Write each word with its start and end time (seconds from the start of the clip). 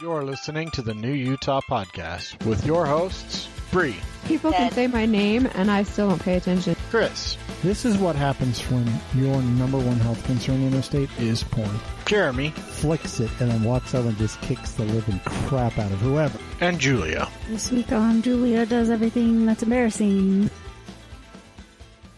You're 0.00 0.22
listening 0.22 0.70
to 0.72 0.82
the 0.82 0.94
New 0.94 1.12
Utah 1.12 1.60
Podcast 1.68 2.44
with 2.46 2.64
your 2.64 2.86
hosts, 2.86 3.48
Bree, 3.72 3.96
People 4.26 4.52
can 4.52 4.70
say 4.72 4.86
my 4.86 5.06
name 5.06 5.48
and 5.54 5.70
I 5.70 5.82
still 5.82 6.08
don't 6.10 6.22
pay 6.22 6.36
attention. 6.36 6.76
Chris, 6.90 7.36
This 7.62 7.84
is 7.84 7.96
what 7.98 8.14
happens 8.14 8.60
when 8.70 8.86
your 9.14 9.42
number 9.42 9.78
one 9.78 9.96
health 9.98 10.22
concern 10.24 10.62
in 10.62 10.70
the 10.70 10.82
state 10.82 11.10
is 11.18 11.42
porn. 11.42 11.68
Jeremy, 12.06 12.50
Flicks 12.50 13.20
it 13.20 13.30
and 13.40 13.50
then 13.50 13.64
walks 13.64 13.94
over 13.94 14.08
and 14.08 14.16
just 14.18 14.40
kicks 14.40 14.72
the 14.72 14.84
living 14.84 15.18
crap 15.24 15.78
out 15.78 15.90
of 15.90 15.98
whoever. 16.00 16.38
and 16.60 16.78
Julia. 16.78 17.28
This 17.48 17.70
week 17.72 17.90
on 17.92 18.22
Julia 18.22 18.66
does 18.66 18.90
everything 18.90 19.46
that's 19.46 19.62
embarrassing. 19.62 20.48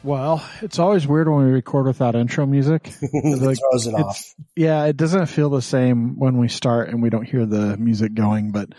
Well, 0.03 0.43
it's 0.62 0.79
always 0.79 1.07
weird 1.07 1.29
when 1.29 1.45
we 1.45 1.53
record 1.53 1.87
without 1.87 2.14
intro 2.14 2.46
music. 2.46 2.91
it 3.03 3.43
Like, 3.43 3.59
throws 3.59 3.87
it 3.87 3.95
off. 3.95 4.34
Yeah, 4.57 4.84
it 4.87 4.96
doesn't 4.96 5.27
feel 5.27 5.51
the 5.51 5.61
same 5.61 6.19
when 6.19 6.39
we 6.39 6.48
start 6.48 6.89
and 6.89 7.03
we 7.03 7.11
don't 7.11 7.27
hear 7.27 7.45
the 7.45 7.77
music 7.77 8.15
going, 8.15 8.51
but 8.51 8.71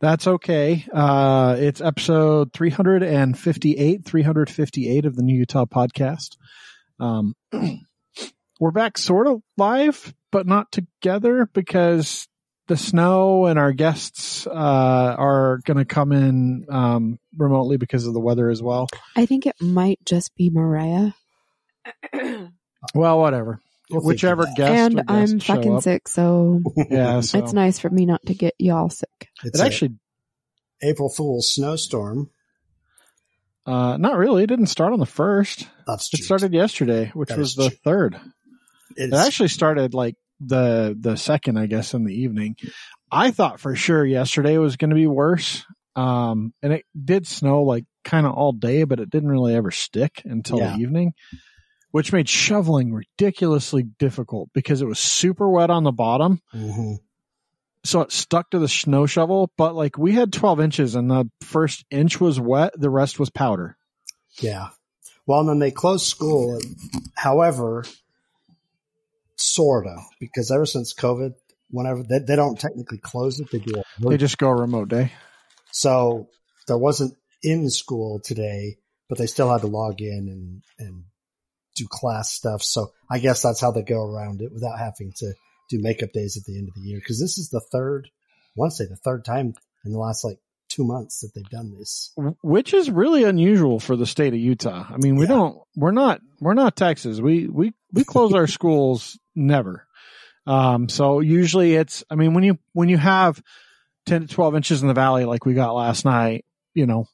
that's 0.00 0.26
okay. 0.26 0.84
Uh, 0.92 1.56
it's 1.58 1.80
episode 1.80 2.52
358, 2.52 4.04
358 4.04 5.04
of 5.04 5.16
the 5.16 5.22
New 5.22 5.38
Utah 5.38 5.64
podcast. 5.64 6.36
Um, 6.98 7.34
we're 8.60 8.70
back 8.72 8.98
sort 8.98 9.28
of 9.28 9.42
live, 9.56 10.12
but 10.32 10.46
not 10.46 10.72
together 10.72 11.48
because 11.52 12.26
the 12.68 12.76
snow 12.76 13.46
and 13.46 13.58
our 13.58 13.72
guests, 13.72 14.46
uh, 14.46 14.50
are 14.52 15.58
going 15.64 15.78
to 15.78 15.84
come 15.84 16.12
in, 16.12 16.66
um, 16.70 17.18
remotely 17.36 17.76
because 17.76 18.06
of 18.06 18.14
the 18.14 18.20
weather 18.20 18.48
as 18.48 18.62
well. 18.62 18.88
I 19.16 19.26
think 19.26 19.46
it 19.46 19.56
might 19.60 19.98
just 20.04 20.34
be 20.36 20.50
Mariah. 20.50 21.12
Well, 22.94 23.18
whatever. 23.18 23.60
We'll 23.90 24.02
Whichever 24.02 24.46
guest 24.54 24.94
and 24.94 24.98
or 25.00 25.04
I'm 25.08 25.40
fucking 25.40 25.80
sick, 25.80 26.08
so 26.08 26.60
Yeah, 26.90 27.20
so 27.20 27.38
it's 27.38 27.54
nice 27.54 27.78
for 27.78 27.88
me 27.88 28.04
not 28.04 28.24
to 28.26 28.34
get 28.34 28.54
y'all 28.58 28.90
sick. 28.90 29.28
It's 29.42 29.58
it 29.58 29.64
actually 29.64 29.94
April 30.82 31.08
Fool's 31.08 31.54
snowstorm. 31.54 32.30
Uh, 33.64 33.96
not 33.96 34.16
really. 34.16 34.44
It 34.44 34.48
didn't 34.48 34.66
start 34.66 34.92
on 34.92 34.98
the 34.98 35.06
first. 35.06 35.68
That's 35.86 36.12
It 36.12 36.22
started 36.22 36.52
yesterday, 36.52 37.10
which 37.14 37.30
That 37.30 37.38
was 37.38 37.54
the 37.54 37.68
true. 37.70 37.78
third. 37.82 38.20
It's, 38.96 39.14
It 39.14 39.14
actually 39.14 39.48
started 39.48 39.94
like 39.94 40.16
the 40.40 40.96
the 40.98 41.16
second, 41.16 41.58
I 41.58 41.66
guess, 41.66 41.94
in 41.94 42.04
the 42.04 42.14
evening. 42.14 42.56
I 43.10 43.30
thought 43.30 43.60
for 43.60 43.74
sure 43.74 44.04
yesterday 44.04 44.58
was 44.58 44.76
going 44.76 44.90
to 44.90 44.96
be 44.96 45.06
worse. 45.06 45.64
Um, 45.96 46.52
and 46.62 46.72
it 46.72 46.84
did 47.04 47.26
snow 47.26 47.62
like 47.62 47.84
kind 48.04 48.26
of 48.26 48.32
all 48.34 48.52
day, 48.52 48.84
but 48.84 49.00
it 49.00 49.10
didn't 49.10 49.30
really 49.30 49.54
ever 49.54 49.70
stick 49.70 50.22
until 50.24 50.58
Yeah. 50.58 50.76
the 50.76 50.82
evening, 50.82 51.12
which 51.90 52.12
made 52.12 52.28
shoveling 52.28 52.92
ridiculously 52.92 53.82
difficult 53.98 54.50
because 54.52 54.80
it 54.80 54.86
was 54.86 54.98
super 55.00 55.48
wet 55.48 55.70
on 55.70 55.82
the 55.84 55.90
bottom. 55.92 56.40
Mhm. 56.54 56.98
So 57.84 58.00
it 58.02 58.12
stuck 58.12 58.50
to 58.50 58.58
the 58.58 58.68
snow 58.68 59.06
shovel, 59.06 59.50
but 59.56 59.74
like 59.74 59.96
we 59.98 60.12
had 60.12 60.32
12 60.32 60.60
inches 60.60 60.94
and 60.94 61.10
the 61.10 61.30
first 61.40 61.84
inch 61.90 62.20
was 62.20 62.38
wet. 62.38 62.72
The 62.76 62.90
rest 62.90 63.18
was 63.18 63.30
powder. 63.30 63.76
yeah. 64.40 64.68
Well, 65.26 65.40
and 65.40 65.48
then 65.48 65.58
they 65.58 65.70
closed 65.70 66.06
school. 66.06 66.58
However, 67.14 67.84
sorta 69.40 69.96
because 70.20 70.50
ever 70.50 70.66
since 70.66 70.94
COVID, 70.94 71.32
whenever 71.70 72.02
they, 72.02 72.18
they 72.20 72.36
don't 72.36 72.58
technically 72.58 72.98
close 72.98 73.40
it, 73.40 73.50
they 73.50 73.58
do. 73.58 73.80
A 73.80 74.08
They 74.08 74.16
just 74.16 74.38
go 74.38 74.50
remote 74.50 74.88
day. 74.88 75.12
so 75.72 76.28
there 76.66 76.78
wasn't 76.78 77.14
in 77.42 77.70
school 77.70 78.20
today, 78.22 78.76
but 79.08 79.18
they 79.18 79.26
still 79.26 79.50
had 79.50 79.62
to 79.62 79.66
log 79.66 80.00
in 80.00 80.28
and 80.28 80.62
and 80.78 81.04
do 81.76 81.86
class 81.88 82.32
stuff. 82.32 82.62
So 82.62 82.92
I 83.10 83.18
guess 83.18 83.42
that's 83.42 83.60
how 83.60 83.70
they 83.70 83.82
go 83.82 84.04
around 84.04 84.42
it 84.42 84.52
without 84.52 84.78
having 84.78 85.12
to 85.18 85.32
do 85.70 85.78
makeup 85.80 86.12
days 86.12 86.36
at 86.36 86.44
the 86.44 86.58
end 86.58 86.68
of 86.68 86.74
the 86.74 86.80
year. 86.88 86.98
Because 86.98 87.20
this 87.20 87.38
is 87.38 87.50
the 87.50 87.60
third, 87.72 88.08
I 88.08 88.52
want 88.56 88.72
to 88.72 88.76
say 88.76 88.86
the 88.88 88.96
third 88.96 89.24
time 89.24 89.54
in 89.84 89.92
the 89.92 89.98
last 89.98 90.24
like 90.24 90.38
two 90.68 90.84
months 90.84 91.20
that 91.20 91.32
they've 91.34 91.48
done 91.48 91.74
this. 91.78 92.12
which 92.42 92.74
is 92.74 92.90
really 92.90 93.24
unusual 93.24 93.80
for 93.80 93.96
the 93.96 94.06
state 94.06 94.32
of 94.34 94.38
Utah. 94.40 94.86
I 94.88 94.96
mean, 94.98 95.16
we 95.16 95.24
Yeah. 95.24 95.28
don't, 95.34 95.58
we're 95.76 95.90
not, 95.92 96.20
we're 96.40 96.54
not 96.54 96.76
Texas. 96.76 97.20
We, 97.20 97.46
we, 97.48 97.72
we 97.92 98.04
close 98.04 98.32
our 98.34 98.46
schools 98.58 99.18
never. 99.34 99.86
Um, 100.46 100.88
so 100.88 101.20
usually 101.20 101.74
it's, 101.74 102.04
I 102.10 102.14
mean, 102.14 102.34
when 102.34 102.44
you, 102.44 102.58
when 102.72 102.88
you 102.88 102.96
have 102.96 103.42
10 104.06 104.22
to 104.22 104.26
12 104.34 104.56
inches 104.56 104.82
in 104.82 104.88
the 104.88 104.94
valley, 104.94 105.24
like 105.24 105.44
we 105.44 105.54
got 105.54 105.74
last 105.74 106.04
night, 106.04 106.44
you 106.74 106.86
know, 106.86 107.06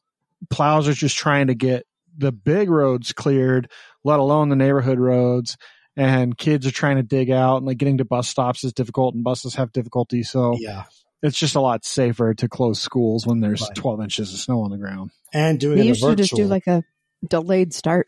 plows 0.50 0.86
are 0.88 0.92
just 0.94 1.16
trying 1.16 1.48
to 1.48 1.54
get 1.54 1.86
the 2.16 2.30
big 2.32 2.70
roads 2.70 3.12
cleared, 3.12 3.68
let 4.04 4.20
alone 4.20 4.48
the 4.50 4.56
neighborhood 4.56 4.98
roads. 5.00 5.56
And 5.96 6.36
kids 6.36 6.66
are 6.66 6.72
trying 6.72 6.96
to 6.96 7.02
dig 7.04 7.30
out 7.30 7.58
and 7.58 7.66
like 7.66 7.78
getting 7.78 7.98
to 7.98 8.04
bus 8.04 8.26
stops 8.28 8.64
is 8.64 8.72
difficult 8.72 9.14
and 9.14 9.22
buses 9.22 9.54
have 9.54 9.70
difficulty. 9.72 10.24
So 10.24 10.56
Yeah, 10.58 10.84
it's 11.24 11.36
just 11.38 11.56
a 11.56 11.60
lot 11.60 11.84
safer 11.84 12.34
to 12.34 12.48
close 12.48 12.80
schools 12.80 13.26
when 13.26 13.40
there's 13.40 13.62
Right. 13.62 13.74
12 13.74 14.00
inches 14.02 14.32
of 14.32 14.38
snow 14.38 14.60
on 14.62 14.70
the 14.70 14.78
ground. 14.78 15.10
and 15.32 15.58
doing 15.58 15.78
They 15.78 15.84
it 15.84 15.86
used 15.88 16.00
a 16.04 16.06
to 16.06 16.10
virtual. 16.10 16.24
just 16.24 16.34
do 16.36 16.44
like 16.46 16.66
a 16.68 16.84
delayed 17.28 17.74
start. 17.74 18.06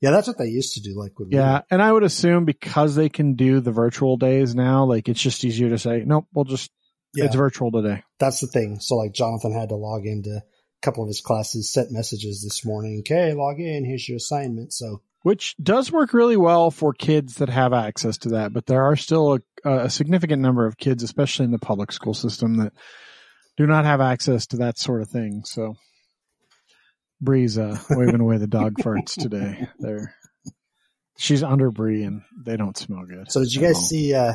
yeah, 0.00 0.10
that's 0.10 0.28
what 0.28 0.38
they 0.38 0.46
used 0.48 0.74
to 0.74 0.80
do. 0.80 0.96
Like 0.96 1.18
when 1.18 1.28
we- 1.30 1.34
Yeah, 1.36 1.62
and 1.70 1.82
I 1.82 1.90
would 1.90 2.02
assume 2.04 2.44
because 2.44 2.94
they 2.94 3.08
can 3.08 3.34
do 3.34 3.58
the 3.60 3.72
virtual 3.72 4.16
days 4.16 4.54
now, 4.54 4.84
like 4.84 5.08
it's 5.08 5.20
just 5.20 5.44
easier 5.44 5.70
to 5.70 5.78
say, 5.78 6.04
nope, 6.06 6.26
we'll 6.32 6.44
just 6.44 6.70
yeah, 7.14 7.24
it's 7.24 7.34
virtual 7.36 7.70
today. 7.72 8.02
that's 8.18 8.40
the 8.40 8.46
thing. 8.48 8.78
So 8.80 8.96
like 8.96 9.12
Jonathan 9.12 9.52
had 9.52 9.70
to 9.70 9.76
log 9.76 10.04
into 10.06 10.30
a 10.36 10.42
couple 10.82 11.02
of 11.02 11.08
his 11.08 11.20
classes, 11.20 11.72
sent 11.72 11.90
messages 11.92 12.42
this 12.42 12.64
morning. 12.66 12.98
Okay, 13.00 13.32
log 13.32 13.58
in. 13.60 13.84
Here's 13.84 14.08
your 14.08 14.16
assignment. 14.16 14.72
So 14.72 15.00
Which 15.24 15.56
does 15.56 15.90
work 15.90 16.12
really 16.12 16.36
well 16.36 16.70
for 16.70 16.92
kids 16.92 17.36
that 17.36 17.48
have 17.48 17.72
access 17.72 18.18
to 18.18 18.28
that, 18.30 18.52
but 18.52 18.66
there 18.66 18.82
are 18.82 18.94
still 18.94 19.38
a, 19.64 19.70
a 19.70 19.88
significant 19.88 20.42
number 20.42 20.66
of 20.66 20.76
kids, 20.76 21.02
especially 21.02 21.46
in 21.46 21.50
the 21.50 21.58
public 21.58 21.92
school 21.92 22.12
system, 22.12 22.58
that 22.58 22.74
do 23.56 23.66
not 23.66 23.86
have 23.86 24.02
access 24.02 24.46
to 24.48 24.58
that 24.58 24.76
sort 24.78 25.00
of 25.00 25.08
thing. 25.08 25.40
So, 25.46 25.76
Bree's 27.22 27.56
uh, 27.58 27.78
waving 27.88 28.20
away 28.20 28.36
the 28.36 28.46
dog 28.46 28.74
farts 28.74 29.14
today. 29.14 29.66
There, 29.78 30.14
she's 31.16 31.42
under 31.42 31.70
Bree, 31.70 32.02
and 32.02 32.20
they 32.44 32.58
don't 32.58 32.76
smell 32.76 33.06
good. 33.06 33.32
So 33.32 33.40
did 33.40 33.54
you 33.54 33.62
guys 33.62 33.76
all. 33.76 33.82
see 33.82 34.14
uh 34.14 34.34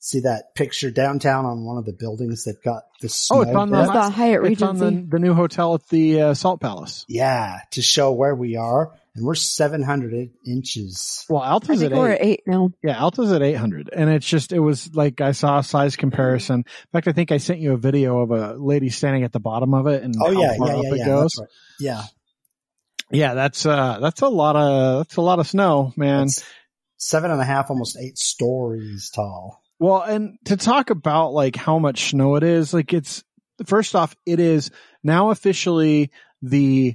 see 0.00 0.20
that 0.20 0.56
picture 0.56 0.90
downtown 0.90 1.44
on 1.44 1.64
one 1.64 1.76
of 1.78 1.84
the 1.84 1.92
buildings 1.92 2.44
that 2.44 2.64
got 2.64 2.82
the 3.00 3.08
snow? 3.08 3.38
Oh, 3.38 3.40
it's 3.42 3.54
on 3.54 3.70
the- 3.70 3.76
dust? 3.76 3.92
That's 3.92 4.08
the 4.08 4.14
Hyatt 4.14 4.44
It's 4.46 4.62
on 4.62 4.78
the, 4.78 4.90
the 5.08 5.18
new 5.20 5.34
hotel 5.34 5.74
at 5.74 5.86
the 5.88 6.20
uh, 6.20 6.34
Salt 6.34 6.60
Palace. 6.60 7.04
yeah, 7.08 7.60
to 7.72 7.82
show 7.82 8.10
where 8.12 8.34
we 8.34 8.56
are, 8.56 8.90
and 9.14 9.24
we're 9.26 9.34
seven 9.34 9.82
hundred 9.82 10.30
inches. 10.46 11.24
Well, 11.28 11.42
I 11.42 11.48
Alta's 11.50 11.80
think 11.80 11.92
at 11.92 11.98
we're 11.98 12.12
eight. 12.12 12.20
at 12.20 12.26
eight 12.26 12.40
now. 12.46 12.70
Yeah, 12.82 12.98
Alta's 13.00 13.32
at 13.32 13.42
800. 13.42 13.90
And 13.92 14.08
it's 14.08 14.26
just, 14.26 14.52
it 14.52 14.60
was 14.60 14.94
like, 14.94 15.20
I 15.20 15.32
saw 15.32 15.58
a 15.58 15.64
size 15.64 15.96
comparison. 15.96 16.60
In 16.60 16.64
fact, 16.92 17.08
I 17.08 17.12
think 17.12 17.32
I 17.32 17.38
sent 17.38 17.58
you 17.60 17.72
a 17.72 17.76
video 17.76 18.20
of 18.20 18.30
a 18.30 18.54
lady 18.54 18.88
standing 18.88 19.24
at 19.24 19.32
the 19.32 19.40
bottom 19.40 19.74
of 19.74 19.86
it 19.88 20.02
and 20.04 20.14
Oh 20.20 20.32
how 20.32 20.40
yeah, 20.40 20.56
far 20.56 20.68
yeah, 20.68 20.74
up 20.76 20.84
yeah, 20.84 20.92
it 20.92 20.98
yeah. 20.98 21.04
goes. 21.06 21.22
That's 21.22 21.40
right. 21.40 21.48
Yeah, 21.80 22.02
Yeah, 23.10 23.34
that's, 23.34 23.66
uh, 23.66 23.98
that's 24.00 24.20
a 24.22 24.28
lot 24.28 24.54
of, 24.56 24.98
that's 25.06 25.16
a 25.16 25.22
lot 25.22 25.40
of 25.40 25.46
snow, 25.48 25.92
man. 25.96 26.24
it's 26.24 26.44
seven 26.96 27.30
and 27.32 27.40
a 27.40 27.44
half, 27.44 27.68
almost 27.70 27.96
eight 27.98 28.16
stories 28.18 29.10
tall. 29.12 29.60
Well, 29.80 30.02
and 30.02 30.38
to 30.44 30.56
talk 30.56 30.90
about 30.90 31.32
like 31.32 31.56
how 31.56 31.78
much 31.80 32.10
snow 32.10 32.36
it 32.36 32.44
is, 32.44 32.72
like 32.72 32.92
it's, 32.92 33.24
first 33.66 33.96
off, 33.96 34.14
it 34.24 34.38
is 34.38 34.70
now 35.02 35.30
officially 35.30 36.10
the 36.42 36.94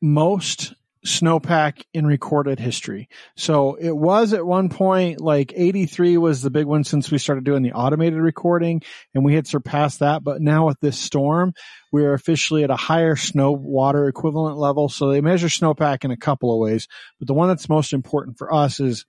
most 0.00 0.74
snowpack 1.08 1.82
in 1.92 2.06
recorded 2.06 2.60
history. 2.60 3.08
So 3.36 3.74
it 3.74 3.96
was 3.96 4.32
at 4.32 4.46
one 4.46 4.68
point 4.68 5.20
like 5.20 5.52
83 5.54 6.18
was 6.18 6.42
the 6.42 6.50
big 6.50 6.66
one 6.66 6.84
since 6.84 7.10
we 7.10 7.18
started 7.18 7.44
doing 7.44 7.62
the 7.62 7.72
automated 7.72 8.20
recording 8.20 8.82
and 9.14 9.24
we 9.24 9.34
had 9.34 9.46
surpassed 9.46 10.00
that. 10.00 10.22
But 10.22 10.40
now 10.40 10.66
with 10.66 10.78
this 10.80 10.98
storm, 10.98 11.52
we're 11.92 12.14
officially 12.14 12.64
at 12.64 12.70
a 12.70 12.76
higher 12.76 13.16
snow 13.16 13.52
water 13.52 14.08
equivalent 14.08 14.58
level. 14.58 14.88
So 14.88 15.10
they 15.10 15.20
measure 15.20 15.48
snowpack 15.48 16.04
in 16.04 16.10
a 16.10 16.16
couple 16.16 16.52
of 16.52 16.60
ways, 16.60 16.86
but 17.18 17.28
the 17.28 17.34
one 17.34 17.48
that's 17.48 17.68
most 17.68 17.92
important 17.92 18.38
for 18.38 18.52
us 18.52 18.80
is 18.80 19.04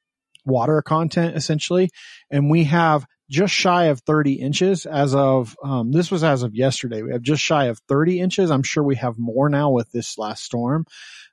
water 0.46 0.82
content 0.82 1.36
essentially. 1.36 1.90
And 2.32 2.50
we 2.50 2.66
have 2.66 3.06
just 3.30 3.54
shy 3.54 3.86
of 3.86 4.02
30 4.02 4.34
inches 4.34 4.86
as 4.86 5.14
of, 5.14 5.56
um, 5.64 5.92
this 5.92 6.10
was 6.10 6.24
as 6.24 6.44
of 6.44 6.56
yesterday. 6.56 7.02
We 7.02 7.12
have 7.12 7.22
just 7.22 7.42
shy 7.44 7.66
of 7.66 7.80
30 7.88 8.20
inches. 8.20 8.52
I'm 8.52 8.64
sure 8.64 8.84
we 8.84 8.96
have 8.96 9.18
more 9.18 9.50
now 9.50 9.70
with 9.72 9.92
this 9.92 10.18
last 10.18 10.44
storm, 10.44 10.86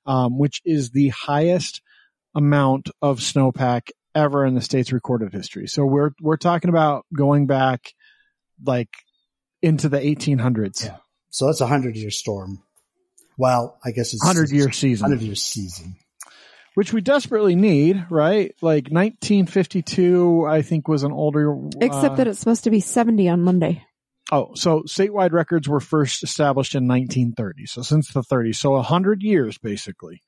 um, 0.04 0.38
which 0.38 0.60
is 0.64 0.90
the 0.90 1.08
highest 1.08 1.80
amount 2.34 2.90
of 3.00 3.20
snowpack 3.20 3.90
ever 4.14 4.44
in 4.44 4.54
the 4.54 4.60
state's 4.60 4.92
recorded 4.92 5.32
history. 5.32 5.66
So 5.66 5.84
we're, 5.84 6.10
we're 6.20 6.36
talking 6.36 6.68
about 6.68 7.06
going 7.14 7.46
back 7.46 7.92
like 8.64 8.90
into 9.62 9.88
the 9.88 9.98
1800s, 9.98 10.84
Yeah. 10.84 10.96
So 11.30 11.46
that's 11.46 11.60
a 11.60 11.66
hundred 11.66 11.96
year 11.96 12.10
storm. 12.10 12.62
Well, 13.36 13.78
I 13.84 13.90
guess 13.90 14.14
it's 14.14 14.24
100 14.24 14.50
year 14.50 14.72
season. 14.72 15.10
hundred 15.10 15.22
year 15.22 15.34
season. 15.34 15.96
Which 16.76 16.92
we 16.92 17.00
desperately 17.00 17.54
need, 17.56 18.04
right? 18.10 18.54
Like 18.60 18.90
1952, 18.90 20.44
I 20.46 20.60
think 20.60 20.88
was 20.88 21.04
an 21.04 21.12
older. 21.12 21.56
Except 21.80 22.12
uh, 22.12 22.14
that 22.16 22.28
it's 22.28 22.38
supposed 22.38 22.64
to 22.64 22.70
be 22.70 22.80
70 22.80 23.30
on 23.30 23.40
Monday. 23.40 23.82
oh, 24.30 24.50
so 24.56 24.82
statewide 24.82 25.32
records 25.32 25.66
were 25.66 25.80
first 25.80 26.22
established 26.22 26.74
in 26.74 26.86
1930. 26.86 27.64
So 27.64 27.80
since 27.80 28.12
the 28.12 28.20
30s, 28.20 28.56
so 28.56 28.74
a 28.74 28.82
hundred 28.82 29.22
years 29.22 29.56
basically. 29.56 30.20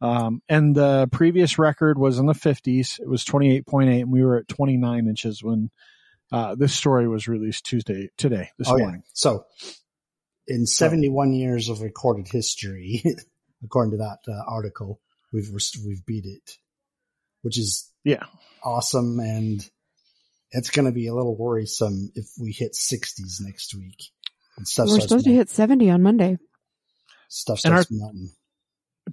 Um, 0.00 0.42
and 0.48 0.74
the 0.74 1.08
previous 1.12 1.60
record 1.60 1.96
was 1.96 2.18
in 2.18 2.26
the 2.26 2.32
50s. 2.32 2.98
It 2.98 3.08
was 3.08 3.24
28.8, 3.24 4.02
and 4.02 4.10
we 4.12 4.24
were 4.24 4.38
at 4.38 4.48
29 4.48 5.06
inches 5.06 5.44
when 5.44 5.70
Uh, 6.32 6.56
this 6.56 6.74
story 6.74 7.06
was 7.06 7.28
released 7.28 7.64
Tuesday 7.64 8.08
today 8.16 8.48
this 8.58 8.66
oh, 8.68 8.76
morning. 8.76 9.02
yeah. 9.04 9.10
So, 9.12 9.44
in 10.48 10.66
71 10.66 11.32
years 11.34 11.68
of 11.68 11.80
recorded 11.80 12.26
history, 12.26 13.04
according 13.64 13.92
to 13.92 13.98
that 13.98 14.18
uh, 14.26 14.42
article, 14.48 15.00
we've 15.34 15.50
we've 15.84 16.06
beat 16.06 16.24
it, 16.24 16.52
which 17.42 17.58
is 17.58 17.90
Yeah. 18.04 18.24
awesome, 18.62 19.18
and 19.20 19.60
it's 20.52 20.70
going 20.70 20.86
to 20.86 20.92
be 20.92 21.08
a 21.08 21.14
little 21.14 21.36
worrisome 21.36 22.10
if 22.14 22.26
we 22.40 22.52
hit 22.52 22.72
60s 22.72 23.40
next 23.40 23.74
week 23.74 24.04
and 24.56 24.66
stuff 24.66 24.84
We're 24.86 24.94
starts 25.00 25.08
supposed 25.08 25.24
to 25.26 25.32
hit 25.34 25.50
70 25.50 25.90
on 25.90 26.02
Monday. 26.02 26.38
stuff 27.28 27.60
And 27.64 27.72
starts 27.72 27.90
melting. 27.90 28.30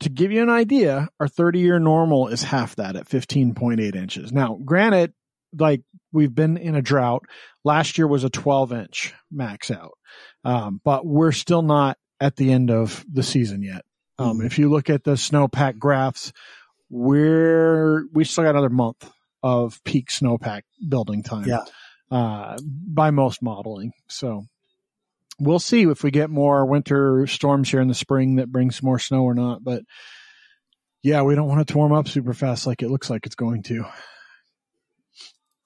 to 0.01 0.09
give 0.09 0.31
you 0.31 0.43
an 0.43 0.49
idea, 0.51 1.09
our 1.19 1.27
30 1.27 1.59
year 1.59 1.79
normal 1.79 2.27
is 2.27 2.43
half 2.43 2.75
that 2.75 2.95
at 2.95 3.09
15.8 3.09 3.95
inches. 3.95 4.31
Now, 4.31 4.59
granted, 4.63 5.13
like 5.57 5.81
we've 6.13 6.33
been 6.33 6.57
in 6.57 6.75
a 6.75 6.81
drought. 6.81 7.23
Last 7.65 7.97
year 7.97 8.07
was 8.07 8.23
a 8.23 8.29
12 8.29 8.71
inch 8.73 9.13
max 9.31 9.69
out. 9.71 9.97
Um, 10.45 10.79
but 10.83 11.05
we're 11.05 11.31
still 11.33 11.61
not 11.61 11.97
at 12.19 12.35
the 12.35 12.51
end 12.51 12.69
of 12.71 13.03
the 13.11 13.23
season 13.23 13.61
yet. 13.63 13.83
Um, 14.17 14.39
Mhm. 14.39 14.45
if 14.45 14.59
you 14.59 14.69
look 14.69 14.89
at 14.89 15.03
the 15.03 15.13
snowpack 15.13 15.77
graphs, 15.79 16.31
we're, 16.89 18.05
we 18.13 18.23
still 18.23 18.43
got 18.43 18.51
another 18.51 18.69
month 18.69 19.09
of 19.43 19.83
peak 19.83 20.09
snowpack 20.09 20.61
building 20.87 21.23
time. 21.23 21.47
Yeah. 21.47 21.63
Uh, 22.11 22.57
by 22.61 23.09
most 23.11 23.41
modeling. 23.41 23.93
So 24.09 24.43
we'll 25.39 25.59
see 25.59 25.83
if 25.83 26.03
we 26.03 26.11
get 26.11 26.29
more 26.29 26.65
winter 26.65 27.25
storms 27.25 27.71
here 27.71 27.79
in 27.81 27.87
the 27.87 27.93
spring 27.95 28.35
that 28.35 28.51
brings 28.51 28.83
more 28.83 28.99
snow 28.99 29.23
or 29.23 29.33
not. 29.33 29.63
But 29.63 29.83
yeah, 31.01 31.21
we 31.23 31.33
don't 31.35 31.47
want 31.47 31.61
it 31.61 31.67
to 31.67 31.77
warm 31.77 31.93
up 31.93 32.07
super 32.09 32.33
fast 32.33 32.67
like 32.67 32.81
it 32.83 32.89
looks 32.91 33.09
like 33.09 33.25
it's 33.25 33.35
going 33.35 33.63
to. 33.63 33.85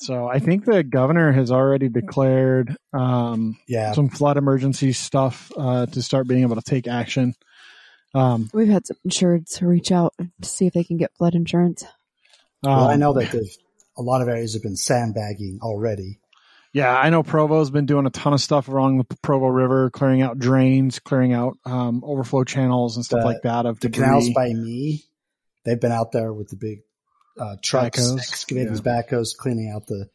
So 0.02 0.28
I 0.28 0.40
think 0.40 0.66
the 0.66 0.84
governor 0.84 1.32
has 1.32 1.52
already 1.52 1.90
declared 1.90 2.76
um, 2.94 3.58
Yeah. 3.68 3.94
some 3.94 4.10
flood 4.10 4.38
emergency 4.38 4.94
stuff 4.94 5.52
uh, 5.58 5.86
to 5.88 6.02
start 6.02 6.28
being 6.28 6.42
able 6.44 6.56
to 6.58 6.62
take 6.62 6.88
action. 6.88 7.34
Um, 8.16 8.50
We've 8.54 8.68
had 8.70 8.88
some 8.88 8.98
insureds 9.08 9.62
reach 9.62 9.92
out 9.92 10.14
to 10.42 10.50
see 10.50 10.66
if 10.68 10.74
they 10.74 10.84
can 10.84 10.98
get 10.98 11.16
flood 11.18 11.36
insurance. 11.36 11.84
Well, 12.64 12.88
I 12.88 12.94
um, 12.94 13.00
know 13.00 13.14
that 13.14 13.32
they've, 13.32 13.56
a 13.98 14.02
lot 14.02 14.22
of 14.22 14.28
areas 14.28 14.54
have 14.54 14.64
been 14.64 14.78
sandbagging 14.78 15.60
already. 15.62 16.20
Yeah, 16.74 16.94
I 16.94 17.10
know 17.10 17.24
Provo's 17.24 17.70
been 17.70 17.86
doing 17.86 18.06
a 18.06 18.10
ton 18.10 18.34
of 18.34 18.42
stuff 18.42 18.68
along 18.68 18.98
the 18.98 19.06
Provo 19.22 19.48
River, 19.48 19.90
clearing 19.90 20.22
out 20.22 20.40
drains, 20.40 21.00
clearing 21.00 21.32
out 21.34 21.58
um, 21.66 22.04
overflow 22.06 22.44
channels 22.44 22.96
and 22.98 23.06
stuff 23.06 23.22
The- 23.22 23.26
like 23.26 23.42
that 23.44 23.66
of 23.66 23.80
The 23.80 23.90
debris. 23.90 24.06
canals 24.06 24.30
by 24.32 24.50
me, 24.54 25.04
they've 25.64 25.80
been 25.80 25.94
out 25.94 26.12
there 26.12 26.34
with 26.34 26.50
the 26.50 26.58
big 26.58 26.80
uh, 27.40 27.56
trucks, 27.62 28.00
Backhoes, 28.02 28.18
excavators, 28.18 28.82
yeah. 28.86 29.02
backhoes, 29.02 29.36
cleaning 29.38 29.72
out 29.74 29.88
the 29.88 30.10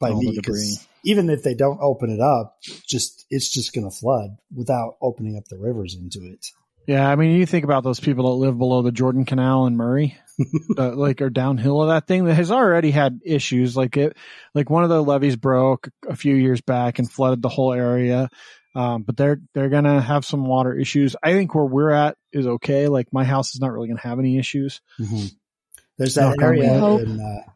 by 0.00 0.10
All 0.10 0.18
me. 0.20 0.26
the 0.30 0.42
debris. 0.42 0.76
Even 1.04 1.30
if 1.30 1.42
they 1.42 1.54
don't 1.54 1.78
open 1.80 2.10
it 2.10 2.20
up, 2.20 2.56
just 2.88 3.26
it's 3.30 3.48
just 3.52 3.72
going 3.72 3.88
to 3.88 3.94
flood 3.96 4.30
without 4.54 4.96
opening 5.00 5.36
up 5.36 5.44
the 5.48 5.58
rivers 5.58 5.94
into 5.94 6.24
it. 6.26 6.46
Yeah, 6.86 7.08
I 7.08 7.16
mean, 7.16 7.36
you 7.36 7.46
think 7.46 7.64
about 7.64 7.82
those 7.82 8.00
people 8.00 8.24
that 8.24 8.44
live 8.44 8.58
below 8.58 8.82
the 8.82 8.92
Jordan 8.92 9.24
Canal 9.24 9.66
in 9.66 9.76
Murray, 9.76 10.18
uh, 10.78 10.94
like 10.94 11.22
are 11.22 11.30
downhill 11.30 11.82
of 11.82 11.88
that 11.88 12.06
thing 12.06 12.24
that 12.24 12.34
has 12.34 12.50
already 12.50 12.90
had 12.90 13.20
issues. 13.24 13.76
Like 13.76 13.96
it, 13.96 14.16
like 14.54 14.68
one 14.68 14.84
of 14.84 14.90
the 14.90 15.02
levees 15.02 15.36
broke 15.36 15.88
a 16.06 16.16
few 16.16 16.34
years 16.34 16.60
back 16.60 16.98
and 16.98 17.10
flooded 17.10 17.42
the 17.42 17.48
whole 17.48 17.72
area. 17.72 18.28
Um, 18.74 19.02
but 19.02 19.16
they're 19.16 19.40
they're 19.54 19.68
gonna 19.68 20.00
have 20.00 20.24
some 20.24 20.46
water 20.46 20.76
issues. 20.76 21.14
I 21.22 21.32
think 21.32 21.54
where 21.54 21.64
we're 21.64 21.90
at 21.90 22.16
is 22.32 22.46
okay. 22.46 22.88
Like 22.88 23.12
my 23.12 23.24
house 23.24 23.54
is 23.54 23.60
not 23.60 23.72
really 23.72 23.88
gonna 23.88 24.00
have 24.00 24.18
any 24.18 24.36
issues. 24.36 24.80
There's 25.96 26.16
that 26.16 26.36
Knock 26.36 26.42
area 26.42 26.74
in 26.74 27.20
uh, 27.20 27.50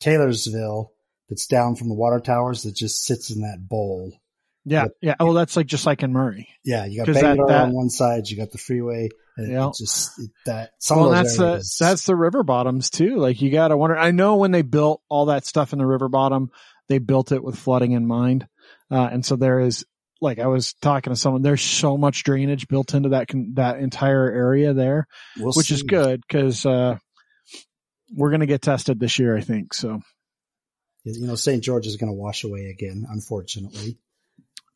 Taylorsville 0.00 0.90
that's 1.28 1.46
down 1.46 1.76
from 1.76 1.88
the 1.88 1.94
water 1.94 2.20
towers 2.20 2.62
that 2.62 2.74
just 2.74 3.04
sits 3.04 3.30
in 3.30 3.42
that 3.42 3.58
bowl. 3.68 4.18
Yeah, 4.66 4.82
Yep. 4.84 4.90
yeah. 5.02 5.14
Well, 5.20 5.34
that's 5.34 5.56
like 5.56 5.66
just 5.66 5.84
like 5.86 6.02
in 6.02 6.12
Murray. 6.12 6.48
Yeah, 6.64 6.84
you 6.86 7.04
got 7.04 7.12
that- 7.12 7.36
that- 7.48 7.62
on 7.64 7.72
one 7.74 7.90
side, 7.90 8.28
you 8.28 8.36
got 8.36 8.50
the 8.50 8.58
freeway, 8.58 9.08
and 9.36 9.50
Yeah. 9.52 9.70
just 9.76 10.18
it, 10.18 10.30
that 10.46 10.70
some 10.78 11.00
well, 11.00 11.10
that's 11.10 11.36
the 11.36 11.62
that's 11.80 12.06
the 12.06 12.16
river 12.16 12.42
bottoms 12.42 12.88
too. 12.90 13.16
Like 13.16 13.42
you 13.42 13.50
got 13.50 13.68
to 13.68 13.76
wonder. 13.76 13.96
I 13.96 14.10
know 14.10 14.36
when 14.36 14.52
they 14.52 14.62
built 14.62 15.02
all 15.08 15.26
that 15.26 15.44
stuff 15.44 15.72
in 15.72 15.78
the 15.78 15.86
river 15.86 16.08
bottom, 16.08 16.50
they 16.88 16.98
built 16.98 17.30
it 17.32 17.42
with 17.44 17.56
flooding 17.58 17.92
in 17.92 18.06
mind, 18.06 18.46
uh, 18.90 19.08
and 19.12 19.24
so 19.24 19.36
there 19.36 19.60
is 19.60 19.84
like 20.22 20.38
I 20.38 20.46
was 20.46 20.72
talking 20.80 21.12
to 21.12 21.16
someone. 21.18 21.42
There's 21.42 21.60
so 21.60 21.98
much 21.98 22.22
drainage 22.24 22.66
built 22.68 22.94
into 22.94 23.10
that 23.10 23.28
con- 23.28 23.52
that 23.56 23.78
entire 23.80 24.30
area 24.30 24.72
there, 24.72 25.06
We'll 25.38 25.52
which 25.52 25.70
is 25.70 25.82
good 25.82 26.22
because 26.26 26.64
uh, 26.64 26.96
we're 28.14 28.30
going 28.30 28.40
to 28.40 28.46
get 28.46 28.62
tested 28.62 28.98
this 28.98 29.18
year. 29.18 29.36
I 29.36 29.42
think 29.42 29.74
so. 29.74 30.00
You 31.06 31.26
know, 31.26 31.34
St. 31.34 31.62
George 31.62 31.86
is 31.86 31.96
going 31.96 32.10
to 32.10 32.16
wash 32.18 32.44
away 32.44 32.66
again, 32.74 33.04
unfortunately. 33.10 33.98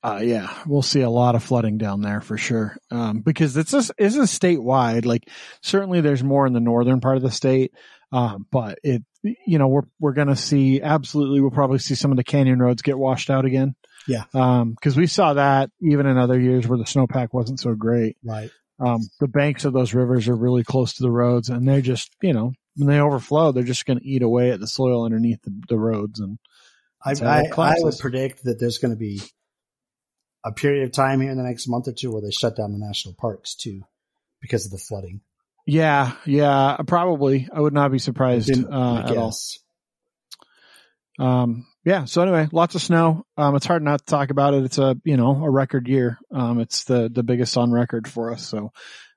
Uh, 0.02 0.20
yeah, 0.22 0.54
we'll 0.66 0.82
see 0.82 1.00
a 1.00 1.10
lot 1.10 1.34
of 1.34 1.42
flooding 1.42 1.76
down 1.76 2.02
there 2.02 2.20
for 2.20 2.38
sure. 2.38 2.76
Um, 2.90 3.20
because 3.20 3.56
it's 3.56 3.72
a, 3.72 3.82
it's 3.98 4.14
a 4.16 4.20
statewide, 4.20 5.04
like 5.04 5.28
certainly 5.60 6.00
there's 6.00 6.22
more 6.22 6.46
in 6.46 6.52
the 6.52 6.60
northern 6.60 7.00
part 7.00 7.16
of 7.16 7.22
the 7.22 7.32
state. 7.32 7.72
Um, 8.12 8.46
but 8.50 8.78
it, 8.84 9.02
you 9.22 9.58
know, 9.58 9.66
we're, 9.66 9.82
we're 9.98 10.12
going 10.12 10.28
to 10.28 10.36
see 10.36 10.80
absolutely, 10.80 11.40
we'll 11.40 11.50
probably 11.50 11.78
see 11.78 11.96
some 11.96 12.12
of 12.12 12.16
the 12.16 12.24
canyon 12.24 12.60
roads 12.60 12.82
get 12.82 12.98
washed 12.98 13.28
out 13.28 13.44
again. 13.44 13.74
Yeah. 14.06 14.24
Um, 14.32 14.76
cause 14.80 14.96
we 14.96 15.06
saw 15.06 15.34
that 15.34 15.70
even 15.82 16.06
in 16.06 16.16
other 16.16 16.40
years 16.40 16.66
where 16.66 16.78
the 16.78 16.84
snowpack 16.84 17.28
wasn't 17.32 17.60
so 17.60 17.74
great. 17.74 18.16
Right. 18.24 18.50
Um, 18.80 19.00
the 19.18 19.28
banks 19.28 19.64
of 19.64 19.72
those 19.72 19.92
rivers 19.92 20.28
are 20.28 20.36
really 20.36 20.62
close 20.62 20.94
to 20.94 21.02
the 21.02 21.10
roads 21.10 21.48
and 21.48 21.68
they're 21.68 21.80
just, 21.80 22.14
you 22.22 22.32
know, 22.32 22.52
when 22.76 22.88
they 22.88 23.00
overflow, 23.00 23.50
they're 23.50 23.64
just 23.64 23.84
going 23.84 23.98
to 23.98 24.06
eat 24.06 24.22
away 24.22 24.52
at 24.52 24.60
the 24.60 24.68
soil 24.68 25.04
underneath 25.04 25.42
the, 25.42 25.60
the 25.68 25.78
roads. 25.78 26.20
And 26.20 26.38
I, 27.04 27.10
I, 27.10 27.42
I, 27.56 27.74
would 27.78 27.98
predict 27.98 28.44
that 28.44 28.60
there's 28.60 28.78
going 28.78 28.92
to 28.92 28.98
be 28.98 29.20
a 30.44 30.52
period 30.52 30.85
of 30.85 30.93
time 30.93 31.20
here 31.20 31.31
in 31.31 31.37
the 31.37 31.44
next 31.44 31.69
month 31.69 31.88
or 31.88 31.93
two 31.93 32.12
where 32.12 32.23
they 32.23 32.31
shut 32.31 32.56
down 32.56 32.73
the 32.73 32.79
national 32.79 33.14
parks 33.19 33.55
too 33.55 33.82
because 34.40 34.64
of 34.64 34.70
the 34.70 34.79
flooding. 34.79 35.20
yeah, 35.67 36.12
yeah, 36.25 36.76
probably. 36.87 37.49
I 37.52 37.61
would 37.61 37.75
not 37.75 37.90
be 37.93 37.99
surprised, 37.99 38.50
uh, 38.50 39.02
at 39.05 39.17
all. 39.17 39.35
Um, 41.19 41.67
yeah. 41.85 42.05
So 42.05 42.23
anyway, 42.23 42.49
lots 42.52 42.75
of 42.75 42.82
snow. 42.82 43.25
Um, 43.37 43.56
it's 43.56 43.67
hard 43.67 43.82
not 43.82 43.99
to 43.99 44.05
talk 44.05 44.31
about 44.31 44.55
it. 44.55 44.64
It's 44.64 44.79
a, 44.79 44.96
you 45.05 45.17
know, 45.17 45.43
a 45.43 45.50
record 45.50 45.88
year. 45.88 46.19
Um, 46.32 46.61
it's 46.61 46.84
the, 46.84 47.11
the 47.12 47.25
biggest 47.25 47.56
on 47.56 47.73
record 47.73 48.06
for 48.06 48.32
us. 48.32 48.46
So, 48.46 48.70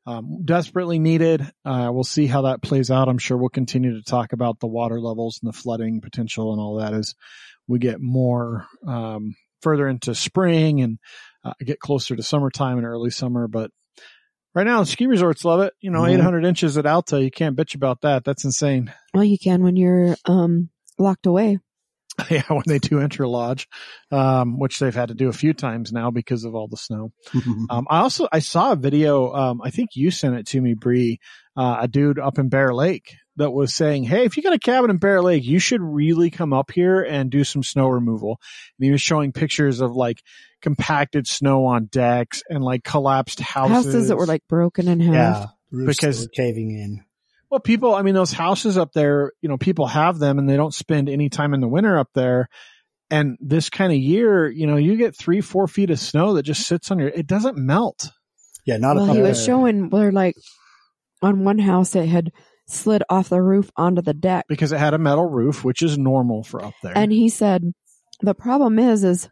um, 0.07 0.41
desperately 0.43 0.97
needed. 0.97 1.41
Uh, 1.63 1.91
we'll 1.93 2.03
see 2.03 2.25
how 2.25 2.43
that 2.43 2.63
plays 2.63 2.89
out. 2.89 3.07
I'm 3.07 3.19
sure 3.19 3.37
we'll 3.37 3.49
continue 3.49 3.93
to 3.93 4.03
talk 4.03 4.33
about 4.33 4.59
the 4.59 4.67
water 4.67 4.99
levels 4.99 5.39
and 5.41 5.53
the 5.53 5.57
flooding 5.57 6.01
potential 6.01 6.53
and 6.53 6.59
all 6.59 6.77
that 6.77 6.93
as 6.93 7.13
we 7.67 7.77
get 7.77 8.01
more, 8.01 8.65
um, 8.87 9.35
further 9.61 9.87
into 9.87 10.13
spring 10.15 10.81
and 10.81 10.97
uh, 11.43 11.53
get 11.63 11.79
closer 11.79 12.15
to 12.15 12.23
summertime 12.23 12.77
and 12.77 12.85
early 12.85 13.09
summer. 13.09 13.47
But 13.47 13.71
right 14.53 14.65
now 14.65 14.79
the 14.81 14.85
ski 14.85 15.07
resorts 15.07 15.43
love 15.45 15.61
it. 15.61 15.73
You 15.81 15.91
know, 15.91 16.01
Mhm. 16.01 16.15
800 16.19 16.45
inches 16.45 16.77
at 16.77 16.85
Alta. 16.85 17.21
You 17.23 17.31
can't 17.31 17.55
bitch 17.55 17.75
about 17.75 18.01
that. 18.01 18.23
That's 18.23 18.45
insane. 18.45 18.93
Well, 19.13 19.23
you 19.23 19.37
can 19.39 19.63
when 19.63 19.75
you're 19.75 20.15
um 20.25 20.69
locked 20.99 21.25
away. 21.25 21.59
yeah, 22.29 22.43
when 22.49 22.63
they 22.67 22.77
do 22.77 22.97
interlodge, 22.97 23.67
um, 24.11 24.59
which 24.59 24.79
they've 24.79 24.93
had 24.93 25.07
to 25.07 25.15
do 25.15 25.29
a 25.29 25.33
few 25.33 25.53
times 25.53 25.93
now 25.93 26.11
because 26.11 26.43
of 26.43 26.53
all 26.53 26.67
the 26.67 26.77
snow. 26.77 27.11
Um, 27.69 27.87
I 27.89 27.99
also 27.99 28.27
I 28.31 28.39
saw 28.39 28.73
a 28.73 28.75
video. 28.75 29.31
Um, 29.33 29.61
I 29.63 29.69
think 29.69 29.91
you 29.95 30.11
sent 30.11 30.35
it 30.35 30.45
to 30.47 30.59
me, 30.61 30.73
Bree. 30.73 31.19
Uh, 31.55 31.77
a 31.81 31.87
dude 31.87 32.19
up 32.19 32.37
in 32.37 32.49
Bear 32.49 32.73
Lake 32.73 33.15
that 33.37 33.51
was 33.51 33.73
saying, 33.73 34.03
"Hey, 34.03 34.25
if 34.25 34.37
you 34.37 34.43
got 34.43 34.53
a 34.53 34.59
cabin 34.59 34.89
in 34.89 34.97
Bear 34.97 35.21
Lake, 35.21 35.43
you 35.43 35.59
should 35.59 35.81
really 35.81 36.29
come 36.29 36.53
up 36.53 36.71
here 36.71 37.01
and 37.01 37.29
do 37.29 37.43
some 37.43 37.63
snow 37.63 37.87
removal." 37.87 38.39
And 38.77 38.85
he 38.85 38.91
was 38.91 39.01
showing 39.01 39.31
pictures 39.31 39.79
of 39.81 39.91
like 39.95 40.21
compacted 40.61 41.27
snow 41.27 41.65
on 41.65 41.85
decks 41.85 42.43
and 42.49 42.63
like 42.63 42.83
collapsed 42.83 43.39
houses. 43.39 43.85
Houses 43.85 44.07
that 44.09 44.17
were 44.17 44.25
like 44.27 44.43
broken 44.47 44.87
in 44.87 44.99
half. 44.99 45.13
yeah. 45.13 45.45
Roofs 45.71 45.97
Because- 45.97 46.19
that 46.21 46.25
were 46.37 46.43
caving 46.43 46.71
in. 46.71 47.03
Well, 47.49 47.59
people, 47.59 47.93
I 47.93 48.01
mean, 48.01 48.13
those 48.15 48.31
houses 48.31 48.77
up 48.77 48.93
there, 48.93 49.33
you 49.41 49.49
know, 49.49 49.57
people 49.57 49.85
have 49.87 50.19
them 50.19 50.39
and 50.39 50.47
they 50.47 50.55
don't 50.55 50.73
spend 50.73 51.09
any 51.09 51.27
time 51.27 51.53
in 51.53 51.59
the 51.59 51.67
winter 51.67 51.97
up 51.99 52.07
there. 52.15 52.47
And 53.09 53.37
this 53.41 53.69
kind 53.69 53.91
of 53.91 53.97
year, 53.99 54.49
you 54.49 54.67
know, 54.67 54.77
you 54.77 54.95
get 54.95 55.17
three, 55.17 55.41
four 55.41 55.67
feet 55.67 55.89
of 55.89 55.99
snow 55.99 56.35
that 56.35 56.43
just 56.43 56.65
sits 56.65 56.91
on 56.91 56.99
your, 56.99 57.09
it 57.09 57.27
doesn't 57.27 57.57
melt. 57.57 58.09
Yeah. 58.65 58.77
Not 58.77 58.95
Well, 58.95 59.11
a 59.11 59.13
he 59.15 59.21
was 59.21 59.43
showing 59.43 59.89
where 59.89 60.13
like 60.13 60.35
on 61.21 61.43
one 61.43 61.59
house 61.59 61.93
it 61.93 62.07
had 62.07 62.31
slid 62.71 63.03
off 63.09 63.29
the 63.29 63.41
roof 63.41 63.69
onto 63.75 64.01
the 64.01 64.13
deck. 64.13 64.45
because 64.47 64.71
it 64.71 64.79
had 64.79 64.93
a 64.93 64.97
metal 64.97 65.29
roof, 65.29 65.63
which 65.63 65.81
is 65.81 65.97
normal 65.97 66.43
for 66.43 66.63
up 66.63 66.73
there. 66.83 66.97
And 66.97 67.11
he 67.11 67.29
said, 67.29 67.73
the 68.21 68.33
problem 68.35 68.79
is, 68.79 69.03
is 69.03 69.29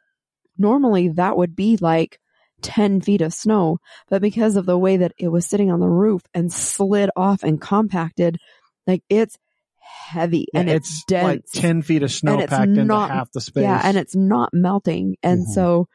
normally 0.58 1.10
that 1.10 1.38
would 1.38 1.56
be 1.56 1.78
like 1.78 2.20
10 2.62 3.02
feet 3.02 3.22
of 3.22 3.34
snow, 3.34 3.78
but 4.10 4.22
because 4.22 4.56
of 4.56 4.66
the 4.66 4.78
way 4.78 4.98
that 4.98 5.14
it 5.18 5.30
was 5.30 5.46
sitting 5.46 5.72
on 5.72 5.80
the 5.80 5.88
roof 5.88 6.22
and 6.34 6.52
slid 6.52 7.10
off 7.16 7.44
and 7.44 7.62
compacted, 7.62 8.38
like 8.86 9.04
it's 9.10 9.38
heavy 9.80 10.46
Yeah, 10.54 10.60
and 10.60 10.70
it's, 10.70 11.04
dense. 11.06 11.24
like 11.24 11.62
10 11.62 11.82
feet 11.84 12.04
of 12.04 12.12
snow 12.12 12.34
And 12.34 12.42
it's 12.42 12.50
packed 12.50 12.70
into 12.78 12.94
half 12.94 13.32
the 13.32 13.42
space. 13.42 13.64
yeah. 13.64 13.82
And 13.84 13.98
it's 13.98 14.16
not 14.16 14.50
melting. 14.54 15.16
And 15.24 15.46
Mhm. 15.48 15.54
so 15.54 15.88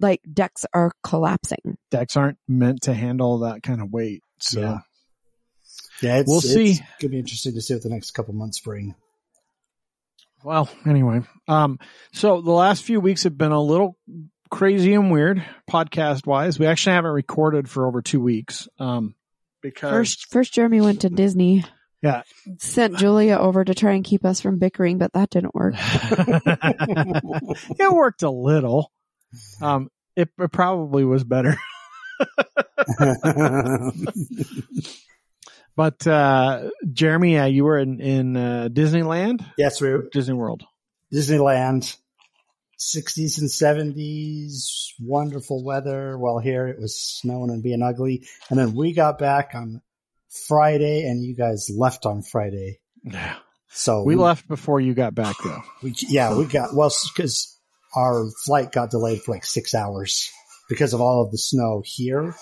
like 0.00 0.20
decks 0.32 0.64
are 0.74 0.92
collapsing. 1.02 1.76
decks 1.90 2.16
aren't 2.16 2.38
meant 2.48 2.82
to 2.82 2.94
handle 2.94 3.38
that 3.40 3.62
kind 3.62 3.80
of 3.80 3.90
weight. 3.90 4.22
So 4.38 4.60
Yeah. 4.60 4.78
Yeah. 6.02 6.18
It's, 6.18 6.28
We'll 6.28 6.38
it's 6.38 6.52
see. 6.52 6.80
Gonna 7.00 7.10
be 7.10 7.18
interesting 7.18 7.54
to 7.54 7.60
see 7.60 7.74
what 7.74 7.82
the 7.82 7.88
next 7.88 8.12
couple 8.12 8.34
months 8.34 8.60
bring. 8.60 8.94
Well, 10.42 10.68
anyway, 10.86 11.22
um, 11.48 11.78
so 12.12 12.42
the 12.42 12.52
last 12.52 12.84
few 12.84 13.00
weeks 13.00 13.22
have 13.22 13.38
been 13.38 13.52
a 13.52 13.62
little 13.62 13.96
crazy 14.50 14.92
and 14.92 15.10
weird 15.10 15.42
podcast 15.70 16.26
wise. 16.26 16.58
We 16.58 16.66
actually 16.66 16.94
haven't 16.94 17.12
recorded 17.12 17.68
for 17.68 17.86
over 17.86 18.02
two 18.02 18.20
weeks. 18.20 18.68
Um, 18.78 19.14
because 19.62 19.90
First, 19.90 20.26
first 20.30 20.52
Jeremy 20.52 20.82
went 20.82 21.00
to 21.00 21.08
Disney. 21.08 21.64
Yeah. 22.02 22.22
Sent 22.58 22.98
Julia 22.98 23.38
over 23.38 23.64
to 23.64 23.74
try 23.74 23.94
and 23.94 24.04
keep 24.04 24.26
us 24.26 24.42
from 24.42 24.58
bickering, 24.58 24.98
but 24.98 25.14
that 25.14 25.30
didn't 25.30 25.54
work. 25.54 25.74
it 27.78 27.92
worked 27.92 28.22
a 28.22 28.30
little. 28.30 28.92
Um, 29.62 29.88
it, 30.14 30.28
it 30.38 30.52
probably 30.52 31.04
was 31.04 31.24
better. 31.24 31.56
But 35.76 36.06
uh, 36.06 36.70
Jeremy, 36.92 37.34
yeah, 37.34 37.46
you 37.46 37.64
were 37.64 37.78
in 37.78 38.00
in 38.00 38.36
uh, 38.36 38.68
Disneyland, 38.72 39.44
yes, 39.58 39.80
we 39.80 39.90
were 39.90 40.08
Disney 40.12 40.34
World. 40.34 40.64
Disneyland, 41.12 41.96
60s 42.78 43.38
and 43.38 43.48
70s, 43.48 44.92
wonderful 45.00 45.64
weather. 45.64 46.18
Well, 46.18 46.38
here 46.38 46.66
it 46.66 46.80
was 46.80 46.98
snowing 46.98 47.50
and 47.50 47.62
being 47.62 47.82
ugly. 47.82 48.26
And 48.50 48.58
then 48.58 48.74
we 48.74 48.92
got 48.92 49.18
back 49.18 49.52
on 49.54 49.80
Friday 50.48 51.04
and 51.04 51.24
you 51.24 51.34
guys 51.34 51.70
left 51.70 52.06
on 52.06 52.22
Friday. 52.22 52.80
Yeah. 53.04 53.36
So 53.68 54.02
We 54.04 54.16
left 54.16 54.46
before 54.48 54.80
you 54.80 54.94
got 54.94 55.14
back, 55.14 55.36
though. 55.42 55.62
We, 55.82 55.94
yeah, 55.96 56.36
we 56.36 56.46
got, 56.46 56.74
well, 56.74 56.92
cause 57.16 57.58
our 57.96 58.26
flight 58.44 58.72
got 58.72 58.90
delayed 58.90 59.22
for 59.22 59.32
like 59.32 59.44
six 59.44 59.74
hours 59.74 60.30
because 60.68 60.94
of 60.94 61.00
all 61.00 61.22
of 61.22 61.30
the 61.30 61.38
snow 61.38 61.82
here. 61.84 62.34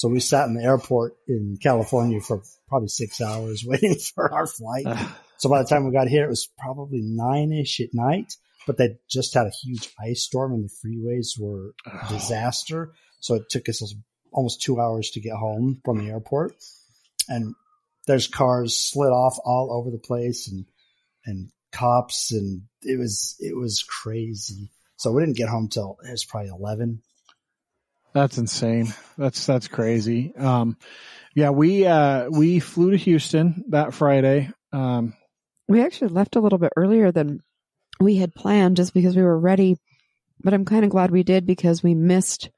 So 0.00 0.08
we 0.08 0.20
sat 0.20 0.48
in 0.48 0.54
the 0.54 0.64
airport 0.64 1.18
in 1.28 1.58
California 1.62 2.22
for 2.22 2.42
probably 2.70 2.88
six 2.88 3.20
hours 3.20 3.62
waiting 3.66 3.96
for 3.96 4.32
our 4.32 4.46
flight. 4.46 4.86
So 5.36 5.50
by 5.50 5.62
the 5.62 5.68
time 5.68 5.84
we 5.84 5.92
got 5.92 6.08
here, 6.08 6.24
it 6.24 6.30
was 6.30 6.48
probably 6.58 7.02
nine 7.02 7.52
ish 7.52 7.80
at 7.80 7.92
night, 7.92 8.32
but 8.66 8.78
they 8.78 8.96
just 9.10 9.34
had 9.34 9.46
a 9.46 9.52
huge 9.62 9.90
ice 10.02 10.22
storm 10.22 10.54
and 10.54 10.64
the 10.64 10.70
freeways 10.72 11.38
were 11.38 11.74
a 11.84 12.08
disaster. 12.08 12.94
So 13.18 13.34
it 13.34 13.50
took 13.50 13.68
us 13.68 13.94
almost 14.32 14.62
two 14.62 14.80
hours 14.80 15.10
to 15.10 15.20
get 15.20 15.34
home 15.34 15.82
from 15.84 15.98
the 15.98 16.10
airport 16.10 16.54
and 17.28 17.54
there's 18.06 18.26
cars 18.26 18.74
slid 18.74 19.10
off 19.10 19.36
all 19.44 19.70
over 19.70 19.90
the 19.90 19.98
place 19.98 20.48
and, 20.50 20.64
and 21.26 21.50
cops 21.72 22.32
and 22.32 22.62
it 22.80 22.98
was, 22.98 23.36
it 23.38 23.54
was 23.54 23.82
crazy. 23.82 24.70
So 24.96 25.12
we 25.12 25.20
didn't 25.20 25.36
get 25.36 25.50
home 25.50 25.68
till 25.68 25.98
it 26.08 26.10
was 26.10 26.24
probably 26.24 26.48
11. 26.48 27.02
That's 28.12 28.38
insane. 28.38 28.92
That's 29.16 29.46
that's 29.46 29.68
crazy. 29.68 30.34
Um, 30.36 30.76
yeah, 31.34 31.50
we 31.50 31.86
uh, 31.86 32.28
we 32.28 32.58
flew 32.58 32.90
to 32.90 32.96
Houston 32.96 33.64
that 33.68 33.94
Friday. 33.94 34.50
Um, 34.72 35.14
We 35.68 35.82
actually 35.82 36.08
left 36.08 36.36
a 36.36 36.40
little 36.40 36.58
bit 36.58 36.72
earlier 36.76 37.12
than 37.12 37.42
we 38.00 38.16
had 38.16 38.34
planned 38.34 38.76
just 38.76 38.94
because 38.94 39.14
we 39.14 39.22
were 39.22 39.38
ready. 39.38 39.76
But 40.42 40.54
I'm 40.54 40.64
kind 40.64 40.84
of 40.84 40.90
glad 40.90 41.10
we 41.10 41.22
did 41.22 41.46
because 41.46 41.82
we 41.82 41.94
missed 41.94 42.50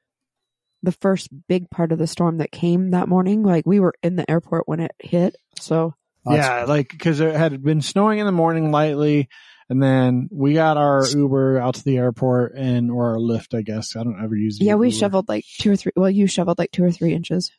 the 0.81 0.91
first 0.91 1.29
big 1.47 1.69
part 1.69 1.91
of 1.91 1.99
the 1.99 2.07
storm 2.07 2.37
that 2.37 2.51
came 2.51 2.91
that 2.91 3.07
morning. 3.07 3.43
Like 3.43 3.65
we 3.65 3.79
were 3.79 3.93
in 4.01 4.15
the 4.15 4.29
airport 4.29 4.67
when 4.67 4.79
it 4.79 4.91
hit. 4.99 5.35
So 5.59 5.93
yeah, 6.25 6.65
like 6.65 6.89
because 6.89 7.19
it 7.19 7.35
had 7.35 7.61
been 7.61 7.81
snowing 7.81 8.19
in 8.19 8.25
the 8.25 8.31
morning 8.31 8.71
lightly, 8.71 9.29
and 9.73 9.81
then 9.81 10.29
we 10.31 10.53
got 10.53 10.77
our 10.77 11.03
Uber 11.03 11.57
out 11.59 11.73
to 11.73 11.83
the 11.83 11.97
airport 11.97 12.53
and 12.55 12.91
or 12.91 13.13
our 13.13 13.17
Lyft, 13.17 13.57
I 13.57 13.63
guess. 13.63 13.95
I 13.95 14.03
don't 14.03 14.23
ever 14.23 14.35
use. 14.35 14.59
the 14.59 14.65
yeah, 14.65 14.75
we 14.75 14.89
Uber. 14.89 14.97
shoveled 14.99 15.27
like 15.27 15.45
two 15.59 15.71
or 15.71 15.75
three. 15.75 15.91
Well, 15.95 16.11
you 16.11 16.27
shoveled 16.27 16.59
like 16.59 16.69
two 16.69 16.83
or 16.83 16.91
three 16.91 17.11
inches. 17.11 17.51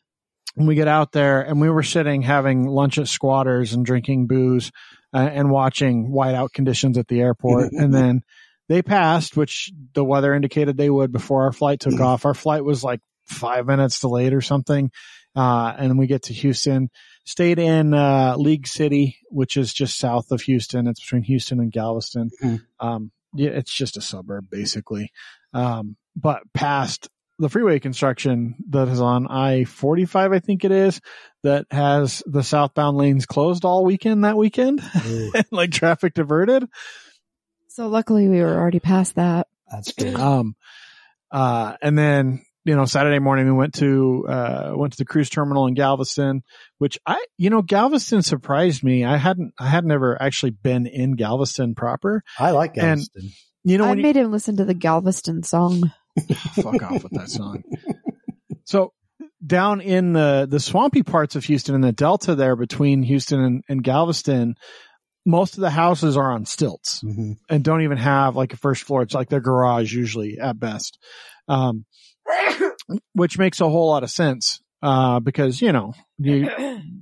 And 0.55 0.65
we 0.65 0.75
get 0.75 0.87
out 0.87 1.11
there, 1.11 1.41
and 1.41 1.59
we 1.59 1.69
were 1.69 1.83
sitting 1.83 2.21
having 2.21 2.65
lunch 2.65 2.97
at 2.97 3.09
Squatters 3.09 3.73
and 3.73 3.85
drinking 3.85 4.27
booze 4.27 4.71
uh, 5.13 5.17
and 5.17 5.51
watching 5.51 6.09
whiteout 6.09 6.53
conditions 6.53 6.97
at 6.97 7.09
the 7.09 7.19
airport, 7.19 7.71
and 7.73 7.93
then 7.93 8.21
they 8.69 8.81
passed, 8.81 9.35
which 9.35 9.73
the 9.93 10.05
weather 10.05 10.33
indicated 10.33 10.77
they 10.77 10.89
would 10.89 11.11
before 11.11 11.43
our 11.43 11.51
flight 11.51 11.81
took 11.81 11.99
off. 11.99 12.25
Our 12.25 12.33
flight 12.33 12.63
was 12.63 12.81
like 12.81 13.01
five 13.25 13.65
minutes 13.65 13.99
delayed 13.99 14.31
or 14.31 14.39
something. 14.39 14.91
Uh, 15.35 15.73
and 15.77 15.99
we 15.99 16.07
get 16.07 16.23
to 16.23 16.33
Houston, 16.33 16.89
stayed 17.25 17.59
in, 17.59 17.93
uh, 17.93 18.35
League 18.37 18.67
City, 18.67 19.17
which 19.29 19.57
is 19.57 19.73
just 19.73 19.97
south 19.97 20.31
of 20.31 20.41
Houston. 20.41 20.87
It's 20.87 20.99
between 21.01 21.23
Houston 21.23 21.59
and 21.59 21.71
Galveston. 21.71 22.29
Mhm. 22.41 22.61
Um, 22.79 23.11
yeah, 23.33 23.49
it's 23.49 23.73
just 23.73 23.97
a 23.97 24.01
suburb 24.01 24.49
basically. 24.49 25.11
Um, 25.53 25.97
but 26.15 26.41
past 26.53 27.09
the 27.37 27.49
freeway 27.49 27.79
construction 27.79 28.55
that 28.69 28.87
is 28.87 29.01
on 29.01 29.27
I-45, 29.27 30.33
I 30.33 30.39
think 30.39 30.63
it 30.63 30.71
is, 30.71 31.01
that 31.43 31.65
has 31.69 32.23
the 32.25 32.43
southbound 32.43 32.95
lanes 32.95 33.25
closed 33.25 33.65
all 33.65 33.83
weekend 33.83 34.23
that 34.23 34.37
weekend, 34.37 34.81
Ooh, 35.05 35.33
like 35.51 35.71
traffic 35.71 36.13
diverted. 36.13 36.65
So 37.67 37.87
luckily 37.87 38.29
we 38.29 38.39
were 38.39 38.55
already 38.55 38.79
past 38.79 39.15
that. 39.15 39.47
that's 39.69 39.91
good. 39.91 40.15
Um, 40.15 40.55
uh, 41.29 41.75
and 41.81 41.97
then, 41.97 42.44
you 42.65 42.75
know, 42.75 42.85
Saturday 42.85 43.19
morning 43.19 43.45
we 43.45 43.51
went 43.53 43.75
to, 43.75 44.25
uh, 44.27 44.71
went 44.75 44.93
to 44.93 44.97
the 44.97 45.05
cruise 45.05 45.29
terminal 45.29 45.67
in 45.67 45.75
Galveston, 45.75 46.43
which 46.79 46.99
I, 47.05 47.23
you 47.37 47.49
know, 47.49 47.61
Galveston 47.61 48.23
surprised 48.23 48.83
me. 48.83 49.05
I 49.05 49.17
hadn't, 49.17 49.53
I 49.59 49.67
had 49.67 49.85
never 49.85 50.21
actually 50.21 50.51
been 50.51 50.87
in 50.87 51.13
Galveston 51.15 51.75
proper. 51.75 52.23
I 52.39 52.51
like 52.51 52.71
and- 52.75 52.99
Galveston. 52.99 53.29
You 53.67 53.79
know, 53.79 53.85
I 53.85 53.89
when 53.89 53.97
you, 53.97 54.03
made 54.03 54.17
him 54.17 54.31
listen 54.31 54.57
to 54.57 54.65
the 54.65 54.75
Galveston 54.75 55.41
song. 55.41 55.91
fuck 56.53 56.83
off 56.83 57.01
with 57.01 57.13
that 57.13 57.29
song. 57.29 57.63
So 58.65 58.93
down 59.45 59.81
in 59.81 60.13
the, 60.13 60.47
the 60.49 60.59
swampy 60.59 61.01
parts 61.01 61.35
of 61.35 61.45
Houston 61.45 61.73
and 61.73 61.83
the 61.83 61.91
Delta 61.91 62.35
there 62.35 62.55
between 62.55 63.01
Houston 63.01 63.39
and, 63.43 63.63
and 63.67 63.83
Galveston, 63.83 64.55
most 65.25 65.55
of 65.55 65.61
the 65.61 65.71
houses 65.71 66.15
are 66.15 66.31
on 66.31 66.45
stilts. 66.45 67.01
hmm 67.01 67.33
and 67.49 67.63
don't 67.63 67.81
even 67.81 67.97
have 67.97 68.35
like 68.35 68.53
a 68.53 68.57
first 68.57 68.83
floor. 68.83 69.01
It's 69.01 69.15
like 69.15 69.29
their 69.29 69.39
garage 69.41 69.93
usually 69.93 70.37
at 70.39 70.59
best. 70.59 70.99
Um, 71.47 71.85
which 73.13 73.37
makes 73.37 73.61
a 73.61 73.69
whole 73.69 73.89
lot 73.89 74.03
of 74.03 74.09
sense. 74.11 74.61
Uh, 74.81 75.19
because 75.19 75.61
you 75.61 75.71
know, 75.71 75.93
you, 76.19 76.43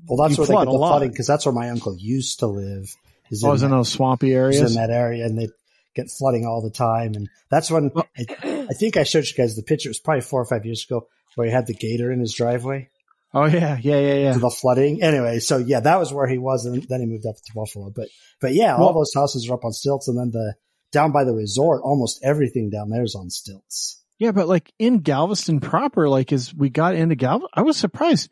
Well, 0.07 0.17
that's 0.27 0.37
You 0.37 0.43
where 0.43 0.47
they 0.47 0.53
flood 0.53 0.67
get 0.67 0.69
a 0.69 0.71
the 0.71 0.77
flooding 0.77 1.09
because 1.09 1.27
that's 1.27 1.45
where 1.45 1.53
my 1.53 1.69
uncle 1.69 1.95
used 1.97 2.39
to 2.39 2.47
live. 2.47 2.93
Is 3.29 3.43
I 3.43 3.49
was 3.49 3.63
in 3.63 3.71
that- 3.71 3.75
those 3.77 3.89
swampy 3.89 4.29
is 4.31 4.35
areas. 4.35 4.75
in 4.75 4.81
that 4.81 4.89
area 4.93 5.25
and 5.25 5.37
they 5.37 5.49
get 5.95 6.09
flooding 6.09 6.45
all 6.45 6.61
the 6.61 6.69
time. 6.69 7.13
And 7.15 7.29
that's 7.49 7.69
when 7.71 7.91
Well- 7.93 8.07
I, 8.17 8.67
I 8.69 8.73
think 8.73 8.95
I 8.97 9.03
showed 9.03 9.25
you 9.25 9.33
guys 9.35 9.55
the 9.55 9.63
picture. 9.63 9.89
It 9.89 9.91
was 9.91 9.99
probably 9.99 10.21
four 10.21 10.41
or 10.41 10.45
five 10.45 10.65
years 10.65 10.85
ago 10.85 11.07
where 11.35 11.47
he 11.47 11.53
had 11.53 11.67
the 11.67 11.73
gator 11.73 12.11
in 12.11 12.19
his 12.19 12.33
driveway 12.33 12.89
Oh 13.33 13.45
yeah, 13.45 13.77
yeah, 13.81 13.99
yeah, 13.99 14.13
yeah. 14.13 14.33
to 14.33 14.39
the 14.39 14.51
flooding. 14.51 15.01
Anyway, 15.01 15.39
so 15.39 15.57
yeah, 15.57 15.79
that 15.79 15.97
was 15.99 16.13
where 16.13 16.27
he 16.27 16.37
was. 16.37 16.65
And 16.67 16.83
then 16.83 16.99
he 16.99 17.07
moved 17.07 17.25
up 17.25 17.35
to 17.35 17.53
Buffalo. 17.55 17.89
But, 17.89 18.09
but 18.39 18.53
yeah, 18.53 18.75
all 18.77 18.93
those 18.93 19.11
houses 19.15 19.49
are 19.49 19.55
up 19.55 19.65
on 19.65 19.73
stilts. 19.73 20.07
And 20.07 20.17
then 20.17 20.29
the 20.31 20.53
down 20.91 21.11
by 21.11 21.23
the 21.23 21.33
resort, 21.33 21.81
almost 21.83 22.19
everything 22.23 22.69
down 22.69 22.89
there 22.91 23.01
is 23.03 23.15
on 23.15 23.31
stilts. 23.31 24.02
Yeah, 24.19 24.31
but 24.31 24.47
like 24.47 24.71
in 24.79 24.99
Galveston 24.99 25.59
proper, 25.59 26.07
like 26.07 26.31
as 26.31 26.53
we 26.53 26.69
got 26.69 26.95
into 26.95 27.15
Galveston, 27.15 27.49
I 27.53 27.61
was 27.61 27.77
surprised. 27.77 28.29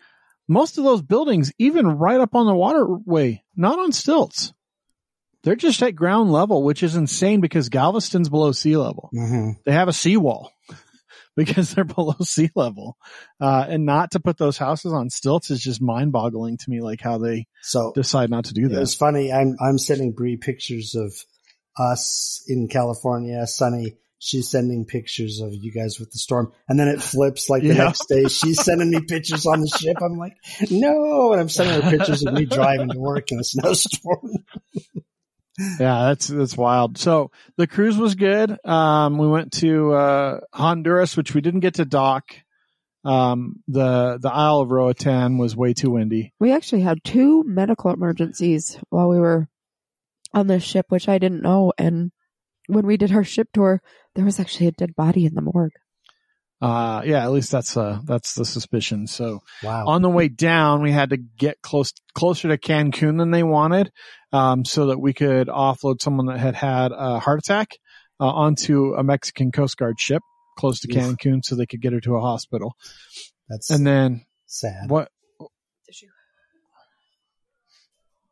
Most 0.47 0.77
of 0.77 0.83
those 0.83 1.01
buildings, 1.01 1.51
even 1.59 1.87
right 1.87 2.19
up 2.19 2.35
on 2.35 2.45
the 2.45 2.55
waterway, 2.55 3.43
not 3.55 3.79
on 3.79 3.91
stilts. 3.91 4.53
They're 5.43 5.55
just 5.55 5.81
at 5.81 5.95
ground 5.95 6.31
level, 6.31 6.63
which 6.63 6.83
is 6.83 6.95
insane 6.95 7.41
because 7.41 7.69
Galveston's 7.69 8.29
below 8.29 8.51
sea 8.51 8.77
level. 8.77 9.09
Mm-hmm. 9.15 9.51
they 9.65 9.71
have 9.71 9.87
a 9.87 9.93
seawall 9.93 10.51
because 11.35 11.73
they're 11.73 11.83
below 11.83 12.15
sea 12.21 12.49
level. 12.55 12.95
Uh, 13.39 13.65
and 13.67 13.85
not 13.85 14.11
to 14.11 14.19
put 14.19 14.37
those 14.37 14.57
houses 14.57 14.93
on 14.93 15.09
stilts 15.09 15.49
is 15.49 15.61
just 15.61 15.81
mind 15.81 16.11
boggling 16.11 16.57
to 16.57 16.69
me, 16.69 16.81
like 16.81 17.01
how 17.01 17.17
they 17.17 17.47
So 17.61 17.91
decide 17.95 18.29
not 18.29 18.45
to 18.45 18.53
do 18.53 18.67
that. 18.67 18.81
It's 18.81 18.95
funny. 18.95 19.31
I'm 19.31 19.55
I'm 19.59 19.79
sending 19.79 20.11
Bree 20.11 20.37
pictures 20.37 20.95
of 20.95 21.13
us 21.77 22.43
in 22.47 22.67
California. 22.67 23.45
Sunny, 23.47 23.95
she's 24.23 24.49
sending 24.51 24.85
pictures 24.85 25.41
of 25.41 25.51
you 25.51 25.71
guys 25.71 25.99
with 25.99 26.11
the 26.11 26.19
storm, 26.19 26.51
and 26.69 26.79
then 26.79 26.87
it 26.87 27.01
flips 27.01 27.49
like 27.49 27.63
the 27.63 27.69
Yeah. 27.69 27.85
next 27.85 28.07
day. 28.07 28.25
She's 28.27 28.63
sending 28.63 28.91
me 28.91 28.99
pictures 29.01 29.45
on 29.47 29.61
the 29.61 29.67
ship. 29.67 29.97
I'm 30.01 30.17
like, 30.17 30.37
no, 30.69 31.31
and 31.31 31.41
I'm 31.41 31.49
sending 31.49 31.81
her 31.81 31.89
pictures 31.97 32.23
of 32.23 32.33
me 32.33 32.45
driving 32.45 32.89
to 32.89 32.99
work 32.99 33.31
in 33.31 33.39
a 33.39 33.43
snowstorm. 33.43 34.29
Yeah, 35.79 36.05
that's, 36.07 36.27
that's 36.27 36.57
wild. 36.57 36.97
So 36.97 37.29
the 37.57 37.67
cruise 37.67 37.97
was 37.97 38.15
good. 38.15 38.57
Um, 38.65 39.17
we 39.17 39.27
went 39.27 39.51
to, 39.59 39.91
uh, 39.93 40.39
Honduras, 40.53 41.15
which 41.17 41.35
we 41.35 41.41
didn't 41.41 41.59
get 41.59 41.75
to 41.75 41.85
dock. 41.85 42.31
Um, 43.03 43.61
the, 43.67 44.17
the 44.19 44.31
Isle 44.31 44.61
of 44.61 44.71
Roatan 44.71 45.37
was 45.37 45.55
way 45.55 45.73
too 45.73 45.91
windy. 45.91 46.33
We 46.39 46.51
actually 46.53 46.81
had 46.81 47.03
two 47.03 47.43
medical 47.43 47.91
emergencies 47.91 48.79
while 48.89 49.09
we 49.09 49.19
were 49.19 49.49
on 50.33 50.47
this 50.47 50.63
ship, 50.63 50.85
which 50.89 51.09
I 51.09 51.17
didn't 51.19 51.43
know. 51.43 51.73
And 51.77 52.11
when 52.67 52.85
we 52.85 52.97
did 52.97 53.11
our 53.11 53.23
ship 53.23 53.47
tour, 53.53 53.81
there 54.15 54.25
was 54.25 54.39
actually 54.39 54.67
a 54.67 54.71
dead 54.71 54.95
body 54.95 55.25
in 55.25 55.33
the 55.33 55.41
morgue. 55.41 55.71
Uh, 56.61 57.01
yeah, 57.05 57.23
at 57.23 57.31
least 57.31 57.49
that's, 57.51 57.75
uh, 57.75 57.99
that's 58.05 58.35
the 58.35 58.45
suspicion. 58.45 59.07
So, 59.07 59.39
Wow. 59.63 59.87
on 59.87 60.03
the 60.03 60.09
way 60.11 60.27
down, 60.27 60.83
we 60.83 60.91
had 60.91 61.09
to 61.09 61.17
get 61.17 61.59
close, 61.63 61.91
closer 62.13 62.49
to 62.49 62.57
Cancun 62.57 63.17
than 63.17 63.31
they 63.31 63.41
wanted, 63.41 63.91
um, 64.31 64.63
so 64.63 64.85
that 64.87 64.99
we 64.99 65.11
could 65.13 65.47
offload 65.47 66.01
someone 66.03 66.27
that 66.27 66.37
had 66.39 66.53
had 66.55 66.91
a 66.91 67.17
heart 67.19 67.39
attack, 67.39 67.69
uh, 68.19 68.25
onto 68.29 68.93
a 68.93 69.03
Mexican 69.03 69.51
Coast 69.51 69.75
Guard 69.77 69.99
ship 69.99 70.21
close 70.59 70.79
to 70.81 70.87
Oof. 70.95 70.95
Cancun 71.03 71.43
so 71.43 71.55
they 71.55 71.65
could 71.65 71.81
get 71.81 71.93
her 71.93 72.01
to 72.01 72.15
a 72.15 72.21
hospital. 72.21 72.75
That's 73.49 73.71
And 73.71 73.85
then 73.87 74.25
sad. 74.45 74.87
what? 74.87 75.09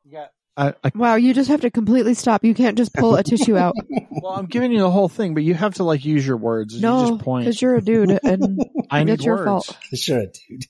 You 0.03 0.11
got, 0.11 0.29
I, 0.57 0.73
I, 0.83 0.91
Wow, 0.95 1.15
you 1.15 1.33
just 1.33 1.49
have 1.49 1.61
to 1.61 1.71
completely 1.71 2.13
stop. 2.13 2.43
You 2.43 2.53
can't 2.53 2.77
just 2.77 2.93
pull 2.93 3.15
a 3.15 3.23
tissue 3.23 3.55
out. 3.57 3.75
well, 4.11 4.33
I'm 4.33 4.45
giving 4.47 4.71
you 4.71 4.79
the 4.79 4.91
whole 4.91 5.07
thing, 5.07 5.33
but 5.33 5.43
you 5.43 5.53
have 5.53 5.75
to 5.75 5.83
like 5.83 6.03
use 6.03 6.25
your 6.27 6.37
words. 6.37 6.75
You 6.75 6.81
No, 6.81 7.09
just 7.11 7.21
point. 7.23 7.45
because 7.45 7.61
you're 7.61 7.75
a 7.75 7.81
dude, 7.81 8.19
and 8.23 8.59
I 8.91 9.03
need 9.03 9.13
it's 9.13 9.23
your 9.25 9.37
words. 9.37 9.45
fault. 9.67 9.77
Sure, 9.93 10.25
dude. 10.25 10.65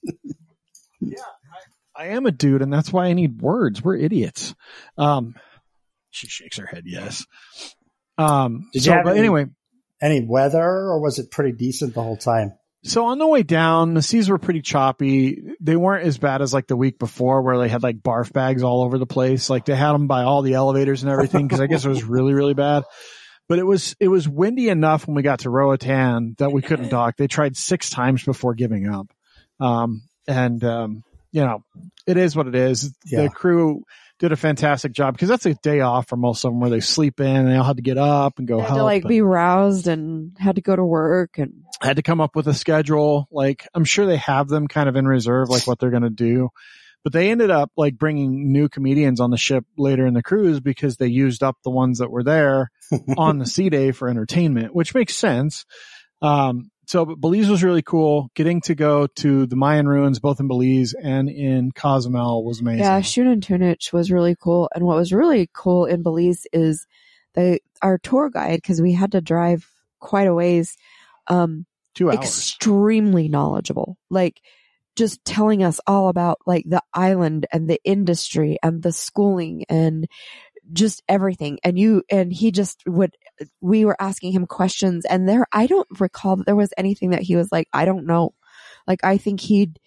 yeah, 1.00 1.18
I 1.96 2.08
am 2.10 2.26
a 2.28 2.32
dude, 2.32 2.62
and 2.62 2.72
that's 2.72 2.94
why 2.94 3.06
I 3.08 3.14
need 3.14 3.42
words. 3.42 3.82
We're 3.84 3.96
idiots. 3.98 4.54
Um, 4.98 5.36
she 6.12 6.28
shakes 6.28 6.58
her 6.58 6.66
head. 6.68 6.84
Yes. 6.86 7.26
Um. 8.18 8.70
Did 8.74 8.86
you 8.86 8.92
have 8.92 9.06
but 9.06 9.12
any- 9.12 9.20
anyway, 9.22 9.46
Any 10.02 10.26
weather, 10.26 10.62
or 10.64 11.02
was 11.02 11.18
it 11.20 11.32
pretty 11.32 11.54
decent 11.54 11.94
the 11.96 12.04
whole 12.04 12.18
time? 12.18 12.54
So 12.84 13.06
on 13.08 13.18
the 13.18 13.28
way 13.28 13.44
down, 13.44 13.94
the 13.94 14.02
seas 14.02 14.30
were 14.30 14.38
pretty 14.38 14.62
choppy. 14.62 15.42
They 15.60 15.76
weren't 15.76 16.08
as 16.08 16.18
bad 16.18 16.42
as 16.42 16.54
like 16.54 16.68
the 16.68 16.78
week 16.78 16.98
before 16.98 17.42
where 17.42 17.58
they 17.58 17.68
had 17.68 17.84
like 17.84 17.98
barf 17.98 18.32
bags 18.32 18.64
all 18.64 18.84
over 18.84 18.98
the 18.98 19.06
place. 19.06 19.50
Like 19.50 19.66
they 19.66 19.76
had 19.76 19.92
them 19.92 20.08
by 20.08 20.24
all 20.24 20.42
the 20.42 20.54
elevators 20.54 21.04
and 21.04 21.12
everything 21.12 21.48
because 21.48 21.60
I 21.60 21.68
guess 21.68 21.84
it 21.84 21.90
was 21.90 22.04
really, 22.04 22.34
really 22.34 22.54
bad. 22.54 22.84
But 23.50 23.60
it 23.60 23.66
was, 23.66 23.96
it 24.00 24.08
was 24.08 24.30
windy 24.30 24.70
enough 24.70 25.08
when 25.08 25.16
we 25.16 25.24
got 25.24 25.40
to 25.40 25.50
Roatan 25.50 26.36
that 26.38 26.52
we 26.52 26.62
couldn't 26.62 26.90
dock. 26.90 27.18
They 27.18 27.28
tried 27.28 27.58
six 27.58 27.90
times 27.90 28.24
before 28.24 28.54
giving 28.54 28.88
up. 28.88 29.12
Um, 29.60 30.04
and, 30.28 30.64
um, 30.64 31.04
you 31.32 31.42
know, 31.42 31.64
it 32.08 32.16
is 32.16 32.36
what 32.36 32.48
it 32.48 32.56
is. 32.56 32.94
Yeah. 33.06 33.24
The 33.24 33.30
crew 33.30 33.84
did 34.20 34.32
a 34.32 34.36
fantastic 34.36 34.92
job 34.92 35.14
because 35.14 35.30
that's 35.30 35.46
a 35.46 35.54
day 35.56 35.80
off 35.80 36.08
for 36.10 36.18
most 36.18 36.44
of 36.46 36.52
them 36.52 36.60
where 36.60 36.70
they 36.70 36.82
sleep 36.82 37.20
in 37.20 37.26
and 37.36 37.48
they 37.48 37.56
all 37.56 37.64
had 37.64 37.78
to 37.78 37.82
get 37.82 37.98
up 37.98 38.38
and 38.38 38.48
go 38.48 38.60
Had 38.60 38.68
help. 38.68 38.80
to 38.80 38.84
like 38.84 39.04
and- 39.04 39.10
be 39.10 39.22
roused 39.22 39.88
and 39.88 40.36
had 40.38 40.56
to 40.56 40.62
go 40.62 40.76
to 40.76 40.84
work 40.84 41.38
and 41.38 41.64
had 41.82 41.96
to 41.96 42.02
come 42.02 42.20
up 42.22 42.36
with 42.36 42.48
a 42.48 42.54
schedule. 42.54 43.28
Like 43.32 43.66
I'm 43.74 43.86
sure 43.86 44.06
they 44.06 44.18
have 44.18 44.48
them 44.50 44.68
kind 44.68 44.90
of 44.90 44.96
in 44.98 45.08
reserve, 45.08 45.50
like 45.50 45.66
what 45.66 45.80
they're 45.80 45.90
going 45.92 46.04
to 46.04 46.10
do. 46.10 46.50
But 47.02 47.14
they 47.14 47.32
ended 47.32 47.50
up 47.50 47.72
like 47.78 47.98
bringing 47.98 48.52
new 48.52 48.68
comedians 48.68 49.22
on 49.22 49.32
the 49.32 49.38
ship 49.38 49.64
later 49.78 50.06
in 50.06 50.14
the 50.14 50.22
cruise 50.22 50.60
because 50.60 50.98
they 50.98 51.08
used 51.08 51.42
up 51.42 51.56
the 51.64 51.70
ones 51.70 52.00
that 52.00 52.12
were 52.12 52.24
there 52.24 52.72
on 53.18 53.38
the 53.40 53.46
sea 53.46 53.70
day 53.70 53.92
for 53.92 54.10
entertainment, 54.10 54.76
which 54.76 54.94
makes 54.94 55.16
sense. 55.16 55.66
Um, 56.22 56.72
so 56.89 57.05
Belize 57.05 57.48
was 57.48 57.63
really 57.63 57.84
cool. 57.84 58.31
Getting 58.34 58.62
to 58.62 58.74
go 58.74 59.05
to 59.05 59.46
the 59.46 59.55
Mayan 59.55 59.88
ruins, 59.88 60.19
both 60.19 60.39
in 60.39 60.48
Belize 60.48 60.93
and 60.93 61.29
in 61.29 61.72
Cozumel 61.72 62.43
was 62.43 62.62
amazing. 62.62 62.79
yeah, 62.79 63.00
Xunantunich 63.00 63.93
was 63.93 64.10
really 64.10 64.36
cool. 64.36 64.72
And 64.74 64.84
what 64.84 64.96
was 64.96 65.13
really 65.13 65.51
cool 65.53 65.86
in 65.86 66.01
Belize 66.01 66.48
is 66.51 66.88
they 67.36 67.60
our 67.84 68.00
tour 68.00 68.31
guide 68.31 68.55
because 68.55 68.81
we 68.81 68.93
had 68.93 69.12
to 69.12 69.22
drive 69.22 69.69
quite 70.00 70.27
a 70.27 70.34
ways. 70.34 70.77
Um, 71.27 71.67
Two 71.93 72.10
hours. 72.10 72.17
extremely 72.17 73.29
knowledgeable. 73.29 73.96
Like 74.10 74.41
just 74.96 75.24
telling 75.24 75.63
us 75.63 75.79
all 75.86 76.10
about 76.10 76.39
like 76.48 76.65
the 76.67 76.81
island 76.91 77.46
and 77.53 77.69
the 77.69 77.79
industry 77.84 78.58
and 78.63 78.81
the 78.81 78.91
schooling 78.91 79.63
and 79.69 80.08
just 80.72 81.04
everything. 81.08 81.60
And 81.64 81.78
you, 81.78 82.04
and 82.10 82.32
he 82.32 82.52
just 82.52 82.84
would, 82.86 83.16
we 83.62 83.86
were 83.86 83.98
asking 84.00 84.32
him 84.34 84.46
questions 84.46 85.06
and 85.06 85.28
there, 85.28 85.46
I 85.52 85.68
don't 85.68 85.88
recall 86.00 86.38
that 86.38 86.46
there 86.46 86.56
was 86.56 86.74
anything 86.78 87.12
that 87.12 87.22
he 87.22 87.36
was 87.36 87.52
like, 87.52 87.68
I 87.74 87.86
don't 87.86 88.06
know. 88.06 88.34
Like, 88.88 89.04
I 89.04 89.18
think 89.18 89.40
he'd, 89.42 89.80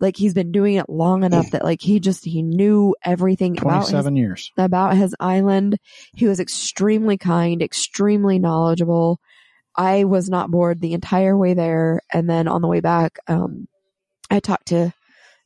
like 0.00 0.16
he's 0.16 0.34
been 0.34 0.50
doing 0.50 0.74
it 0.74 0.88
long 0.88 1.22
enough 1.22 1.52
that 1.52 1.64
like 1.64 1.80
he 1.80 2.00
just, 2.00 2.24
he 2.24 2.42
knew 2.42 2.96
everything 3.04 3.56
about 3.58 3.82
his 3.82 3.90
27 3.90 4.16
years. 4.16 4.50
about 4.58 4.96
his 4.96 5.14
island. 5.20 5.78
He 6.14 6.26
was 6.26 6.40
extremely 6.40 7.16
kind, 7.18 7.62
extremely 7.62 8.40
knowledgeable. 8.40 9.20
I 9.76 10.04
was 10.04 10.28
not 10.28 10.50
bored 10.50 10.80
the 10.80 10.94
entire 10.94 11.36
way 11.36 11.54
there. 11.54 12.00
And 12.12 12.28
then 12.28 12.48
on 12.48 12.62
the 12.62 12.68
way 12.68 12.80
back, 12.80 13.18
um, 13.28 13.68
I 14.28 14.40
talked 14.40 14.68
to 14.68 14.92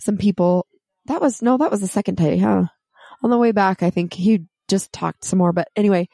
some 0.00 0.16
people. 0.16 0.66
That 1.04 1.20
was, 1.20 1.42
no, 1.42 1.58
that 1.58 1.70
was 1.70 1.80
the 1.80 1.86
second 1.86 2.16
day, 2.16 2.38
huh? 2.38 2.64
On 3.22 3.30
the 3.30 3.38
way 3.38 3.52
back, 3.52 3.82
I 3.82 3.90
think 3.90 4.14
he 4.14 4.46
just 4.68 4.92
talked 4.92 5.24
some 5.24 5.38
more, 5.38 5.52
but 5.52 5.68
anyway, 5.76 6.08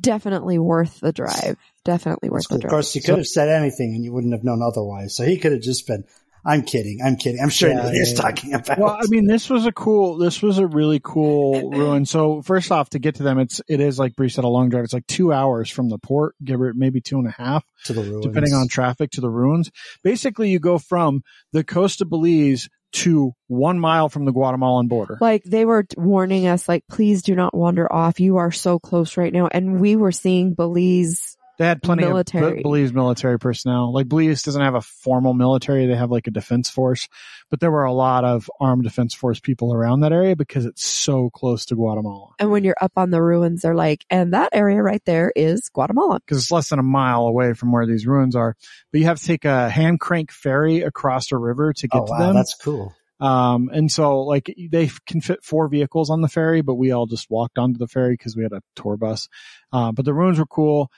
definitely 0.00 0.58
worth 0.58 1.00
the 1.00 1.12
drive. 1.12 1.56
Definitely 1.84 2.30
worth 2.30 2.48
the 2.48 2.58
drive. 2.58 2.70
Of 2.70 2.70
course, 2.70 2.94
you 2.96 3.02
could 3.02 3.18
have 3.18 3.26
said 3.26 3.48
anything 3.48 3.94
and 3.94 4.04
you 4.04 4.12
wouldn't 4.12 4.32
have 4.32 4.44
known 4.44 4.62
otherwise. 4.62 5.14
So 5.14 5.24
he 5.24 5.36
could 5.38 5.52
have 5.52 5.60
just 5.60 5.86
been, 5.86 6.04
I'm 6.46 6.62
kidding. 6.62 7.00
I'm 7.04 7.16
kidding. 7.16 7.40
I'm 7.42 7.48
sure 7.50 7.68
he 7.68 7.74
Yeah, 7.74 7.80
knew 7.80 7.86
what 7.88 7.94
he 7.94 8.00
yeah, 8.00 8.06
yeah. 8.06 8.20
talking 8.20 8.54
about. 8.54 8.78
Well, 8.78 8.98
I 8.98 9.06
mean, 9.08 9.26
this 9.26 9.48
was 9.50 9.66
a 9.66 9.72
cool, 9.72 10.16
this 10.18 10.42
was 10.42 10.58
a 10.58 10.66
really 10.66 11.00
cool 11.02 11.70
ruin. 11.76 12.06
So 12.06 12.42
first 12.42 12.70
off, 12.72 12.90
to 12.90 12.98
get 12.98 13.16
to 13.16 13.22
them, 13.22 13.38
it's, 13.38 13.60
it 13.68 13.80
is 13.80 13.98
like 13.98 14.14
Bree 14.16 14.28
said, 14.28 14.44
a 14.44 14.48
long 14.48 14.68
drive. 14.70 14.84
It's 14.84 14.92
like 14.94 15.06
two 15.06 15.32
hours 15.32 15.70
from 15.70 15.88
the 15.90 15.98
port, 15.98 16.34
give 16.42 16.60
it 16.62 16.74
maybe 16.76 17.00
two 17.00 17.18
and 17.18 17.26
a 17.28 17.30
half, 17.30 17.64
to 17.84 17.92
the 17.92 18.02
ruins. 18.02 18.26
depending 18.26 18.54
on 18.54 18.68
traffic 18.68 19.10
to 19.12 19.20
the 19.20 19.30
ruins. 19.30 19.70
Basically, 20.02 20.50
you 20.50 20.58
go 20.58 20.78
from 20.78 21.22
the 21.52 21.64
coast 21.64 22.00
of 22.00 22.08
Belize 22.08 22.68
to 22.94 23.32
one 23.48 23.78
mile 23.78 24.08
from 24.08 24.24
the 24.24 24.32
Guatemalan 24.32 24.88
border. 24.88 25.18
Like 25.20 25.42
they 25.44 25.64
were 25.64 25.84
warning 25.96 26.46
us, 26.46 26.68
like, 26.68 26.84
please 26.88 27.22
do 27.22 27.34
not 27.34 27.54
wander 27.54 27.92
off. 27.92 28.20
You 28.20 28.36
are 28.36 28.52
so 28.52 28.78
close 28.78 29.16
right 29.16 29.32
now. 29.32 29.48
And 29.50 29.80
we 29.80 29.96
were 29.96 30.12
seeing 30.12 30.54
Belize 30.54 31.36
They 31.58 31.66
had 31.66 31.82
plenty 31.82 32.02
Military. 32.04 32.46
of 32.46 32.56
Be- 32.56 32.62
Belize 32.62 32.92
military 32.92 33.38
personnel. 33.38 33.92
Like 33.92 34.08
Belize 34.08 34.42
doesn't 34.42 34.60
have 34.60 34.74
a 34.74 34.80
formal 34.80 35.34
military; 35.34 35.86
they 35.86 35.94
have 35.94 36.10
like 36.10 36.26
a 36.26 36.30
defense 36.32 36.68
force. 36.68 37.08
But 37.50 37.60
there 37.60 37.70
were 37.70 37.84
a 37.84 37.92
lot 37.92 38.24
of 38.24 38.50
armed 38.60 38.82
defense 38.82 39.14
force 39.14 39.38
people 39.38 39.72
around 39.72 40.00
that 40.00 40.12
area 40.12 40.34
because 40.34 40.64
it's 40.66 40.82
so 40.84 41.30
close 41.30 41.66
to 41.66 41.76
Guatemala. 41.76 42.30
And 42.40 42.50
when 42.50 42.64
you're 42.64 42.74
up 42.80 42.92
on 42.96 43.10
the 43.10 43.22
ruins, 43.22 43.62
they're 43.62 43.74
like, 43.74 44.04
and 44.10 44.32
that 44.34 44.48
area 44.52 44.82
right 44.82 45.02
there 45.04 45.32
is 45.36 45.68
Guatemala. 45.68 46.18
because 46.20 46.38
it's 46.38 46.50
less 46.50 46.70
than 46.70 46.78
a 46.80 46.82
mile 46.84 47.26
away 47.26 47.52
from 47.54 47.70
where 47.70 47.86
these 47.86 48.06
ruins 48.06 48.34
are. 48.34 48.56
But 48.90 48.98
you 49.00 49.06
have 49.06 49.20
to 49.20 49.24
take 49.26 49.44
a 49.44 49.68
hand 49.70 50.00
crank 50.00 50.32
ferry 50.32 50.80
across 50.82 51.30
a 51.30 51.36
river 51.38 51.72
to 51.74 51.86
get 51.88 52.00
Oh, 52.02 52.06
to 52.06 52.10
wow. 52.12 52.18
them. 52.18 52.34
That's 52.34 52.54
cool. 52.56 52.94
Um, 53.20 53.70
and 53.72 53.90
so 53.92 54.22
like 54.22 54.52
they 54.70 54.90
can 55.06 55.20
fit 55.20 55.44
four 55.44 55.68
vehicles 55.68 56.10
on 56.10 56.20
the 56.20 56.28
ferry, 56.28 56.62
but 56.62 56.74
we 56.74 56.90
all 56.90 57.06
just 57.06 57.30
walked 57.30 57.58
onto 57.58 57.78
the 57.78 57.86
ferry 57.86 58.14
because 58.14 58.36
we 58.36 58.42
had 58.42 58.52
a 58.52 58.60
tour 58.74 58.96
bus. 58.96 59.28
Uh, 59.72 59.92
but 59.92 60.04
the 60.04 60.12
ruins 60.12 60.40
were 60.40 60.46
cool. 60.46 60.90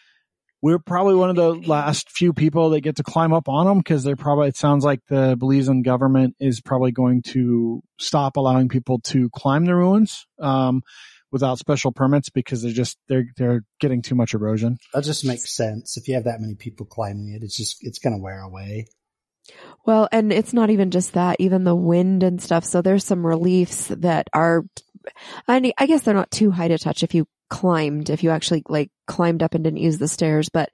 We're 0.67 0.81
probably 0.81 1.15
one 1.15 1.31
of 1.31 1.37
the 1.37 1.53
last 1.69 2.11
few 2.11 2.33
people 2.33 2.71
that 2.71 2.81
get 2.81 2.97
to 2.97 3.05
climb 3.05 3.33
up 3.33 3.49
on 3.49 3.67
them 3.67 3.79
because 3.79 4.03
they're 4.03 4.17
probably, 4.17 4.49
it 4.49 4.57
sounds 4.57 4.85
like 4.85 4.99
the 5.09 5.37
Belizean 5.37 5.85
government 5.85 6.35
is 6.41 6.61
probably 6.61 6.91
going 6.91 7.23
to 7.23 7.85
stop 8.01 8.37
allowing 8.37 8.69
people 8.69 8.99
to 9.05 9.31
climb 9.31 9.65
the 9.65 9.77
ruins, 9.77 10.27
um, 10.41 10.83
without 11.31 11.61
special 11.61 11.93
permits 11.93 12.31
because 12.31 12.63
they're 12.63 12.73
just, 12.73 12.99
they're, 13.07 13.27
they're 13.37 13.63
getting 13.79 14.03
too 14.03 14.17
much 14.17 14.35
erosion. 14.35 14.79
That 14.93 15.05
just 15.05 15.25
makes 15.25 15.55
sense. 15.55 15.97
If 15.97 16.09
you 16.09 16.15
have 16.15 16.25
that 16.25 16.41
many 16.41 16.57
people 16.57 16.85
climbing 16.85 17.33
it, 17.33 17.45
it's 17.45 17.57
just, 17.57 17.77
it's 17.83 18.01
going 18.01 18.17
to 18.17 18.21
wear 18.21 18.41
away. 18.41 18.89
Well, 19.85 20.09
and 20.11 20.33
it's 20.33 20.53
not 20.53 20.71
even 20.71 20.91
just 20.91 21.13
that, 21.13 21.37
even 21.39 21.63
the 21.63 21.77
wind 21.77 22.25
and 22.25 22.43
stuff. 22.43 22.65
So 22.65 22.83
there's 22.83 23.05
some 23.05 23.25
reliefs 23.25 23.87
that 23.87 24.27
are, 24.33 24.65
I, 25.47 25.73
I 25.79 25.87
guess 25.87 26.03
they're 26.03 26.13
not 26.13 26.33
too 26.33 26.51
high 26.51 26.67
to 26.67 26.77
touch 26.77 27.05
if 27.05 27.15
you 27.15 27.29
climbed, 27.51 28.11
if 28.11 28.25
you 28.25 28.31
actually 28.31 28.65
like 28.69 28.91
climbed 29.07 29.43
up 29.43 29.55
and 29.55 29.65
didn't 29.65 29.79
use 29.79 29.99
the 29.99 30.09
stairs, 30.09 30.49
but 30.49 30.71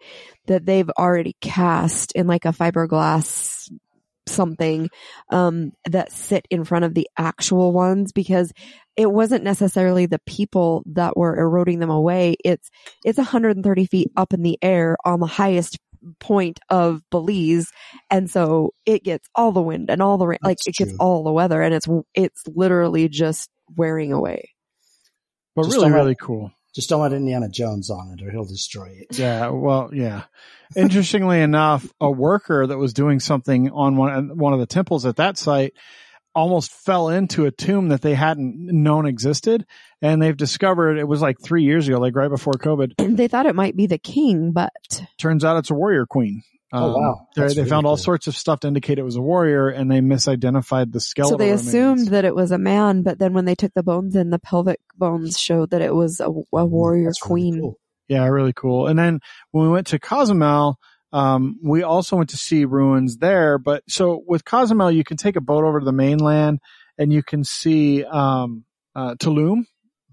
that 0.47 0.67
they've 0.67 0.91
already 0.99 1.37
cast 1.41 2.13
in 2.13 2.27
like 2.27 2.45
a 2.45 2.49
fiberglass 2.49 3.71
something, 4.27 4.89
um, 5.31 5.73
that 5.87 6.13
sit 6.13 6.47
in 6.51 6.65
front 6.65 6.85
of 6.85 6.95
the 6.95 7.09
actual 7.17 7.73
ones 7.73 8.13
because 8.13 8.53
it 8.97 9.11
wasn't 9.11 9.45
necessarily 9.45 10.07
the 10.07 10.21
people 10.27 10.83
that 10.87 11.17
were 11.17 11.39
eroding 11.39 11.79
them 11.79 11.91
away. 11.91 12.37
It's, 12.45 12.71
it's 13.05 13.19
130 13.19 13.87
feet 13.87 14.13
up 14.17 14.33
in 14.33 14.43
the 14.43 14.59
air 14.63 14.97
on 15.05 15.21
the 15.21 15.27
highest 15.27 15.79
point 16.21 16.61
of 16.69 17.01
Belize. 17.11 17.71
And 18.11 18.31
so 18.31 18.75
it 18.85 19.05
gets 19.05 19.29
all 19.35 19.53
the 19.53 19.63
wind 19.63 19.91
and 19.91 20.03
all 20.03 20.19
the 20.19 20.27
rain, 20.27 20.39
like 20.43 20.59
That's 20.65 20.81
it 20.81 20.85
gets 20.85 20.97
all 20.99 21.25
the 21.25 21.33
weather 21.33 21.63
and 21.63 21.75
it's, 21.75 21.87
it's 22.15 22.43
literally 22.47 23.09
just 23.09 23.49
wearing 23.75 24.13
away. 24.13 24.51
But 25.55 25.65
Just 25.65 25.77
really, 25.77 25.93
really 25.93 26.15
cool. 26.15 26.51
Just 26.75 26.89
don't 26.89 27.03
let 27.03 27.13
Indiana 27.13 27.49
Jones 27.49 27.91
on 27.91 28.17
it 28.17 28.25
or 28.25 28.31
he'll 28.31 28.45
destroy 28.45 28.89
it. 28.89 29.19
Yeah, 29.19 29.51
well, 29.51 29.91
yeah. 29.93 30.25
Interestingly 30.75 31.41
enough, 31.41 31.87
a 32.01 32.11
worker 32.11 32.67
that 32.67 32.79
was 32.79 32.95
doing 32.95 33.21
something 33.21 33.71
on 33.71 33.97
one 33.97 34.39
one 34.39 34.55
of 34.55 34.61
the 34.61 34.67
temples 34.67 35.05
at 35.05 35.17
that 35.17 35.37
site 35.37 35.75
almost 36.35 36.73
fell 36.73 37.09
into 37.09 37.45
a 37.45 37.51
tomb 37.51 37.89
that 37.89 38.01
they 38.01 38.15
hadn't 38.15 38.57
known 38.57 39.07
existed, 39.07 39.67
and 40.01 40.21
they've 40.21 40.37
discovered 40.37 40.97
it 40.97 41.07
was 41.07 41.21
like 41.21 41.37
three 41.41 41.65
years 41.65 41.89
ago, 41.89 41.99
like 41.99 42.17
right 42.17 42.31
before 42.31 42.55
COVID. 42.55 42.95
And 42.99 43.17
they 43.19 43.29
thought 43.29 43.47
it 43.47 43.55
might 43.55 43.77
be 43.77 43.87
the 43.87 43.99
king, 43.99 44.53
but 44.53 44.73
Turns 45.19 45.45
out 45.45 45.59
it's 45.59 45.71
a 45.71 45.75
warrior 45.75 46.07
queen. 46.07 46.43
Um, 46.73 46.83
Oh, 46.85 46.97
wow. 46.99 47.29
They, 47.37 47.43
really 47.43 47.65
found 47.69 47.87
all 47.87 47.97
cool. 47.97 48.03
sorts 48.03 48.27
of 48.27 48.37
stuff 48.37 48.61
to 48.61 48.69
indicate 48.69 48.99
it 48.99 49.03
was 49.05 49.17
a 49.17 49.21
warrior, 49.23 49.69
and 49.69 49.91
they 49.91 50.01
misidentified 50.01 50.91
the 50.93 51.01
skeleton. 51.01 51.35
so 51.35 51.37
they 51.39 51.51
remains. 51.51 51.69
assumed 51.69 52.09
that 52.09 52.25
it 52.25 52.35
was 52.35 52.51
a 52.51 52.59
man, 52.59 53.03
but 53.03 53.19
then 53.19 53.35
when 53.35 53.45
they 53.45 53.55
took 53.55 53.73
the 53.75 53.83
bones 53.83 54.17
in, 54.17 54.31
the 54.31 54.39
pelvic 54.39 54.81
bones 54.97 55.39
showed 55.39 55.71
that 55.71 55.83
it 55.83 55.95
was 55.95 56.19
a, 56.21 56.27
a 56.27 56.65
warrior 56.67 57.07
That's 57.09 57.23
really 57.25 57.29
queen. 57.51 57.61
cool. 57.61 57.79
Yeah, 58.09 58.27
really 58.27 58.53
cool. 58.55 58.87
And 58.89 58.99
then 58.99 59.21
when 59.51 59.67
we 59.67 59.71
went 59.73 59.87
to 59.89 59.99
Cozumel, 59.99 60.77
um, 61.13 61.59
we 61.63 61.83
also 61.83 62.17
went 62.17 62.31
to 62.31 62.37
see 62.39 62.65
ruins 62.65 63.19
there. 63.19 63.59
But 63.59 63.83
so 63.89 64.23
with 64.27 64.45
Cozumel, 64.45 64.91
you 64.91 65.05
can 65.05 65.17
take 65.19 65.37
a 65.37 65.41
boat 65.43 65.65
over 65.65 65.79
to 65.79 65.85
the 65.85 65.93
mainland 65.93 66.59
and 66.99 67.13
you 67.13 67.23
can 67.23 67.45
see, 67.45 68.05
um, 68.05 68.65
uh, 68.95 69.15
Tulum, 69.15 69.65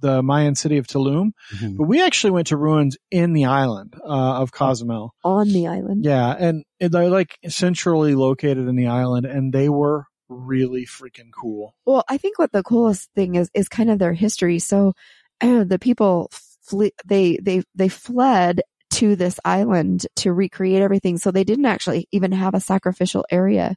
the 0.01 0.21
Mayan 0.23 0.55
city 0.55 0.77
of 0.77 0.87
Tulum. 0.87 1.31
Mhm. 1.55 1.77
But 1.77 1.87
we 1.87 2.03
actually 2.03 2.31
went 2.31 2.47
to 2.47 2.57
ruins 2.57 2.97
in 3.11 3.33
the 3.33 3.45
island, 3.45 3.95
uh, 4.03 4.41
of 4.41 4.51
Cozumel. 4.51 5.13
On 5.23 5.47
the 5.47 5.67
island. 5.67 6.05
Yeah. 6.05 6.35
And 6.37 6.63
they're 6.79 7.09
like 7.09 7.37
centrally 7.47 8.15
located 8.15 8.67
in 8.67 8.75
the 8.75 8.87
island 8.87 9.25
and 9.25 9.53
they 9.53 9.69
were 9.69 10.05
really 10.29 10.85
freaking 10.85 11.31
cool. 11.39 11.73
Well, 11.85 12.03
I 12.07 12.17
think 12.17 12.37
what 12.39 12.51
the 12.51 12.63
coolest 12.63 13.09
thing 13.15 13.35
is 13.35 13.49
is 13.53 13.67
kind 13.67 13.89
of 13.89 13.99
their 13.99 14.13
history. 14.13 14.59
So 14.59 14.93
the 15.41 15.79
people 15.79 16.29
fle- 16.61 16.95
they 17.05 17.37
they 17.41 17.63
they 17.75 17.89
fled 17.89 18.61
to 18.91 19.15
this 19.15 19.39
island 19.45 20.05
to 20.17 20.33
recreate 20.33 20.81
everything. 20.81 21.17
So 21.17 21.31
they 21.31 21.43
didn't 21.43 21.65
actually 21.65 22.07
even 22.11 22.31
have 22.31 22.53
a 22.53 22.59
sacrificial 22.59 23.25
area, 23.31 23.75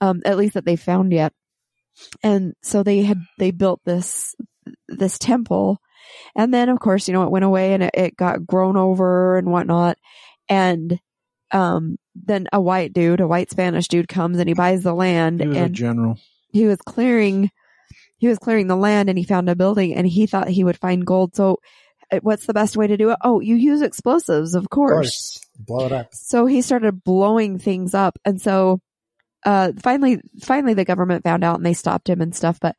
um, 0.00 0.22
at 0.24 0.36
least 0.36 0.54
that 0.54 0.64
they 0.64 0.76
found 0.76 1.12
yet. 1.12 1.32
And 2.22 2.54
so 2.62 2.82
they 2.82 3.02
had 3.02 3.18
they 3.38 3.50
built 3.50 3.80
this 3.84 4.34
this 4.88 5.18
temple, 5.18 5.78
and 6.36 6.52
then 6.52 6.68
of 6.68 6.78
course 6.80 7.08
you 7.08 7.14
know 7.14 7.24
it 7.24 7.30
went 7.30 7.44
away 7.44 7.74
and 7.74 7.82
it, 7.82 7.90
it 7.94 8.16
got 8.16 8.46
grown 8.46 8.76
over 8.76 9.36
and 9.38 9.50
whatnot, 9.50 9.98
and 10.48 10.98
um 11.50 11.96
then 12.14 12.46
a 12.52 12.60
white 12.60 12.92
dude, 12.92 13.20
a 13.20 13.26
white 13.26 13.50
Spanish 13.50 13.88
dude 13.88 14.08
comes 14.08 14.38
and 14.38 14.48
he 14.48 14.54
buys 14.54 14.82
the 14.82 14.92
land 14.94 15.40
He 15.40 15.48
was 15.48 15.56
a 15.56 15.60
and 15.60 15.74
general. 15.74 16.18
he 16.52 16.66
was 16.66 16.78
clearing 16.78 17.50
he 18.18 18.28
was 18.28 18.38
clearing 18.38 18.66
the 18.68 18.76
land 18.76 19.08
and 19.08 19.18
he 19.18 19.24
found 19.24 19.48
a 19.48 19.56
building 19.56 19.94
and 19.94 20.06
he 20.06 20.26
thought 20.26 20.48
he 20.48 20.62
would 20.62 20.76
find 20.78 21.04
gold. 21.06 21.34
So 21.34 21.58
uh, 22.12 22.18
what's 22.22 22.46
the 22.46 22.52
best 22.54 22.76
way 22.76 22.86
to 22.86 22.96
do 22.98 23.10
it? 23.10 23.18
Oh 23.22 23.40
you 23.40 23.56
use 23.56 23.80
explosives 23.82 24.54
of 24.54 24.64
Of 24.64 24.70
course, 24.70 24.92
course. 24.92 25.40
Blow 25.58 25.86
it 25.86 25.92
up. 25.92 26.08
so 26.14 26.44
he 26.46 26.60
started 26.62 27.02
blowing 27.02 27.58
things 27.58 27.94
up. 27.94 28.18
And 28.24 28.40
so 28.40 28.80
uh 29.44 29.72
finally 29.82 30.20
finally 30.42 30.74
the 30.74 30.84
government 30.84 31.24
found 31.24 31.44
out 31.44 31.56
and 31.56 31.64
they 31.66 31.74
stopped 31.74 32.08
him 32.10 32.20
and 32.20 32.34
stuff. 32.36 32.58
But 32.60 32.76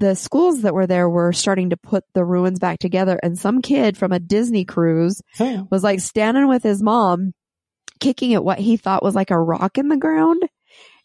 the 0.00 0.16
schools 0.16 0.62
that 0.62 0.74
were 0.74 0.86
there 0.88 1.08
were 1.08 1.32
starting 1.32 1.70
to 1.70 1.76
put 1.76 2.04
the 2.14 2.24
ruins 2.24 2.58
back 2.58 2.78
together 2.80 3.20
and 3.22 3.38
some 3.38 3.62
kid 3.62 3.96
from 3.96 4.12
a 4.12 4.18
disney 4.18 4.64
cruise 4.64 5.22
Huh. 5.36 5.64
was 5.70 5.84
like 5.84 6.00
standing 6.00 6.48
with 6.48 6.62
his 6.64 6.82
mom, 6.82 7.32
kicking 8.00 8.34
at 8.34 8.42
what 8.44 8.58
he 8.58 8.76
thought 8.76 9.02
was 9.02 9.14
like 9.14 9.30
a 9.30 9.38
rock 9.38 9.78
in 9.78 9.88
the 9.88 9.96
ground. 9.96 10.42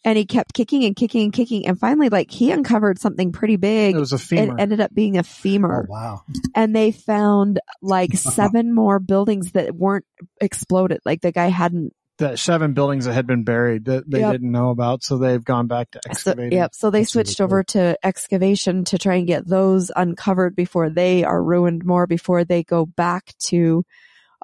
And 0.06 0.20
he 0.20 0.26
kept 0.26 0.54
kicking 0.54 0.86
and 0.86 0.96
kicking 0.96 1.24
and 1.24 1.34
kicking. 1.34 1.66
And 1.66 1.80
finally, 1.80 2.10
like 2.10 2.30
he 2.30 2.52
uncovered 2.52 3.00
something 3.00 3.32
pretty 3.32 3.56
big. 3.56 3.96
It 3.96 4.00
was 4.00 4.12
a 4.14 4.18
It 4.18 4.20
femur. 4.22 4.56
ended 4.60 4.80
up 4.80 4.94
being 4.94 5.18
a 5.18 5.22
Oh, 5.22 5.24
femur. 5.24 5.88
wow. 5.90 6.22
And 6.54 6.76
they 6.76 6.92
found 6.92 7.60
like 7.82 8.14
seven 8.16 8.72
more 8.74 9.00
buildings 9.00 9.54
that 9.54 9.74
weren't 9.76 10.06
exploded. 10.40 11.00
Like 11.06 11.22
the 11.22 11.32
guy 11.32 11.48
hadn't. 11.48 11.94
That 12.18 12.40
seven 12.40 12.74
buildings 12.74 13.06
that 13.06 13.14
had 13.14 13.28
been 13.28 13.44
buried 13.44 13.86
that 13.86 14.10
they 14.10 14.20
Yep. 14.22 14.32
didn't 14.34 14.52
know 14.52 14.70
about, 14.70 15.04
so 15.04 15.18
they've 15.18 15.44
gone 15.44 15.68
back 15.68 15.92
to 15.92 16.00
So, 16.12 16.12
excavating. 16.12 16.54
yep. 16.58 16.74
So 16.76 16.90
they 16.90 17.00
That's 17.00 17.16
really 17.16 17.26
switched 17.26 17.42
over 17.42 17.64
to 17.64 17.98
excavation 18.04 18.86
to 18.86 18.98
try 18.98 19.16
and 19.16 19.28
get 19.28 19.48
those 19.48 19.92
uncovered 19.96 20.56
before 20.56 20.90
they 20.90 21.24
are 21.24 21.42
ruined 21.44 21.86
more, 21.86 22.08
before 22.08 22.44
they 22.46 22.64
go 22.64 22.86
back 22.86 23.34
to, 23.48 23.84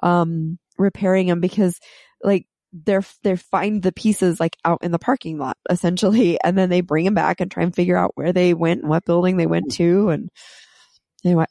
um, 0.02 0.58
repairing 0.78 1.28
them 1.28 1.40
because 1.40 1.78
like 2.22 2.46
they're, 2.72 3.04
they 3.22 3.36
find 3.36 3.82
the 3.82 3.92
pieces 3.92 4.40
like 4.40 4.56
out 4.64 4.82
in 4.82 4.90
the 4.90 4.98
parking 4.98 5.38
lot 5.38 5.56
essentially. 5.70 6.38
And 6.44 6.58
then 6.58 6.68
they 6.70 6.80
bring 6.80 7.04
them 7.04 7.14
back 7.14 7.40
and 7.40 7.50
try 7.50 7.62
and 7.62 7.74
figure 7.74 7.96
out 7.96 8.12
where 8.16 8.32
they 8.32 8.52
went 8.54 8.80
and 8.80 8.90
what 8.90 9.04
building 9.04 9.36
they 9.36 9.46
went 9.46 9.72
to. 9.74 10.10
And 10.10 10.28
anyway, 11.24 11.46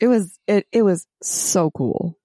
it 0.00 0.08
was, 0.08 0.38
it, 0.46 0.66
it 0.72 0.82
was 0.82 1.06
so 1.22 1.70
cool. 1.70 2.16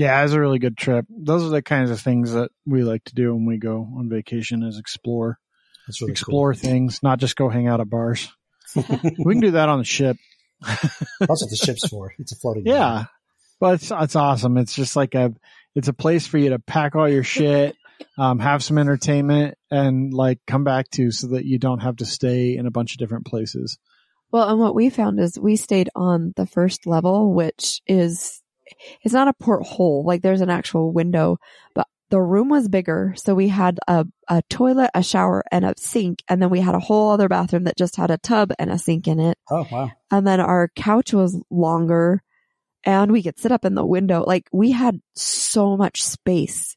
Yeah, 0.00 0.18
it 0.18 0.22
was 0.22 0.32
a 0.32 0.40
really 0.40 0.58
good 0.58 0.78
trip. 0.78 1.04
Those 1.10 1.44
are 1.44 1.50
the 1.50 1.60
kinds 1.60 1.90
of 1.90 2.00
things 2.00 2.32
that 2.32 2.50
we 2.64 2.84
like 2.84 3.04
to 3.04 3.14
do 3.14 3.34
when 3.34 3.44
we 3.44 3.58
go 3.58 3.86
on 3.98 4.08
vacation 4.08 4.62
is 4.62 4.78
explore. 4.78 5.38
That's 5.86 6.00
really 6.00 6.12
explore 6.12 6.54
things, 6.54 7.02
not 7.02 7.18
just 7.18 7.36
go 7.36 7.50
hang 7.50 7.68
out 7.68 7.82
at 7.82 7.90
bars. 7.90 8.32
we 8.74 9.34
can 9.34 9.40
do 9.40 9.50
that 9.50 9.68
on 9.68 9.76
the 9.76 9.84
ship. 9.84 10.16
That's 10.62 10.96
what 11.20 11.50
the 11.50 11.60
ship's 11.62 11.86
for. 11.86 12.14
It's 12.18 12.32
a 12.32 12.36
floating. 12.36 12.62
Yeah. 12.64 13.04
But 13.60 13.74
it's 13.74 13.92
it's 13.94 14.16
awesome. 14.16 14.56
It's 14.56 14.74
just 14.74 14.96
like 14.96 15.14
a 15.14 15.34
it's 15.74 15.88
a 15.88 15.92
place 15.92 16.26
for 16.26 16.38
you 16.38 16.48
to 16.48 16.58
pack 16.58 16.96
all 16.96 17.06
your 17.06 17.22
shit, 17.22 17.76
um, 18.16 18.38
have 18.38 18.64
some 18.64 18.78
entertainment 18.78 19.58
and 19.70 20.14
like 20.14 20.38
come 20.46 20.64
back 20.64 20.88
to 20.92 21.10
so 21.10 21.26
that 21.26 21.44
you 21.44 21.58
don't 21.58 21.80
have 21.80 21.96
to 21.96 22.06
stay 22.06 22.56
in 22.56 22.66
a 22.66 22.70
bunch 22.70 22.92
of 22.92 22.98
different 22.98 23.26
places. 23.26 23.76
Well, 24.32 24.48
and 24.48 24.60
what 24.60 24.74
we 24.74 24.90
found 24.90 25.18
is 25.18 25.38
we 25.38 25.56
stayed 25.56 25.90
on 25.94 26.32
the 26.36 26.46
first 26.46 26.86
level, 26.86 27.34
which 27.34 27.82
is, 27.86 28.39
it's 29.02 29.14
not 29.14 29.28
a 29.28 29.32
porthole, 29.34 30.04
like 30.04 30.22
there's 30.22 30.40
an 30.40 30.50
actual 30.50 30.92
window, 30.92 31.38
but 31.74 31.86
the 32.10 32.20
room 32.20 32.48
was 32.48 32.68
bigger. 32.68 33.14
So 33.16 33.34
we 33.34 33.48
had 33.48 33.78
a, 33.86 34.04
a 34.28 34.42
toilet, 34.50 34.90
a 34.94 35.02
shower, 35.02 35.44
and 35.50 35.64
a 35.64 35.74
sink. 35.78 36.22
And 36.28 36.42
then 36.42 36.50
we 36.50 36.60
had 36.60 36.74
a 36.74 36.80
whole 36.80 37.10
other 37.10 37.28
bathroom 37.28 37.64
that 37.64 37.78
just 37.78 37.96
had 37.96 38.10
a 38.10 38.18
tub 38.18 38.52
and 38.58 38.70
a 38.70 38.78
sink 38.78 39.06
in 39.06 39.20
it. 39.20 39.38
Oh, 39.48 39.66
wow. 39.70 39.92
And 40.10 40.26
then 40.26 40.40
our 40.40 40.68
couch 40.74 41.12
was 41.14 41.40
longer 41.50 42.22
and 42.84 43.12
we 43.12 43.22
could 43.22 43.38
sit 43.38 43.52
up 43.52 43.64
in 43.64 43.74
the 43.74 43.86
window. 43.86 44.24
Like 44.26 44.48
we 44.52 44.72
had 44.72 45.00
so 45.14 45.76
much 45.76 46.02
space. 46.02 46.76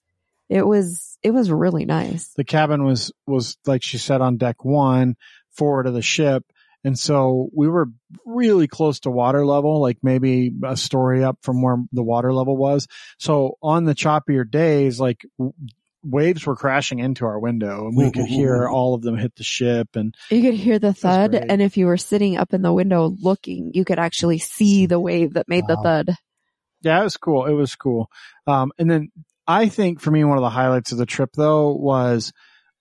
It 0.50 0.68
was, 0.68 1.18
it 1.24 1.32
was 1.32 1.50
really 1.50 1.86
nice. 1.86 2.30
The 2.36 2.44
cabin 2.44 2.86
was 2.86 3.12
was 3.26 3.58
like 3.66 3.82
she 3.82 3.98
said 3.98 4.22
on 4.22 4.38
deck 4.38 4.64
one, 4.64 5.16
forward 5.52 5.88
of 5.88 5.96
the 5.96 6.02
ship. 6.02 6.44
And 6.84 6.98
so 7.00 7.50
we 7.56 7.68
were 7.68 7.88
really 8.26 8.68
close 8.68 9.00
to 9.02 9.10
water 9.10 9.46
level, 9.46 9.82
like 9.82 9.98
maybe 10.04 10.52
a 10.66 10.76
story 10.76 11.24
up 11.24 11.38
from 11.42 11.62
where 11.62 11.78
the 11.92 12.04
water 12.04 12.34
level 12.34 12.58
was. 12.58 12.88
So 13.20 13.58
on 13.62 13.86
the 13.86 13.96
choppier 13.96 14.50
days, 14.50 15.00
like 15.00 15.26
w- 15.38 15.54
waves 16.04 16.46
were 16.46 16.56
crashing 16.58 17.00
into 17.00 17.26
our 17.26 17.40
window 17.40 17.88
and 17.88 17.96
we 17.96 18.12
could 18.12 18.26
hear 18.26 18.68
all 18.70 18.94
of 18.94 19.02
them 19.02 19.18
hit 19.18 19.34
the 19.38 19.44
ship. 19.44 19.96
And 19.96 20.14
You 20.30 20.42
could 20.42 20.54
hear 20.56 20.78
the 20.80 20.94
thud, 20.94 21.34
and 21.36 21.62
if 21.62 21.78
you 21.78 21.86
were 21.86 21.96
sitting 21.98 22.36
up 22.36 22.54
in 22.54 22.62
the 22.62 22.74
window 22.74 23.16
looking, 23.22 23.72
you 23.74 23.86
could 23.86 24.00
actually 24.00 24.40
see 24.40 24.86
the 24.86 25.00
wave 25.00 25.36
that 25.36 25.48
made 25.48 25.66
the 25.68 25.78
thud. 25.78 26.10
yeah, 26.82 27.00
it 27.00 27.04
was 27.06 27.16
cool. 27.16 27.46
It 27.46 27.54
was 27.54 27.76
cool. 27.76 28.10
Um, 28.46 28.74
and 28.78 28.92
then 28.92 29.12
I 29.48 29.70
think 29.70 30.02
for 30.02 30.12
me, 30.12 30.26
one 30.26 30.38
of 30.38 30.42
the 30.44 30.50
highlights 30.50 30.92
of 30.92 30.98
the 30.98 31.06
trip 31.06 31.30
though 31.36 31.72
was 31.72 32.34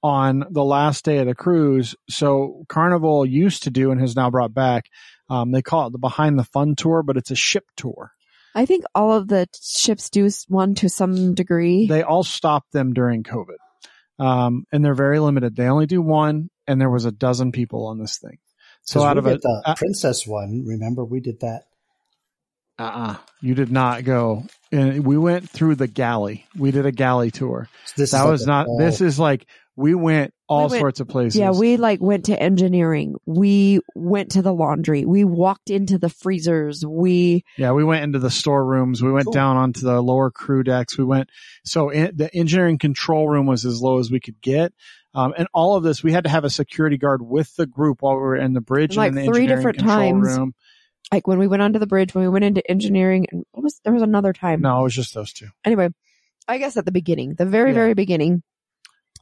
on 0.03 0.45
the 0.51 0.65
last 0.65 1.05
day 1.05 1.19
of 1.19 1.27
the 1.27 1.35
cruise. 1.35 1.95
So 2.11 2.65
Carnival 2.69 3.25
used 3.25 3.63
to 3.65 3.71
do 3.71 3.91
and 3.93 4.01
has 4.01 4.17
now 4.17 4.31
brought 4.31 4.53
back. 4.55 4.87
Um, 5.31 5.53
they 5.53 5.63
call 5.63 5.87
it 5.87 5.91
the 5.93 5.99
behind 5.99 6.39
the 6.39 6.45
fun 6.45 6.75
tour, 6.75 7.03
but 7.03 7.17
it's 7.17 7.31
a 7.31 7.37
ship 7.37 7.65
tour. 7.77 8.13
I 8.55 8.67
think 8.67 8.85
all 8.95 9.13
of 9.13 9.29
the 9.29 9.47
ships 9.63 10.11
do 10.11 10.29
one 10.49 10.75
to 10.77 10.89
some 10.89 11.35
degree. 11.35 11.87
They 11.87 12.03
all 12.03 12.23
stopped 12.25 12.73
them 12.73 12.93
during 12.93 13.23
COVID. 13.23 13.57
Um, 14.19 14.65
and 14.73 14.85
they're 14.85 14.95
very 14.95 15.19
limited. 15.21 15.57
They 15.57 15.67
only 15.69 15.87
do 15.87 16.03
one 16.03 16.51
and 16.67 16.81
there 16.81 16.91
was 16.91 17.05
a 17.07 17.13
dozen 17.13 17.51
people 17.53 17.87
on 17.87 17.99
this 17.99 18.19
thing. 18.19 18.39
So 18.83 19.01
'Cause 19.01 19.07
out 19.09 19.19
of 19.19 19.25
did 19.25 19.37
it, 19.37 19.43
the 19.43 19.63
uh, 19.65 19.75
princess 19.75 20.27
one. 20.27 20.65
Remember, 20.67 21.05
we 21.05 21.21
did 21.21 21.41
that. 21.41 21.63
uh-uh, 22.79 23.17
you 23.41 23.55
did 23.55 23.71
not 23.71 24.05
go. 24.05 24.45
And 24.71 25.05
we 25.07 25.17
went 25.17 25.49
through 25.49 25.77
the 25.77 25.87
galley. 25.87 26.47
We 26.57 26.71
did 26.73 26.85
a 26.87 26.93
galley 26.93 27.31
tour. 27.31 27.69
This 27.97 28.11
that 28.11 28.19
is 28.19 28.23
like 28.25 28.31
was 28.31 28.43
a 28.43 28.47
not, 28.47 28.67
whole- 28.67 28.79
this 28.79 29.01
is 29.01 29.19
like, 29.19 29.47
we 29.77 29.95
went 29.95 30.35
all 30.49 30.69
went- 30.69 30.81
sorts 30.81 31.01
of 31.01 31.09
places. 31.09 31.39
yeah, 31.39 31.51
we 31.51 31.77
like 31.79 32.01
went 32.01 32.27
to 32.27 32.39
engineering. 32.41 33.15
We 33.25 33.81
went 33.95 34.33
to 34.33 34.43
the 34.43 34.53
laundry. 34.53 35.05
We 35.07 35.25
walked 35.25 35.71
into 35.71 35.97
the 35.99 36.11
freezers. 36.11 36.85
We 36.87 37.43
Yeah, 37.57 37.73
we 37.73 37.83
went 37.85 38.05
into 38.05 38.19
the 38.19 38.31
storerooms. 38.31 39.03
We 39.03 39.11
went 39.13 39.25
Cool. 39.27 39.33
down 39.33 39.57
onto 39.57 39.81
the 39.81 40.03
lower 40.03 40.31
crew 40.31 40.63
decks. 40.63 40.99
We 40.99 41.05
went, 41.05 41.31
so 41.65 41.89
in, 41.89 42.15
the 42.17 42.35
engineering 42.35 42.77
control 42.79 43.29
room 43.29 43.47
was 43.47 43.65
as 43.65 43.81
low 43.81 43.99
as 43.99 44.11
we 44.11 44.21
could 44.21 44.41
get. 44.43 44.73
Um, 45.15 45.33
and 45.37 45.49
all 45.55 45.77
of 45.77 45.83
this, 45.83 46.03
we 46.03 46.13
had 46.13 46.25
to 46.25 46.31
have 46.31 46.45
a 46.45 46.51
security 46.51 46.97
guard 46.99 47.21
with 47.23 47.55
the 47.57 47.67
group 47.67 47.99
while 48.03 48.15
we 48.15 48.21
were 48.23 48.37
in 48.37 48.53
the 48.55 48.61
bridge 48.63 48.97
Like 48.97 49.09
and 49.11 49.19
in 49.19 49.27
the 49.27 49.33
three 49.33 49.43
engineering 49.45 49.59
different 49.59 49.79
control 49.79 49.99
times. 49.99 50.39
room. 50.39 50.55
like 51.13 51.27
when 51.27 51.39
we 51.39 51.47
went 51.47 51.63
onto 51.63 51.79
the 51.79 51.87
bridge, 51.87 52.15
when 52.15 52.25
we 52.25 52.29
went 52.31 52.45
into 52.45 52.63
engineering, 52.71 53.27
and 53.31 53.45
what 53.53 53.63
was 53.65 53.81
there 53.85 53.93
was 53.93 54.03
another 54.03 54.33
time. 54.33 54.61
No, 54.63 54.81
it 54.81 54.83
was 54.85 54.95
just 54.95 55.13
those 55.15 55.33
two. 55.33 55.49
Anyway, 55.65 55.89
I 56.49 56.59
guess 56.59 56.77
at 56.79 56.85
the 56.87 56.93
beginning, 56.93 57.35
the 57.35 57.45
very 57.47 57.71
Yeah. 57.71 57.75
very 57.75 57.95
beginning. 57.95 58.43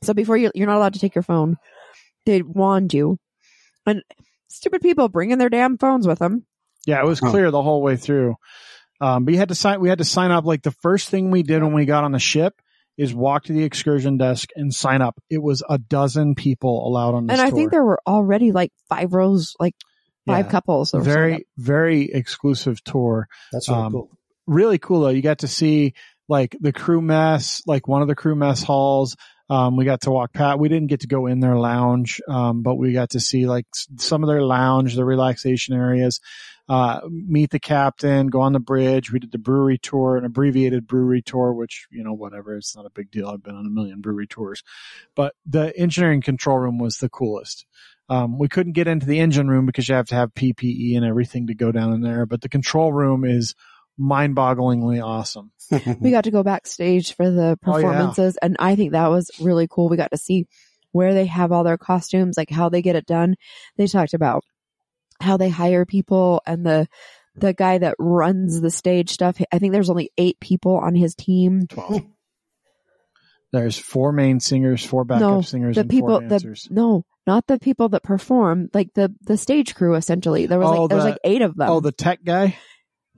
So 0.02 0.14
before 0.14 0.36
you 0.36 0.50
you're 0.54 0.66
not 0.66 0.76
allowed 0.76 0.94
to 0.94 0.98
take 1.00 1.14
your 1.14 1.22
phone, 1.22 1.56
they 2.26 2.42
wand 2.42 2.94
you, 2.94 3.18
and 3.86 4.02
stupid 4.48 4.80
people 4.82 5.08
bringing 5.08 5.38
their 5.38 5.48
damn 5.50 5.78
phones 5.78 6.06
with 6.06 6.18
them. 6.18 6.44
Yeah, 6.86 7.00
it 7.00 7.06
was 7.06 7.20
Huh. 7.20 7.30
clear 7.30 7.50
the 7.50 7.62
whole 7.62 7.82
way 7.82 7.96
through. 7.96 8.36
Um, 9.00 9.24
but 9.24 9.32
you 9.32 9.38
had 9.38 9.48
to 9.48 9.54
sign, 9.54 9.80
we 9.80 9.88
had 9.88 9.98
to 9.98 10.04
sign 10.04 10.30
up. 10.30 10.44
Like 10.44 10.62
the 10.62 10.70
first 10.72 11.08
thing 11.08 11.30
we 11.30 11.42
did 11.42 11.62
when 11.62 11.72
we 11.72 11.84
got 11.86 12.04
on 12.04 12.12
the 12.12 12.18
ship 12.18 12.54
is 12.98 13.14
walk 13.14 13.44
to 13.44 13.52
the 13.54 13.62
excursion 13.64 14.18
desk 14.18 14.50
and 14.56 14.74
sign 14.74 15.00
up. 15.00 15.18
It 15.30 15.42
was 15.42 15.62
a 15.68 15.78
dozen 15.78 16.34
people 16.34 16.86
allowed 16.86 17.14
on 17.14 17.26
the 17.26 17.32
ship. 17.34 17.40
and 17.44 17.46
I 17.46 17.54
think 17.54 17.70
there 17.70 17.84
were 17.84 18.00
already 18.06 18.52
like 18.52 18.72
five 18.90 19.12
rows, 19.14 19.54
like 19.58 19.74
five 20.26 20.46
Yeah. 20.46 20.50
couples. 20.50 20.90
that 20.90 20.98
were 20.98 21.04
very, 21.04 21.46
very 21.56 22.10
exclusive 22.12 22.82
tour. 22.84 23.26
That's 23.52 23.68
really 23.70 23.80
um, 23.82 23.92
cool. 23.92 24.10
really 24.46 24.78
cool 24.78 25.00
though. 25.02 25.08
You 25.08 25.22
got 25.22 25.38
to 25.38 25.48
see 25.48 25.94
like 26.28 26.56
the 26.60 26.72
crew 26.72 27.00
mess, 27.00 27.62
like 27.66 27.88
one 27.88 28.02
of 28.02 28.08
the 28.08 28.14
crew 28.14 28.34
mess 28.34 28.62
halls. 28.62 29.16
Um, 29.50 29.76
we 29.76 29.84
got 29.84 30.02
to 30.02 30.12
walk 30.12 30.32
pat. 30.32 30.60
we 30.60 30.68
didn't 30.68 30.86
get 30.86 31.00
to 31.00 31.08
go 31.08 31.26
in 31.26 31.40
their 31.40 31.56
lounge, 31.56 32.20
um, 32.28 32.62
but 32.62 32.76
we 32.76 32.92
got 32.92 33.10
to 33.10 33.20
see 33.20 33.46
like 33.46 33.66
some 33.96 34.22
of 34.22 34.28
their 34.28 34.44
lounge, 34.44 34.94
their 34.94 35.04
relaxation 35.04 35.74
areas, 35.74 36.20
uh, 36.68 37.00
meet 37.10 37.50
the 37.50 37.58
captain, 37.58 38.28
go 38.28 38.42
on 38.42 38.52
the 38.52 38.60
bridge. 38.60 39.10
We 39.10 39.18
did 39.18 39.32
the 39.32 39.38
brewery 39.38 39.76
tour, 39.76 40.16
an 40.16 40.24
abbreviated 40.24 40.86
brewery 40.86 41.20
tour, 41.20 41.52
which, 41.52 41.88
you 41.90 42.04
know, 42.04 42.12
whatever. 42.12 42.56
It's 42.56 42.76
not 42.76 42.86
a 42.86 42.90
big 42.90 43.10
deal. 43.10 43.26
I've 43.26 43.42
been 43.42 43.56
on 43.56 43.66
a 43.66 43.70
million 43.70 44.00
brewery 44.00 44.28
tours, 44.28 44.62
but 45.16 45.34
the 45.44 45.76
engineering 45.76 46.22
control 46.22 46.58
room 46.58 46.78
was 46.78 46.98
the 46.98 47.08
coolest. 47.08 47.66
Um, 48.08 48.38
we 48.38 48.48
couldn't 48.48 48.74
get 48.74 48.86
into 48.86 49.06
the 49.06 49.18
engine 49.18 49.48
room 49.48 49.66
because 49.66 49.88
you 49.88 49.96
have 49.96 50.06
to 50.06 50.14
have 50.14 50.32
PPE 50.34 50.96
and 50.96 51.04
everything 51.04 51.48
to 51.48 51.54
go 51.54 51.72
down 51.72 51.92
in 51.92 52.02
there, 52.02 52.24
but 52.24 52.40
the 52.40 52.48
control 52.48 52.92
room 52.92 53.24
is 53.24 53.56
mind 54.00 54.34
bogglingly 54.34 55.04
awesome. 55.04 55.52
we 56.00 56.10
got 56.10 56.24
to 56.24 56.30
go 56.30 56.42
backstage 56.42 57.14
for 57.14 57.30
the 57.30 57.56
Oh, 57.66 57.76
yeah. 57.78 57.82
performances 57.82 58.36
and 58.40 58.56
i 58.58 58.74
think 58.74 58.92
that 58.92 59.08
was 59.08 59.30
really 59.40 59.68
cool 59.70 59.88
we 59.88 59.96
got 59.96 60.10
to 60.10 60.16
see 60.16 60.46
where 60.92 61.14
they 61.14 61.26
have 61.26 61.52
all 61.52 61.62
their 61.62 61.78
costumes 61.78 62.36
like 62.36 62.50
how 62.50 62.68
they 62.70 62.82
get 62.82 62.96
it 62.96 63.06
done 63.06 63.36
they 63.76 63.86
talked 63.86 64.14
about 64.14 64.42
how 65.20 65.36
they 65.36 65.48
hire 65.50 65.84
people 65.84 66.42
and 66.46 66.64
the 66.64 66.88
the 67.36 67.52
guy 67.52 67.78
that 67.78 67.94
runs 67.98 68.60
the 68.60 68.70
stage 68.72 69.10
stuff. 69.10 69.40
I 69.52 69.58
think 69.60 69.72
there's 69.72 69.88
only 69.88 70.10
eight 70.18 70.40
people 70.40 70.76
on 70.78 70.96
his 70.96 71.14
team. 71.14 71.66
Twelve. 71.68 72.02
There's 73.52 73.78
four 73.78 74.12
main 74.12 74.40
singers, 74.40 74.84
four 74.84 75.04
backup 75.04 75.20
No, 75.22 75.40
singers, 75.42 75.74
The 75.76 75.82
and 75.82 75.90
people, 75.90 76.20
four 76.20 76.28
the 76.28 76.68
no, 76.70 77.04
not 77.26 77.46
the 77.46 77.58
people 77.58 77.88
that 77.90 78.02
perform, 78.02 78.68
like 78.74 78.94
the 78.94 79.14
the 79.22 79.36
stage 79.36 79.74
crew. 79.74 79.94
Essentially, 79.94 80.46
there 80.46 80.58
was 80.58 80.68
Oh, 80.68 80.82
like 80.82 80.88
the- 80.90 80.96
like 80.96 81.18
eight 81.24 81.42
of 81.42 81.56
them. 81.56 81.68
oh, 81.70 81.80
the 81.80 81.92
tech 81.92 82.24
guy. 82.24 82.56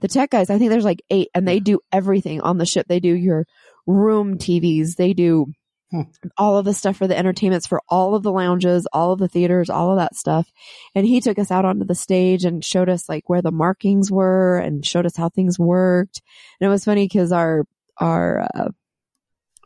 The 0.03 0.07
tech 0.09 0.29
guys, 0.29 0.49
I 0.51 0.57
think 0.59 0.69
there's 0.69 0.83
like 0.83 1.01
eight 1.09 1.29
and 1.33 1.47
they 1.47 1.59
do 1.59 1.79
everything 1.91 2.41
on 2.41 2.57
the 2.57 2.65
ship. 2.65 2.85
They 2.89 2.99
do 2.99 3.13
your 3.15 3.45
room 3.87 4.37
TVs. 4.37 4.95
They 4.97 5.13
do 5.13 5.47
Hmm. 5.91 6.01
all 6.39 6.57
of 6.57 6.65
the 6.65 6.73
stuff 6.73 6.97
for 6.97 7.07
the 7.07 7.15
entertainments 7.17 7.67
for 7.67 7.79
all 7.87 8.15
of 8.15 8.23
the 8.23 8.31
lounges, 8.31 8.87
all 8.91 9.11
of 9.11 9.19
the 9.19 9.27
theaters, 9.27 9.69
all 9.69 9.91
of 9.91 9.97
that 9.99 10.15
stuff. 10.15 10.51
And 10.95 11.05
he 11.05 11.21
took 11.21 11.37
us 11.37 11.51
out 11.51 11.65
onto 11.65 11.85
the 11.85 11.93
stage 11.95 12.45
and 12.45 12.65
showed 12.65 12.89
us 12.89 13.07
like 13.07 13.29
where 13.29 13.43
the 13.43 13.51
markings 13.51 14.11
were 14.11 14.57
and 14.57 14.83
showed 14.85 15.05
us 15.05 15.15
how 15.15 15.29
things 15.29 15.59
worked. 15.59 16.21
And 16.59 16.67
it 16.67 16.71
was 16.71 16.83
funny 16.85 17.05
because 17.05 17.31
our, 17.31 17.65
our, 17.99 18.41
uh, 18.55 18.69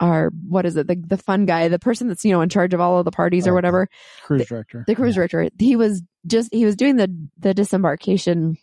our, 0.01 0.29
what 0.47 0.65
is 0.65 0.75
it? 0.75 0.87
The, 0.87 0.95
the 0.95 1.17
fun 1.17 1.45
guy, 1.45 1.69
the 1.69 1.79
person 1.79 2.07
that's, 2.09 2.25
you 2.25 2.31
know, 2.33 2.41
in 2.41 2.49
charge 2.49 2.73
of 2.73 2.81
all 2.81 2.99
of 2.99 3.05
the 3.05 3.11
parties 3.11 3.47
or 3.47 3.51
Okay. 3.51 3.55
whatever, 3.55 3.87
Cruise 4.23 4.47
director. 4.47 4.83
the 4.85 4.95
cruise 4.95 5.15
director 5.15 5.49
he 5.57 5.75
was 5.77 6.03
just 6.27 6.53
he 6.53 6.65
was 6.65 6.75
doing 6.75 6.97
the 6.97 7.09
the 7.39 7.53
disembarkation 7.53 8.57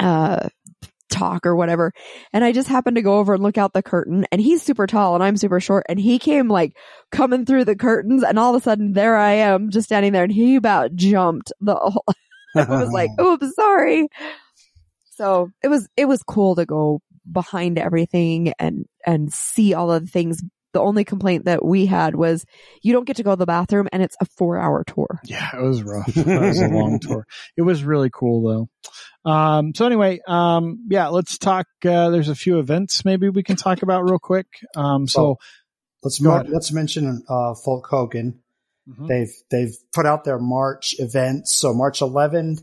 uh 0.00 0.48
talk 1.14 1.46
or 1.46 1.54
whatever 1.54 1.92
and 2.32 2.44
i 2.44 2.52
just 2.52 2.68
happened 2.68 2.96
to 2.96 3.02
go 3.02 3.18
over 3.18 3.34
and 3.34 3.42
look 3.42 3.56
out 3.56 3.72
the 3.72 3.82
curtain 3.82 4.26
and 4.32 4.40
he's 4.40 4.62
super 4.62 4.86
tall 4.86 5.14
and 5.14 5.22
i'm 5.22 5.36
super 5.36 5.60
short 5.60 5.84
and 5.88 6.00
he 6.00 6.18
came 6.18 6.48
like 6.48 6.76
coming 7.10 7.44
through 7.46 7.64
the 7.64 7.76
curtains 7.76 8.22
and 8.22 8.38
all 8.38 8.54
of 8.54 8.60
a 8.60 8.64
sudden 8.64 8.92
there 8.92 9.16
i 9.16 9.32
am 9.32 9.70
just 9.70 9.86
standing 9.86 10.12
there 10.12 10.24
and 10.24 10.32
he 10.32 10.56
about 10.56 10.94
jumped 10.94 11.52
the 11.60 11.74
whole 11.74 12.04
I 12.54 12.82
was 12.82 12.92
like, 12.92 13.10
oops, 13.20 13.54
sorry. 13.54 14.08
So 15.10 15.50
it 15.62 15.68
was, 15.68 15.88
it 15.96 16.06
was 16.06 16.22
cool 16.22 16.56
to 16.56 16.66
go 16.66 17.00
behind 17.30 17.78
everything 17.78 18.52
and, 18.58 18.86
and 19.06 19.32
see 19.32 19.74
all 19.74 19.92
of 19.92 20.04
the 20.04 20.10
things. 20.10 20.42
The 20.74 20.80
only 20.80 21.04
complaint 21.04 21.46
that 21.46 21.64
we 21.64 21.86
had 21.86 22.14
was 22.14 22.44
you 22.82 22.92
don't 22.92 23.06
get 23.06 23.16
to 23.16 23.22
go 23.22 23.30
to 23.30 23.36
the 23.36 23.46
bathroom 23.46 23.88
and 23.92 24.02
it's 24.02 24.16
a 24.20 24.26
four 24.26 24.58
hour 24.58 24.84
tour. 24.84 25.20
Yeah, 25.24 25.56
it 25.56 25.62
was 25.62 25.82
rough. 25.82 26.08
It 26.16 26.26
was 26.26 26.60
a 26.60 26.68
long 26.68 26.98
tour. 27.02 27.26
It 27.56 27.62
was 27.62 27.82
really 27.82 28.10
cool 28.12 28.68
though. 29.24 29.30
Um, 29.30 29.74
so 29.74 29.86
anyway, 29.86 30.20
um, 30.28 30.84
yeah, 30.90 31.08
let's 31.08 31.38
talk. 31.38 31.66
Uh, 31.84 32.10
there's 32.10 32.28
a 32.28 32.34
few 32.34 32.58
events 32.58 33.04
maybe 33.04 33.30
we 33.30 33.42
can 33.42 33.56
talk 33.56 33.82
about 33.82 34.04
real 34.04 34.18
quick. 34.18 34.46
Um, 34.76 35.08
so 35.08 35.38
let's 36.02 36.20
mar- 36.20 36.44
let's 36.46 36.70
mention 36.72 37.22
uh, 37.28 37.54
Folk 37.54 37.86
Hogan. 37.88 38.40
Mhm. 38.86 39.08
They've 39.08 39.32
they've 39.50 39.74
put 39.94 40.04
out 40.04 40.24
their 40.24 40.38
March 40.38 40.94
events. 40.98 41.54
So 41.54 41.72
March 41.72 42.00
11th, 42.00 42.62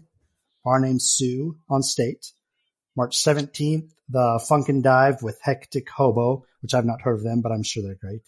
Our 0.65 0.80
Name's 0.80 1.06
Sue 1.12 1.58
on 1.69 1.82
state. 1.82 2.28
March 2.95 3.17
17th, 3.17 3.89
the 4.10 4.43
Funk 4.47 4.67
and 4.69 4.84
Dive 4.84 5.24
with 5.24 5.39
Hectic 5.41 5.89
Hobo, 5.89 6.43
which 6.62 6.74
I've 6.74 6.86
not 6.86 7.02
heard 7.02 7.15
of 7.15 7.24
them, 7.24 7.41
but 7.41 7.52
I'm 7.52 7.63
sure 7.63 7.84
they're 7.84 7.95
great. 8.02 8.21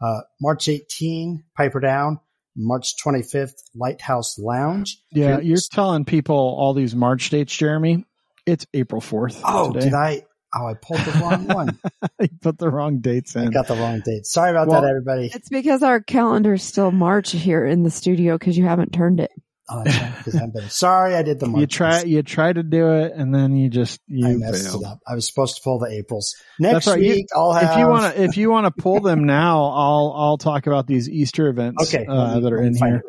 Uh, 0.00 0.20
March 0.40 0.68
18, 0.68 1.44
Piper 1.56 1.80
Down. 1.80 2.18
March 2.54 2.96
25th, 3.02 3.54
Lighthouse 3.74 4.38
Lounge. 4.38 4.98
yeah, 5.10 5.38
If 5.38 5.44
you're 5.44 5.58
telling 5.70 6.04
people 6.04 6.36
all 6.36 6.74
these 6.74 6.94
March 6.94 7.30
dates, 7.30 7.56
Jeremy. 7.56 8.04
It's 8.44 8.66
April 8.74 9.00
4th. 9.00 9.40
Oh, 9.44 9.72
today. 9.72 9.86
did 9.86 9.94
I? 9.94 10.22
Oh, 10.54 10.66
I 10.66 10.74
pulled 10.74 11.00
the 11.00 11.12
wrong 11.12 11.46
one. 11.46 11.78
you 12.20 12.28
put 12.42 12.58
the 12.58 12.68
wrong 12.68 12.98
dates 12.98 13.36
in. 13.36 13.48
I 13.48 13.50
got 13.50 13.68
the 13.68 13.74
wrong 13.76 14.02
date. 14.04 14.26
Sorry 14.26 14.50
about 14.50 14.68
Well, 14.68 14.82
that, 14.82 14.88
everybody. 14.90 15.30
It's 15.32 15.48
because 15.48 15.82
our 15.82 16.00
calendar's 16.00 16.62
still 16.62 16.90
March 16.90 17.30
here 17.30 17.64
in 17.64 17.84
the 17.84 17.90
studio 17.90 18.36
because 18.36 18.58
you 18.58 18.64
haven't 18.66 18.92
turned 18.92 19.18
it. 19.20 19.30
Oh, 19.70 19.82
'cause 19.84 20.34
I'm 20.34 20.50
better. 20.50 20.68
Sorry, 20.68 21.14
I 21.14 21.22
did 21.22 21.38
the 21.40 21.46
March. 21.46 21.60
You 21.60 21.66
try, 21.66 22.02
you 22.02 22.22
try 22.22 22.52
to 22.52 22.62
do 22.62 22.92
it, 22.94 23.12
and 23.14 23.32
then 23.34 23.56
you 23.56 23.68
just 23.70 24.00
you 24.08 24.26
I 24.26 24.34
messed 24.34 24.64
failed. 24.68 24.82
it 24.82 24.86
up. 24.88 24.98
I 25.06 25.14
was 25.14 25.26
supposed 25.26 25.56
to 25.56 25.62
pull 25.62 25.78
the 25.78 25.86
Aprils. 25.86 26.34
Next 26.58 26.86
right. 26.88 27.00
You- 27.00 27.14
week, 27.14 27.26
I'll 27.34 27.52
have. 27.52 27.70
If 27.72 27.78
you 27.78 27.86
want 27.88 28.14
to, 28.14 28.22
if 28.22 28.36
you 28.36 28.50
want 28.50 28.66
to 28.74 28.82
pull 28.82 29.00
them 29.00 29.24
now, 29.26 29.62
I'll 29.64 30.12
I'll 30.16 30.38
talk 30.38 30.66
about 30.66 30.86
these 30.86 31.08
Easter 31.08 31.48
events 31.48 31.94
okay, 31.94 32.04
uh, 32.06 32.34
me- 32.36 32.40
that 32.42 32.52
are 32.52 32.62
in 32.62 32.74
here. 32.76 33.02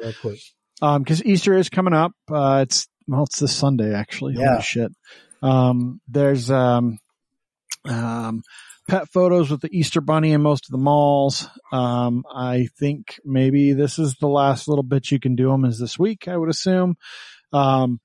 Um, 0.81 1.01
because 1.01 1.23
Easter 1.25 1.57
is 1.57 1.69
coming 1.69 1.93
up. 1.93 2.11
Uh, 2.31 2.59
it's 2.67 2.87
well, 3.07 3.23
it's 3.23 3.39
this 3.39 3.55
Sunday 3.55 3.93
actually. 3.93 4.35
Yeah. 4.37 4.51
Holy 4.51 4.61
shit. 4.61 4.91
Um, 5.41 6.01
there's 6.07 6.49
um, 6.51 6.99
um, 7.85 8.43
pet 8.87 9.09
photos 9.11 9.49
with 9.49 9.61
the 9.61 9.69
Easter 9.71 10.01
bunny 10.01 10.33
in 10.33 10.41
most 10.41 10.67
of 10.67 10.71
the 10.71 10.77
malls. 10.77 11.47
Um, 11.71 12.23
I 12.33 12.67
think 12.77 13.19
maybe 13.23 13.73
this 13.73 13.99
is 13.99 14.15
the 14.15 14.27
last 14.27 14.67
little 14.67 14.83
bit 14.83 15.11
you 15.11 15.19
can 15.19 15.35
do 15.35 15.49
them 15.49 15.65
is 15.65 15.79
this 15.79 15.97
week. 15.97 16.27
I 16.27 16.37
would 16.37 16.49
assume. 16.49 16.95
Um, 17.51 17.99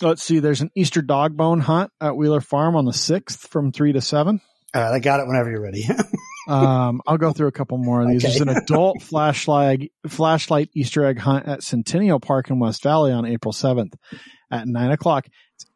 let's 0.00 0.22
see. 0.22 0.38
There's 0.38 0.60
an 0.60 0.70
Easter 0.74 1.02
dog 1.02 1.36
bone 1.36 1.60
hunt 1.60 1.90
at 2.00 2.16
Wheeler 2.16 2.40
Farm 2.40 2.76
on 2.76 2.84
the 2.84 2.92
sixth 2.92 3.48
from 3.48 3.72
three 3.72 3.92
to 3.92 4.00
seven. 4.00 4.40
All 4.74 4.82
right, 4.82 4.94
I 4.94 4.98
got 4.98 5.20
it 5.20 5.26
whenever 5.26 5.50
you're 5.50 5.62
ready. 5.62 5.86
Um, 6.46 7.00
I'll 7.06 7.16
go 7.18 7.32
through 7.32 7.48
a 7.48 7.52
couple 7.52 7.78
more 7.78 8.02
of 8.02 8.08
these. 8.08 8.24
Okay. 8.24 8.38
There's 8.38 8.40
an 8.42 8.50
adult 8.50 9.02
flashlight 9.02 9.92
flashlight 10.06 10.70
Easter 10.74 11.04
egg 11.04 11.18
hunt 11.18 11.46
at 11.46 11.62
Centennial 11.62 12.20
Park 12.20 12.50
in 12.50 12.58
West 12.58 12.82
Valley 12.82 13.12
on 13.12 13.24
April 13.24 13.52
7th 13.52 13.94
at 14.50 14.68
nine 14.68 14.90
o'clock. 14.90 15.26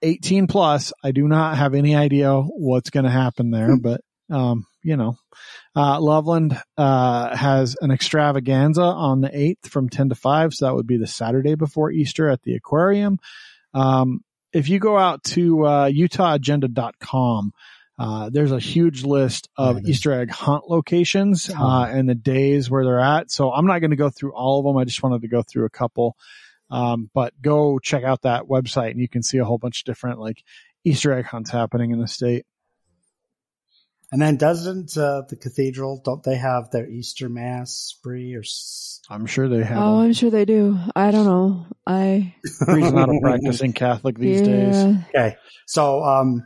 It's 0.00 0.26
18 0.26 0.46
plus. 0.46 0.92
I 1.02 1.12
do 1.12 1.26
not 1.26 1.56
have 1.56 1.74
any 1.74 1.96
idea 1.96 2.34
what's 2.40 2.90
going 2.90 3.04
to 3.04 3.10
happen 3.10 3.50
there, 3.50 3.76
but, 3.80 4.00
um, 4.30 4.66
you 4.82 4.96
know, 4.96 5.16
uh, 5.76 6.00
Loveland, 6.00 6.60
uh, 6.76 7.36
has 7.36 7.76
an 7.80 7.90
extravaganza 7.90 8.82
on 8.82 9.20
the 9.20 9.28
8th 9.28 9.70
from 9.70 9.88
10 9.88 10.10
to 10.10 10.14
5. 10.14 10.54
So 10.54 10.66
that 10.66 10.74
would 10.74 10.86
be 10.86 10.98
the 10.98 11.06
Saturday 11.06 11.54
before 11.54 11.90
Easter 11.90 12.28
at 12.28 12.42
the 12.42 12.54
aquarium. 12.54 13.18
Um, 13.74 14.20
if 14.52 14.68
you 14.68 14.78
go 14.78 14.96
out 14.96 15.22
to, 15.24 15.64
uh, 15.64 15.90
utahagenda.com, 15.90 17.52
uh, 17.98 18.30
there's 18.32 18.52
a 18.52 18.60
huge 18.60 19.02
list 19.02 19.48
of. 19.56 19.84
Easter 19.86 20.12
egg 20.12 20.30
hunt 20.30 20.68
locations, 20.68 21.50
uh, 21.50 21.88
and 21.90 22.08
the 22.08 22.14
days 22.14 22.70
where 22.70 22.84
they're 22.84 23.00
at. 23.00 23.30
So 23.30 23.52
I'm 23.52 23.66
not 23.66 23.80
going 23.80 23.90
to 23.90 23.96
go 23.96 24.08
through 24.08 24.32
all 24.34 24.60
of 24.60 24.64
them. 24.64 24.76
I 24.76 24.84
just 24.84 25.02
wanted 25.02 25.22
to 25.22 25.28
go 25.28 25.42
through 25.42 25.64
a 25.64 25.70
couple. 25.70 26.16
Um, 26.70 27.10
but 27.14 27.40
go 27.40 27.78
check 27.78 28.04
out 28.04 28.22
that 28.22 28.44
website 28.44 28.90
and 28.90 29.00
you 29.00 29.08
can 29.08 29.22
see 29.22 29.38
a 29.38 29.44
whole 29.44 29.58
bunch 29.58 29.80
of 29.80 29.84
different 29.84 30.20
like 30.20 30.42
Easter 30.84 31.12
egg 31.12 31.24
hunts 31.24 31.50
happening 31.50 31.90
in 31.90 32.00
the 32.00 32.08
state. 32.08 32.44
and 34.12 34.20
then 34.20 34.36
doesn't 34.36 34.96
uh, 34.96 35.22
the 35.28 35.36
cathedral? 35.36 36.00
Don't 36.04 36.22
they 36.22 36.36
have 36.36 36.70
their 36.70 36.88
Easter 36.88 37.28
mass 37.28 37.72
spree 37.72 38.34
or? 38.34 38.42
I'm 39.10 39.26
sure 39.26 39.48
they 39.48 39.64
have. 39.64 39.78
Oh, 39.78 39.96
a 39.96 40.04
I'm 40.04 40.12
sure 40.12 40.30
they 40.30 40.44
do. 40.44 40.78
I 40.94 41.10
don't 41.10 41.24
know. 41.24 41.66
I 41.86 42.34
reason 42.68 42.94
not 42.94 43.08
a 43.08 43.18
practicing 43.22 43.72
Catholic 43.72 44.18
these 44.18 44.42
days. 44.42 44.76
Okay, 45.08 45.36
so 45.66 46.02
um, 46.04 46.42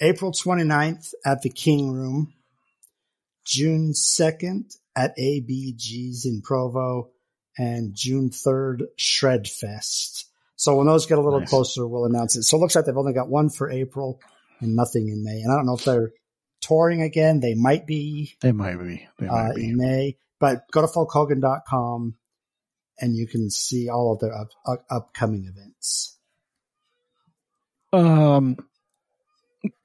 April 0.00 0.32
29th 0.32 1.12
at 1.26 1.42
the 1.42 1.50
King 1.50 1.92
Room, 1.92 2.32
June 3.44 3.92
2nd 3.92 4.76
at 4.96 5.16
ABG's 5.18 6.24
in 6.24 6.40
Provo, 6.42 7.10
and 7.58 7.94
June 7.94 8.30
3rd 8.30 8.82
Shred 8.96 9.48
Fest. 9.48 10.26
So 10.56 10.76
when 10.76 10.86
those 10.86 11.06
get 11.06 11.18
a 11.18 11.20
little 11.20 11.40
Nice. 11.40 11.50
closer, 11.50 11.86
we'll 11.86 12.04
announce 12.06 12.36
it. 12.36 12.44
So 12.44 12.56
it 12.56 12.60
looks 12.60 12.74
like 12.74 12.84
they've 12.84 12.96
only 12.96 13.12
got 13.12 13.28
one 13.28 13.50
for 13.50 13.70
April 13.70 14.20
and 14.60 14.74
nothing 14.74 15.08
in 15.08 15.22
May. 15.24 15.40
And 15.42 15.52
I 15.52 15.56
don't 15.56 15.66
know 15.66 15.74
if 15.74 15.84
they're 15.84 16.12
touring 16.60 17.02
again. 17.02 17.40
They 17.40 17.54
might 17.54 17.86
be 17.86 18.36
They 18.40 18.52
might 18.52 18.76
be. 18.76 19.06
They 19.18 19.26
might 19.26 19.50
uh, 19.50 19.54
be. 19.54 19.68
in 19.68 19.76
May, 19.76 20.16
but 20.40 20.62
go 20.72 20.80
to 20.80 20.86
folkhogan.com 20.88 22.14
and 23.00 23.16
you 23.16 23.26
can 23.28 23.50
see 23.50 23.88
all 23.88 24.12
of 24.12 24.20
their 24.20 24.34
up, 24.34 24.48
up, 24.66 24.84
upcoming 24.90 25.44
events. 25.46 26.16
Um, 27.92 28.56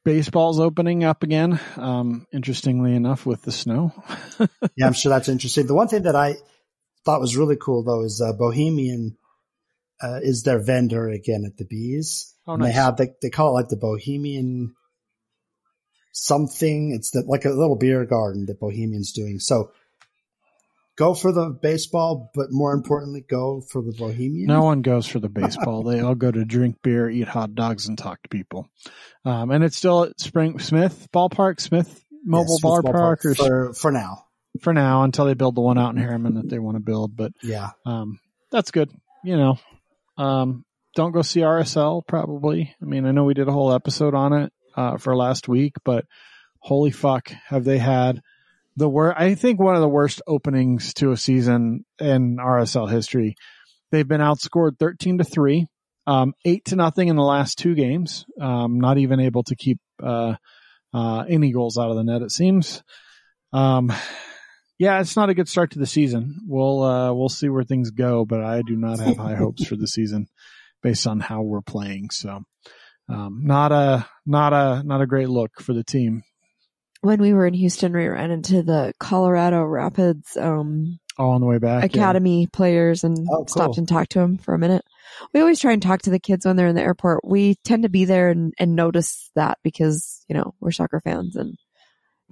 baseball's 0.04 0.60
opening 0.60 1.04
up 1.04 1.24
again. 1.24 1.60
Um, 1.78 2.28
interestingly 2.34 2.96
enough, 2.96 3.26
with 3.26 3.44
the 3.44 3.52
snow. 3.52 3.94
yeah, 4.76 4.88
I'm 4.88 4.94
sure 4.94 5.10
that's 5.12 5.30
interesting. 5.30 5.68
The 5.68 5.74
one 5.76 5.88
thing 5.88 6.04
that 6.04 6.16
I 6.16 6.36
thought 7.06 7.22
was 7.22 7.38
really 7.38 7.58
cool 7.58 7.84
though 7.84 8.04
is 8.04 8.22
uh, 8.22 8.34
Bohemian 8.34 9.18
uh, 10.02 10.20
is 10.22 10.44
their 10.44 10.60
vendor 10.60 11.10
again 11.10 11.44
at 11.46 11.58
the 11.58 11.66
Bees. 11.66 12.34
Oh, 12.46 12.54
And 12.54 12.64
they 12.64 12.72
have 12.72 12.98
they, 12.98 13.10
they 13.22 13.30
call 13.30 13.50
it 13.50 13.62
like 13.62 13.70
the 13.70 13.78
Bohemian 13.78 14.76
something. 16.12 16.92
It's 16.92 17.12
the, 17.12 17.24
like 17.26 17.46
a 17.46 17.50
little 17.50 17.78
beer 17.78 18.06
garden 18.06 18.46
that 18.48 18.60
Bohemian's 18.60 19.14
doing. 19.14 19.40
So 19.40 19.72
go 20.96 21.14
for 21.14 21.32
the 21.32 21.50
baseball, 21.50 22.32
but 22.36 22.48
more 22.52 22.74
importantly, 22.74 23.26
go 23.28 23.62
for 23.72 23.82
the 23.82 23.94
Bohemian. 23.98 24.48
No 24.48 24.64
one 24.64 24.82
goes 24.82 25.08
for 25.08 25.20
the 25.20 25.30
baseball. 25.42 25.84
they 25.84 26.02
all 26.02 26.16
go 26.16 26.32
to 26.32 26.46
drink 26.46 26.78
beer, 26.82 27.10
eat 27.10 27.28
hot 27.28 27.56
dogs, 27.56 27.88
and 27.88 27.98
talk 27.98 28.22
to 28.24 28.30
people. 28.30 28.70
Um, 29.26 29.52
and 29.52 29.64
it's 29.64 29.78
still 29.78 30.04
at 30.04 30.20
Spring 30.20 30.60
Smith 30.60 31.08
Ballpark, 31.14 31.60
Smith 31.60 32.04
Mobile 32.26 32.60
Yes, 32.62 32.62
Smith 32.62 32.94
Ballpark, 32.94 33.26
or 33.26 33.36
for 33.36 33.74
for 33.74 33.92
now. 33.92 34.23
For 34.62 34.74
now 34.74 35.04
until 35.04 35.26
they 35.26 35.34
build 35.34 35.56
the 35.56 35.62
one 35.62 35.78
out 35.80 35.96
in 35.96 36.02
Herriman 36.02 36.36
that 36.36 36.50
they 36.50 36.60
want 36.60 36.76
to 36.76 36.80
build. 36.84 37.16
But 37.16 37.32
Yeah. 37.42 37.72
um, 37.86 38.20
that's 38.52 38.72
good. 38.72 38.92
You 39.24 39.36
know, 39.38 39.58
um, 40.18 40.64
don't 40.96 41.12
go 41.12 41.22
see 41.24 41.40
RSL 41.42 42.06
probably. 42.08 42.76
I 42.82 42.86
mean, 42.86 43.06
I 43.06 43.12
know 43.12 43.24
we 43.24 43.34
did 43.34 43.48
a 43.48 43.52
whole 43.52 43.74
episode 43.74 44.14
on 44.14 44.34
it 44.34 44.54
uh, 44.76 44.98
for 44.98 45.16
last 45.16 45.48
week, 45.48 45.74
but 45.84 46.06
holy 46.60 46.92
fuck, 46.92 47.32
have 47.48 47.64
they 47.64 47.80
had 47.80 48.22
the 48.76 48.88
worst? 48.90 49.20
I 49.20 49.34
think 49.36 49.60
one 49.60 49.76
of 49.76 49.82
the 49.82 49.88
worst 49.90 50.22
openings 50.28 50.94
to 50.96 51.12
a 51.12 51.18
season 51.18 51.86
in 52.00 52.38
RSL 52.38 52.90
history. 52.92 53.36
They've 53.92 54.08
been 54.08 54.22
outscored 54.22 54.78
thirteen 54.80 55.18
to 55.20 55.24
three 55.24 55.68
um, 56.06 56.34
eight 56.46 56.66
to 56.66 56.76
nothing 56.76 57.08
in 57.08 57.16
the 57.16 57.24
last 57.24 57.58
two 57.58 57.76
games. 57.76 58.26
Um, 58.40 58.80
not 58.80 58.98
even 58.98 59.20
able 59.20 59.44
to 59.44 59.56
keep 59.56 59.80
uh, 60.02 60.36
uh, 60.94 61.24
any 61.30 61.52
goals 61.52 61.78
out 61.78 61.90
of 61.90 61.96
the 61.96 62.04
net. 62.04 62.22
It 62.22 62.32
seems. 62.32 62.84
Um, 63.52 63.92
yeah, 64.80 65.00
it's 65.00 65.16
not 65.16 65.30
a 65.30 65.34
good 65.34 65.48
start 65.50 65.72
to 65.72 65.80
the 65.80 65.86
season. 65.86 66.40
We'll 66.48 66.84
uh, 66.84 67.14
we'll 67.14 67.30
see 67.30 67.50
where 67.50 67.64
things 67.64 67.92
go, 67.92 68.26
but 68.26 68.42
I 68.44 68.62
do 68.66 68.76
not 68.76 69.00
have 69.00 69.18
high 69.18 69.36
hopes 69.36 69.66
for 69.66 69.76
the 69.76 69.88
season 69.88 70.28
based 70.82 71.08
on 71.08 71.20
how 71.20 71.42
we're 71.42 71.62
playing. 71.62 72.10
So, 72.12 72.42
um, 73.10 73.42
not 73.44 73.72
a 73.72 74.08
not 74.26 74.54
a 74.54 74.84
not 74.84 75.02
a 75.02 75.08
great 75.08 75.30
look 75.30 75.52
for 75.62 75.74
the 75.74 75.84
team. 75.84 76.24
When 77.02 77.20
we 77.22 77.34
were 77.34 77.46
in 77.46 77.54
Houston, 77.54 77.92
we 77.94 78.08
ran 78.08 78.32
into 78.32 78.64
the 78.64 78.94
Colorado 78.98 79.62
Rapids 79.64 80.38
um, 80.38 81.00
All 81.18 81.32
on 81.32 81.42
the 81.42 81.48
way 81.48 81.58
back. 81.58 81.82
yeah. 81.94 82.02
academy 82.02 82.48
players 82.48 83.04
and 83.04 83.18
Oh, 83.30 83.40
cool. 83.40 83.48
stopped 83.48 83.78
and 83.78 83.86
talked 83.88 84.12
to 84.14 84.20
them 84.20 84.38
for 84.38 84.54
a 84.54 84.58
minute. 84.60 84.86
We 85.34 85.42
always 85.42 85.60
try 85.60 85.74
and 85.74 85.82
talk 85.82 86.04
to 86.04 86.10
the 86.12 86.20
kids 86.20 86.46
when 86.46 86.56
they're 86.56 86.70
in 86.70 86.76
the 86.76 86.82
airport. 86.82 87.28
We 87.28 87.56
tend 87.66 87.84
to 87.84 87.90
be 87.90 88.06
there 88.06 88.30
and, 88.30 88.54
and 88.58 88.76
notice 88.76 89.30
that 89.36 89.58
because 89.64 90.24
you 90.30 90.34
know 90.36 90.54
we're 90.62 90.72
soccer 90.72 91.02
fans 91.04 91.36
and 91.36 91.56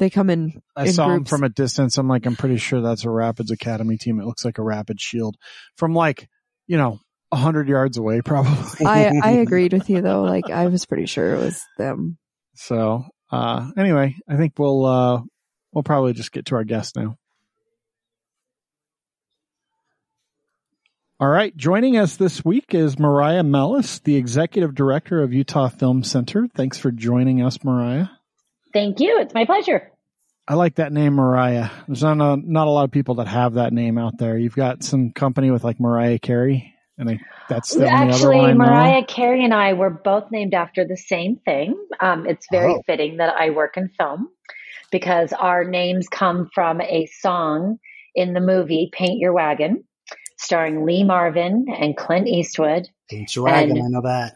they 0.02 0.10
come 0.10 0.32
in. 0.32 0.62
I 0.76 0.88
in 0.88 0.94
saw 0.94 1.10
him 1.10 1.18
groups. 1.18 1.30
from 1.30 1.44
a 1.44 1.50
distance. 1.50 2.00
I'm 2.00 2.08
like, 2.08 2.26
I'm 2.26 2.36
pretty 2.36 2.58
sure 2.58 2.82
that's 2.82 3.06
a 3.06 3.10
Rapids 3.12 3.52
Academy 3.52 3.98
team. 3.98 4.20
It 4.20 4.26
looks 4.26 4.44
like 4.44 4.58
a 4.58 4.64
Rapid 4.64 5.00
Shield 5.00 5.38
from 5.78 5.94
like, 5.94 6.28
you 6.66 6.76
know, 6.76 7.00
a 7.32 7.36
hundred 7.36 7.70
yards 7.70 7.98
away, 7.98 8.22
probably. 8.26 8.86
I 8.86 9.12
I 9.24 9.32
agreed 9.34 9.74
with 9.74 9.92
you 9.92 10.02
though. 10.02 10.24
Like 10.24 10.50
I 10.50 10.68
was 10.68 10.88
pretty 10.88 11.06
sure 11.06 11.36
it 11.36 11.38
was 11.38 11.64
them. 11.78 12.18
So, 12.56 13.06
uh, 13.32 13.70
anyway, 13.78 14.16
I 14.28 14.38
think 14.38 14.58
we'll, 14.58 14.86
uh, 14.86 15.22
we'll 15.72 15.84
probably 15.84 16.14
just 16.14 16.32
get 16.32 16.48
to 16.48 16.56
our 16.56 16.64
guest 16.64 16.96
now. 16.96 17.18
All 21.20 21.30
right. 21.30 21.56
Joining 21.56 21.96
us 21.98 22.18
this 22.18 22.44
week 22.44 22.74
is 22.74 22.98
Mariah 22.98 23.44
Mellis, 23.44 24.00
the 24.00 24.16
executive 24.16 24.74
director 24.74 25.22
of 25.22 25.32
Utah 25.32 25.70
Film 25.70 26.04
Center. 26.04 26.48
Thanks 26.56 26.80
for 26.80 26.90
joining 26.90 27.44
us, 27.44 27.64
Mariah. 27.64 28.08
Thank 28.74 29.00
you. 29.00 29.20
It's 29.20 29.34
my 29.34 29.46
pleasure. 29.46 29.91
I 30.52 30.56
like 30.56 30.76
that 30.76 30.92
name, 30.92 31.14
Mariah. 31.14 31.70
There's 31.88 32.04
not 32.04 32.20
a, 32.20 32.36
not 32.36 32.68
a 32.68 32.70
lot 32.70 32.84
of 32.84 32.92
people 32.92 33.16
that 33.16 33.28
have 33.30 33.54
that 33.54 33.72
name 33.72 33.98
out 33.98 34.18
there. 34.18 34.38
You've 34.38 34.54
got 34.56 34.84
some 34.84 35.12
company 35.14 35.50
with 35.50 35.64
like 35.64 35.80
Mariah 35.80 36.20
Carey, 36.20 36.76
and 36.98 37.10
I, 37.10 37.22
that's 37.48 37.74
the 37.74 37.86
only 37.90 38.12
other 38.12 38.12
Actually, 38.12 38.36
one 38.38 38.50
I 38.50 38.52
know. 38.52 38.58
Mariah 38.66 39.06
Carey 39.06 39.46
and 39.46 39.54
I 39.54 39.72
were 39.72 39.90
both 39.90 40.30
named 40.30 40.54
after 40.54 40.84
the 40.86 40.98
same 40.98 41.38
thing. 41.38 41.74
Um, 42.02 42.28
it's 42.28 42.48
very 42.52 42.74
Oh. 42.74 42.82
fitting 42.86 43.16
that 43.18 43.34
I 43.34 43.52
work 43.52 43.78
in 43.78 43.88
film 43.98 44.28
because 44.92 45.32
our 45.32 45.64
names 45.64 46.10
come 46.10 46.50
from 46.54 46.82
a 46.82 47.06
song 47.06 47.80
in 48.14 48.34
the 48.34 48.42
movie 48.42 48.90
Paint 48.92 49.20
Your 49.20 49.32
Wagon, 49.32 49.86
starring 50.38 50.86
Lee 50.86 51.06
Marvin 51.06 51.68
and 51.80 51.96
Clint 51.96 52.28
Eastwood. 52.28 52.90
Paint 53.10 53.34
your 53.38 53.46
wagon, 53.46 53.78
And- 53.78 53.86
I 53.86 53.88
know 53.88 54.02
that. 54.02 54.36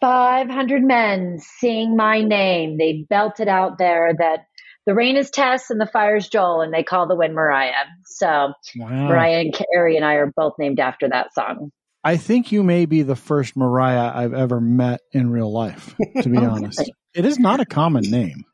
500 0.00 0.82
men 0.82 1.38
sing 1.38 1.96
my 1.96 2.20
name. 2.20 2.78
They 2.78 3.06
belted 3.08 3.46
out 3.48 3.78
there 3.78 4.12
that 4.18 4.46
the 4.86 4.94
rain 4.94 5.16
is 5.16 5.30
Tess 5.30 5.70
and 5.70 5.80
the 5.80 5.86
fire's 5.86 6.28
Joel, 6.28 6.60
and 6.62 6.72
they 6.72 6.82
call 6.82 7.06
the 7.08 7.16
wind 7.16 7.34
Mariah. 7.34 7.72
So 8.06 8.52
Wow. 8.76 9.08
Mariah 9.08 9.40
and 9.40 9.54
Carey 9.54 9.96
and 9.96 10.04
I 10.04 10.14
are 10.14 10.32
both 10.34 10.54
named 10.58 10.80
after 10.80 11.08
that 11.08 11.34
song. 11.34 11.70
I 12.04 12.16
think 12.16 12.52
you 12.52 12.62
may 12.62 12.86
be 12.86 13.02
the 13.02 13.16
first 13.16 13.56
Mariah 13.56 14.12
I've 14.14 14.32
ever 14.34 14.60
met 14.60 15.00
in 15.12 15.30
real 15.30 15.52
life, 15.52 15.94
to 16.22 16.28
be 16.28 16.38
Oh, 16.40 16.50
honest. 16.50 16.78
really? 16.78 16.94
It 17.14 17.24
is 17.24 17.38
not 17.38 17.58
a 17.60 17.66
common 17.66 18.08
name. 18.10 18.44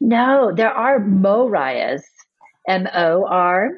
No, 0.00 0.52
there 0.54 0.70
are 0.72 1.00
Moriahs, 1.00 2.02
M 2.68 2.86
O 2.94 3.26
R, 3.26 3.70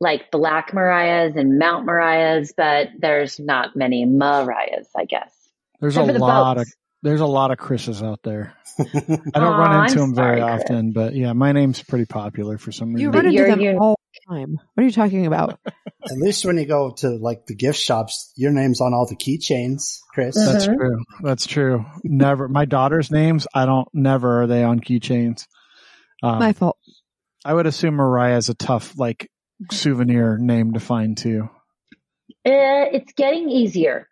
like 0.00 0.30
Black 0.32 0.74
Mariahs 0.74 1.36
and 1.36 1.58
Mount 1.58 1.86
Mariahs, 1.86 2.52
but 2.56 2.88
there's 2.98 3.38
not 3.38 3.76
many 3.76 4.04
Mariahs, 4.04 4.88
I 4.96 5.04
guess. 5.04 5.32
There's 5.80 5.96
Except 5.96 6.10
a 6.10 6.12
the 6.14 6.18
lot 6.18 6.56
boats. 6.56 6.70
of 6.70 6.74
there's 7.02 7.20
a 7.20 7.26
lot 7.26 7.50
of 7.50 7.58
Chris's 7.58 8.02
out 8.02 8.20
there. 8.22 8.54
I 8.78 8.84
don't 8.84 9.36
Aw, 9.36 9.58
run 9.58 9.84
into 9.84 10.00
I'm 10.00 10.08
them 10.08 10.14
very 10.14 10.40
sorry, 10.40 10.54
Chris. 10.56 10.64
often, 10.70 10.92
but 10.92 11.14
yeah, 11.14 11.32
my 11.32 11.52
name's 11.52 11.82
pretty 11.82 12.06
popular 12.06 12.58
for 12.58 12.72
some 12.72 12.94
reason. 12.94 13.00
You 13.00 13.08
reason. 13.10 13.16
run 13.18 13.26
into 13.26 13.36
You're 13.38 13.48
them 13.56 13.76
un- 13.76 13.82
all 13.82 13.96
the 14.28 14.34
time. 14.36 14.56
What 14.74 14.82
are 14.82 14.86
you 14.86 14.92
talking 14.92 15.26
about? 15.26 15.58
At 15.66 16.16
least 16.16 16.44
when 16.44 16.56
you 16.58 16.64
go 16.66 16.92
to 16.98 17.10
like 17.10 17.46
the 17.46 17.54
gift 17.54 17.78
shops, 17.78 18.32
your 18.36 18.50
name's 18.52 18.80
on 18.80 18.94
all 18.94 19.06
the 19.06 19.16
keychains, 19.16 19.98
Chris. 20.12 20.34
That's 20.36 20.64
true. 20.66 21.04
That's 21.22 21.46
true. 21.46 21.84
Never. 22.02 22.48
My 22.48 22.64
daughter's 22.64 23.10
names, 23.10 23.46
I 23.54 23.66
don't. 23.66 23.88
Never 23.92 24.42
are 24.42 24.46
they 24.46 24.62
on 24.64 24.80
keychains. 24.80 25.46
Um, 26.22 26.38
My 26.38 26.52
fault. 26.52 26.78
I 27.44 27.52
would 27.52 27.66
assume 27.66 27.94
Mariah 27.94 28.36
is 28.36 28.48
a 28.48 28.54
tough 28.54 28.96
like 28.96 29.28
souvenir 29.70 30.38
name 30.38 30.72
to 30.74 30.80
find 30.80 31.16
too. 31.16 31.48
Uh, 32.44 32.88
it's 32.92 33.12
getting 33.12 33.50
easier. 33.50 34.08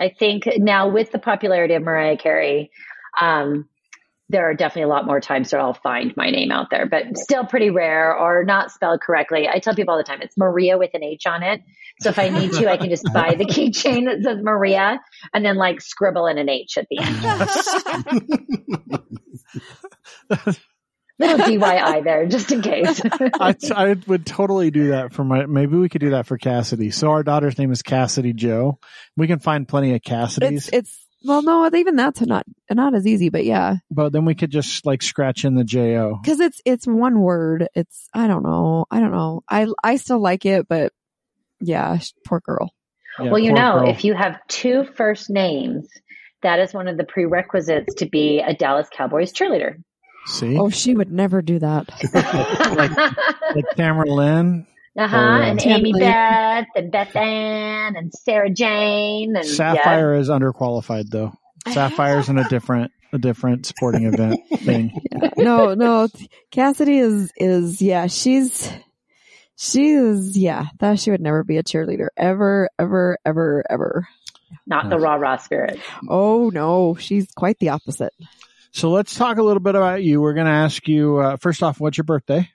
I 0.00 0.08
think 0.08 0.48
now 0.56 0.88
with 0.88 1.12
the 1.12 1.18
popularity 1.18 1.74
of 1.74 1.82
Mariah 1.82 2.16
Carey, 2.16 2.70
um, 3.20 3.68
there 4.30 4.48
are 4.48 4.54
definitely 4.54 4.84
a 4.84 4.88
lot 4.88 5.06
more 5.06 5.20
times 5.20 5.50
that 5.50 5.60
I'll 5.60 5.74
find 5.74 6.16
my 6.16 6.30
name 6.30 6.52
out 6.52 6.70
there, 6.70 6.86
but 6.86 7.18
still 7.18 7.44
pretty 7.44 7.70
rare 7.70 8.16
or 8.16 8.44
not 8.44 8.70
spelled 8.70 9.00
correctly. 9.00 9.48
I 9.48 9.58
tell 9.58 9.74
people 9.74 9.92
all 9.92 9.98
the 9.98 10.04
time 10.04 10.22
it's 10.22 10.38
Maria 10.38 10.78
with 10.78 10.90
an 10.94 11.02
H 11.02 11.26
on 11.26 11.42
it. 11.42 11.62
So 12.00 12.10
if 12.10 12.18
I 12.18 12.28
need 12.28 12.52
to, 12.52 12.70
I 12.70 12.76
can 12.76 12.88
just 12.88 13.04
buy 13.12 13.34
the 13.34 13.44
keychain 13.46 14.04
that 14.06 14.22
says 14.22 14.38
Maria 14.40 15.00
and 15.34 15.44
then 15.44 15.56
like 15.56 15.80
scribble 15.80 16.26
in 16.26 16.38
an 16.38 16.48
H 16.48 16.78
at 16.78 16.86
the 16.88 16.98
end. 20.30 20.56
Little 21.20 21.46
DIY 21.46 22.02
there, 22.02 22.26
just 22.26 22.50
in 22.50 22.62
case. 22.62 23.00
I, 23.40 23.54
I 23.76 23.96
would 24.06 24.24
totally 24.24 24.70
do 24.70 24.88
that 24.88 25.12
for 25.12 25.22
my. 25.22 25.44
Maybe 25.44 25.76
we 25.76 25.90
could 25.90 26.00
do 26.00 26.10
that 26.10 26.26
for 26.26 26.38
Cassidy. 26.38 26.90
So 26.90 27.10
our 27.10 27.22
daughter's 27.22 27.58
name 27.58 27.70
is 27.72 27.82
Cassidy 27.82 28.32
Joe. 28.32 28.78
We 29.16 29.26
can 29.26 29.38
find 29.38 29.68
plenty 29.68 29.94
of 29.94 30.00
Cassidys, 30.00 30.52
It's 30.52 30.68
it's 30.72 31.06
well, 31.22 31.42
no, 31.42 31.68
even 31.74 31.96
that's 31.96 32.22
not 32.22 32.46
not 32.70 32.94
as 32.94 33.06
easy, 33.06 33.28
but 33.28 33.44
yeah, 33.44 33.76
but 33.90 34.12
then 34.12 34.24
we 34.24 34.34
could 34.34 34.50
just 34.50 34.86
like 34.86 35.02
scratch 35.02 35.44
in 35.44 35.54
the 35.54 35.64
J 35.64 35.98
O. 35.98 36.18
because 36.22 36.40
it's 36.40 36.62
it's 36.64 36.86
one 36.86 37.20
word. 37.20 37.68
It's 37.74 38.08
I 38.14 38.26
don't 38.26 38.42
know, 38.42 38.86
I 38.90 39.00
don't 39.00 39.12
know. 39.12 39.42
I 39.48 39.66
I 39.84 39.96
still 39.96 40.20
like 40.20 40.46
it, 40.46 40.66
but 40.66 40.92
yeah, 41.60 41.98
poor 42.26 42.40
girl. 42.40 42.72
Yeah, 43.18 43.30
well, 43.30 43.38
you 43.38 43.52
know, 43.52 43.80
girl. 43.80 43.90
if 43.90 44.04
you 44.04 44.14
have 44.14 44.38
two 44.48 44.84
first 44.96 45.28
names, 45.28 45.88
that 46.42 46.58
is 46.58 46.72
one 46.72 46.88
of 46.88 46.96
the 46.96 47.04
prerequisites 47.04 47.96
to 47.96 48.06
be 48.06 48.40
a 48.40 48.54
Dallas 48.54 48.88
Cowboys 48.90 49.32
cheerleader. 49.34 49.76
See, 50.26 50.56
Oh, 50.58 50.70
she 50.70 50.94
would 50.94 51.12
never 51.12 51.42
do 51.42 51.58
that. 51.58 51.88
like 52.76 52.96
like 53.54 53.64
Tamara 53.76 54.10
Lynn, 54.10 54.66
uh 54.96 55.06
huh. 55.06 55.16
Or, 55.16 55.20
uh, 55.20 55.42
And 55.42 55.60
Amy 55.62 55.92
Tammy. 55.92 55.92
Beth 55.92 56.66
and 56.74 56.90
Beth 56.92 57.16
Ann 57.16 57.96
and 57.96 58.12
Sarah 58.12 58.50
Jane 58.50 59.36
and 59.36 59.46
Sapphire 59.46 60.14
is 60.14 60.28
underqualified 60.28 61.10
though. 61.10 61.32
Sapphire's 61.72 62.28
in 62.28 62.38
a 62.38 62.48
different 62.48 62.90
a 63.12 63.18
different 63.18 63.66
sporting 63.66 64.04
event 64.06 64.40
thing. 64.60 65.00
no, 65.36 65.74
no. 65.74 66.08
Cassidy 66.50 66.98
is 66.98 67.32
is 67.36 67.82
yeah. 67.82 68.06
She's 68.06 68.70
she 69.56 69.90
is 69.90 70.36
yeah. 70.36 70.66
That 70.78 70.98
she 71.00 71.10
would 71.10 71.20
never 71.20 71.44
be 71.44 71.56
a 71.58 71.62
cheerleader 71.62 72.08
ever, 72.16 72.68
ever, 72.78 73.18
ever, 73.24 73.64
ever. 73.68 74.08
Yeah, 74.50 74.56
not 74.66 74.90
the 74.90 74.98
rah 74.98 75.14
rah 75.14 75.36
spirit. 75.36 75.78
Oh 76.08 76.50
no, 76.52 76.94
she's 76.96 77.30
quite 77.36 77.58
the 77.58 77.70
opposite. 77.70 78.12
So 78.72 78.90
let's 78.90 79.14
talk 79.14 79.38
a 79.38 79.42
little 79.42 79.60
bit 79.60 79.74
about 79.74 80.02
you. 80.02 80.20
We're 80.20 80.34
going 80.34 80.46
to 80.46 80.52
ask 80.52 80.86
you 80.88 81.18
uh, 81.18 81.36
first 81.36 81.62
off, 81.62 81.80
what's 81.80 81.98
your 81.98 82.04
birthday? 82.04 82.48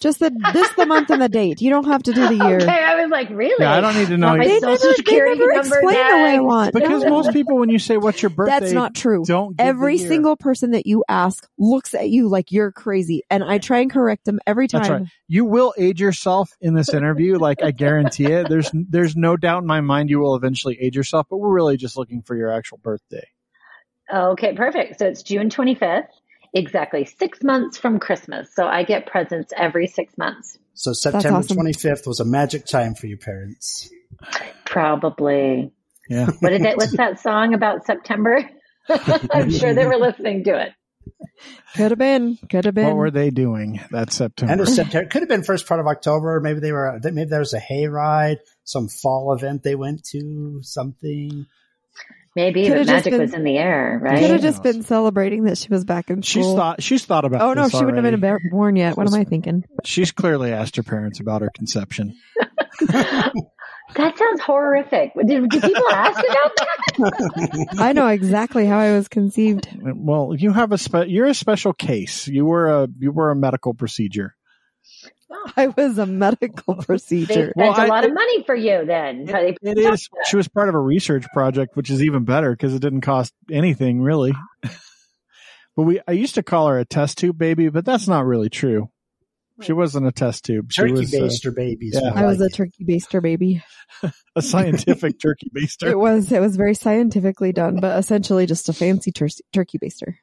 Just 0.00 0.18
the 0.18 0.30
this 0.52 0.68
the 0.72 0.84
month 0.84 1.10
and 1.10 1.22
the 1.22 1.28
date. 1.28 1.60
You 1.60 1.70
don't 1.70 1.84
have 1.86 2.02
to 2.02 2.12
do 2.12 2.26
the 2.26 2.34
year. 2.34 2.56
Okay, 2.56 2.68
I 2.68 3.00
was 3.00 3.08
like, 3.12 3.30
really? 3.30 3.54
Yeah, 3.60 3.72
I 3.72 3.80
don't 3.80 3.94
need 3.94 4.08
to 4.08 4.18
know. 4.18 4.30
Want 4.30 4.40
my 4.40 4.48
They 4.48 4.58
social 4.58 4.88
never, 4.88 5.02
they 5.06 5.16
never 5.16 5.52
number 5.52 5.60
explain 5.60 5.82
the 5.82 6.14
way 6.14 6.34
I 6.34 6.40
want. 6.40 6.74
Because 6.74 7.04
most 7.04 7.32
people, 7.32 7.56
when 7.58 7.68
you 7.68 7.78
say 7.78 7.98
what's 7.98 8.20
your 8.20 8.30
birthday, 8.30 8.58
That's 8.58 8.72
not 8.72 8.96
true. 8.96 9.22
don't 9.24 9.56
give 9.56 9.64
Every 9.64 9.94
the 9.94 10.02
year. 10.02 10.10
single 10.10 10.36
person 10.36 10.72
that 10.72 10.88
you 10.88 11.04
ask 11.08 11.46
looks 11.56 11.94
at 11.94 12.10
you 12.10 12.28
like 12.28 12.50
you're 12.50 12.72
crazy, 12.72 13.22
and 13.30 13.44
I 13.44 13.58
try 13.58 13.78
and 13.78 13.92
correct 13.92 14.24
them 14.24 14.40
every 14.44 14.66
time. 14.66 14.80
That's 14.80 14.90
right. 14.90 15.08
You 15.28 15.44
will 15.44 15.72
age 15.78 16.00
yourself 16.00 16.50
in 16.60 16.74
this 16.74 16.92
interview, 16.92 17.38
like 17.38 17.62
I 17.62 17.70
guarantee 17.70 18.26
it. 18.26 18.48
There's 18.48 18.72
there's 18.74 19.14
no 19.14 19.36
doubt 19.36 19.62
in 19.62 19.68
my 19.68 19.82
mind 19.82 20.10
you 20.10 20.18
will 20.18 20.34
eventually 20.34 20.80
age 20.80 20.96
yourself, 20.96 21.28
but 21.30 21.36
we're 21.36 21.54
really 21.54 21.76
just 21.76 21.96
looking 21.96 22.22
for 22.22 22.34
your 22.34 22.50
actual 22.50 22.78
birthday. 22.78 23.28
Okay, 24.12 24.54
perfect. 24.54 24.98
So 24.98 25.06
it's 25.06 25.22
June 25.22 25.48
25th, 25.48 26.08
exactly 26.52 27.04
six 27.04 27.42
months 27.42 27.78
from 27.78 27.98
Christmas. 27.98 28.54
So 28.54 28.66
I 28.66 28.82
get 28.82 29.06
presents 29.06 29.52
every 29.56 29.86
six 29.86 30.18
months. 30.18 30.58
So 30.74 30.92
September 30.92 31.38
awesome. 31.38 31.56
25th 31.58 32.06
was 32.06 32.20
a 32.20 32.24
magic 32.24 32.66
time 32.66 32.94
for 32.94 33.06
your 33.06 33.18
parents. 33.18 33.90
Probably. 34.64 35.72
Yeah. 36.08 36.26
What 36.40 36.52
is 36.52 36.62
it? 36.62 36.76
What's 36.76 36.96
that 36.96 37.20
song 37.20 37.54
about 37.54 37.84
September? 37.86 38.48
I'm 38.88 39.50
sure 39.50 39.74
they 39.74 39.86
were 39.86 39.96
listening 39.96 40.44
to 40.44 40.60
it. 40.60 40.72
Could 41.74 41.90
have 41.90 41.98
been. 41.98 42.38
Could 42.50 42.64
have 42.66 42.74
been. 42.74 42.86
What 42.86 42.96
were 42.96 43.10
they 43.10 43.30
doing 43.30 43.80
that 43.90 44.12
September? 44.12 44.52
End 44.52 44.60
of 44.60 44.68
September. 44.68 45.08
Could 45.08 45.22
have 45.22 45.28
been 45.28 45.42
first 45.42 45.66
part 45.66 45.80
of 45.80 45.86
October. 45.86 46.40
Maybe 46.40 46.60
they 46.60 46.72
were, 46.72 47.00
maybe 47.02 47.24
there 47.24 47.40
was 47.40 47.54
a 47.54 47.60
hayride, 47.60 48.38
some 48.64 48.88
fall 48.88 49.32
event 49.32 49.62
they 49.62 49.74
went 49.74 50.04
to, 50.10 50.60
something. 50.62 51.46
Maybe 52.34 52.62
Could've 52.66 52.86
the 52.86 52.92
just 52.92 53.04
magic 53.04 53.10
been- 53.12 53.20
was 53.20 53.34
in 53.34 53.44
the 53.44 53.58
air, 53.58 54.00
right? 54.02 54.18
Could 54.18 54.30
have 54.30 54.40
just 54.40 54.62
been 54.62 54.82
celebrating 54.82 55.44
that 55.44 55.58
she 55.58 55.68
was 55.68 55.84
back 55.84 56.08
in 56.08 56.22
She's 56.22 56.44
school. 56.44 56.56
thought 56.56 56.82
she's 56.82 57.04
thought 57.04 57.24
about. 57.26 57.42
oh 57.42 57.52
no, 57.52 57.64
this 57.64 57.72
she 57.72 57.84
wouldn't 57.84 57.96
have 57.96 58.04
been 58.04 58.24
already. 58.24 58.40
bar- 58.48 58.50
born 58.50 58.76
yet. 58.76 58.96
What 58.96 59.06
am 59.06 59.14
I 59.14 59.24
thinking? 59.24 59.64
She's 59.84 60.12
clearly 60.12 60.50
asked 60.52 60.76
her 60.76 60.82
parents 60.82 61.20
about 61.20 61.42
her 61.42 61.50
conception. 61.54 62.14
That 63.94 64.16
sounds 64.16 64.40
horrific. 64.40 65.12
Did, 65.26 65.50
did 65.50 65.62
people 65.62 65.88
ask 65.90 66.18
about 66.18 66.56
that? 66.56 67.76
I 67.78 67.92
know 67.92 68.06
exactly 68.08 68.64
how 68.64 68.78
I 68.78 68.92
was 68.92 69.06
conceived. 69.08 69.68
Well, 69.82 70.34
you 70.34 70.50
have 70.52 70.72
a 70.72 70.78
spe- 70.78 71.08
you're 71.08 71.26
a 71.26 71.34
special 71.34 71.74
case. 71.74 72.26
You 72.26 72.46
were 72.46 72.84
a 72.84 72.88
you 72.98 73.12
were 73.12 73.30
a 73.30 73.36
medical 73.36 73.74
procedure. 73.74 74.34
I 75.56 75.68
was 75.68 75.98
a 75.98 76.06
medical 76.06 76.74
They 76.74 76.84
procedure. 76.84 77.32
spent 77.32 77.52
Well, 77.56 77.72
I- 77.72 77.86
a 77.86 77.88
lot 77.88 78.04
of 78.04 78.12
money 78.14 78.42
for 78.44 78.54
you 78.54 78.84
then. 78.86 79.28
It, 79.28 79.58
it 79.62 79.78
is. 79.78 80.08
She 80.26 80.36
was 80.36 80.48
part 80.48 80.68
of 80.68 80.74
a 80.74 80.80
research 80.80 81.26
project, 81.32 81.76
which 81.76 81.90
is 81.90 82.02
even 82.02 82.24
better 82.24 82.50
because 82.52 82.74
it 82.74 82.80
didn't 82.80 83.00
cost 83.02 83.32
anything 83.50 84.00
really. 84.00 84.32
but 85.76 85.82
we, 85.82 86.00
I 86.06 86.12
used 86.12 86.34
to 86.36 86.42
call 86.42 86.68
her 86.68 86.78
a 86.78 86.84
test 86.84 87.18
tube 87.18 87.38
baby, 87.38 87.68
but 87.68 87.84
that's 87.84 88.08
not 88.08 88.24
really 88.26 88.50
true. 88.50 88.88
She 89.60 89.72
wasn't 89.72 90.06
a 90.08 90.12
test 90.12 90.44
tube. 90.44 90.72
She 90.72 90.80
Turkey 90.82 90.92
was 90.92 91.14
uh, 91.14 91.18
baster 91.18 91.54
babies. 91.54 91.96
yeah. 92.02 92.12
I 92.14 92.26
was 92.26 92.40
a 92.40 92.48
turkey 92.48 92.84
baster 92.84 93.22
baby. 93.22 93.62
a 94.36 94.42
scientific 94.42 95.20
turkey 95.20 95.50
baster. 95.54 95.88
It 95.88 95.94
baster. 95.94 95.98
was 96.00 96.32
it 96.32 96.40
was 96.40 96.56
very 96.56 96.74
scientifically 96.74 97.52
done, 97.52 97.78
but 97.78 97.96
essentially 97.98 98.46
just 98.46 98.68
a 98.68 98.72
fancy 98.72 99.12
tur- 99.12 99.28
turkey 99.52 99.78
baster. 99.78 100.14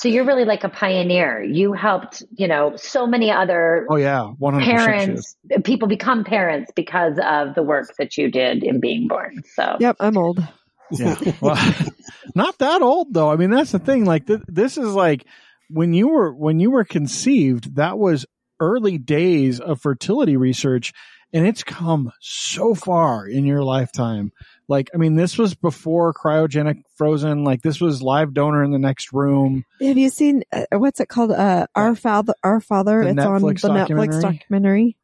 So 0.00 0.08
you're 0.08 0.24
really 0.24 0.46
like 0.46 0.64
a 0.64 0.70
pioneer. 0.70 1.42
You 1.42 1.74
helped, 1.74 2.22
you 2.34 2.48
know, 2.48 2.74
so 2.76 3.06
many 3.06 3.30
other 3.30 3.86
Oh 3.90 3.96
yeah, 3.96 4.28
one 4.38 4.54
hundred 4.54 4.74
percent. 4.74 4.96
parents, 4.96 5.36
people 5.64 5.88
become 5.88 6.24
parents 6.24 6.72
because 6.74 7.18
of 7.22 7.54
the 7.54 7.62
work 7.62 7.94
that 7.98 8.16
you 8.16 8.30
did 8.30 8.64
in 8.64 8.80
being 8.80 9.08
born. 9.08 9.42
So 9.54 9.76
Yep, 9.78 9.96
I'm 10.00 10.16
old. 10.16 10.42
Yeah. 10.90 11.16
Well, 11.42 11.54
not 12.34 12.56
that 12.60 12.80
old 12.80 13.12
though. 13.12 13.30
I 13.30 13.36
mean, 13.36 13.50
that's 13.50 13.72
the 13.72 13.78
thing. 13.78 14.06
Like 14.06 14.26
th- 14.26 14.40
this 14.48 14.78
is 14.78 14.94
like 14.94 15.26
when 15.68 15.92
you 15.92 16.08
were 16.08 16.32
when 16.34 16.60
you 16.60 16.70
were 16.70 16.84
conceived, 16.84 17.76
that 17.76 17.98
was 17.98 18.24
early 18.58 18.96
days 18.96 19.60
of 19.60 19.82
fertility 19.82 20.38
research 20.38 20.94
and 21.34 21.46
it's 21.46 21.62
come 21.62 22.10
so 22.20 22.74
far 22.74 23.26
in 23.26 23.44
your 23.44 23.62
lifetime. 23.62 24.32
Like, 24.70 24.88
I 24.94 24.98
mean, 24.98 25.16
this 25.16 25.36
was 25.36 25.56
before 25.56 26.14
cryogenic 26.14 26.84
frozen. 26.96 27.42
Like 27.42 27.60
this 27.60 27.80
was 27.80 28.02
live 28.02 28.32
donor 28.32 28.62
in 28.62 28.70
the 28.70 28.78
next 28.78 29.12
room. 29.12 29.64
Have 29.82 29.98
you 29.98 30.08
seen 30.10 30.44
uh, 30.52 30.64
what's 30.78 31.00
it 31.00 31.08
called? 31.08 31.32
Uh, 31.32 31.66
our 31.74 31.96
father, 31.96 32.34
our 32.44 32.60
father. 32.60 33.02
The 33.02 33.10
it's 33.10 33.18
on 33.24 33.42
the 33.42 33.48
Netflix 33.48 33.68
Netflix 33.68 33.88
documentary? 34.22 34.22
documentary. 34.22 34.96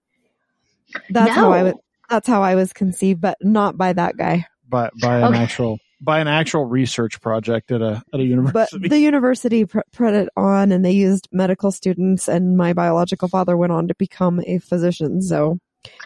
That's 1.10 1.32
how 1.32 1.52
I 1.52 1.64
was. 1.64 1.74
That's 2.08 2.28
how 2.28 2.42
I 2.42 2.54
was 2.54 2.72
conceived, 2.72 3.20
but 3.20 3.38
not 3.42 3.76
by 3.76 3.92
that 3.92 4.16
guy. 4.16 4.46
by 4.68 4.90
by 5.00 5.18
an 5.18 5.24
Okay. 5.34 5.42
actual 5.42 5.78
by 6.00 6.20
an 6.20 6.28
actual 6.28 6.64
research 6.66 7.20
project 7.20 7.72
at 7.72 7.82
a 7.82 8.02
at 8.14 8.20
a 8.20 8.24
university. 8.24 8.78
But 8.78 8.90
the 8.90 9.00
university 9.00 9.64
pr- 9.64 9.80
put 9.92 10.14
it 10.14 10.28
on, 10.36 10.70
and 10.70 10.84
they 10.84 10.92
used 10.92 11.28
medical 11.32 11.72
students. 11.72 12.28
And 12.28 12.56
my 12.56 12.72
biological 12.72 13.26
father 13.26 13.56
went 13.56 13.72
on 13.72 13.88
to 13.88 13.94
become 13.98 14.40
a 14.46 14.58
physician, 14.58 15.22
so 15.22 15.58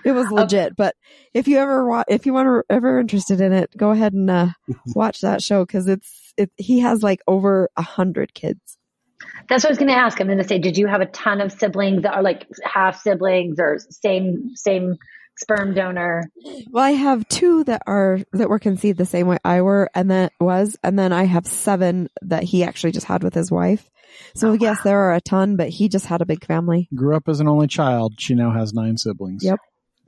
it 0.04 0.12
was 0.12 0.30
legit. 0.30 0.76
But 0.76 0.94
if 1.34 1.48
you 1.48 1.58
ever 1.58 1.86
wa- 1.86 2.04
if 2.08 2.26
you 2.26 2.32
want 2.32 2.46
to 2.46 2.74
ever 2.74 2.98
interested 3.00 3.40
in 3.40 3.52
it, 3.52 3.76
go 3.76 3.90
ahead 3.90 4.12
and 4.12 4.30
uh, 4.30 4.48
watch 4.94 5.20
that 5.20 5.42
show 5.42 5.64
because 5.64 5.88
it's 5.88 6.32
it. 6.36 6.50
He 6.56 6.80
has 6.80 7.02
like 7.02 7.20
over 7.26 7.70
a 7.76 7.82
hundred 7.82 8.34
kids. 8.34 8.78
that's 9.48 9.64
what 9.64 9.70
I 9.70 9.72
was 9.72 9.78
going 9.78 9.88
to 9.90 9.96
ask. 9.96 10.20
I'm 10.20 10.26
going 10.26 10.38
to 10.38 10.48
say, 10.48 10.58
did 10.58 10.78
you 10.78 10.86
have 10.86 11.00
a 11.00 11.06
ton 11.06 11.40
of 11.40 11.52
siblings 11.52 12.02
that 12.02 12.14
are 12.14 12.22
like 12.22 12.46
half 12.64 13.00
siblings 13.00 13.58
or 13.58 13.78
same 13.90 14.52
same 14.54 14.96
sperm 15.38 15.74
donor? 15.74 16.30
Well, 16.70 16.84
I 16.84 16.90
have 16.92 17.26
two 17.28 17.64
that 17.64 17.82
are 17.86 18.20
that 18.32 18.48
were 18.50 18.58
conceived 18.58 18.98
the 18.98 19.06
same 19.06 19.26
way 19.26 19.38
I 19.44 19.62
were, 19.62 19.90
and 19.94 20.10
that 20.10 20.32
was, 20.40 20.76
and 20.82 20.98
then 20.98 21.12
I 21.12 21.24
have 21.24 21.46
seven 21.46 22.08
that 22.22 22.44
he 22.44 22.64
actually 22.64 22.92
just 22.92 23.06
had 23.06 23.22
with 23.22 23.34
his 23.34 23.50
wife. 23.50 23.90
So 24.34 24.52
yes, 24.52 24.80
there 24.82 24.98
are 25.00 25.14
a 25.14 25.20
ton, 25.20 25.56
but 25.56 25.68
he 25.68 25.88
just 25.88 26.06
had 26.06 26.20
a 26.20 26.26
big 26.26 26.44
family. 26.44 26.88
Grew 26.94 27.16
up 27.16 27.28
as 27.28 27.40
an 27.40 27.48
only 27.48 27.66
child. 27.66 28.14
She 28.18 28.34
now 28.34 28.50
has 28.52 28.72
nine 28.72 28.96
siblings. 28.96 29.44
Yep. 29.44 29.58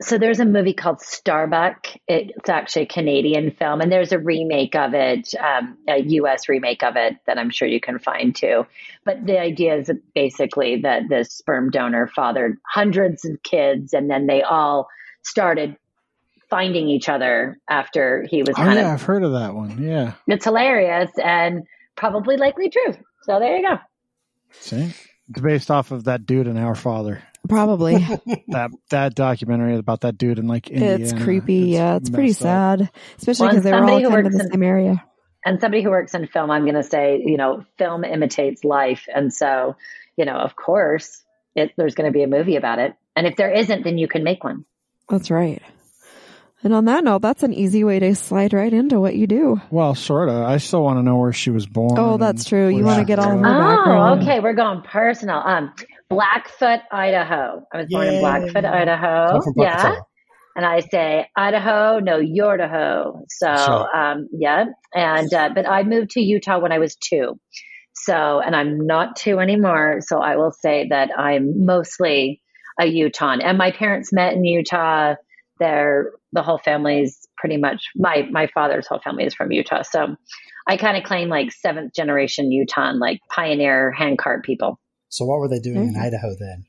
So 0.01 0.17
there's 0.17 0.39
a 0.39 0.45
movie 0.45 0.73
called 0.73 1.01
Starbuck. 1.01 1.87
It's 2.07 2.49
actually 2.49 2.83
a 2.83 2.87
Canadian 2.87 3.51
film, 3.51 3.79
and 3.79 3.91
there's 3.91 4.11
a 4.11 4.19
remake 4.19 4.75
of 4.75 4.93
it, 4.93 5.33
um, 5.35 5.77
a 5.87 6.01
U.S. 6.01 6.49
remake 6.49 6.83
of 6.83 6.95
it 6.97 7.15
that 7.25 7.37
I'm 7.37 7.49
sure 7.49 7.67
you 7.67 7.79
can 7.79 7.99
find 7.99 8.35
too. 8.35 8.65
But 9.05 9.25
the 9.25 9.39
idea 9.39 9.77
is 9.77 9.91
basically 10.13 10.81
that 10.81 11.03
this 11.09 11.31
sperm 11.31 11.69
donor 11.69 12.07
fathered 12.07 12.57
hundreds 12.67 13.23
of 13.23 13.41
kids, 13.43 13.93
and 13.93 14.09
then 14.09 14.27
they 14.27 14.41
all 14.41 14.89
started 15.21 15.77
finding 16.49 16.87
each 16.87 17.09
other 17.09 17.57
after 17.69 18.27
he 18.29 18.41
was 18.41 18.51
Oh 18.51 18.61
kind 18.61 18.75
yeah, 18.75 18.93
of. 18.93 18.93
I've 18.93 19.01
heard 19.01 19.23
of 19.23 19.31
that 19.33 19.55
one. 19.55 19.81
Yeah. 19.81 20.13
It's 20.27 20.45
hilarious 20.45 21.09
and 21.17 21.63
probably 21.95 22.37
likely 22.37 22.69
true. 22.69 22.93
So 23.23 23.39
there 23.39 23.57
you 23.57 23.67
go. 23.67 23.77
See, 24.59 24.93
it's 25.29 25.41
based 25.41 25.69
off 25.71 25.91
of 25.91 26.05
that 26.05 26.25
dude 26.25 26.47
and 26.47 26.57
our 26.59 26.75
father. 26.75 27.21
Probably. 27.47 27.95
That 28.49 28.71
that 28.91 29.15
documentary 29.15 29.75
about 29.77 30.01
that 30.01 30.17
dude 30.17 30.37
in 30.39 30.47
like 30.47 30.69
Indiana. 30.69 31.03
it's 31.03 31.11
creepy. 31.13 31.55
yeah, 31.71 31.95
it's 31.95 32.09
pretty 32.09 32.31
up. 32.31 32.37
sad, 32.37 32.91
especially 33.17 33.45
Well, 33.45 33.51
because 33.51 33.63
they 33.63 33.71
were 33.71 33.77
all 33.77 33.87
somebody 33.87 34.03
who 34.03 34.09
kind 34.09 34.19
of 34.19 34.25
in 34.25 34.31
works 34.31 34.37
the 34.37 34.43
in- 34.45 34.51
same 34.51 34.63
area. 34.63 35.03
and 35.45 35.59
somebody 35.61 35.81
who 35.83 35.89
works 35.89 36.13
in 36.13 36.27
film, 36.27 36.51
I'm 36.51 36.63
going 36.63 36.75
to 36.75 36.83
say, 36.83 37.21
you 37.25 37.37
know, 37.37 37.65
film 37.77 38.03
imitates 38.03 38.63
life. 38.63 39.07
And 39.13 39.33
so, 39.33 39.75
you 40.17 40.25
know, 40.25 40.35
of 40.35 40.55
course, 40.55 41.23
it, 41.55 41.71
there's 41.77 41.95
going 41.95 42.11
to 42.11 42.13
be 42.15 42.23
a 42.23 42.27
movie 42.27 42.55
about 42.57 42.77
it. 42.79 42.93
And 43.15 43.25
if 43.27 43.35
there 43.37 43.51
isn't, 43.51 43.83
then 43.83 43.97
you 43.97 44.07
can 44.07 44.23
make 44.23 44.43
one. 44.43 44.65
That's 45.09 45.31
right. 45.31 45.61
And 46.63 46.73
on 46.73 46.85
that 46.85 47.03
note, 47.03 47.21
that's 47.21 47.43
an 47.43 47.53
easy 47.53 47.83
way 47.83 47.99
to 47.99 48.15
slide 48.15 48.53
right 48.53 48.71
into 48.71 48.99
what 48.99 49.15
you 49.15 49.27
do. 49.27 49.59
Well, 49.69 49.95
sort 49.95 50.29
of. 50.29 50.35
I 50.43 50.57
still 50.57 50.81
want 50.81 50.97
to 50.99 51.03
know 51.03 51.17
where 51.17 51.33
she 51.33 51.49
was 51.49 51.65
born. 51.65 51.97
Oh, 51.97 52.17
that's 52.17 52.45
true. 52.45 52.69
You 52.69 52.85
want 52.85 52.99
to 52.99 53.05
get 53.05 53.19
all 53.19 53.31
grew 53.31 53.39
her 53.39 53.45
up. 53.45 53.55
Oh, 53.55 53.75
background. 53.75 54.21
okay. 54.21 54.39
We're 54.39 54.53
going 54.53 54.81
personal. 54.81 55.37
Um, 55.37 55.73
Blackfoot, 56.09 56.79
Idaho. 56.91 57.65
I 57.73 57.77
was 57.77 57.87
born 57.89 58.07
in 58.07 58.19
Blackfoot, 58.21 58.65
Idaho. 58.65 59.39
I'm 59.45 59.53
Yeah. 59.57 59.95
And 60.55 60.65
I 60.65 60.81
say 60.81 61.27
Idaho, 61.35 61.99
no, 61.99 62.19
Yordaho. 62.19 63.23
So, 63.27 63.55
Sure. 63.55 63.97
um, 63.97 64.27
yeah. 64.31 64.65
And, 64.93 65.33
uh, 65.33 65.49
but 65.53 65.67
I 65.67 65.81
moved 65.83 66.11
to 66.11 66.21
Utah 66.21 66.59
when 66.59 66.71
I 66.71 66.77
was 66.77 66.95
two. 66.95 67.39
So, 67.93 68.39
and 68.39 68.55
I'm 68.55 68.85
not 68.85 69.15
two 69.15 69.39
anymore. 69.39 69.99
So 70.01 70.19
I 70.19 70.35
will 70.35 70.51
say 70.51 70.87
that 70.89 71.09
I'm 71.17 71.65
mostly 71.65 72.41
a 72.79 72.85
Utahn. 72.85 73.41
And 73.41 73.57
my 73.57 73.71
parents 73.71 74.13
met 74.13 74.33
in 74.33 74.43
Utah. 74.43 75.15
They're, 75.59 76.11
the 76.31 76.41
whole 76.41 76.57
family's 76.57 77.27
pretty 77.37 77.57
much, 77.57 77.89
my, 77.95 78.27
my 78.31 78.47
father's 78.47 78.87
whole 78.87 78.99
family 78.99 79.25
is 79.25 79.33
from 79.33 79.51
Utah. 79.51 79.83
So 79.83 80.15
I 80.67 80.77
kind 80.77 80.97
of 80.97 81.03
claim 81.03 81.29
like 81.29 81.51
seventh 81.51 81.93
generation 81.93 82.51
Utahn, 82.51 82.99
like 82.99 83.19
pioneer 83.29 83.91
handcart 83.91 84.43
people. 84.43 84.79
So 85.09 85.25
what 85.25 85.39
were 85.39 85.47
they 85.49 85.59
doing 85.59 85.89
in 85.89 85.93
Mhm. 85.93 86.01
Idaho 86.01 86.35
then? 86.39 86.65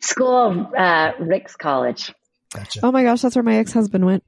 School, 0.00 0.70
uh, 0.76 1.12
Rick's 1.20 1.54
College. 1.54 2.12
Gotcha. 2.52 2.80
Oh 2.82 2.90
my 2.90 3.04
gosh, 3.04 3.22
that's 3.22 3.36
where 3.36 3.44
my 3.44 3.56
ex-husband 3.56 4.04
went. 4.04 4.24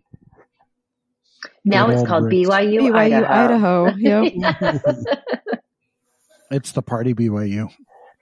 Now 1.65 1.87
Good 1.89 1.99
it's 1.99 2.09
called 2.09 2.25
Ricks. 2.27 2.49
BYU, 2.49 2.79
BYU, 2.81 2.95
Idaho. 3.27 3.87
Idaho. 3.87 3.97
Yep. 3.97 4.95
It's 6.51 6.73
the 6.73 6.83
party 6.83 7.15
BYU. 7.15 7.71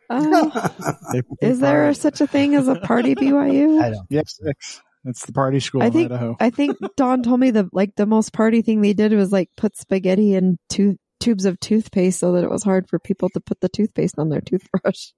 They, 0.08 1.20
they 1.20 1.22
is 1.48 1.58
there 1.58 1.92
such 1.94 2.20
a 2.20 2.28
thing 2.28 2.54
as 2.54 2.68
a 2.68 2.76
party 2.76 3.16
BYU? 3.16 3.82
I 3.82 3.90
don't. 3.90 4.06
Yes, 4.08 4.38
it's, 4.40 4.80
it's 5.04 5.24
the 5.26 5.32
party 5.32 5.60
school 5.60 5.82
I 5.82 5.86
in 5.86 5.92
think 5.92 6.12
Idaho. 6.12 6.36
I 6.40 6.50
think 6.50 6.76
Don 6.96 7.22
told 7.22 7.40
me 7.40 7.50
the 7.50 7.68
like 7.72 7.94
the 7.96 8.06
most 8.06 8.32
party 8.32 8.62
thing 8.62 8.80
they 8.80 8.92
did 8.92 9.12
was 9.12 9.32
like 9.32 9.48
put 9.56 9.76
spaghetti 9.76 10.34
in 10.34 10.58
two 10.68 10.96
tubes 11.20 11.44
of 11.44 11.58
toothpaste 11.60 12.18
so 12.18 12.32
that 12.32 12.44
it 12.44 12.50
was 12.50 12.62
hard 12.62 12.88
for 12.88 12.98
people 12.98 13.28
to 13.30 13.40
put 13.40 13.60
the 13.60 13.68
toothpaste 13.68 14.18
on 14.18 14.28
their 14.28 14.40
toothbrush. 14.40 15.08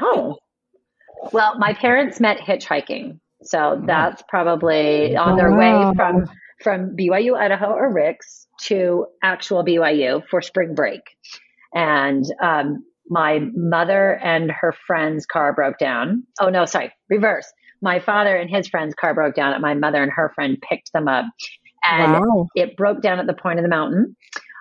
Oh. 0.00 0.36
Well, 1.32 1.58
my 1.58 1.72
parents 1.72 2.20
met 2.20 2.38
hitchhiking. 2.38 3.18
So 3.42 3.82
that's 3.86 4.22
probably 4.28 5.16
on 5.16 5.36
their 5.36 5.50
Wow. 5.50 5.90
way 5.90 5.94
from 5.96 6.24
from 6.62 6.96
BYU 6.96 7.36
Idaho 7.36 7.66
or 7.72 7.92
Rick's 7.92 8.46
to 8.62 9.06
actual 9.22 9.62
BYU 9.64 10.26
for 10.28 10.40
spring 10.40 10.74
break. 10.74 11.02
And 11.74 12.24
um, 12.42 12.84
my 13.08 13.40
mother 13.54 14.18
and 14.22 14.50
her 14.50 14.74
friend's 14.86 15.26
car 15.26 15.52
broke 15.52 15.78
down. 15.78 16.24
Oh 16.40 16.48
no, 16.48 16.64
sorry, 16.64 16.92
reverse. 17.10 17.50
My 17.82 18.00
father 18.00 18.34
and 18.34 18.50
his 18.50 18.68
friend's 18.68 18.94
car 18.94 19.14
broke 19.14 19.34
down, 19.34 19.52
and 19.52 19.62
my 19.62 19.74
mother 19.74 20.02
and 20.02 20.12
her 20.12 20.32
friend 20.34 20.58
picked 20.60 20.92
them 20.92 21.08
up. 21.08 21.24
And 21.84 22.14
wow. 22.14 22.46
it 22.54 22.76
broke 22.76 23.00
down 23.00 23.20
at 23.20 23.26
the 23.26 23.34
point 23.34 23.58
of 23.58 23.62
the 23.62 23.68
mountain. 23.68 24.16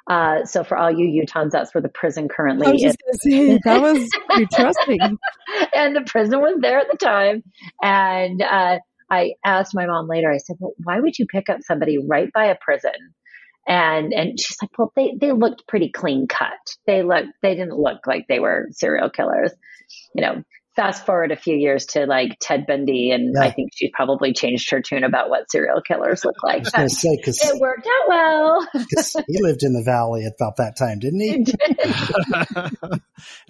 Uh, 0.07 0.45
so 0.45 0.63
for 0.63 0.77
all 0.77 0.91
you 0.91 1.07
Utahns, 1.23 1.51
that's 1.51 1.73
where 1.73 1.81
the 1.81 1.89
prison 1.89 2.27
currently 2.27 2.67
is. 2.83 2.95
say 3.21 3.59
that 3.63 3.81
was 3.81 4.07
pretty 4.29 4.47
trusting. 4.53 4.99
and 5.75 5.95
the 5.95 6.03
prison 6.05 6.41
was 6.41 6.57
there 6.61 6.79
at 6.79 6.87
the 6.91 6.97
time. 6.97 7.43
And 7.81 8.41
uh, 8.41 8.77
I 9.09 9.33
asked 9.43 9.73
my 9.73 9.85
mom 9.87 10.07
later. 10.07 10.31
I 10.31 10.37
said, 10.37 10.57
"Well, 10.59 10.73
why 10.83 10.99
would 10.99 11.17
you 11.17 11.25
pick 11.25 11.49
up 11.49 11.61
somebody 11.61 11.97
right 11.97 12.31
by 12.33 12.45
a 12.45 12.55
prison?" 12.59 12.91
And 13.67 14.13
and 14.13 14.39
she's 14.39 14.57
like, 14.61 14.77
"Well, 14.77 14.93
they 14.95 15.15
they 15.19 15.31
looked 15.31 15.67
pretty 15.67 15.89
clean 15.89 16.27
cut. 16.27 16.51
They 16.85 17.01
looked 17.01 17.29
they 17.41 17.55
didn't 17.55 17.77
look 17.77 18.05
like 18.05 18.27
they 18.27 18.39
were 18.39 18.67
serial 18.71 19.09
killers, 19.09 19.51
you 20.13 20.21
know." 20.21 20.43
Fast 20.75 21.05
forward 21.05 21.31
a 21.31 21.35
few 21.35 21.55
years 21.55 21.85
to 21.87 22.05
like 22.05 22.37
Ted 22.39 22.65
Bundy, 22.67 23.11
and 23.11 23.33
Yeah. 23.35 23.43
I 23.43 23.51
think 23.51 23.71
she 23.75 23.89
probably 23.91 24.33
changed 24.33 24.69
her 24.71 24.81
tune 24.81 25.03
about 25.03 25.29
what 25.29 25.49
serial 25.49 25.81
killers 25.81 26.23
look 26.25 26.35
I 26.43 26.47
like. 26.47 26.59
was 26.63 26.69
going 26.71 26.85
But 26.85 26.89
to 26.89 26.95
say 26.95 27.15
because 27.17 27.41
it 27.43 27.59
worked 27.59 27.87
out 27.87 28.07
well. 28.09 28.67
he 29.27 29.41
lived 29.41 29.63
in 29.63 29.73
the 29.73 29.83
valley 29.83 30.25
at 30.25 30.33
about 30.39 30.57
that 30.57 30.77
time, 30.77 30.99
didn't 30.99 31.19
he? 31.21 31.45
I 32.53 32.69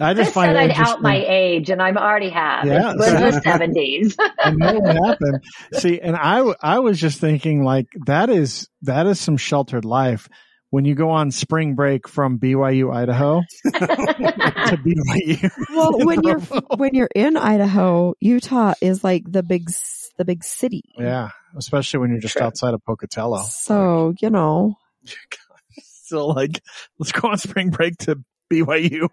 I 0.00 0.14
just 0.14 0.32
find 0.32 0.50
said 0.50 0.56
it 0.56 0.78
I'd 0.78 0.86
out 0.88 1.02
my 1.02 1.24
age, 1.26 1.70
and 1.70 1.82
I'm 1.82 1.96
already 1.96 2.30
half. 2.30 2.64
Yeah. 2.64 2.92
It 2.96 2.98
was 2.98 3.34
the 3.34 3.40
seventies. 3.42 4.16
I 4.18 4.50
know 4.50 4.78
what 4.78 4.96
happened. 4.96 5.44
See, 5.74 6.00
and 6.00 6.16
I 6.16 6.54
I 6.60 6.78
was 6.78 7.00
just 7.00 7.20
thinking 7.20 7.62
like 7.64 7.86
that 8.06 8.30
is, 8.30 8.68
that 8.82 9.06
is 9.06 9.20
some 9.20 9.36
sheltered 9.36 9.84
life. 9.84 10.28
When 10.70 10.84
you 10.84 10.94
go 10.94 11.10
on 11.10 11.30
spring 11.30 11.74
break 11.74 12.08
from 12.08 12.38
BYU, 12.38 12.94
Idaho 12.94 13.42
to 13.64 14.76
BYU. 14.76 15.50
Well, 15.70 15.98
when 16.04 16.22
you're 16.22 16.40
when 16.76 16.94
you're 16.94 17.08
in 17.14 17.36
Idaho, 17.36 18.14
Utah 18.20 18.74
is 18.80 19.04
like 19.04 19.30
the 19.30 19.42
big 19.42 19.70
the 20.18 20.24
big 20.24 20.42
city. 20.42 20.82
Yeah. 20.98 21.30
Especially 21.56 22.00
when 22.00 22.10
you're 22.10 22.20
just 22.20 22.34
True. 22.34 22.42
outside 22.42 22.74
of 22.74 22.84
Pocatello. 22.84 23.42
So 23.44 24.14
you 24.20 24.30
know, 24.30 24.76
So 26.06 26.28
like, 26.28 26.62
let's 27.00 27.10
go 27.10 27.28
on 27.28 27.38
spring 27.38 27.70
break 27.70 27.96
to 27.98 28.22
BYU. 28.52 29.08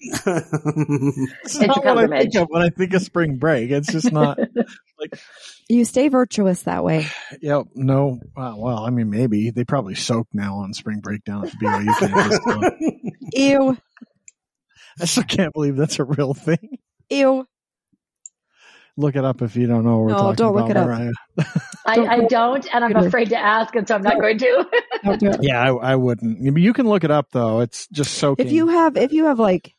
It's 0.00 0.26
It's 0.26 1.60
not 1.60 1.84
what 1.84 1.98
I 1.98 2.06
think 2.20 2.34
of 2.36 2.46
when 2.50 2.62
I 2.62 2.68
think 2.70 2.94
of 2.94 3.02
spring 3.02 3.36
break. 3.36 3.70
It's 3.70 3.90
just 3.92 4.12
not 4.12 4.38
like, 4.98 5.18
you 5.68 5.84
stay 5.84 6.08
virtuous 6.08 6.62
that 6.62 6.84
way. 6.84 7.06
yep, 7.40 7.66
no. 7.74 8.20
Well, 8.36 8.60
well, 8.60 8.78
I 8.86 8.90
mean, 8.90 9.10
maybe 9.10 9.50
they 9.50 9.64
probably 9.64 9.94
soak 9.94 10.28
now 10.32 10.56
on 10.58 10.72
spring 10.72 11.00
break 11.00 11.24
down 11.24 11.46
at 11.46 11.52
the 11.52 11.58
BYU 11.58 11.98
campus. 11.98 12.38
So 12.44 13.38
Ew, 13.40 13.76
I 15.00 15.04
still 15.04 15.24
can't 15.24 15.52
believe 15.52 15.76
that's 15.76 15.98
a 15.98 16.04
real 16.04 16.34
thing. 16.34 16.78
ew. 17.10 17.46
Look 18.96 19.14
it 19.14 19.24
up 19.24 19.42
if 19.42 19.54
you 19.54 19.68
don't 19.68 19.84
know 19.84 19.98
what 19.98 20.06
we're 20.06 20.10
No, 20.10 20.16
talking 20.18 20.34
don't 20.34 20.54
look 20.56 20.70
about. 20.70 20.70
it 20.70 20.76
up. 20.76 20.86
Mariah. 20.88 21.12
I, 21.86 21.94
Don't 21.96 22.08
I 22.08 22.18
go- 22.20 22.28
don't, 22.28 22.74
and 22.74 22.84
I'm 22.84 22.96
afraid 22.96 23.28
to 23.28 23.36
ask, 23.38 23.74
and 23.76 23.86
so 23.86 23.94
I'm 23.94 24.02
not 24.02 24.20
going 24.20 24.38
to. 24.38 24.66
Don't 25.04 25.20
do 25.20 25.30
it. 25.30 25.38
Yeah, 25.40 25.60
I, 25.62 25.92
I 25.92 25.94
wouldn't. 25.94 26.40
You 26.58 26.72
can 26.72 26.88
look 26.88 27.04
it 27.04 27.10
up 27.12 27.28
though. 27.30 27.60
It's 27.60 27.86
just 27.92 28.14
soaking. 28.14 28.46
If 28.46 28.52
you 28.52 28.66
have 28.66 28.96
if 28.96 29.12
you 29.12 29.26
have 29.26 29.38
like 29.38 29.72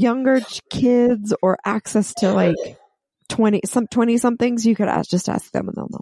younger 0.00 0.40
kids 0.70 1.34
or 1.42 1.58
access 1.64 2.14
to 2.18 2.32
like 2.32 2.56
twenty 3.28 3.60
some 3.64 3.86
twenty 3.86 4.18
somethings, 4.18 4.66
you 4.66 4.74
could 4.74 4.88
ask 4.88 5.10
just 5.10 5.28
ask 5.28 5.50
them 5.52 5.68
and 5.68 5.76
they'll 5.76 5.88
know. 5.90 6.00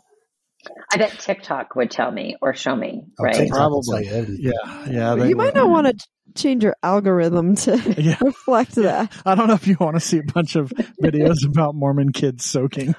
I 0.93 0.97
bet 0.97 1.13
TikTok 1.21 1.77
would 1.77 1.91
tell 1.93 2.11
me 2.11 2.37
or 2.43 2.53
show 2.55 2.75
me, 2.75 3.03
Oh, 3.21 3.25
right? 3.25 3.35
TikTok 3.35 3.71
will 3.71 3.83
Probably. 3.89 4.07
you 4.09 4.53
yeah, 4.53 4.89
yeah. 4.91 5.15
they 5.15 5.29
you 5.29 5.37
might 5.37 5.47
would. 5.47 5.55
not 5.55 5.71
want 5.71 5.87
to 5.87 6.07
change 6.35 6.65
your 6.65 6.75
algorithm 6.83 7.55
to 7.55 7.77
Yeah. 7.99 8.17
reflect 8.21 8.75
that. 8.77 9.13
I 9.25 9.35
don't 9.37 9.47
know 9.47 9.55
if 9.55 9.69
you 9.69 9.77
want 9.79 9.95
to 9.97 10.01
see 10.01 10.19
a 10.19 10.23
bunch 10.25 10.57
of 10.57 10.73
videos 11.03 11.47
about 11.47 11.75
Mormon 11.77 12.11
kids 12.13 12.45
soaking. 12.45 12.95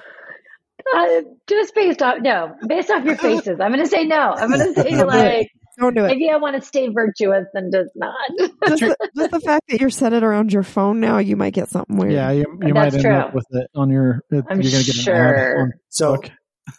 Uh, 0.96 1.06
just 1.46 1.74
based 1.74 2.00
off, 2.00 2.16
no, 2.22 2.54
based 2.66 2.90
off 2.90 3.04
your 3.04 3.16
faces. 3.18 3.58
I'm 3.60 3.70
going 3.72 3.84
to 3.84 3.86
say 3.90 4.04
no. 4.06 4.32
I'm 4.34 4.50
going 4.50 4.72
to 4.74 4.80
say 4.82 5.04
like, 5.04 5.48
Don't 5.78 5.94
do 5.94 6.04
it. 6.04 6.12
if 6.12 6.18
you 6.18 6.38
want 6.40 6.56
to 6.56 6.66
stay 6.66 6.88
virtuous, 6.88 7.46
and 7.54 7.72
just 7.72 7.90
not. 7.94 8.14
Just 8.38 8.80
the, 8.80 9.10
just 9.16 9.30
the 9.30 9.40
fact 9.40 9.68
that 9.68 9.80
you're 9.80 9.90
set 9.90 10.12
it 10.12 10.22
around 10.22 10.52
your 10.52 10.62
phone 10.62 11.00
now, 11.00 11.18
you 11.18 11.36
might 11.36 11.52
get 11.52 11.68
something 11.68 11.96
weird. 11.96 12.12
Yeah, 12.12 12.30
you, 12.32 12.58
you 12.62 12.74
might 12.74 12.92
end 12.92 13.02
true. 13.02 13.14
up 13.14 13.34
with 13.34 13.46
it 13.50 13.70
on 13.74 13.90
your. 13.90 14.24
It, 14.30 14.44
I'm 14.48 14.60
you're 14.60 14.72
gonna 14.72 14.84
get 14.84 14.94
sure. 14.94 15.60
on 15.62 15.72
So, 15.88 16.16
Facebook. 16.16 16.30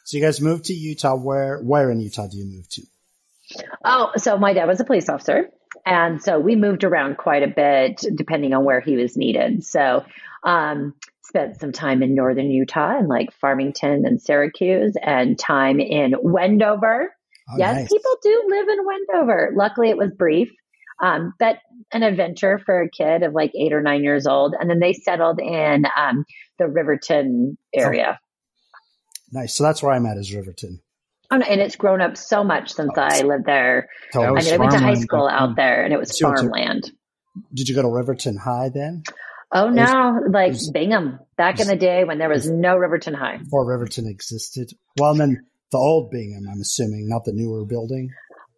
so 0.04 0.18
you 0.18 0.24
guys 0.24 0.42
moved 0.42 0.66
to 0.66 0.74
Utah. 0.74 1.16
Where, 1.16 1.60
where 1.62 1.90
in 1.92 2.00
Utah 2.00 2.28
do 2.28 2.38
you 2.38 2.46
move 2.46 2.68
to? 2.70 2.82
Oh, 3.84 4.12
so 4.18 4.38
my 4.38 4.54
dad 4.54 4.68
was 4.68 4.80
a 4.80 4.86
police 4.86 5.10
officer. 5.10 5.50
And 5.86 6.22
so 6.22 6.40
we 6.40 6.56
moved 6.56 6.84
around 6.84 7.18
quite 7.18 7.42
a 7.44 7.48
bit 7.48 8.04
depending 8.16 8.54
on 8.54 8.66
where 8.66 8.82
he 8.82 8.96
was 8.96 9.16
needed. 9.16 9.64
So, 9.64 10.04
um, 10.44 10.94
spent 11.24 11.60
some 11.60 11.72
time 11.72 12.02
in 12.02 12.16
northern 12.16 12.50
Utah 12.50 12.98
and 12.98 13.08
like 13.08 13.32
Farmington 13.34 14.04
and 14.06 14.20
Syracuse 14.22 14.96
and 15.02 15.38
time 15.38 15.80
in 15.80 16.16
Wendover. 16.22 17.16
Oh, 17.52 17.58
yes, 17.58 17.76
nice. 17.76 17.88
people 17.90 18.16
do 18.22 18.44
live 18.48 18.68
in 18.68 18.78
Wendover. 18.86 19.52
Luckily, 19.56 19.90
it 19.90 19.98
was 19.98 20.12
brief, 20.18 20.50
um, 21.02 21.34
but 21.40 21.58
an 21.92 22.04
adventure 22.04 22.60
for 22.66 22.82
a 22.82 22.90
kid 22.90 23.24
of 23.24 23.34
like 23.34 23.52
eight 23.56 23.74
or 23.74 23.82
nine 23.82 24.04
years 24.04 24.28
old. 24.28 24.56
And 24.60 24.70
then 24.70 24.80
they 24.80 24.94
settled 24.94 25.40
in 25.40 25.86
um, 25.98 26.26
the 26.60 26.68
Riverton 26.68 27.58
area. 27.74 28.20
Nice. 29.32 29.56
So 29.56 29.64
that's 29.64 29.82
where 29.82 29.92
I'm 29.94 30.06
at 30.06 30.18
is 30.18 30.34
Riverton. 30.34 30.82
Oh, 31.32 31.38
no, 31.38 31.46
and 31.46 31.62
it's 31.62 31.76
grown 31.76 32.02
up 32.02 32.18
so 32.18 32.44
much 32.44 32.74
since 32.74 32.92
I 32.98 33.22
lived 33.22 33.46
there. 33.46 33.88
I 34.16 34.32
mean, 34.32 34.54
I 34.54 34.58
went 34.58 34.72
to 34.72 34.80
high 34.80 34.96
school 34.96 35.28
back 35.28 35.40
out 35.42 35.56
there, 35.56 35.84
and 35.84 35.94
it 35.94 35.98
was 36.00 36.18
So 36.18 36.32
it's 36.32 36.42
a- 36.42 36.44
farmland. 36.46 36.92
Did 37.54 37.70
you 37.70 37.76
go 37.76 37.84
to 37.84 37.88
Riverton 37.90 38.38
High 38.38 38.70
then? 38.74 39.04
Oh 39.52 39.70
no, 39.70 40.20
like 40.30 40.54
was- 40.54 40.72
Bingham 40.72 41.20
back 41.38 41.60
in 41.60 41.68
the 41.68 41.76
day 41.76 42.04
when 42.04 42.18
there 42.18 42.30
was 42.30 42.50
no 42.50 42.76
Riverton 42.76 43.14
High. 43.14 43.38
Before 43.38 43.66
Riverton 43.68 44.08
existed? 44.08 44.72
Well, 45.00 45.12
and 45.12 45.20
then 45.20 45.46
the 45.72 45.78
old 45.78 46.12
Bingham, 46.12 46.48
I'm 46.52 46.62
assuming, 46.62 47.08
not 47.08 47.26
the 47.26 47.34
newer 47.34 47.66
building. 47.66 48.12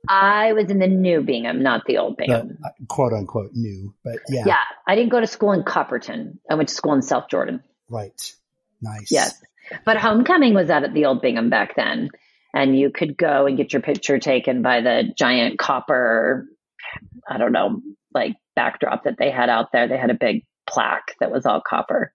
I 0.08 0.54
was 0.54 0.70
in 0.72 0.80
the 0.80 0.88
new 0.88 1.22
Bingham, 1.22 1.62
not 1.62 1.84
the 1.86 1.98
old 2.00 2.14
The 2.18 2.24
Bingham. 2.26 2.58
uh, 2.66 2.70
quote 2.88 3.14
unquote 3.14 3.52
new. 3.54 3.94
But 4.04 4.20
yeah, 4.30 4.44
yeah, 4.48 4.64
I 4.88 4.96
didn't 4.96 5.12
go 5.12 5.20
to 5.20 5.28
school 5.28 5.52
in 5.52 5.64
Copperton. 5.64 6.40
I 6.50 6.56
went 6.56 6.70
to 6.70 6.76
school 6.76 6.94
in 6.94 7.02
South 7.02 7.28
Jordan. 7.30 7.62
right. 7.90 8.34
Nice. 8.82 9.12
Yes, 9.12 9.40
but 9.86 9.98
homecoming 9.98 10.56
was 10.56 10.72
out 10.72 10.84
at 10.84 10.92
the 10.96 11.06
old 11.06 11.22
Bingham 11.22 11.52
back 11.52 11.76
then, 11.76 12.10
and 12.52 12.76
you 12.76 12.90
could 12.90 13.16
go 13.16 13.46
and 13.46 13.56
get 13.58 13.74
your 13.74 13.82
picture 13.84 14.18
taken 14.18 14.64
by 14.64 14.82
the 14.82 15.14
giant 15.16 15.60
copper. 15.60 16.48
I 17.30 17.38
don't 17.38 17.52
know, 17.52 17.80
like 18.12 18.38
backdrop 18.56 19.04
that 19.04 19.18
they 19.20 19.30
had 19.30 19.50
out 19.50 19.72
there. 19.72 19.88
They 19.88 19.98
had 20.00 20.10
a 20.10 20.16
big 20.20 20.46
plaque 20.68 21.14
that 21.20 21.30
was 21.32 21.46
all 21.46 21.62
copper. 21.62 22.12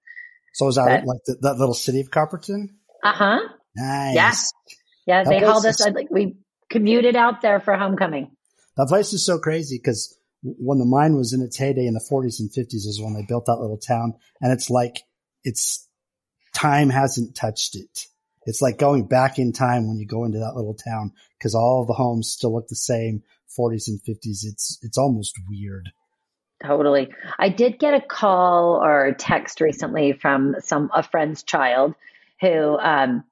So 0.54 0.66
was 0.66 0.74
that 0.74 0.86
That- 0.86 1.06
like 1.06 1.20
the, 1.26 1.36
that 1.42 1.54
little 1.58 1.72
city 1.74 2.00
of 2.00 2.10
Copperton? 2.10 2.70
Uh 3.04 3.12
huh. 3.12 3.38
Nice. 3.76 4.14
Yeah. 4.16 4.32
Yeah, 5.06 5.24
That 5.24 5.30
they 5.30 5.38
hauled 5.44 5.64
us. 5.66 5.80
is- 5.80 5.94
Like 5.94 6.10
we 6.10 6.36
commuted 6.70 7.16
out 7.16 7.40
there 7.42 7.60
for 7.60 7.74
homecoming. 7.76 8.30
That 8.76 8.88
place 8.88 9.12
is 9.12 9.24
so 9.24 9.38
crazy 9.38 9.78
because 9.78 10.18
when 10.42 10.78
the 10.78 10.84
mine 10.84 11.16
was 11.16 11.32
in 11.32 11.40
its 11.40 11.56
heyday 11.56 11.86
in 11.86 11.94
the 11.94 12.04
40s 12.10 12.40
and 12.40 12.50
50s 12.50 12.86
is 12.86 13.00
when 13.02 13.14
they 13.14 13.24
built 13.26 13.46
that 13.46 13.56
little 13.56 13.78
town, 13.78 14.14
and 14.40 14.52
it's 14.52 14.68
like 14.68 15.02
it's 15.44 15.88
time 16.54 16.90
hasn't 16.90 17.34
touched 17.34 17.76
it. 17.76 18.06
It's 18.44 18.60
like 18.62 18.78
going 18.78 19.06
back 19.06 19.38
in 19.38 19.52
time 19.52 19.88
when 19.88 19.98
you 19.98 20.06
go 20.06 20.24
into 20.24 20.38
that 20.38 20.54
little 20.54 20.74
town 20.74 21.12
because 21.38 21.54
all 21.54 21.84
the 21.86 21.94
homes 21.94 22.30
still 22.30 22.54
look 22.54 22.68
the 22.68 22.76
same. 22.76 23.22
40s 23.58 23.88
and 23.88 24.00
50s. 24.02 24.44
It's 24.44 24.78
it's 24.82 24.98
almost 24.98 25.38
weird. 25.48 25.90
Totally. 26.62 27.08
I 27.38 27.48
did 27.48 27.78
get 27.78 27.94
a 27.94 28.00
call 28.00 28.76
or 28.82 29.06
a 29.06 29.14
text 29.14 29.60
recently 29.60 30.12
from 30.12 30.56
some 30.60 30.90
a 30.94 31.02
friend's 31.02 31.42
child 31.42 31.94
who 32.40 32.78
um, 32.78 33.24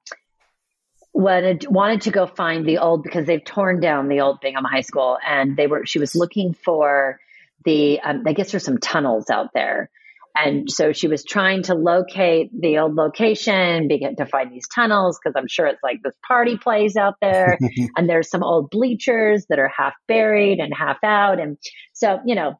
wanted 1.15 1.65
wanted 1.69 2.01
to 2.01 2.11
go 2.11 2.27
find 2.27 2.65
the 2.65 2.79
old 2.79 3.01
because 3.01 3.25
they've 3.25 3.43
torn 3.43 3.79
down 3.79 4.09
the 4.09 4.19
old 4.19 4.41
Bingham 4.41 4.65
High 4.65 4.81
School 4.81 5.17
and 5.25 5.55
they 5.55 5.65
were 5.65 5.85
she 5.85 5.97
was 5.97 6.13
looking 6.13 6.53
for 6.53 7.19
the 7.63 8.01
um, 8.01 8.23
I 8.27 8.33
guess 8.33 8.51
there's 8.51 8.65
some 8.65 8.77
tunnels 8.77 9.29
out 9.29 9.49
there. 9.53 9.89
And 10.37 10.69
so 10.69 10.91
she 10.91 11.07
was 11.07 11.23
trying 11.23 11.63
to 11.63 11.75
locate 11.75 12.49
the 12.59 12.79
old 12.79 12.93
location, 12.93 13.87
begin 13.87 14.17
to 14.17 14.25
find 14.25 14.51
these 14.51 14.67
tunnels 14.67 15.17
because 15.17 15.33
I'm 15.37 15.47
sure 15.47 15.65
it's 15.65 15.81
like 15.81 16.01
this 16.03 16.15
party 16.27 16.57
place 16.57 16.97
out 16.97 17.15
there. 17.21 17.57
and 17.95 18.09
there's 18.09 18.29
some 18.29 18.43
old 18.43 18.69
bleachers 18.69 19.45
that 19.47 19.59
are 19.59 19.69
half 19.69 19.93
buried 20.09 20.59
and 20.59 20.73
half 20.77 20.97
out. 21.05 21.39
And 21.39 21.57
so, 21.93 22.19
you 22.25 22.35
know, 22.35 22.59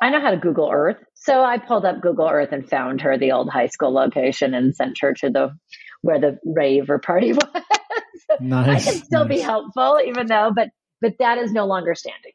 I 0.00 0.10
know 0.10 0.20
how 0.20 0.30
to 0.30 0.36
Google 0.36 0.70
Earth. 0.72 0.98
So 1.14 1.42
I 1.42 1.58
pulled 1.58 1.84
up 1.84 2.00
Google 2.00 2.28
Earth 2.28 2.52
and 2.52 2.68
found 2.68 3.00
her 3.00 3.18
the 3.18 3.32
old 3.32 3.50
high 3.50 3.66
school 3.66 3.92
location 3.92 4.54
and 4.54 4.76
sent 4.76 4.98
her 5.00 5.12
to 5.14 5.30
the 5.30 5.50
where 6.04 6.20
the 6.20 6.38
rave 6.44 6.90
or 6.90 6.98
party 6.98 7.32
was. 7.40 7.62
Nice. 8.40 8.86
I 8.86 8.90
can 8.92 9.04
still 9.04 9.26
be 9.26 9.40
helpful, 9.40 10.00
even 10.06 10.26
though, 10.26 10.52
but 10.54 10.68
but 11.00 11.14
that 11.18 11.38
is 11.38 11.52
no 11.52 11.66
longer 11.66 11.94
standing. 11.94 12.32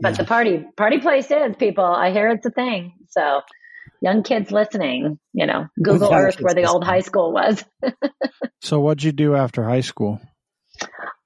But 0.00 0.12
Yeah. 0.12 0.16
the 0.18 0.24
party 0.24 0.64
party 0.76 0.98
place 0.98 1.30
is 1.30 1.56
people. 1.56 1.84
I 1.84 2.10
hear 2.12 2.28
it's 2.28 2.46
a 2.46 2.50
thing. 2.50 2.92
So 3.10 3.42
young 4.00 4.22
kids 4.22 4.50
listening, 4.52 5.18
you 5.32 5.46
know, 5.46 5.66
Google 5.82 6.12
Earth 6.12 6.40
where 6.40 6.54
the 6.54 6.64
old 6.64 6.84
high 6.84 7.00
school 7.00 7.32
was. 7.32 7.64
So 8.60 8.80
what'd 8.80 9.02
you 9.04 9.12
do 9.12 9.36
after 9.36 9.62
high 9.64 9.80
school? 9.82 10.20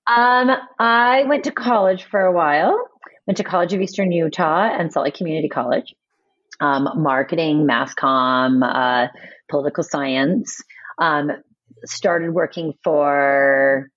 Um, 0.07 0.51
I 0.79 1.25
went 1.27 1.45
to 1.45 1.51
college 1.53 2.05
for 2.05 2.21
a 2.21 2.33
while. 2.33 2.79
Went 3.27 3.39
to 3.39 3.45
College 3.45 3.73
of 3.73 3.81
Eastern 3.81 4.13
Utah 4.13 4.69
and 4.79 4.93
Salt 4.93 5.05
Lake 5.05 5.15
Community 5.15 5.49
College. 5.49 5.95
Um, 6.61 6.89
marketing, 6.97 7.65
mass 7.67 7.95
comm, 7.95 8.63
uh, 8.63 9.09
political 9.49 9.83
science. 9.83 10.61
Um, 10.99 11.31
started 11.85 12.33
working 12.33 12.75
for 12.85 13.89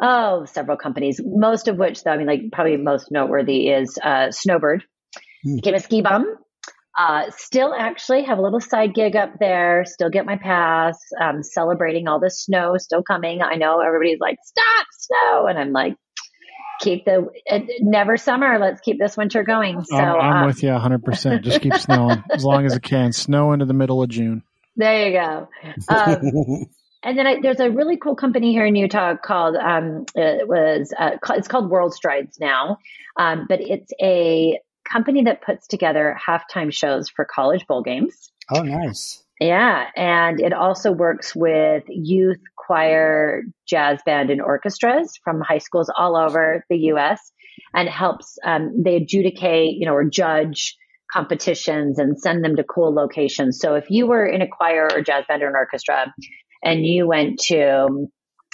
oh 0.00 0.44
several 0.46 0.76
companies. 0.76 1.20
Most 1.24 1.68
of 1.68 1.76
which, 1.76 2.02
though, 2.04 2.12
I 2.12 2.16
mean, 2.16 2.26
like 2.26 2.52
probably 2.52 2.76
most 2.76 3.10
noteworthy 3.10 3.68
is 3.68 3.98
uh, 4.02 4.30
Snowbird. 4.30 4.84
Hmm. 5.44 5.56
Became 5.56 5.74
a 5.74 5.80
ski 5.80 6.02
bum. 6.02 6.36
Uh, 6.96 7.24
still 7.36 7.74
actually 7.76 8.22
have 8.22 8.38
a 8.38 8.42
little 8.42 8.60
side 8.60 8.94
gig 8.94 9.16
up 9.16 9.32
there. 9.40 9.84
Still 9.84 10.10
get 10.10 10.26
my 10.26 10.36
pass. 10.36 10.96
Um, 11.20 11.42
celebrating 11.42 12.06
all 12.06 12.20
the 12.20 12.30
snow 12.30 12.76
still 12.78 13.02
coming. 13.02 13.42
I 13.42 13.56
know 13.56 13.80
everybody's 13.80 14.20
like, 14.20 14.36
stop 14.44 14.86
snow. 14.92 15.46
And 15.48 15.58
I'm 15.58 15.72
like, 15.72 15.96
keep 16.80 17.04
the, 17.04 17.28
uh, 17.50 17.60
never 17.80 18.16
summer. 18.16 18.58
Let's 18.60 18.80
keep 18.80 19.00
this 19.00 19.16
winter 19.16 19.42
going. 19.42 19.82
So, 19.82 19.96
I'm, 19.96 20.20
I'm 20.20 20.44
uh, 20.44 20.46
with 20.46 20.62
you 20.62 20.68
100%. 20.68 21.42
Just 21.42 21.60
keep 21.60 21.74
snowing 21.78 22.22
as 22.32 22.44
long 22.44 22.64
as 22.64 22.74
it 22.74 22.82
can. 22.82 23.12
Snow 23.12 23.52
into 23.52 23.64
the 23.64 23.74
middle 23.74 24.00
of 24.00 24.08
June. 24.08 24.44
There 24.76 25.08
you 25.08 25.18
go. 25.18 25.48
Um, 25.88 26.66
and 27.04 27.18
then 27.18 27.26
I, 27.26 27.40
there's 27.40 27.60
a 27.60 27.70
really 27.70 27.96
cool 27.96 28.16
company 28.16 28.52
here 28.52 28.64
in 28.64 28.74
Utah 28.74 29.16
called 29.16 29.56
um, 29.56 30.06
it 30.14 30.48
was 30.48 30.92
uh, 30.98 31.16
it's 31.30 31.48
called 31.48 31.70
World 31.70 31.94
Strides 31.94 32.38
now, 32.40 32.78
um, 33.18 33.46
but 33.48 33.60
it's 33.60 33.92
a 34.02 34.58
company 34.90 35.24
that 35.24 35.42
puts 35.42 35.66
together 35.66 36.16
halftime 36.26 36.72
shows 36.72 37.08
for 37.08 37.24
college 37.24 37.66
bowl 37.66 37.82
games. 37.82 38.30
oh, 38.50 38.62
nice. 38.62 39.22
Yeah, 39.40 39.86
and 39.96 40.40
it 40.40 40.52
also 40.52 40.92
works 40.92 41.34
with 41.34 41.82
youth 41.88 42.38
choir, 42.56 43.42
jazz 43.66 44.00
band, 44.06 44.30
and 44.30 44.40
orchestras 44.40 45.18
from 45.22 45.40
high 45.40 45.58
schools 45.58 45.90
all 45.94 46.16
over 46.16 46.64
the 46.70 46.78
U.S. 46.78 47.32
and 47.74 47.88
helps 47.88 48.38
um, 48.44 48.82
they 48.82 48.96
adjudicate, 48.96 49.74
you 49.74 49.86
know, 49.86 49.94
or 49.94 50.04
judge 50.04 50.76
competitions 51.12 51.98
and 51.98 52.18
send 52.18 52.44
them 52.44 52.56
to 52.56 52.64
cool 52.64 52.94
locations. 52.94 53.58
So 53.60 53.74
if 53.74 53.84
you 53.88 54.06
were 54.06 54.26
in 54.26 54.40
a 54.40 54.48
choir 54.48 54.88
or 54.92 55.02
jazz 55.02 55.24
band 55.28 55.42
or 55.42 55.48
an 55.48 55.54
orchestra, 55.56 56.12
and 56.64 56.84
you 56.84 57.06
went 57.06 57.38
to 57.48 58.08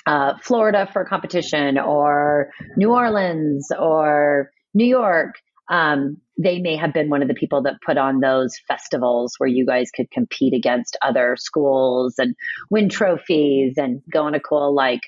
uh, 0.07 0.35
Florida 0.43 0.89
for 0.93 1.05
competition 1.05 1.79
or 1.79 2.51
New 2.77 2.91
Orleans 2.91 3.69
or 3.79 4.51
New 4.75 4.87
York, 4.87 5.35
um, 5.71 6.17
they 6.37 6.59
may 6.59 6.77
have 6.77 6.93
been 6.93 7.11
one 7.11 7.23
of 7.23 7.29
the 7.29 7.35
people 7.35 7.63
that 7.63 7.75
put 7.85 7.97
on 7.97 8.21
those 8.21 8.59
festivals 8.67 9.35
where 9.39 9.49
you 9.49 9.65
guys 9.65 9.91
could 9.95 10.11
compete 10.11 10.55
against 10.55 10.97
other 11.03 11.37
schools 11.39 12.15
and 12.19 12.35
win 12.71 12.89
trophies 12.89 13.75
and 13.77 14.03
go 14.11 14.23
on 14.23 14.35
a 14.35 14.41
cool 14.41 14.75
like 14.75 15.03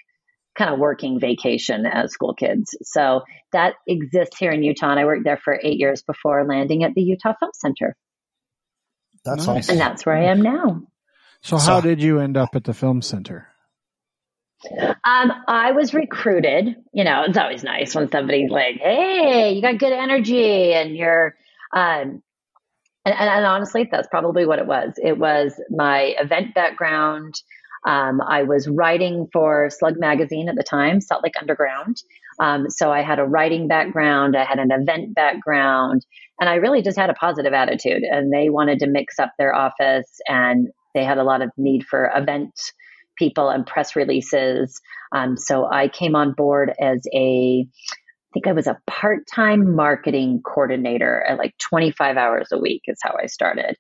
kind 0.57 0.73
of 0.73 0.79
working 0.79 1.19
vacation 1.19 1.87
as 1.87 2.13
school 2.13 2.35
kids. 2.35 2.77
So 2.83 3.23
that 3.53 3.75
exists 3.89 4.39
here 4.39 4.53
in 4.53 4.63
Utah. 4.63 4.91
And 4.91 5.01
I 5.01 5.05
worked 5.05 5.25
there 5.25 5.41
for 5.43 5.59
eight 5.61 5.79
years 5.79 6.03
before 6.03 6.47
landing 6.47 6.85
at 6.85 6.95
the 6.95 7.03
Utah 7.03 7.33
Film 7.41 7.53
Center. 7.55 7.97
That's 9.25 9.47
Nice. 9.47 9.69
And 9.69 9.81
that's 9.81 10.05
where 10.05 10.17
I 10.17 10.25
am 10.25 10.43
now. 10.43 10.83
So, 11.43 11.59
So- 11.59 11.73
how 11.73 11.81
did 11.81 12.01
you 12.03 12.21
end 12.21 12.37
up 12.37 12.55
at 12.55 12.65
the 12.65 12.75
film 12.75 13.03
center? 13.03 13.49
Um, 15.05 15.33
I 15.49 15.73
was 15.73 15.93
recruited. 15.93 16.77
You 16.93 17.03
know, 17.03 17.25
it's 17.27 17.37
always 17.37 17.65
nice 17.65 17.97
when 17.97 18.09
somebody's 18.11 18.49
like, 18.49 18.77
"Hey, 18.77 19.53
you 19.53 19.61
got 19.61 19.79
good 19.79 19.93
energy," 19.93 20.73
and 20.73 20.97
you're, 20.97 21.35
um, 21.75 22.23
and, 23.05 23.15
and, 23.19 23.29
and 23.29 23.45
honestly, 23.45 23.89
that's 23.91 24.07
probably 24.07 24.47
what 24.47 24.61
it 24.61 24.67
was. 24.67 24.93
It 25.03 25.19
was 25.19 25.61
my 25.69 26.15
event 26.17 26.55
background. 26.55 27.35
Um, 27.85 28.21
I 28.21 28.45
was 28.45 28.69
writing 28.69 29.27
for 29.33 29.69
Slug 29.71 29.99
Magazine 29.99 30.49
at 30.49 30.55
the 30.55 30.63
time, 30.63 31.01
Salt 31.01 31.25
Lake 31.25 31.35
Underground. 31.41 31.97
Um, 32.39 32.71
so 32.71 32.93
I 32.93 33.03
had 33.03 33.19
a 33.19 33.25
writing 33.25 33.67
background, 33.67 34.37
I 34.37 34.45
had 34.45 34.61
an 34.61 34.71
event 34.71 35.17
background, 35.17 36.07
and 36.39 36.49
I 36.49 36.55
really 36.55 36.83
just 36.83 36.97
had 36.97 37.11
a 37.11 37.15
positive 37.15 37.53
attitude. 37.53 38.05
And 38.05 38.33
they 38.33 38.49
wanted 38.49 38.79
to 38.79 38.87
mix 38.87 39.19
up 39.19 39.33
their 39.37 39.53
office, 39.53 40.21
and 40.29 40.69
they 40.95 41.05
had 41.05 41.19
a 41.19 41.25
lot 41.25 41.43
of 41.43 41.51
need 41.57 41.85
for 41.85 42.11
event 42.15 42.53
people 43.17 43.49
and 43.49 43.67
press 43.67 43.95
releases. 43.97 44.81
Um, 45.13 45.37
so 45.37 45.69
I 45.71 45.89
came 45.89 46.17
on 46.17 46.33
board 46.33 46.73
as 46.81 47.07
a, 47.15 47.67
I 47.67 48.29
think 48.33 48.47
I 48.47 48.53
was 48.53 48.67
a 48.67 48.79
part 48.87 49.27
time 49.33 49.77
marketing 49.77 50.41
coordinator 50.45 51.23
at 51.23 51.39
like 51.39 51.55
25 51.59 52.17
hours 52.17 52.49
a 52.53 52.59
week, 52.59 52.83
is 52.87 52.99
how 53.03 53.15
I 53.23 53.27
started. 53.27 53.77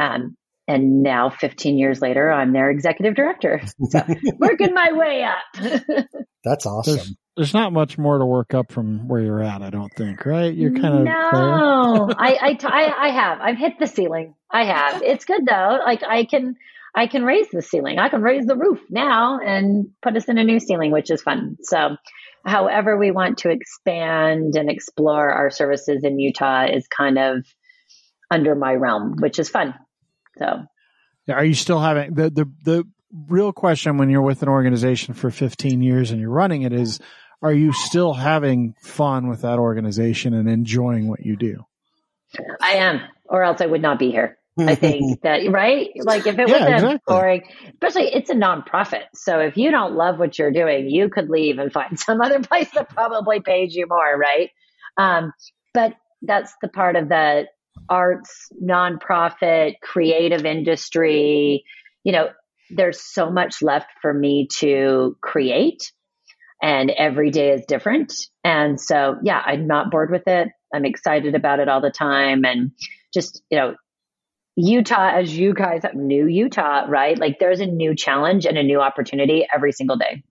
Um, 0.00 0.36
and 0.68 1.02
now, 1.02 1.30
15 1.30 1.78
years 1.78 2.02
later, 2.02 2.30
I'm 2.30 2.52
their 2.52 2.70
executive 2.70 3.14
director. 3.14 3.62
So 3.88 4.02
working 4.38 4.74
my 4.74 4.92
way 4.92 5.24
up. 5.24 6.04
That's 6.44 6.66
awesome. 6.66 6.96
there's 6.96 7.16
not 7.54 7.72
much 7.72 7.96
more 7.96 8.18
to 8.18 8.26
work 8.26 8.52
up 8.52 8.72
from 8.72 9.06
where 9.08 9.20
you're 9.20 9.42
at, 9.42 9.62
I 9.62 9.70
don't 9.70 9.92
think, 9.94 10.26
right? 10.26 10.52
You're 10.52 10.72
kind 10.72 10.86
of 10.98 11.04
there. 11.04 11.12
no, 11.32 12.10
I, 12.18 12.38
I, 12.40 12.54
t- 12.54 12.66
I, 12.66 13.06
I 13.06 13.08
have. 13.10 13.40
I've 13.40 13.58
hit 13.58 13.78
the 13.78 13.86
ceiling. 13.86 14.34
I 14.50 14.64
have. 14.64 15.02
It's 15.02 15.24
good 15.24 15.46
though. 15.46 15.80
Like 15.84 16.02
I 16.02 16.24
can, 16.24 16.56
I 16.94 17.06
can 17.06 17.24
raise 17.24 17.48
the 17.52 17.62
ceiling. 17.62 17.98
I 17.98 18.08
can 18.08 18.22
raise 18.22 18.44
the 18.46 18.56
roof 18.56 18.80
now 18.90 19.38
and 19.38 19.90
put 20.02 20.16
us 20.16 20.24
in 20.24 20.38
a 20.38 20.44
new 20.44 20.58
ceiling, 20.58 20.90
which 20.90 21.10
is 21.10 21.22
fun. 21.22 21.56
So, 21.62 21.96
however 22.44 22.96
we 22.96 23.10
want 23.10 23.38
to 23.38 23.50
expand 23.50 24.56
and 24.56 24.70
explore 24.70 25.30
our 25.30 25.50
services 25.50 26.02
in 26.02 26.18
Utah 26.18 26.66
is 26.66 26.86
kind 26.88 27.18
of 27.18 27.46
under 28.30 28.54
my 28.54 28.74
realm, 28.74 29.16
which 29.18 29.38
is 29.38 29.48
fun. 29.48 29.74
So, 30.38 30.64
Are 31.28 31.44
you 31.44 31.54
still 31.54 31.80
having 31.80 32.14
the, 32.14 32.30
the 32.30 32.52
the 32.64 32.84
real 33.28 33.52
question 33.52 33.96
when 33.96 34.10
you're 34.10 34.22
with 34.22 34.42
an 34.42 34.48
organization 34.48 35.14
for 35.14 35.30
15 35.30 35.80
years 35.82 36.10
and 36.10 36.20
you're 36.20 36.30
running 36.30 36.62
it 36.62 36.72
is 36.72 37.00
are 37.42 37.52
you 37.52 37.72
still 37.72 38.14
having 38.14 38.74
fun 38.82 39.28
with 39.28 39.42
that 39.42 39.58
organization 39.58 40.34
and 40.34 40.48
enjoying 40.48 41.08
what 41.08 41.24
you 41.24 41.36
do? 41.36 41.64
I 42.60 42.74
am, 42.74 43.00
or 43.26 43.42
else 43.42 43.60
I 43.60 43.66
would 43.66 43.82
not 43.82 43.98
be 43.98 44.10
here. 44.10 44.38
I 44.66 44.74
think 44.74 45.08
that 45.22 45.50
right, 45.50 45.88
like 46.04 46.26
if 46.26 46.38
it 46.38 46.46
Yeah, 46.46 46.56
was 46.66 46.66
a 46.66 46.68
exactly. 46.74 46.98
boring, 47.06 47.42
especially 47.74 48.12
it's 48.12 48.30
a 48.30 48.34
nonprofit. 48.34 49.04
So 49.14 49.40
if 49.40 49.56
you 49.56 49.70
don't 49.70 49.94
love 49.94 50.18
what 50.18 50.38
you're 50.38 50.52
doing, 50.52 50.90
you 50.90 51.08
could 51.08 51.30
leave 51.30 51.58
and 51.58 51.72
find 51.72 51.98
some 52.00 52.20
other 52.20 52.40
place 52.40 52.70
that 52.72 52.90
probably 52.90 53.40
pays 53.40 53.74
you 53.74 53.86
more, 53.88 54.16
right? 54.18 54.50
Um, 54.98 55.32
but 55.72 55.94
that's 56.22 56.52
the 56.60 56.68
part 56.68 56.96
of 56.96 57.08
the 57.08 57.46
arts, 57.88 58.48
nonprofit, 58.62 59.74
creative 59.82 60.44
industry. 60.44 61.64
You 62.04 62.12
know, 62.12 62.28
there's 62.70 63.00
so 63.00 63.30
much 63.30 63.62
left 63.62 63.88
for 64.02 64.12
me 64.12 64.48
to 64.58 65.16
create, 65.22 65.92
and 66.62 66.90
every 66.90 67.30
day 67.30 67.50
is 67.50 67.64
different. 67.66 68.12
And 68.44 68.80
so, 68.80 69.16
yeah, 69.22 69.42
I'm 69.44 69.66
not 69.66 69.90
bored 69.90 70.10
with 70.10 70.26
it. 70.26 70.48
I'm 70.74 70.84
excited 70.84 71.34
about 71.34 71.60
it 71.60 71.68
all 71.68 71.80
the 71.80 71.90
time, 71.90 72.44
and 72.44 72.72
just 73.14 73.42
you 73.50 73.58
know 73.58 73.74
Utah, 74.56 75.12
as 75.16 75.34
you 75.36 75.54
guys 75.54 75.82
have 75.84 75.94
new 75.94 76.26
Utah, 76.26 76.84
right? 76.88 77.16
Like 77.16 77.38
there's 77.38 77.60
a 77.60 77.66
new 77.66 77.94
challenge 77.94 78.44
and 78.44 78.58
a 78.58 78.62
new 78.62 78.80
opportunity 78.80 79.46
every 79.54 79.72
single 79.72 79.96
day. 79.96 80.24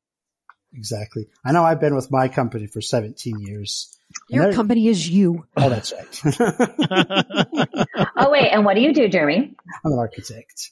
Exactly. 0.73 1.27
I 1.45 1.53
know 1.53 1.63
I've 1.63 1.79
been 1.79 1.95
with 1.95 2.11
my 2.11 2.27
company 2.27 2.67
for 2.67 2.81
17 2.81 3.39
years. 3.39 3.97
Your 4.29 4.43
they're- 4.43 4.53
company 4.53 4.87
is 4.89 5.09
you. 5.09 5.45
Oh, 5.55 5.69
that's 5.69 5.93
right. 5.93 6.37
Oh, 8.19 8.31
wait. 8.31 8.49
And 8.49 8.65
what 8.65 8.75
do 8.75 8.81
you 8.81 8.93
do, 8.93 9.07
Jeremy? 9.07 9.55
I'm 9.85 9.91
an 9.91 9.99
architect. 9.99 10.71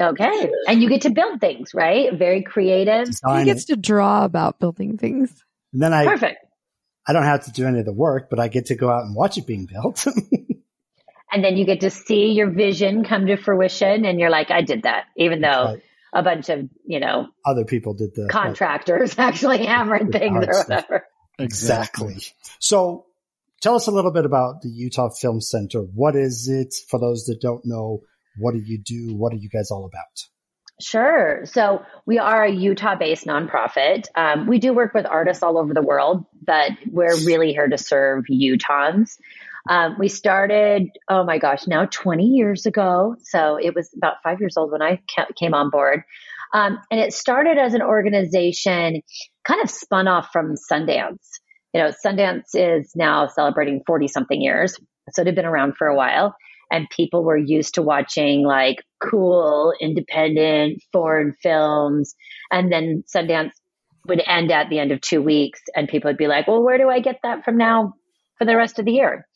Okay. 0.00 0.50
And 0.66 0.82
you 0.82 0.88
get 0.88 1.02
to 1.02 1.10
build 1.10 1.40
things, 1.40 1.74
right? 1.74 2.12
Very 2.16 2.42
creative. 2.42 3.08
He 3.08 3.44
gets 3.44 3.64
it. 3.64 3.74
to 3.74 3.76
draw 3.76 4.24
about 4.24 4.58
building 4.58 4.96
things. 4.98 5.30
And 5.72 5.82
then 5.82 5.92
I, 5.92 6.04
Perfect. 6.06 6.44
I 7.06 7.12
don't 7.12 7.24
have 7.24 7.44
to 7.44 7.52
do 7.52 7.66
any 7.66 7.80
of 7.80 7.84
the 7.84 7.92
work, 7.92 8.28
but 8.30 8.40
I 8.40 8.48
get 8.48 8.66
to 8.66 8.74
go 8.74 8.90
out 8.90 9.04
and 9.04 9.14
watch 9.14 9.36
it 9.38 9.46
being 9.46 9.66
built. 9.66 10.06
And 11.32 11.44
then 11.44 11.56
you 11.56 11.64
get 11.64 11.82
to 11.82 11.90
see 11.90 12.32
your 12.32 12.50
vision 12.50 13.04
come 13.04 13.26
to 13.26 13.36
fruition. 13.36 14.04
And 14.04 14.18
you're 14.18 14.30
like, 14.30 14.50
I 14.50 14.62
did 14.62 14.82
that, 14.82 15.04
even 15.16 15.40
though 15.40 15.64
Right. 15.74 15.82
a 16.12 16.22
bunch 16.24 16.48
of, 16.48 16.68
you 16.84 16.98
know, 16.98 17.28
Other 17.46 17.64
people 17.64 17.94
did 17.94 18.16
the 18.16 18.26
contractors 18.28 19.14
actually 19.18 19.64
hammered 19.64 20.10
things 20.10 20.32
hard 20.32 20.48
or 20.48 20.54
stuff. 20.54 20.68
whatever. 20.88 21.06
Exactly. 21.38 22.16
So 22.58 23.06
tell 23.60 23.76
us 23.76 23.86
a 23.86 23.92
little 23.92 24.10
bit 24.10 24.24
about 24.24 24.62
the 24.62 24.70
Utah 24.70 25.08
Film 25.10 25.40
Center. 25.40 25.80
What 25.82 26.16
is 26.16 26.48
it? 26.48 26.74
For 26.88 26.98
those 26.98 27.26
that 27.26 27.40
don't 27.40 27.64
know, 27.64 28.02
what 28.40 28.54
do 28.54 28.60
you 28.60 28.78
do? 28.78 29.14
What 29.14 29.32
are 29.32 29.36
you 29.36 29.48
guys 29.48 29.70
all 29.70 29.84
about? 29.84 30.24
Sure. 30.80 31.42
So 31.44 31.84
we 32.06 32.18
are 32.18 32.44
a 32.44 32.50
Utah 32.50 32.96
based 32.96 33.26
nonprofit. 33.26 34.06
Um, 34.16 34.46
we 34.46 34.58
do 34.58 34.72
work 34.72 34.94
with 34.94 35.06
artists 35.06 35.42
all 35.42 35.58
over 35.58 35.74
the 35.74 35.82
world, 35.82 36.24
but 36.42 36.72
we're 36.90 37.16
really 37.26 37.52
here 37.52 37.68
to 37.68 37.78
serve 37.78 38.24
Utahns. 38.30 39.10
Um, 39.68 39.96
we 39.98 40.08
started, 40.08 40.88
oh 41.08 41.22
my 41.24 41.38
gosh, 41.38 41.66
now 41.66 41.84
20 41.84 42.24
years 42.24 42.64
ago. 42.64 43.16
So 43.22 43.56
it 43.56 43.74
was 43.74 43.90
about 43.94 44.16
five 44.24 44.40
years 44.40 44.56
old 44.56 44.72
when 44.72 44.80
I 44.80 45.00
came 45.38 45.52
on 45.52 45.68
board. 45.68 46.02
Um, 46.54 46.78
and 46.90 46.98
it 46.98 47.12
started 47.12 47.58
as 47.58 47.74
an 47.74 47.82
organization 47.82 49.02
kind 49.44 49.62
of 49.62 49.70
spun 49.70 50.08
off 50.08 50.30
from 50.32 50.54
Sundance. 50.70 51.18
You 51.74 51.82
know, 51.82 51.92
Sundance 52.04 52.54
is 52.54 52.92
now 52.96 53.28
celebrating 53.28 53.82
40 53.86 54.08
something 54.08 54.40
years. 54.40 54.76
So 55.12 55.22
it 55.22 55.26
had 55.26 55.36
been 55.36 55.44
around 55.44 55.76
for 55.76 55.86
a 55.86 55.94
while 55.94 56.34
and 56.70 56.88
people 56.90 57.24
were 57.24 57.36
used 57.36 57.74
to 57.74 57.82
watching 57.82 58.44
like 58.44 58.76
cool, 59.00 59.72
independent 59.80 60.82
foreign 60.92 61.34
films. 61.42 62.14
And 62.50 62.72
then 62.72 63.04
Sundance 63.14 63.52
would 64.06 64.22
end 64.26 64.50
at 64.50 64.70
the 64.70 64.78
end 64.78 64.92
of 64.92 65.00
two 65.00 65.22
weeks, 65.22 65.60
and 65.74 65.88
people 65.88 66.08
would 66.08 66.16
be 66.16 66.26
like, 66.26 66.46
well, 66.46 66.62
where 66.62 66.78
do 66.78 66.88
I 66.88 67.00
get 67.00 67.20
that 67.22 67.44
from 67.44 67.56
now 67.56 67.94
for 68.38 68.44
the 68.44 68.56
rest 68.56 68.78
of 68.78 68.84
the 68.84 68.92
year? 68.92 69.26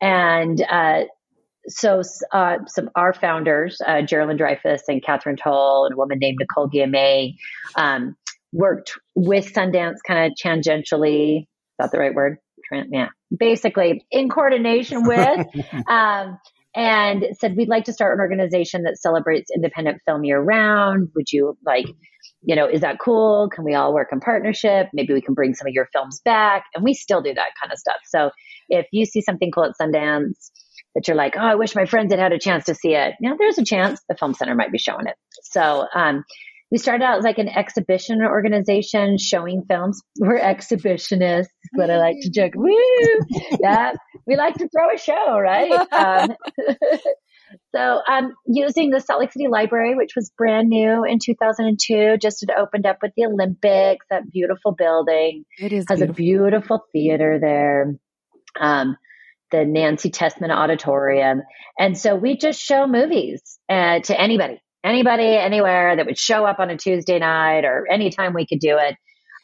And 0.00 0.60
uh, 0.68 1.02
so 1.68 2.02
uh, 2.32 2.58
some 2.66 2.90
our 2.94 3.12
founders, 3.12 3.80
uh, 3.86 4.02
Geraldine 4.02 4.36
Dreyfus 4.36 4.82
and 4.88 5.02
Catherine 5.02 5.36
Toll, 5.36 5.86
and 5.86 5.94
a 5.94 5.96
woman 5.96 6.18
named 6.18 6.38
Nicole 6.40 6.68
Guillemette, 6.68 7.34
um, 7.76 8.16
worked 8.52 8.98
with 9.14 9.52
Sundance 9.52 9.98
kind 10.06 10.26
of 10.26 10.32
tangentially. 10.42 11.42
Is 11.42 11.46
that 11.78 11.92
the 11.92 11.98
right 11.98 12.14
word? 12.14 12.38
Yeah, 12.72 13.08
basically 13.36 14.04
in 14.10 14.28
coordination 14.28 15.04
with, 15.04 15.46
um, 15.88 16.38
and 16.74 17.24
said 17.38 17.56
we'd 17.56 17.68
like 17.68 17.84
to 17.84 17.92
start 17.92 18.16
an 18.16 18.20
organization 18.20 18.82
that 18.84 18.98
celebrates 18.98 19.50
independent 19.54 20.00
film 20.06 20.24
year 20.24 20.40
round. 20.40 21.08
Would 21.14 21.32
you 21.32 21.56
like, 21.64 21.86
you 22.42 22.56
know, 22.56 22.68
is 22.68 22.80
that 22.80 22.98
cool? 22.98 23.48
Can 23.54 23.64
we 23.64 23.74
all 23.74 23.92
work 23.92 24.08
in 24.12 24.20
partnership? 24.20 24.88
Maybe 24.92 25.12
we 25.12 25.20
can 25.20 25.34
bring 25.34 25.54
some 25.54 25.66
of 25.66 25.72
your 25.72 25.88
films 25.92 26.20
back, 26.24 26.64
and 26.74 26.84
we 26.84 26.94
still 26.94 27.22
do 27.22 27.34
that 27.34 27.50
kind 27.60 27.72
of 27.72 27.78
stuff. 27.78 27.98
So 28.06 28.30
if 28.68 28.86
you 28.92 29.04
see 29.04 29.20
something 29.20 29.50
cool 29.50 29.64
at 29.64 29.72
Sundance, 29.80 30.50
that 30.94 31.06
you're 31.06 31.16
like, 31.16 31.36
oh, 31.36 31.40
I 31.40 31.54
wish 31.54 31.74
my 31.74 31.84
friends 31.84 32.12
had 32.12 32.18
had 32.18 32.32
a 32.32 32.38
chance 32.38 32.64
to 32.64 32.74
see 32.74 32.94
it. 32.94 33.14
You 33.20 33.30
know, 33.30 33.36
there's 33.38 33.58
a 33.58 33.64
chance 33.64 34.00
the 34.08 34.16
film 34.16 34.34
center 34.34 34.54
might 34.54 34.72
be 34.72 34.78
showing 34.78 35.06
it. 35.06 35.14
So, 35.42 35.86
um, 35.94 36.24
we 36.70 36.78
started 36.78 37.04
out 37.04 37.18
as 37.18 37.24
like 37.24 37.38
an 37.38 37.48
exhibition 37.48 38.22
organization 38.22 39.18
showing 39.18 39.64
films. 39.68 40.02
We're 40.18 40.38
exhibitionists, 40.38 41.48
but 41.74 41.90
I 41.90 41.98
like 41.98 42.16
to 42.22 42.30
joke. 42.30 42.52
Woo! 42.54 42.70
Yeah, 43.60 43.92
we 44.26 44.36
like 44.36 44.54
to 44.54 44.68
throw 44.68 44.94
a 44.94 44.98
show, 44.98 45.38
right? 45.38 45.86
Um, 46.00 46.30
so, 47.74 48.00
um, 48.08 48.32
using 48.46 48.90
the 48.90 49.00
Salt 49.00 49.20
Lake 49.20 49.32
City 49.32 49.48
Library, 49.48 49.94
which 49.94 50.12
was 50.16 50.30
brand 50.36 50.68
new 50.68 51.04
in 51.04 51.18
2002, 51.18 52.16
just 52.18 52.40
had 52.40 52.56
opened 52.56 52.86
up 52.86 52.98
with 53.02 53.12
the 53.16 53.26
Olympics, 53.26 54.06
that 54.08 54.30
beautiful 54.30 54.72
building. 54.72 55.44
It 55.58 55.72
is 55.72 55.86
has 55.88 55.98
beautiful. 55.98 56.12
a 56.12 56.16
beautiful 56.16 56.80
theater 56.92 57.38
there. 57.40 57.94
Um, 58.58 58.96
the 59.50 59.64
Nancy 59.64 60.10
Tessman 60.10 60.50
Auditorium. 60.50 61.42
And 61.78 61.98
so 61.98 62.14
we 62.14 62.36
just 62.36 62.60
show 62.60 62.86
movies 62.86 63.42
uh, 63.68 64.00
to 64.00 64.20
anybody, 64.20 64.60
anybody, 64.84 65.24
anywhere 65.36 65.96
that 65.96 66.06
would 66.06 66.18
show 66.18 66.44
up 66.44 66.58
on 66.58 66.70
a 66.70 66.76
Tuesday 66.76 67.18
night 67.18 67.64
or 67.64 67.86
anytime 67.90 68.34
we 68.34 68.46
could 68.46 68.60
do 68.60 68.78
it. 68.78 68.96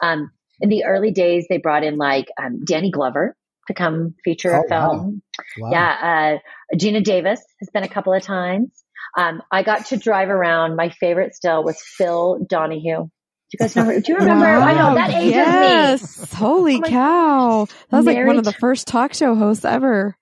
Um, 0.02 0.30
in 0.60 0.68
the 0.68 0.84
early 0.84 1.10
days, 1.10 1.46
they 1.48 1.58
brought 1.58 1.84
in 1.84 1.96
like 1.98 2.26
um, 2.42 2.64
Danny 2.64 2.90
Glover 2.90 3.36
to 3.68 3.74
come 3.74 4.14
feature 4.24 4.54
Oh, 4.54 4.62
a 4.64 4.68
film. 4.68 5.22
Wow. 5.58 5.70
Yeah, 5.70 6.38
uh, 6.72 6.76
Gina 6.76 7.00
Davis 7.00 7.40
has 7.60 7.68
been 7.72 7.82
a 7.82 7.88
couple 7.88 8.12
of 8.14 8.22
times. 8.22 8.70
Um, 9.18 9.42
I 9.50 9.62
got 9.62 9.86
to 9.86 9.96
drive 9.96 10.28
around. 10.28 10.76
My 10.76 10.90
favorite 10.90 11.34
still 11.34 11.62
was 11.64 11.80
Phil 11.80 12.38
Donahue. 12.48 13.04
Do 13.04 13.10
you 13.52 13.58
guys 13.58 13.76
know? 13.76 13.84
Her? 13.84 14.00
Do 14.00 14.12
you 14.12 14.18
remember? 14.18 14.44
I 14.46 14.74
know 14.74 14.94
that 14.94 15.10
ages 15.10 15.22
me. 15.22 15.30
yes. 15.32 16.32
Holy 16.32 16.76
Oh 16.76 16.88
cow. 16.88 17.66
That 17.90 17.96
was 17.98 18.06
like 18.06 18.26
one 18.26 18.38
of 18.38 18.44
the 18.44 18.52
first 18.52 18.86
talk 18.88 19.14
show 19.14 19.34
hosts 19.34 19.64
ever. 19.64 20.16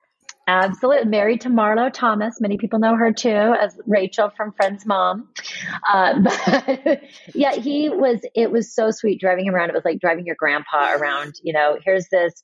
Absolutely. 0.47 1.09
Married 1.09 1.41
to 1.43 1.49
Marlo 1.49 1.91
Thomas. 1.93 2.41
Many 2.41 2.59
people 2.59 2.79
know 2.79 2.97
her 2.97 3.13
too 3.13 3.29
as 3.31 3.79
Rachel 3.87 4.31
from 4.37 4.53
Friends 4.53 4.85
Mom. 4.85 5.29
Uh, 5.91 6.21
but 6.21 7.03
yeah, 7.35 7.55
he 7.55 7.89
was, 7.89 8.21
it 8.35 8.51
was 8.51 8.75
so 8.75 8.91
sweet 8.91 9.21
driving 9.21 9.47
him 9.47 9.55
around. 9.55 9.71
It 9.71 9.75
was 9.75 9.85
like 9.85 10.01
driving 10.01 10.27
your 10.27 10.37
grandpa 10.39 10.93
around, 10.95 11.35
you 11.43 11.53
know, 11.53 11.79
here's 11.83 12.09
this 12.11 12.43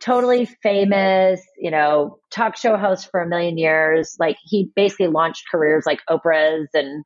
totally 0.00 0.46
famous, 0.62 1.40
you 1.58 1.70
know, 1.70 2.18
talk 2.30 2.56
show 2.56 2.76
host 2.76 3.10
for 3.10 3.20
a 3.20 3.28
million 3.28 3.58
years. 3.58 4.16
Like 4.18 4.36
he 4.42 4.70
basically 4.74 5.08
launched 5.08 5.44
careers 5.50 5.84
like 5.86 6.00
Oprah's 6.10 6.68
and 6.74 7.04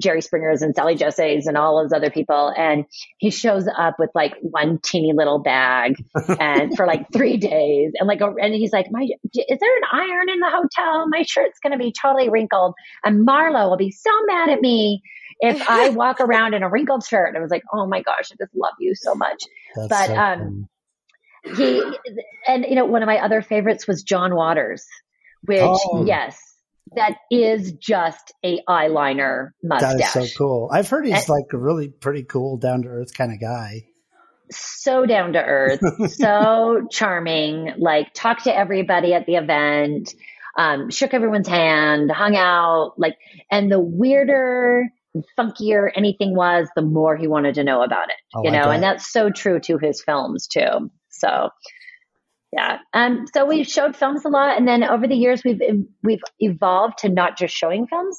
Jerry 0.00 0.20
Springer's 0.20 0.62
and 0.62 0.74
Sally 0.74 0.94
Jesse's 0.94 1.46
and 1.46 1.56
all 1.56 1.82
those 1.82 1.92
other 1.92 2.10
people. 2.10 2.52
And 2.56 2.84
he 3.18 3.30
shows 3.30 3.68
up 3.76 3.96
with 3.98 4.10
like 4.14 4.34
one 4.40 4.78
teeny 4.82 5.12
little 5.14 5.38
bag 5.38 5.96
and 6.40 6.76
for 6.76 6.86
like 6.86 7.06
three 7.12 7.36
days 7.36 7.92
and 7.98 8.06
like, 8.06 8.20
a, 8.20 8.32
and 8.40 8.54
he's 8.54 8.72
like, 8.72 8.86
my, 8.90 9.02
is 9.02 9.58
there 9.60 9.76
an 9.76 9.82
iron 9.92 10.28
in 10.28 10.38
the 10.38 10.50
hotel? 10.50 11.06
My 11.08 11.22
shirt's 11.22 11.58
going 11.62 11.72
to 11.72 11.78
be 11.78 11.92
totally 12.00 12.28
wrinkled 12.28 12.74
and 13.04 13.26
Marlo 13.26 13.70
will 13.70 13.76
be 13.76 13.90
so 13.90 14.10
mad 14.26 14.50
at 14.50 14.60
me 14.60 15.02
if 15.40 15.68
I 15.68 15.88
walk 15.90 16.20
around 16.20 16.54
in 16.54 16.62
a 16.62 16.70
wrinkled 16.70 17.04
shirt. 17.04 17.28
And 17.28 17.36
I 17.36 17.40
was 17.40 17.50
like, 17.50 17.62
oh 17.72 17.86
my 17.86 18.02
gosh, 18.02 18.30
I 18.32 18.36
just 18.38 18.54
love 18.54 18.74
you 18.78 18.94
so 18.94 19.14
much. 19.14 19.42
That's 19.74 19.88
but, 19.88 20.06
so 20.06 20.16
um. 20.16 20.68
He, 21.56 21.82
and 22.46 22.64
you 22.68 22.74
know, 22.74 22.84
one 22.84 23.02
of 23.02 23.06
my 23.06 23.18
other 23.18 23.42
favorites 23.42 23.86
was 23.86 24.02
John 24.02 24.34
Waters, 24.34 24.84
which 25.42 25.60
Oh. 25.62 26.04
yes, 26.04 26.36
that 26.96 27.16
is 27.30 27.72
just 27.72 28.32
a 28.44 28.60
eyeliner 28.68 29.50
mustache. 29.62 29.92
that 30.12 30.20
is 30.22 30.30
so 30.32 30.38
cool. 30.38 30.70
I've 30.72 30.88
heard 30.88 31.06
he's 31.06 31.14
And- 31.14 31.28
like 31.28 31.52
a 31.52 31.58
really 31.58 31.88
pretty 31.88 32.22
cool, 32.24 32.56
down 32.56 32.82
to 32.82 32.88
earth 32.88 33.16
kind 33.16 33.32
of 33.32 33.40
guy. 33.40 33.84
so 34.50 35.04
down 35.06 35.34
to 35.34 35.44
earth, 35.44 35.80
so 36.12 36.86
charming, 36.90 37.74
like 37.78 38.12
talked 38.14 38.44
to 38.44 38.56
everybody 38.56 39.12
at 39.14 39.26
the 39.26 39.34
event, 39.36 40.14
um, 40.56 40.90
shook 40.90 41.12
everyone's 41.14 41.48
hand, 41.48 42.10
hung 42.10 42.34
out, 42.36 42.94
like, 42.96 43.16
and 43.50 43.70
the 43.70 43.78
weirder, 43.80 44.88
funkier 45.38 45.90
anything 45.94 46.34
was, 46.34 46.68
the 46.76 46.82
more 46.82 47.16
he 47.16 47.26
wanted 47.26 47.54
to 47.56 47.64
know 47.64 47.82
about 47.82 48.08
it, 48.08 48.16
I 48.36 48.42
you 48.44 48.50
know, 48.50 48.70
and 48.70 48.82
that's 48.82 49.10
so 49.12 49.30
true 49.30 49.60
to 49.60 49.78
his 49.78 50.02
films 50.02 50.46
too. 50.46 50.90
So, 51.10 51.50
yeah. 52.52 52.78
Um, 52.94 53.26
so 53.34 53.44
we've 53.44 53.66
showed 53.66 53.94
films 53.94 54.24
a 54.24 54.28
lot. 54.28 54.56
And 54.56 54.66
then 54.66 54.82
over 54.82 55.06
the 55.06 55.14
years, 55.14 55.42
we've, 55.44 55.60
we've 56.02 56.22
evolved 56.40 56.98
to 56.98 57.08
not 57.08 57.36
just 57.36 57.54
showing 57.54 57.86
films, 57.86 58.16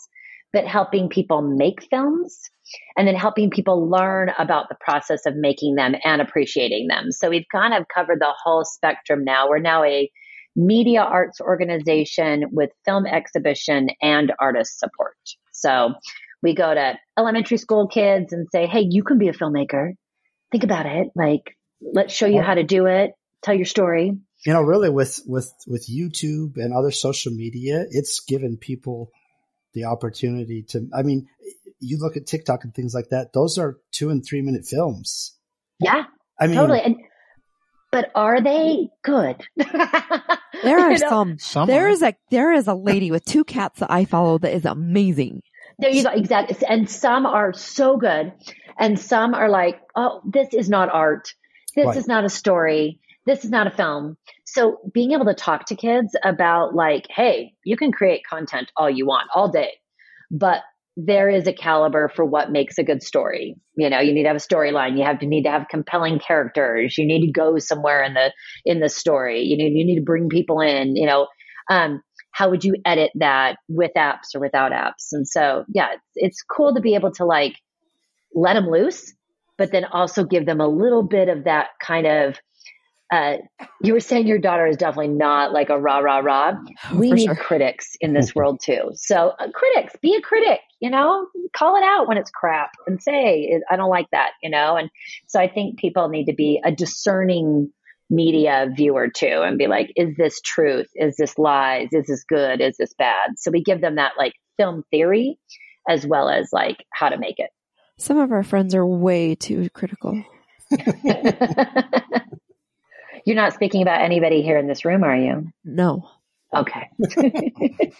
but 0.53 0.65
helping 0.65 1.09
people 1.09 1.41
make 1.41 1.83
films 1.89 2.39
and 2.97 3.07
then 3.07 3.15
helping 3.15 3.49
people 3.49 3.89
learn 3.89 4.31
about 4.37 4.69
the 4.69 4.77
process 4.79 5.25
of 5.25 5.35
making 5.35 5.75
them 5.75 5.95
and 6.03 6.21
appreciating 6.21 6.87
them. 6.87 7.11
So 7.11 7.29
we've 7.29 7.45
kind 7.51 7.73
of 7.73 7.85
covered 7.93 8.19
the 8.19 8.33
whole 8.43 8.65
spectrum 8.65 9.23
now. 9.23 9.49
We're 9.49 9.59
now 9.59 9.83
a 9.83 10.09
media 10.55 11.01
arts 11.01 11.39
organization 11.39 12.45
with 12.51 12.69
film 12.85 13.05
exhibition 13.05 13.89
and 14.01 14.33
artist 14.39 14.79
support. 14.79 15.15
So 15.51 15.93
we 16.43 16.53
go 16.53 16.73
to 16.73 16.97
elementary 17.17 17.57
school 17.57 17.87
kids 17.87 18.33
and 18.33 18.47
say, 18.51 18.67
Hey, 18.67 18.85
you 18.89 19.03
can 19.03 19.17
be 19.17 19.27
a 19.27 19.33
filmmaker. 19.33 19.91
Think 20.51 20.63
about 20.63 20.85
it. 20.85 21.07
Like, 21.15 21.55
let's 21.81 22.13
show 22.13 22.25
you 22.25 22.41
how 22.41 22.55
to 22.55 22.63
do 22.63 22.85
it. 22.87 23.11
Tell 23.41 23.55
your 23.55 23.65
story. 23.65 24.17
You 24.45 24.53
know, 24.53 24.61
really 24.61 24.89
with, 24.89 25.19
with, 25.25 25.51
with 25.67 25.87
YouTube 25.89 26.53
and 26.57 26.73
other 26.73 26.91
social 26.91 27.31
media, 27.31 27.85
it's 27.89 28.21
given 28.21 28.57
people 28.57 29.11
the 29.73 29.85
opportunity 29.85 30.63
to, 30.69 30.87
I 30.97 31.03
mean, 31.03 31.27
you 31.79 31.97
look 31.99 32.17
at 32.17 32.25
TikTok 32.27 32.63
and 32.63 32.73
things 32.73 32.93
like 32.93 33.09
that. 33.09 33.33
Those 33.33 33.57
are 33.57 33.77
two 33.91 34.09
and 34.09 34.23
three 34.27 34.41
minute 34.41 34.65
films. 34.65 35.37
Yeah, 35.79 36.03
I 36.39 36.47
mean, 36.47 36.55
totally. 36.57 36.81
And, 36.81 36.95
but 37.91 38.11
are 38.15 38.41
they 38.41 38.89
good? 39.03 39.41
There 40.61 40.77
are 40.77 40.91
You 40.91 40.99
know? 40.99 41.09
some. 41.09 41.39
Some 41.39 41.67
There 41.67 41.85
are. 41.85 41.89
is 41.89 42.01
a 42.03 42.13
there 42.31 42.51
is 42.51 42.67
a 42.67 42.73
lady 42.73 43.11
with 43.11 43.23
two 43.23 43.45
cats 43.45 43.79
that 43.79 43.89
I 43.89 44.03
follow 44.03 44.37
that 44.39 44.53
is 44.53 44.65
amazing. 44.65 45.41
There 45.77 45.89
you 45.89 46.03
go. 46.03 46.09
Exactly. 46.09 46.57
And 46.67 46.89
some 46.89 47.25
are 47.25 47.53
so 47.53 47.95
good. 47.95 48.33
And 48.77 48.99
some 48.99 49.33
are 49.33 49.47
like, 49.49 49.79
oh, 49.95 50.19
this 50.25 50.49
is 50.53 50.67
not 50.67 50.89
art. 50.89 51.33
This 51.77 51.85
Right. 51.85 51.95
is 51.97 52.07
not 52.07 52.25
a 52.25 52.29
story. 52.29 52.99
This 53.29 53.45
is 53.45 53.51
not 53.51 53.67
a 53.67 53.71
film. 53.71 54.17
So 54.45 54.77
being 54.91 55.11
able 55.11 55.25
to 55.25 55.35
talk 55.35 55.65
to 55.67 55.75
kids 55.75 56.15
about 56.25 56.73
like, 56.73 57.05
hey, 57.15 57.53
you 57.63 57.77
can 57.77 57.91
create 57.91 58.23
content 58.27 58.71
all 58.75 58.89
you 58.89 59.05
want 59.05 59.29
all 59.35 59.51
day, 59.51 59.73
but 60.31 60.61
there 60.97 61.29
is 61.29 61.45
a 61.45 61.53
caliber 61.53 62.09
for 62.15 62.25
what 62.25 62.51
makes 62.51 62.79
a 62.79 62.83
good 62.83 63.03
story. 63.03 63.55
You 63.77 63.91
know, 63.91 63.99
you 63.99 64.13
need 64.13 64.23
to 64.23 64.29
have 64.29 64.35
a 64.35 64.39
storyline. 64.39 64.97
You 64.97 65.03
have 65.05 65.19
to 65.19 65.27
need 65.27 65.43
to 65.43 65.51
have 65.51 65.67
compelling 65.69 66.17
characters. 66.17 66.97
You 66.97 67.05
need 67.05 67.23
to 67.27 67.31
go 67.31 67.59
somewhere 67.59 68.01
in 68.03 68.15
the 68.15 68.33
in 68.65 68.79
the 68.79 68.89
story. 68.89 69.41
You 69.43 69.57
need 69.57 69.77
you 69.77 69.85
need 69.85 69.99
to 69.99 70.03
bring 70.03 70.27
people 70.27 70.59
in. 70.59 70.95
You 70.95 71.05
know, 71.05 71.27
um, 71.69 72.01
how 72.31 72.49
would 72.49 72.63
you 72.63 72.77
edit 72.83 73.11
that 73.15 73.57
with 73.67 73.91
apps 73.95 74.33
or 74.33 74.41
without 74.41 74.71
apps? 74.71 75.09
And 75.11 75.27
so, 75.27 75.65
yeah, 75.71 75.89
it's, 75.93 76.11
it's 76.15 76.41
cool 76.41 76.73
to 76.73 76.81
be 76.81 76.95
able 76.95 77.11
to 77.13 77.25
like 77.25 77.55
let 78.33 78.55
them 78.55 78.67
loose, 78.67 79.13
but 79.55 79.71
then 79.71 79.85
also 79.85 80.23
give 80.23 80.47
them 80.47 80.61
a 80.61 80.67
little 80.67 81.03
bit 81.03 81.29
of 81.29 81.43
that 81.43 81.67
kind 81.79 82.07
of. 82.07 82.39
Uh, 83.11 83.37
you 83.81 83.93
were 83.93 83.99
saying 83.99 84.27
your 84.27 84.37
daughter 84.37 84.67
is 84.67 84.77
definitely 84.77 85.07
not 85.07 85.51
like 85.51 85.69
a 85.69 85.79
rah 85.79 85.97
rah 85.97 86.19
rah. 86.19 86.53
We 86.93 87.09
for 87.09 87.15
need 87.15 87.25
sure. 87.25 87.35
critics 87.35 87.95
in 88.01 88.13
this 88.13 88.35
world 88.35 88.59
too. 88.63 88.91
So 88.93 89.33
uh, 89.39 89.49
critics, 89.51 89.95
be 90.01 90.15
a 90.15 90.21
critic. 90.21 90.59
You 90.79 90.91
know, 90.91 91.27
call 91.55 91.75
it 91.75 91.83
out 91.83 92.07
when 92.07 92.17
it's 92.17 92.29
crap 92.29 92.71
and 92.85 93.01
say 93.01 93.59
I 93.69 93.75
don't 93.75 93.89
like 93.89 94.07
that. 94.11 94.31
You 94.43 94.51
know, 94.51 94.75
and 94.75 94.89
so 95.27 95.39
I 95.39 95.47
think 95.47 95.79
people 95.79 96.07
need 96.09 96.25
to 96.25 96.33
be 96.33 96.61
a 96.63 96.71
discerning 96.71 97.71
media 98.11 98.67
viewer 98.75 99.09
too 99.09 99.41
and 99.43 99.57
be 99.57 99.67
like, 99.67 99.91
is 99.95 100.15
this 100.15 100.39
truth? 100.41 100.87
Is 100.95 101.15
this 101.17 101.37
lies? 101.37 101.89
Is 101.91 102.07
this 102.07 102.23
good? 102.23 102.61
Is 102.61 102.77
this 102.77 102.93
bad? 102.97 103.31
So 103.37 103.51
we 103.51 103.63
give 103.63 103.81
them 103.81 103.95
that 103.95 104.13
like 104.17 104.33
film 104.57 104.83
theory 104.91 105.39
as 105.87 106.05
well 106.05 106.29
as 106.29 106.49
like 106.51 106.85
how 106.93 107.09
to 107.09 107.17
make 107.17 107.39
it. 107.39 107.49
Some 107.97 108.17
of 108.17 108.31
our 108.31 108.43
friends 108.43 108.75
are 108.75 108.85
way 108.85 109.35
too 109.35 109.69
critical. 109.71 110.23
You're 113.29 113.35
not 113.35 113.53
speaking 113.53 113.83
about 113.83 114.01
anybody 114.01 114.41
here 114.41 114.57
in 114.57 114.65
this 114.65 114.83
room, 114.83 115.03
are 115.03 115.15
you? 115.15 115.51
No. 115.63 116.09
Okay. 116.51 116.89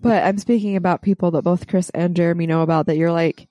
But 0.00 0.24
I'm 0.24 0.38
speaking 0.38 0.76
about 0.76 1.02
people 1.02 1.32
that 1.32 1.42
both 1.42 1.66
Chris 1.66 1.90
and 1.90 2.16
Jeremy 2.16 2.46
know 2.46 2.62
about 2.62 2.86
that 2.86 2.96
you're 2.96 3.12
like, 3.12 3.48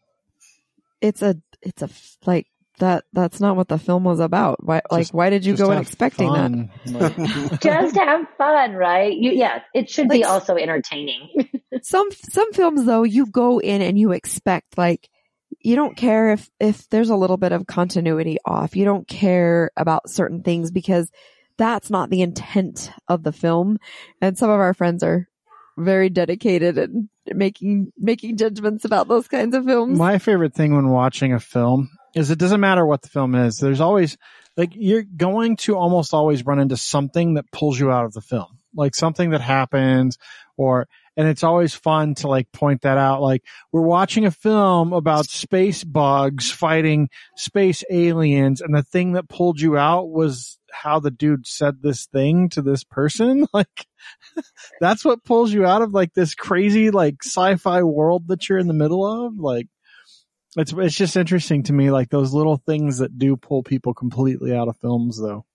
it's 1.00 1.22
a, 1.22 1.36
it's 1.62 1.84
a, 1.84 1.90
like, 2.26 2.48
that, 2.80 3.04
that's 3.14 3.40
not 3.40 3.56
what 3.56 3.68
the 3.68 3.78
film 3.78 4.04
was 4.04 4.20
about. 4.20 4.66
Why, 4.66 4.82
like, 4.90 5.10
why 5.10 5.30
did 5.30 5.46
you 5.46 5.56
go 5.56 5.70
in 5.70 5.78
expecting 5.78 6.34
that? 6.34 6.40
fun. 6.40 6.72
Like, 6.88 7.62
Just 7.62 7.96
have 7.98 8.26
fun, 8.40 8.74
right? 8.74 9.16
You, 9.16 9.30
yes, 9.30 9.62
it 9.76 9.92
should 9.92 10.10
be 10.10 10.24
also 10.24 10.56
entertaining. 10.56 11.52
Some, 11.84 12.10
some 12.12 12.52
films 12.52 12.84
though, 12.86 13.04
you 13.04 13.28
go 13.28 13.60
in 13.60 13.84
and 13.84 14.00
you 14.00 14.12
expect 14.12 14.76
like, 14.76 15.08
you 15.60 15.76
don't 15.76 15.98
care 15.98 16.32
if, 16.32 16.50
if 16.60 16.88
there's 16.90 17.10
a 17.10 17.16
little 17.16 17.38
bit 17.38 17.52
of 17.52 17.68
continuity 17.68 18.38
off. 18.46 18.76
You 18.76 18.86
don't 18.86 19.08
care 19.08 19.72
about 19.76 20.10
certain 20.10 20.44
things 20.44 20.72
because 20.72 21.12
that's 21.58 21.90
not 21.90 22.10
the 22.10 22.22
intent 22.22 22.92
of 23.08 23.24
the 23.24 23.32
film. 23.32 23.80
And 24.22 24.38
some 24.38 24.50
of 24.50 24.60
our 24.60 24.74
friends 24.74 25.04
are 25.04 25.28
very 25.78 26.10
dedicated 26.10 26.78
and 26.78 27.10
making, 27.26 27.92
making 27.98 28.38
judgments 28.38 28.86
about 28.86 29.08
those 29.08 29.28
kinds 29.28 29.56
of 29.56 29.66
films. 29.66 29.98
my 29.98 30.18
favorite 30.18 30.54
thing 30.54 30.76
when 30.76 30.90
watching 30.90 31.34
a 31.34 31.40
film 31.40 31.90
is 32.16 32.32
it 32.32 32.40
doesn't 32.40 32.62
matter 32.62 32.86
what 32.86 33.02
the 33.02 33.10
film 33.10 33.36
is. 33.36 33.58
There's 33.58 33.82
always 33.82 34.18
like 34.56 34.72
you're 34.74 35.04
going 35.04 35.58
to 35.58 35.76
almost 35.76 36.14
always 36.14 36.46
run 36.46 36.60
into 36.60 36.78
something 36.78 37.36
that 37.36 37.52
pulls 37.52 37.80
you 37.80 37.92
out 37.92 38.06
of 38.06 38.14
the 38.14 38.22
film. 38.22 38.58
like 38.76 38.96
something 38.96 39.32
that 39.32 39.42
happens 39.42 40.18
or, 40.56 40.88
and 41.18 41.28
it's 41.28 41.44
always 41.44 41.74
fun 41.74 42.14
to 42.16 42.28
like 42.28 42.52
point 42.52 42.84
that 42.84 43.00
out. 43.00 43.22
Like 43.22 43.44
we're 43.72 43.82
watching 43.82 44.26
a 44.26 44.32
film 44.32 44.94
about 44.94 45.26
space 45.26 45.84
bugs 45.84 46.52
fighting 46.52 47.10
space 47.36 47.84
aliens 47.90 48.62
and 48.62 48.74
the 48.74 48.84
thing 48.84 49.14
that 49.14 49.28
pulled 49.28 49.60
you 49.60 49.78
out 49.78 50.10
was 50.10 50.60
how 50.72 51.00
the 51.00 51.10
dude 51.10 51.48
said 51.48 51.82
this 51.82 52.06
thing 52.06 52.50
to 52.50 52.62
this 52.62 52.84
person. 52.84 53.48
Like 53.54 53.88
that's 54.82 55.04
what 55.04 55.24
pulls 55.24 55.52
you 55.52 55.66
out 55.66 55.82
of 55.82 55.92
like 55.92 56.14
this 56.14 56.36
crazy 56.36 56.92
like 56.92 57.16
sci-fi 57.24 57.82
world 57.82 58.28
that 58.28 58.48
you're 58.48 58.60
in 58.60 58.68
the 58.68 58.74
middle 58.74 59.26
of. 59.26 59.40
Like 59.40 59.68
it's, 60.56 60.74
it's 60.74 60.96
just 60.96 61.18
interesting 61.18 61.64
to 61.64 61.74
me, 61.74 61.90
like 61.90 62.10
those 62.10 62.34
little 62.34 62.58
things 62.58 63.00
that 63.00 63.18
do 63.18 63.36
pull 63.36 63.64
people 63.64 63.96
completely 63.96 64.54
out 64.56 64.68
of 64.68 64.78
films 64.78 65.20
though. 65.20 65.46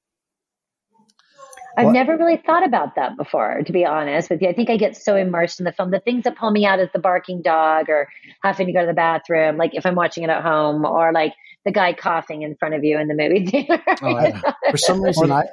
I've 1.77 1.87
What- 1.87 1.93
never 1.93 2.17
really 2.17 2.37
thought 2.37 2.67
about 2.67 2.97
that 2.97 3.17
before, 3.17 3.63
to 3.65 3.73
be 3.73 3.85
honest 3.87 4.29
with 4.31 4.43
you. 4.43 4.49
I 4.49 4.53
think 4.53 4.69
I 4.71 4.77
get 4.77 4.97
so 4.97 5.17
immersed 5.17 5.59
in 5.61 5.65
the 5.65 5.73
film. 5.73 5.91
The 5.91 6.01
things 6.01 6.25
that 6.25 6.37
pull 6.37 6.51
me 6.51 6.67
out 6.67 6.81
is 6.81 6.89
the 6.93 6.99
barking 6.99 7.41
dog 7.43 7.89
or 7.89 8.09
having 8.43 8.67
to 8.67 8.73
go 8.73 8.81
to 8.81 8.87
the 8.87 8.93
bathroom, 8.93 9.57
like 9.57 9.75
if 9.75 9.87
I'm 9.87 9.95
watching 9.95 10.25
it 10.25 10.31
at 10.31 10.43
home, 10.43 10.85
or 10.85 11.13
like 11.13 11.33
the 11.65 11.73
guy 11.73 11.93
coughing 11.95 12.43
in 12.43 12.57
front 12.57 12.75
of 12.75 12.85
you 12.85 12.99
in 12.99 13.09
the 13.09 13.15
movie 13.15 13.47
theater. 13.51 13.83
Oh, 14.03 14.09
yeah. 14.21 14.41
For 14.71 14.77
some 14.77 15.03
reason, 15.05 15.31
I 15.33 15.45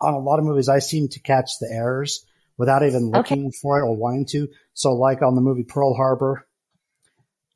on 0.00 0.14
a 0.14 0.18
lot 0.18 0.38
of 0.40 0.44
movies, 0.44 0.68
I 0.68 0.80
seem 0.80 1.08
to 1.10 1.20
catch 1.20 1.50
the 1.60 1.68
errors 1.72 2.26
without 2.58 2.82
even 2.84 3.10
looking 3.10 3.52
for 3.52 3.78
it 3.78 3.82
or 3.84 3.96
wanting 3.96 4.26
to. 4.32 4.48
So, 4.74 4.92
like 4.94 5.22
on 5.22 5.36
the 5.36 5.40
movie 5.40 5.62
Pearl 5.62 5.94
Harbor, 5.94 6.46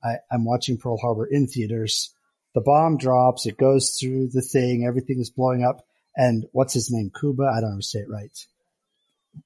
I, 0.02 0.16
I'm 0.30 0.44
watching 0.44 0.78
Pearl 0.78 0.96
Harbor 0.98 1.26
in 1.26 1.46
theaters. 1.48 2.14
The 2.54 2.60
bomb 2.60 2.96
drops, 2.96 3.46
it 3.46 3.58
goes 3.58 3.96
through 4.00 4.28
the 4.32 4.40
thing, 4.42 4.84
everything's 4.86 5.28
blowing 5.30 5.64
up, 5.64 5.84
and 6.16 6.44
what's 6.52 6.74
his 6.74 6.90
name? 6.90 7.10
Cuba? 7.18 7.44
I 7.44 7.60
don't 7.60 7.70
know 7.70 7.74
how 7.76 7.76
to 7.76 7.82
say 7.82 8.00
it 8.00 8.08
right. 8.10 8.30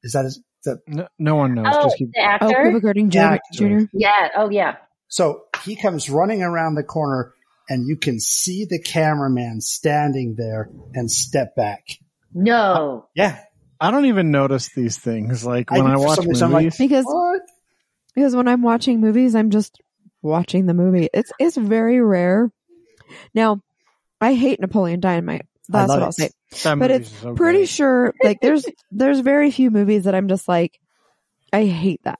Is 0.02 0.12
that 0.12 0.24
his? 0.24 0.40
The, 0.64 0.78
No, 0.86 1.08
no 1.18 1.34
one 1.36 1.54
knows. 1.54 1.66
oh, 1.70 1.82
Just 1.84 1.96
keep, 1.96 2.10
the 2.12 2.38
Oh. 2.42 2.48
Cuba 2.62 2.80
Gooding 2.80 3.08
Jr. 3.10 3.18
Yeah, 3.18 3.38
Jr. 3.52 3.78
yeah. 3.94 4.28
Oh, 4.36 4.50
yeah. 4.50 4.76
so 5.08 5.44
he 5.64 5.74
comes 5.74 6.10
running 6.10 6.42
around 6.42 6.74
the 6.74 6.82
corner, 6.82 7.32
and 7.68 7.88
you 7.88 7.96
can 7.96 8.20
see 8.20 8.66
the 8.66 8.78
cameraman 8.78 9.62
standing 9.62 10.34
there 10.36 10.68
and 10.94 11.10
step 11.10 11.56
back. 11.56 11.86
No. 12.34 13.04
Uh, 13.04 13.06
yeah, 13.14 13.40
I 13.80 13.90
don't 13.90 14.04
even 14.06 14.30
notice 14.30 14.68
these 14.74 14.98
things. 14.98 15.44
Like 15.46 15.70
when 15.70 15.80
do 15.84 15.86
I, 15.92 15.96
watch 15.96 16.18
movies, 16.20 16.42
I'm 16.42 16.52
like, 16.52 16.76
Because 16.76 17.06
what? 17.06 17.40
because 18.14 18.36
when 18.36 18.46
I'm 18.46 18.62
watching 18.62 19.00
movies, 19.00 19.34
I'm 19.34 19.48
just 19.50 19.80
watching 20.20 20.66
the 20.66 20.74
movie. 20.74 21.08
It's 21.14 21.32
it's 21.40 21.56
very 21.56 22.00
rare. 22.02 22.52
Now, 23.34 23.62
I 24.20 24.34
hate 24.34 24.60
Napoleon 24.60 25.00
Dynamite. 25.00 25.46
That's 25.72 25.88
love 25.88 25.98
what 25.98 26.02
I'll 26.04 26.08
it. 26.10 26.14
say. 26.14 26.30
that 26.64 26.78
But 26.78 26.90
it's 26.90 27.10
so 27.10 27.34
pretty 27.34 27.60
great. 27.60 27.68
sure 27.68 28.14
like 28.22 28.40
there's 28.40 28.66
there's 28.90 29.20
very 29.20 29.50
few 29.50 29.70
movies 29.70 30.04
that 30.04 30.14
I'm 30.14 30.28
just 30.28 30.48
like 30.48 30.80
I 31.52 31.64
hate 31.66 32.00
that. 32.04 32.18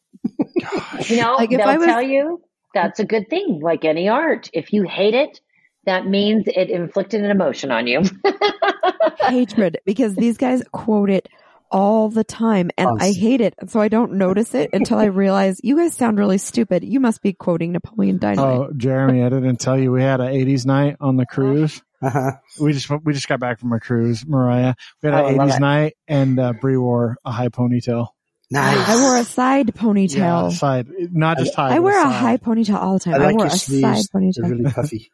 You 1.09 1.21
know, 1.23 1.35
Like, 1.37 1.53
if 1.53 1.59
they'll 1.59 1.69
I 1.69 1.77
was- 1.79 1.87
tell 1.87 2.03
you 2.03 2.43
that's 2.75 3.01
a 3.01 3.05
good 3.05 3.29
thing, 3.29 3.61
like 3.63 3.85
any 3.85 4.09
art. 4.09 4.49
If 4.53 4.73
you 4.73 4.85
hate 4.85 5.15
it, 5.15 5.41
that 5.87 6.07
means 6.07 6.45
it 6.47 6.71
inflicted 6.71 7.25
an 7.25 7.31
emotion 7.31 7.71
on 7.73 7.87
you. 7.87 8.03
Hatred 9.21 9.79
because 9.85 10.15
these 10.15 10.37
guys 10.37 10.63
quote 10.73 11.11
it 11.11 11.29
all 11.71 12.09
the 12.09 12.25
time 12.25 12.71
and 12.77 12.89
I 13.01 13.13
hate 13.13 13.41
it. 13.41 13.55
So 13.69 13.81
I 13.81 13.89
don't 13.89 14.15
notice 14.15 14.55
it 14.55 14.71
until 14.73 14.99
I 14.99 15.05
realize 15.05 15.61
you 15.63 15.77
guys 15.77 15.95
sound 15.95 16.19
really 16.19 16.39
stupid. 16.39 16.83
You 16.85 16.99
must 17.01 17.23
be 17.23 17.33
quoting 17.33 17.73
Napoleon 17.73 18.19
Dynamite. 18.19 18.59
Oh, 18.59 18.73
Jeremy, 18.77 19.23
I 19.23 19.29
didn't 19.29 19.57
tell 19.59 19.79
you 19.79 19.93
we 19.93 20.03
had 20.03 20.21
an 20.21 20.29
'80s 20.33 20.67
night 20.67 20.97
on 21.01 21.17
the 21.17 21.27
cruise. 21.27 21.81
Uh-huh. 22.03 22.33
We 22.61 22.73
just 22.73 22.89
we 23.05 23.13
just 23.13 23.29
got 23.29 23.41
back 23.41 23.59
from 23.61 23.73
a 23.73 23.81
cruise, 23.81 24.27
Mariah. 24.27 24.75
We 25.03 25.11
had 25.11 25.21
Oh, 25.21 25.27
an 25.27 25.37
'80s 25.37 25.61
night, 25.61 25.97
and 26.09 26.39
uh, 26.41 26.53
Brie 26.55 26.77
wore 26.77 27.17
a 27.25 27.31
high 27.31 27.49
ponytail. 27.49 28.09
Nice. 28.51 28.89
I 28.89 29.01
wore 29.01 29.17
a 29.17 29.25
side 29.25 29.69
ponytail. 29.75 30.17
Yeah, 30.17 30.49
side, 30.51 30.89
not 31.13 31.39
just 31.39 31.55
high. 31.55 31.71
I 31.71 31.75
but 31.77 31.83
wear 31.83 32.01
a 32.01 32.05
side. 32.05 32.13
high 32.13 32.37
ponytail 32.39 32.75
all 32.75 32.95
the 32.95 33.01
time. 33.01 33.15
I 33.15 33.17
I, 33.19 33.27
like 33.27 33.37
wore 33.37 33.47
your 33.47 33.55
a 33.55 33.59
sleeves. 33.59 33.83
side 33.83 33.97
They're 34.13 34.21
ponytail. 34.23 34.51
really 34.51 34.73
puffy. 34.73 35.11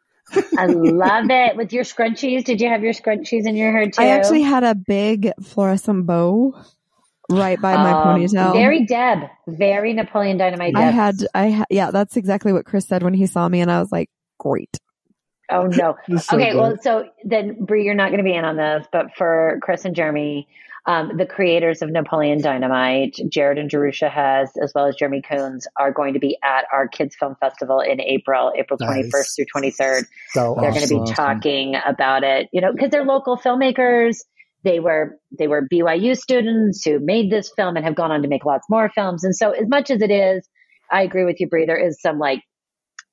I 0.57 0.65
love 0.65 1.25
it. 1.29 1.55
With 1.55 1.71
your 1.71 1.83
scrunchies, 1.83 2.43
did 2.43 2.59
you 2.61 2.67
have 2.69 2.81
your 2.83 2.93
scrunchies 2.93 3.45
in 3.47 3.55
your 3.55 3.71
hair 3.71 3.85
too? 3.89 4.01
I 4.01 4.07
actually 4.07 4.41
had 4.41 4.63
a 4.63 4.73
big 4.75 5.31
fluorescent 5.43 6.05
bow 6.05 6.53
right 7.29 7.61
by 7.61 7.75
my 7.75 7.91
Um, 7.91 8.19
ponytail. 8.21 8.53
Very 8.53 8.85
Deb, 8.85 9.19
very 9.47 9.93
Napoleon 9.93 10.37
Dynamite. 10.37 10.75
I 10.75 10.81
had, 10.83 11.15
I 11.35 11.49
ha- 11.51 11.65
yeah, 11.69 11.91
that's 11.91 12.17
exactly 12.17 12.51
what 12.53 12.65
Chris 12.65 12.87
said 12.87 13.03
when 13.03 13.13
he 13.13 13.25
saw 13.27 13.47
me, 13.47 13.61
and 13.61 13.71
I 13.71 13.79
was 13.79 13.91
like, 13.91 14.09
great. 14.39 14.79
Oh 15.51 15.63
no. 15.63 15.95
So 16.19 16.35
okay, 16.37 16.51
good. 16.51 16.57
well, 16.59 16.77
so 16.81 17.05
then 17.23 17.55
Brie, 17.65 17.83
you're 17.85 17.95
not 17.95 18.09
going 18.09 18.17
to 18.19 18.23
be 18.23 18.33
in 18.35 18.45
on 18.45 18.57
this, 18.57 18.85
but 18.91 19.15
for 19.17 19.59
Chris 19.61 19.85
and 19.85 19.95
Jeremy, 19.95 20.47
um, 20.85 21.17
the 21.17 21.25
creators 21.25 21.81
of 21.81 21.89
Napoleon 21.89 22.41
Dynamite, 22.41 23.19
Jared 23.29 23.57
and 23.57 23.69
Jerusha 23.69 24.07
Hess, 24.09 24.51
as 24.61 24.71
well 24.73 24.87
as 24.87 24.95
Jeremy 24.95 25.21
Coons, 25.21 25.67
are 25.77 25.91
going 25.91 26.13
to 26.13 26.19
be 26.19 26.37
at 26.43 26.63
our 26.71 26.87
Kids 26.87 27.15
Film 27.19 27.35
Festival 27.41 27.81
in 27.81 27.99
April, 27.99 28.53
April 28.57 28.77
Nice. 28.79 29.05
21st 29.13 29.35
through 29.35 29.45
23rd. 29.63 30.03
So 30.29 30.55
They're 30.59 30.71
going 30.71 30.81
to 30.83 30.87
be 30.87 30.95
Awesome. 30.95 31.15
talking 31.15 31.75
about 31.85 32.23
it, 32.23 32.47
you 32.53 32.61
know, 32.61 32.71
because 32.71 32.89
they're 32.89 33.03
local 33.05 33.37
filmmakers. 33.37 34.19
They 34.63 34.79
were 34.79 35.17
they 35.37 35.47
were 35.47 35.67
BYU 35.71 36.17
students 36.17 36.83
who 36.83 36.99
made 36.99 37.31
this 37.31 37.51
film 37.55 37.75
and 37.77 37.85
have 37.85 37.95
gone 37.95 38.11
on 38.11 38.21
to 38.23 38.27
make 38.27 38.43
lots 38.45 38.65
more 38.69 38.89
films. 38.93 39.23
And 39.23 39.35
so, 39.35 39.51
as 39.51 39.67
much 39.67 39.91
as 39.91 40.01
it 40.01 40.09
is, 40.11 40.47
I 40.91 41.03
agree 41.03 41.25
with 41.25 41.39
you, 41.39 41.47
Brie. 41.47 41.65
There 41.65 41.77
is 41.77 42.01
some 42.01 42.17
like 42.17 42.41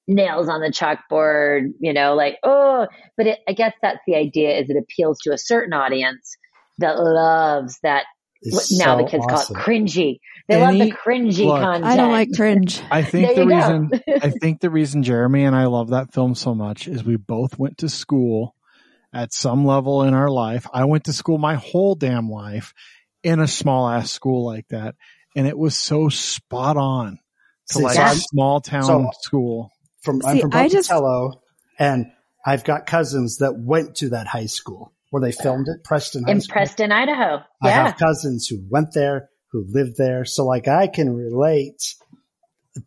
nails 0.07 0.49
on 0.49 0.61
the 0.61 0.71
chalkboard, 0.71 1.73
you 1.81 1.93
know, 1.93 2.15
like 2.15 2.39
oh, 2.43 2.87
but 3.17 3.27
it, 3.27 3.39
I 3.49 3.53
guess 3.53 3.73
that's 3.83 4.01
the 4.07 4.17
idea. 4.17 4.59
Is 4.59 4.71
it 4.71 4.77
appeals 4.77 5.19
to 5.25 5.33
a 5.33 5.39
certain 5.39 5.73
audience 5.73 6.37
that 6.79 6.99
loves 6.99 7.79
that. 7.83 8.05
It's 8.47 8.77
now 8.79 8.97
the 8.97 9.05
kids 9.05 9.25
awesome. 9.31 9.57
call 9.57 9.65
it 9.65 9.67
cringy. 9.67 10.19
They 10.49 10.61
love 10.61 10.75
the 10.75 10.93
cringy 10.93 11.47
look, 11.47 11.61
content. 11.61 11.87
I 11.87 11.97
don't 11.97 12.13
like 12.13 12.29
cringe. 12.37 12.79
I 12.91 13.03
think 13.03 13.37
the 13.37 13.47
reason 13.47 13.91
I 14.07 14.31
think 14.43 14.61
the 14.61 14.69
reason 14.69 15.03
Jeremy 15.03 15.45
and 15.45 15.57
I 15.57 15.65
love 15.65 15.91
that 15.91 16.13
film 16.13 16.35
so 16.35 16.55
much 16.55 16.87
is 16.87 17.03
we 17.03 17.17
both 17.17 17.59
went 17.59 17.79
to 17.79 17.89
school 17.89 18.55
at 19.15 19.33
some 19.33 19.65
level 19.65 20.03
in 20.03 20.13
our 20.13 20.29
life. 20.29 20.67
I 20.75 20.85
went 20.85 21.05
to 21.05 21.15
school 21.15 21.39
my 21.39 21.55
whole 21.55 21.95
damn 21.95 22.29
life 22.29 22.75
in 23.23 23.41
a 23.41 23.49
small 23.49 23.89
ass 23.89 24.11
school 24.11 24.45
like 24.45 24.69
that, 24.69 24.95
and 25.35 25.47
it 25.47 25.57
was 25.57 25.79
so 25.79 26.11
spot 26.11 26.77
on 26.77 27.19
to 27.69 27.75
See, 27.79 27.83
like 27.83 27.95
so 27.95 28.03
a 28.03 28.05
I'm- 28.05 28.17
small 28.17 28.61
town 28.61 28.83
so- 28.83 29.11
school. 29.23 29.71
From 30.05 30.21
I'm 30.25 30.39
from 30.41 30.51
I 30.53 30.69
just- 30.69 30.89
Pocatello, 30.89 31.43
and 31.79 32.07
I've 32.47 32.65
got 32.65 32.87
cousins 32.87 33.39
that 33.39 33.55
went 33.59 33.97
to 33.97 34.11
that 34.11 34.27
high 34.27 34.47
school 34.47 34.93
where 35.11 35.21
they 35.23 35.33
filmed 35.33 35.69
it, 35.69 35.83
Preston 35.85 36.25
High 36.25 36.33
in 36.33 36.41
School. 36.41 36.53
Preston, 36.53 36.93
Idaho. 36.93 37.43
I 37.63 37.69
Yeah. 37.69 37.87
have 37.89 37.97
cousins 37.97 38.47
who 38.47 38.59
went 38.69 38.93
there, 38.93 39.31
who 39.53 39.65
lived 39.69 39.97
there, 39.97 40.25
so 40.25 40.45
like 40.45 40.69
I 40.69 40.87
can 40.89 41.15
relate 41.15 41.95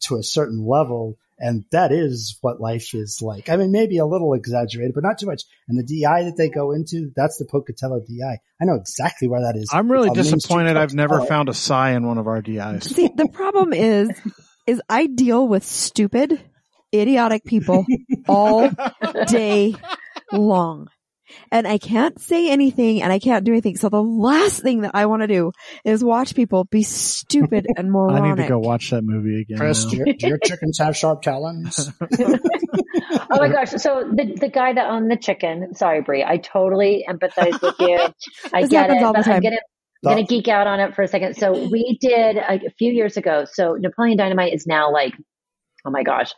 to 0.02 0.18
a 0.18 0.24
certain 0.24 0.66
level, 0.68 1.18
and 1.40 1.64
that 1.72 1.92
is 1.94 2.38
what 2.42 2.60
life 2.60 2.94
is 2.94 3.20
like. 3.22 3.48
I 3.50 3.56
mean, 3.56 3.72
maybe 3.72 3.98
a 4.00 4.06
little 4.06 4.34
exaggerated, 4.34 4.94
but 4.94 5.04
not 5.04 5.18
too 5.18 5.26
much. 5.28 5.44
And 5.70 5.80
the 5.80 5.84
DI 5.84 6.24
that 6.24 6.36
they 6.36 6.50
go 6.50 6.72
into, 6.72 7.12
that's 7.16 7.38
the 7.38 7.46
Pocatello 7.46 8.02
DI. 8.02 8.40
I 8.62 8.66
know 8.66 8.76
exactly 8.76 9.28
where 9.30 9.42
that 9.42 9.56
is. 9.56 9.70
I'm 9.72 9.90
really 9.90 10.10
It's 10.10 10.12
on 10.12 10.16
Main 10.18 10.24
Street, 10.26 10.36
disappointed 10.36 10.78
I've 10.78 10.94
never 10.94 11.22
found 11.26 11.48
a 11.48 11.54
sigh 11.54 11.92
in 11.92 12.06
one 12.06 12.18
of 12.18 12.28
our 12.28 12.42
DIs. 12.42 12.84
See, 12.94 13.08
the 13.08 13.30
problem 13.30 13.72
is, 13.72 14.10
is 14.68 14.82
I 14.90 15.08
deal 15.08 15.48
with 15.48 15.64
stupid, 15.64 16.42
idiotic 17.00 17.44
people 17.44 17.86
all 18.28 18.70
day 19.28 19.76
long. 20.32 20.88
And 21.52 21.68
I 21.68 21.78
can't 21.78 22.20
say 22.22 22.50
anything 22.50 23.02
and 23.02 23.12
I 23.12 23.20
can't 23.20 23.44
do 23.44 23.52
anything. 23.52 23.76
So 23.76 23.90
the 23.90 24.02
last 24.02 24.62
thing 24.62 24.82
that 24.82 24.92
I 24.94 25.08
want 25.08 25.24
to 25.24 25.28
do 25.28 25.52
is 25.84 26.02
watch 26.02 26.36
people 26.36 26.64
be 26.64 26.84
stupid 26.84 27.68
and 27.78 27.92
moronic. 27.92 28.24
I 28.24 28.30
need 28.30 28.42
to 28.44 28.48
go 28.48 28.60
watch 28.60 28.92
that 28.92 29.02
movie 29.04 29.42
again. 29.42 29.58
Chris, 29.58 29.84
do 29.86 29.98
your, 29.98 30.06
do 30.06 30.28
your 30.28 30.38
chickens 30.38 30.80
have 30.80 30.96
sharp 30.96 31.22
talons? 31.22 31.92
Oh 33.30 33.40
my 33.40 33.50
gosh. 33.50 33.72
So 33.72 34.10
the, 34.10 34.36
the 34.40 34.50
guy 34.50 34.74
that 34.74 34.90
owned 34.90 35.10
the 35.12 35.18
chicken, 35.18 35.74
sorry, 35.76 36.02
Brie, 36.02 36.24
I 36.24 36.38
totally 36.38 37.06
empathize 37.08 37.62
with 37.62 37.76
you. 37.80 38.00
I 38.54 38.62
This 38.62 38.70
get 38.70 38.90
it, 38.90 39.04
all 39.04 39.14
the 39.14 39.20
I'm 39.20 39.24
time. 39.24 39.42
gonna, 39.42 39.58
I'm 40.06 40.12
gonna 40.16 40.24
geek 40.24 40.48
out 40.48 40.68
on 40.68 40.80
it 40.80 40.96
for 40.96 41.02
a 41.04 41.08
second. 41.08 41.36
So 41.36 41.52
we 41.70 41.98
did 42.00 42.38
a, 42.38 42.54
a 42.68 42.70
few 42.78 42.92
years 42.92 43.18
ago. 43.18 43.46
So 43.52 43.74
Napoleon 43.80 44.18
Dynamite 44.18 44.54
is 44.54 44.66
now 44.68 44.92
like, 44.92 45.14
oh 45.86 45.92
my 45.92 46.04
gosh, 46.04 46.34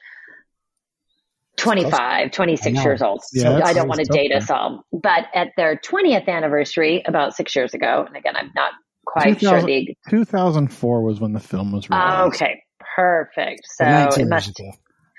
25, 1.59 2.31
26 2.31 2.83
years 2.83 3.01
old. 3.01 3.21
Yeah, 3.33 3.43
so 3.43 3.63
I 3.63 3.73
don't 3.73 3.87
want 3.87 3.99
to 3.99 4.11
date 4.11 4.33
us 4.33 4.49
all. 4.49 4.85
But 4.91 5.25
at 5.33 5.49
their 5.57 5.75
20th 5.77 6.27
anniversary, 6.27 7.03
about 7.05 7.35
six 7.35 7.55
years 7.55 7.73
ago, 7.73 8.05
and 8.07 8.15
again, 8.15 8.35
I'm 8.35 8.51
not 8.55 8.73
quite 9.05 9.39
sure 9.39 9.61
the 9.61 9.95
2004 10.09 11.03
was 11.03 11.19
when 11.19 11.33
the 11.33 11.39
film 11.39 11.71
was 11.71 11.89
released. 11.89 12.41
Okay, 12.41 12.63
perfect. 12.95 13.61
So 13.65 13.85
it 13.85 14.27
must 14.27 14.59
ago. 14.59 14.71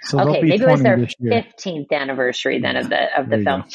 So 0.03 0.20
okay, 0.20 0.41
be 0.41 0.49
maybe 0.49 0.64
it 0.64 0.68
was 0.68 0.82
their 0.82 1.07
fifteenth 1.20 1.93
anniversary 1.93 2.59
then 2.61 2.76
of 2.76 2.88
the 2.88 3.18
of 3.18 3.28
the 3.28 3.43
film. 3.43 3.62
go. 3.62 3.68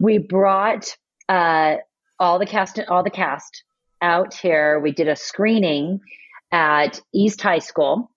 We 0.00 0.18
brought 0.18 0.96
uh, 1.28 1.76
all 2.18 2.38
the 2.38 2.46
cast 2.46 2.80
all 2.88 3.04
the 3.04 3.10
cast 3.10 3.62
out 4.00 4.34
here. 4.34 4.80
We 4.80 4.92
did 4.92 5.08
a 5.08 5.14
screening 5.14 6.00
at 6.50 7.00
East 7.14 7.40
High 7.40 7.60
School, 7.60 8.10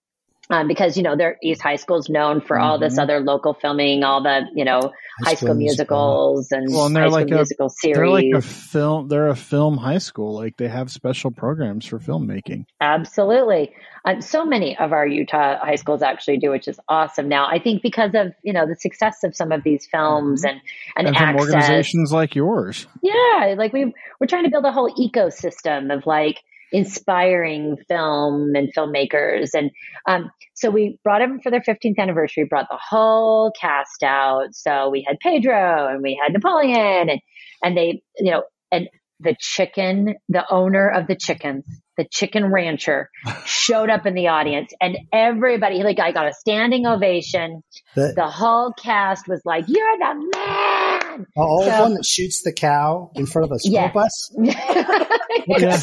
Um, 0.52 0.68
because 0.68 0.96
you 0.96 1.02
know, 1.02 1.16
their 1.16 1.38
East 1.42 1.62
High 1.64 1.78
School 1.78 1.98
is 1.98 2.08
known 2.08 2.40
for 2.40 2.60
all 2.60 2.78
this 2.78 2.98
Mhm. 3.00 3.04
other 3.04 3.20
local 3.20 3.56
filming, 3.56 4.04
all 4.04 4.22
the 4.22 4.42
you 4.54 4.64
know 4.64 4.92
high 5.24 5.34
school 5.34 5.56
musicals 5.56 6.52
and 6.52 6.68
Well, 6.72 6.86
and 6.86 6.96
they're 6.96 7.04
high 7.04 7.10
school 7.10 7.22
a- 7.34 7.36
musical 7.36 7.70
series. 7.70 7.96
They're 7.98 8.08
like 8.08 8.26
a 8.36 8.42
film. 8.42 9.08
They're 9.08 9.28
a 9.30 9.36
film 9.36 9.78
high 9.78 9.98
school. 9.98 10.36
Like 10.36 10.58
they 10.58 10.68
have 10.68 10.92
special 10.92 11.32
programs 11.32 11.86
for 11.88 11.98
filmmaking. 11.98 12.66
Absolutely. 12.80 13.72
Um, 14.06 14.22
so 14.22 14.46
many 14.46 14.78
of 14.78 14.94
our 14.94 15.08
Utah 15.08 15.58
high 15.66 15.76
schools 15.78 16.04
actually 16.04 16.38
do, 16.38 16.52
which 16.52 16.68
is 16.68 16.80
awesome. 16.90 17.28
Now, 17.28 17.48
I 17.48 17.58
think 17.58 17.82
because 17.82 18.12
of, 18.14 18.34
you 18.44 18.54
know, 18.54 18.68
the 18.68 18.76
success 18.76 19.24
of 19.24 19.36
some 19.36 19.52
of 19.52 19.64
these 19.64 19.88
films 19.88 20.44
and, 20.44 20.62
and, 20.96 21.08
Mm-hmm. 21.08 21.08
and 21.08 21.18
from 21.18 21.26
access. 21.30 21.42
organizations 21.54 22.14
like 22.14 22.36
yours. 22.36 22.86
Yeah. 23.02 23.56
Like 23.58 23.74
we, 23.74 23.94
we're 24.20 24.28
trying 24.28 24.44
to 24.44 24.52
build 24.52 24.66
a 24.66 24.72
whole 24.72 24.94
ecosystem 24.96 25.92
of 25.96 26.06
like 26.06 26.42
inspiring 26.76 27.78
film 27.88 28.54
and 28.56 28.74
filmmakers. 28.76 29.50
And, 29.54 29.72
um, 30.08 30.30
so 30.54 30.70
we 30.70 31.00
brought 31.04 31.20
them 31.20 31.40
for 31.42 31.50
their 31.52 31.62
15th 31.62 31.98
anniversary, 31.98 32.46
brought 32.46 32.68
the 32.70 32.80
whole 32.82 33.52
cast 33.60 34.04
out. 34.04 34.54
So 34.54 34.90
we 34.90 35.04
had 35.08 35.18
Pedro 35.20 35.88
and 35.90 36.02
we 36.02 36.20
had 36.22 36.34
Napoleon 36.34 37.10
and, 37.10 37.20
and 37.64 37.78
they, 37.78 38.02
you 38.18 38.32
know, 38.32 38.44
and 38.72 38.90
the 39.22 39.36
chicken, 39.40 40.16
the 40.28 40.44
owner 40.52 40.90
of 40.90 41.08
the 41.08 41.16
chickens, 41.16 41.64
the 41.98 42.06
chicken 42.12 42.52
rancher 42.52 43.10
showed 43.46 43.90
up 43.90 44.06
in 44.06 44.14
the 44.14 44.28
audience 44.28 44.74
and 44.82 44.98
everybody, 45.14 45.84
like 45.84 46.00
I 46.00 46.12
got 46.12 46.28
a 46.28 46.34
standing 46.34 46.86
ovation. 46.86 47.62
The, 47.96 48.12
The 48.16 48.28
whole 48.28 48.74
cast 48.74 49.28
was 49.30 49.42
like, 49.46 49.66
you're 49.68 49.98
the 49.98 50.16
man. 50.36 51.26
the 51.36 51.42
old 51.42 51.64
so- 51.66 51.82
one 51.82 51.94
that 51.94 52.06
shoots 52.06 52.42
the 52.44 52.52
cow 52.54 53.12
in 53.16 53.26
front 53.26 53.46
of 53.46 53.50
the 53.52 53.60
school 53.60 53.74
Yes. 53.74 53.94
bus. 53.94 54.32
Yeah. 55.48 55.80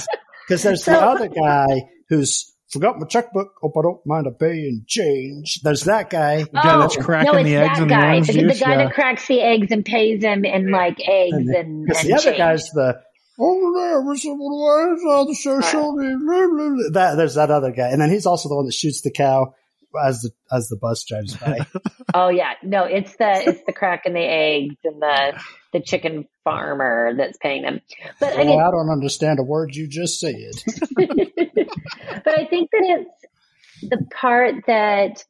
Because 0.53 0.63
there's 0.63 0.85
So- 0.85 0.93
the 0.93 1.01
other 1.03 1.29
guy 1.29 1.89
who's 2.09 2.53
forgot 2.71 2.99
my 2.99 3.07
checkbook. 3.07 3.53
Hope 3.61 3.73
I 3.79 3.83
don't 3.83 4.07
mind 4.07 4.27
a 4.27 4.31
paying 4.31 4.85
change. 4.87 5.61
There's 5.63 5.83
that 5.85 6.09
guy. 6.11 6.45
The 6.45 6.51
guy 6.53 6.79
that's 6.79 6.97
cracking 6.97 7.29
Oh, 7.31 7.33
no, 7.35 7.39
it's 7.41 7.49
the 7.49 7.57
eggs 7.57 7.79
that 7.79 7.83
in 7.83 7.89
the 7.89 7.95
guy. 7.95 8.07
orange 8.07 8.27
the, 8.29 8.33
juice, 8.33 8.59
the 8.59 8.65
guy 8.65 8.71
yeah. 8.73 8.85
that 8.85 8.95
cracks 8.95 9.27
the 9.29 9.41
eggs 9.41 9.73
and 9.73 9.85
pays 9.85 10.23
him 10.23 10.45
in 10.45 10.71
like 10.71 10.97
eggs 11.07 11.35
and, 11.37 11.49
and, 11.55 11.87
Because 11.87 12.03
the 12.03 12.15
other 12.15 12.23
change. 12.25 12.39
guy's 12.39 12.71
the 12.71 13.01
oh, 13.39 13.67
over 13.67 13.79
there 13.79 14.01
was 14.03 14.23
someone 14.23 14.99
who 15.01 15.11
all 15.11 15.27
the 15.27 15.35
social 15.35 15.93
media. 15.97 16.17
blah, 16.25 16.47
blah, 16.49 16.69
blah." 16.69 16.91
That 16.93 17.17
there's 17.17 17.35
that 17.35 17.51
other 17.51 17.73
guy, 17.73 17.89
and 17.89 18.01
then 18.01 18.11
he's 18.11 18.27
also 18.27 18.49
the 18.49 18.57
one 18.57 18.67
that 18.67 18.73
shoots 18.75 19.03
the 19.03 19.11
cow 19.11 19.55
as 20.03 20.23
the 20.23 20.31
as 20.51 20.69
the 20.69 20.77
bus 20.77 21.05
drives 21.05 21.37
by. 21.37 21.61
Oh 22.15 22.29
yeah, 22.29 22.53
no, 22.63 22.85
it's 22.85 23.17
the 23.17 23.49
it's 23.49 23.63
the 23.65 23.73
crack 23.73 24.03
in 24.05 24.13
the 24.13 24.21
eggs 24.21 24.77
and 24.85 25.01
the 25.01 25.41
the 25.73 25.81
chicken 25.81 26.27
farmer 26.45 27.15
that's 27.17 27.39
paying 27.39 27.63
them. 27.63 27.81
But 28.21 28.35
well, 28.35 28.43
again, 28.43 28.61
I 28.61 28.71
don't 28.71 28.91
understand 28.91 29.39
a 29.39 29.43
word 29.43 29.75
you 29.75 29.89
just 29.89 30.21
said. 30.21 30.53
but 30.95 32.39
I 32.39 32.47
think 32.47 32.71
that 32.71 32.83
it's 32.83 33.91
the 33.91 34.07
part 34.13 34.67
that 34.67 35.25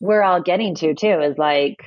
we're 0.00 0.22
all 0.22 0.42
getting 0.42 0.74
to 0.76 0.94
too 0.94 1.20
is 1.20 1.38
like 1.38 1.78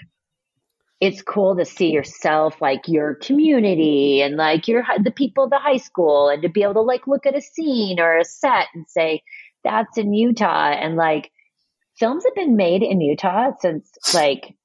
it's 1.00 1.22
cool 1.22 1.56
to 1.56 1.66
see 1.66 1.92
yourself 1.92 2.62
like 2.62 2.82
your 2.88 3.16
community 3.16 4.22
and 4.22 4.36
like 4.36 4.68
your 4.68 4.84
the 5.02 5.12
people 5.12 5.46
of 5.46 5.50
the 5.50 5.60
high 5.60 5.78
school 5.78 6.30
and 6.30 6.42
to 6.42 6.50
be 6.50 6.64
able 6.64 6.74
to 6.74 6.82
like 6.82 7.08
look 7.08 7.26
at 7.26 7.38
a 7.38 7.42
scene 7.42 8.00
or 8.00 8.18
a 8.18 8.26
set 8.26 8.68
and 8.74 8.86
say 8.88 9.22
that's 9.64 9.98
in 9.98 10.14
Utah 10.14 10.72
and 10.72 10.96
like 10.96 11.32
films 11.98 12.26
have 12.26 12.36
been 12.36 12.56
made 12.56 12.82
in 12.82 13.00
Utah 13.02 13.52
since 13.60 13.90
like 14.14 14.56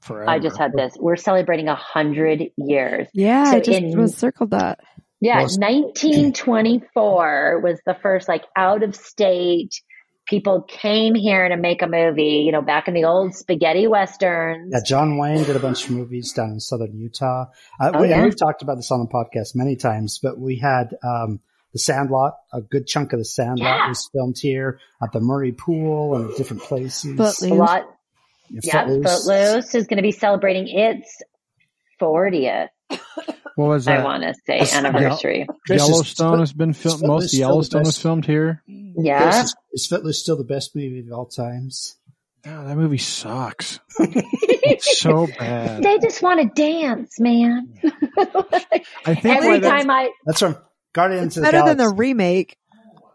Forever. 0.00 0.30
I 0.30 0.38
just 0.38 0.56
had 0.58 0.72
this 0.72 0.94
we're 0.98 1.16
celebrating 1.16 1.68
a 1.68 1.74
hundred 1.74 2.42
years 2.56 3.08
Yeah, 3.12 3.44
So 3.50 3.56
I 3.56 3.60
just 3.60 3.78
in- 3.80 4.00
was 4.00 4.16
circled 4.16 4.50
that. 4.52 4.80
yeah, 5.20 5.40
Most- 5.40 5.58
1924 5.60 7.60
was 7.62 7.78
the 7.86 7.94
first 8.02 8.28
like 8.28 8.44
out 8.56 8.82
of 8.82 8.94
state 8.96 9.80
people 10.26 10.62
came 10.62 11.14
here 11.16 11.48
to 11.48 11.56
make 11.56 11.82
a 11.82 11.88
movie, 11.88 12.44
you 12.46 12.52
know, 12.52 12.62
back 12.62 12.86
in 12.86 12.94
the 12.94 13.04
old 13.04 13.34
spaghetti 13.34 13.88
westerns. 13.88 14.70
Yeah, 14.72 14.78
John 14.86 15.18
Wayne 15.18 15.42
did 15.42 15.56
a 15.56 15.58
bunch 15.58 15.86
of 15.86 15.90
movies 15.90 16.32
down 16.32 16.50
in 16.50 16.60
southern 16.60 16.96
Utah. 16.96 17.46
Uh, 17.80 17.90
Oh, 17.94 18.02
we, 18.02 18.10
yeah? 18.10 18.22
We've 18.22 18.38
talked 18.38 18.62
about 18.62 18.76
this 18.76 18.92
on 18.92 19.00
the 19.00 19.08
podcast 19.08 19.56
many 19.56 19.74
times, 19.74 20.20
but 20.22 20.38
we 20.38 20.56
had 20.56 20.94
um, 21.02 21.40
the 21.72 21.80
Sandlot. 21.80 22.34
A 22.52 22.60
good 22.60 22.86
chunk 22.86 23.12
of 23.12 23.18
the 23.18 23.24
Sandlot 23.24 23.58
Yeah. 23.80 23.88
was 23.88 24.08
filmed 24.12 24.38
here 24.38 24.78
at 25.02 25.10
the 25.10 25.18
Murray 25.20 25.50
Pool 25.52 26.14
and 26.14 26.32
different 26.36 26.62
places. 26.62 27.10
Footloose. 27.16 27.42
a 27.42 27.54
lot. 27.54 27.86
Yeah, 28.50 28.60
Yeah, 28.62 28.82
Footloose. 28.86 29.24
Footloose 29.26 29.74
is 29.74 29.86
going 29.86 29.96
to 29.98 30.02
be 30.02 30.12
celebrating 30.12 30.68
its 30.68 31.22
40th, 32.00 32.68
What 33.56 33.66
was 33.68 33.86
I 33.88 34.02
want 34.02 34.22
to 34.22 34.34
say, 34.46 34.56
It's- 34.56 34.74
anniversary. 34.74 35.46
Chris, 35.66 35.82
is- 35.82 35.88
Yellowstone 35.88 36.38
has 36.40 36.52
been 36.52 36.72
filmed. 36.72 37.02
Most 37.02 37.32
of 37.34 37.38
Yellowstone 37.38 37.82
was 37.84 37.98
filmed 38.00 38.24
here. 38.26 38.62
Yeah. 38.66 39.22
Chris, 39.32 39.44
is, 39.44 39.54
is 39.72 39.86
Footloose 39.86 40.20
still 40.20 40.36
the 40.36 40.44
best 40.44 40.74
movie 40.74 41.00
of 41.00 41.12
all 41.12 41.26
times? 41.26 41.96
Oh, 42.46 42.64
that 42.66 42.76
movie 42.76 42.98
sucks. 42.98 43.80
It's 44.62 45.00
so 45.00 45.26
bad. 45.26 45.82
They 45.82 45.98
just 45.98 46.22
want 46.22 46.40
to 46.40 46.62
dance, 46.62 47.18
man. 47.18 47.74
I 47.84 49.14
think 49.14 49.24
why 49.24 49.36
Every 49.36 49.58
that's- 49.58 49.82
time 49.82 49.90
I, 49.90 50.10
That's 50.26 50.38
from 50.40 50.56
Guardians 50.92 51.36
of 51.36 51.42
the 51.42 51.46
Better 51.46 51.58
Galaxy. 51.58 51.76
than 51.76 51.88
the 51.88 51.94
remake. 51.94 52.56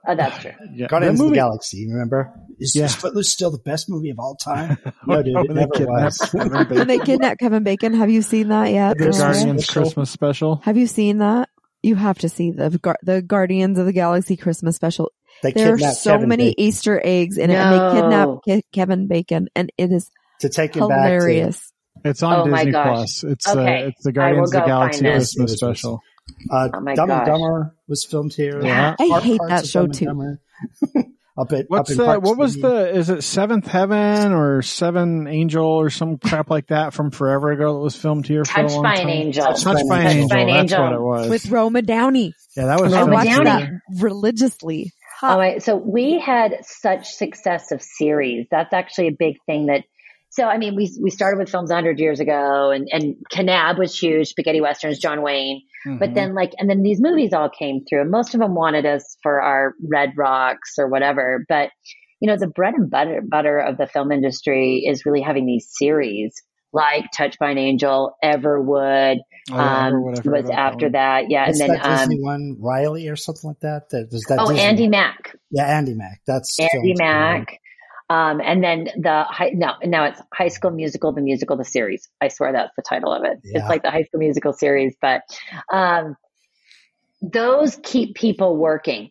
Oh, 0.08 0.16
that's 0.16 0.42
true. 0.42 0.52
yeah, 0.74 0.88
Guardians 0.88 1.18
that 1.20 1.24
of 1.24 1.28
the 1.30 1.30
movie- 1.32 1.36
Galaxy, 1.36 1.88
remember? 1.92 2.34
Is, 2.60 2.76
Yeah. 2.76 2.86
is 2.86 2.96
Footloose 2.96 3.30
still 3.30 3.52
the 3.52 3.60
best 3.60 3.90
movie 3.90 4.10
of 4.10 4.20
all 4.20 4.36
time? 4.36 4.78
No, 5.08 5.22
dude, 5.22 5.36
it 5.38 5.48
they 5.50 5.54
never 5.54 5.68
kidnapped 5.72 6.04
was. 6.04 6.18
Kevin 6.32 6.52
When 6.52 6.68
Bacon. 6.68 6.88
they 6.88 7.00
kidnapped 7.00 7.40
Kevin 7.40 7.64
Bacon, 7.64 7.94
have 7.94 8.10
you 8.10 8.22
seen 8.22 8.48
that 8.50 8.72
yet? 8.72 8.98
The 8.98 9.04
There's 9.06 9.20
Noel? 9.20 9.34
Guardians 9.34 9.64
special. 9.66 9.82
Christmas 9.84 10.10
special. 10.10 10.56
Have 10.64 10.78
you 10.78 10.88
seen 10.88 11.18
that? 11.20 11.50
You 11.84 11.96
have 11.96 12.18
to 12.20 12.30
see 12.30 12.50
the 12.52 12.80
the 13.04 13.22
Guardians 13.22 13.78
of 13.78 13.86
the 13.86 13.94
Galaxy 13.94 14.38
Christmas 14.38 14.76
special. 14.76 15.12
They 15.44 15.52
There 15.52 15.74
are 15.74 15.78
kidnapped 15.78 15.98
so 15.98 16.12
Kevin 16.12 16.30
many 16.30 16.44
Bacon 16.52 16.64
Easter 16.64 17.02
eggs 17.04 17.38
in 17.38 17.52
it, 17.52 17.56
and 17.56 17.74
they 17.74 18.02
kidnap 18.02 18.30
Ke- 18.50 18.66
Kevin 18.74 19.08
Bacon, 19.08 19.50
and 19.56 19.72
it 19.78 19.92
is 19.92 20.10
to 20.40 20.50
take 20.50 20.76
him 20.76 20.88
back 20.88 20.98
to 20.98 21.04
hilarious. 21.14 21.72
It's 22.04 22.24
on 22.24 22.36
Oh 22.40 22.46
my 22.52 22.66
Disney. 22.66 22.72
Plus. 22.82 23.24
It's 23.24 23.48
Okay. 23.48 23.84
uh, 23.84 23.88
it's 23.90 24.04
the 24.04 24.12
Guardians 24.12 24.54
of 24.54 24.62
the 24.62 24.66
Galaxy. 24.68 25.02
Christmas 25.02 25.52
It 25.54 25.58
special. 25.58 26.02
Uh, 26.52 26.70
Oh 26.74 26.80
my 26.82 26.96
Dumb 26.96 27.10
and. 27.10 27.26
Dumber 27.26 27.76
was 27.88 28.04
filmed 28.06 28.34
here. 28.34 28.64
Yeah. 28.64 28.96
I 29.00 29.10
Part- 29.10 29.24
hate 29.24 29.42
that 29.48 29.66
show 29.68 29.88
too. 29.88 30.06
Dumber. 30.06 30.42
up 31.38 31.52
at, 31.52 31.66
What's 31.68 31.90
up 31.90 31.92
in 31.92 31.98
the 31.98 32.06
Park 32.06 32.24
what 32.24 32.38
was 32.38 32.56
the 32.56 32.90
is 32.96 33.10
it 33.10 33.22
Seventh 33.24 33.68
Heaven 33.68 34.32
or 34.32 34.62
Seven 34.62 35.28
Angel 35.28 35.66
or 35.66 35.90
some 35.90 36.18
crap 36.18 36.50
like 36.50 36.68
that 36.68 36.94
from 36.94 37.12
forever 37.12 37.52
ago 37.52 37.74
that 37.74 37.80
was 37.80 37.96
filmed 37.96 38.26
here 38.26 38.46
for 38.46 38.60
a 38.60 38.64
Touched 38.64 38.74
long 38.76 38.84
by 38.84 38.94
an 38.94 38.98
time? 39.00 39.10
angel. 39.10 39.46
Touched 39.46 39.64
Touched 39.64 39.90
by 39.90 39.98
an 40.00 40.04
Touched 40.06 40.16
Angel. 40.16 40.30
by 40.30 40.40
an 40.42 40.48
That's 40.48 40.60
Angel. 40.74 40.84
what 40.84 40.94
it 40.94 41.02
was. 41.02 41.30
with 41.30 41.52
Roma 41.52 41.82
Downey. 41.82 42.34
yeah, 42.56 42.66
that 42.68 42.80
was 42.80 42.94
I 42.94 43.02
Roma 43.02 43.22
filmed 43.24 43.28
watched. 43.28 43.44
Downey. 43.46 43.62
that 43.92 44.02
religiously. 44.02 44.94
All 45.22 45.38
right. 45.38 45.62
So 45.64 45.76
we 45.76 46.20
had 46.20 46.58
such 46.64 47.08
success 47.10 47.72
of 47.72 47.82
series. 47.82 48.48
That's 48.52 48.74
actually 48.74 49.08
a 49.08 49.16
big 49.18 49.36
thing 49.46 49.68
that, 49.68 49.84
so 50.36 50.46
I 50.46 50.58
mean, 50.58 50.76
we, 50.76 50.92
we 51.02 51.10
started 51.10 51.38
with 51.38 51.50
films 51.50 51.70
100 51.70 52.00
years 52.00 52.20
ago 52.20 52.72
and, 52.72 52.88
and 52.92 53.16
Kanab 53.34 53.80
was 53.80 53.98
huge, 53.98 54.28
spaghetti 54.30 54.62
westerns, 54.62 55.00
John 55.00 55.22
Wayne. 55.22 55.62
But 55.86 56.10
Mhm. 56.10 56.14
then 56.16 56.34
like, 56.36 56.52
and 56.58 56.70
then 56.70 56.82
these 56.82 57.00
movies 57.00 57.32
all 57.34 57.50
came 57.50 57.86
through 57.88 58.02
and 58.02 58.12
most 58.12 58.34
of 58.34 58.40
them 58.42 58.56
wanted 58.56 58.86
us 58.86 59.18
for 59.24 59.42
our 59.42 59.74
Red 59.88 60.10
Rocks 60.18 60.74
or 60.80 60.88
whatever. 60.90 61.46
But, 61.48 61.70
you 62.20 62.28
know, 62.28 62.38
the 62.38 62.48
bread 62.48 62.74
and 62.74 62.90
butter, 62.90 63.22
butter 63.28 63.60
of 63.60 63.78
the 63.78 63.86
film 63.88 64.12
industry 64.12 64.84
is 64.88 65.06
really 65.06 65.22
having 65.22 65.46
these 65.46 65.68
series 65.78 66.34
like 66.74 67.06
Touched 67.16 67.40
by 67.40 67.52
an 67.52 67.58
Angel, 67.58 68.16
Everwood, 68.24 69.18
Oh, 69.52 69.56
yeah, 69.56 69.88
um, 69.88 69.94
or 69.94 70.12
was 70.26 70.50
after 70.50 70.88
one. 70.88 70.92
that. 70.94 71.26
Yeah. 71.30 71.46
What's 71.46 71.60
and 71.62 71.70
then, 71.70 71.78
that 71.78 71.86
um, 71.86 71.98
Disney 72.00 72.22
one, 72.22 72.58
Riley 72.60 73.08
or 73.08 73.16
something 73.16 73.48
like 73.48 73.60
that? 73.62 73.90
that 73.92 74.10
does 74.10 74.24
that 74.28 74.40
oh, 74.42 74.48
Disney- 74.50 74.64
Andy 74.64 74.88
Mack. 74.90 75.36
Yeah, 75.52 75.68
Andy 75.78 75.94
Mack. 75.94 76.20
That's 76.28 76.60
Andy 76.60 76.70
filmed 76.74 76.86
here. 76.88 76.96
Mack. 76.98 77.60
Um, 78.10 78.40
and 78.40 78.64
then 78.64 78.90
the 78.98 79.24
high, 79.28 79.52
no, 79.56 79.74
now 79.84 80.06
it's 80.06 80.22
High 80.34 80.50
School 80.50 80.72
Musical, 80.72 81.12
the 81.12 81.22
musical, 81.22 81.58
the 81.58 81.66
series. 81.66 82.08
I 82.22 82.28
swear 82.28 82.52
that's 82.52 82.72
the 82.76 82.84
title 82.84 83.12
of 83.12 83.24
it. 83.24 83.40
Yeah. 83.44 83.62
It's 83.62 83.70
like 83.70 83.82
the 83.82 83.90
High 83.92 84.04
School 84.04 84.20
Musical 84.20 84.54
series, 84.54 84.96
but 85.02 85.22
um, 85.74 86.16
those 87.22 87.80
keep 87.84 88.16
people 88.16 88.58
working 88.58 89.10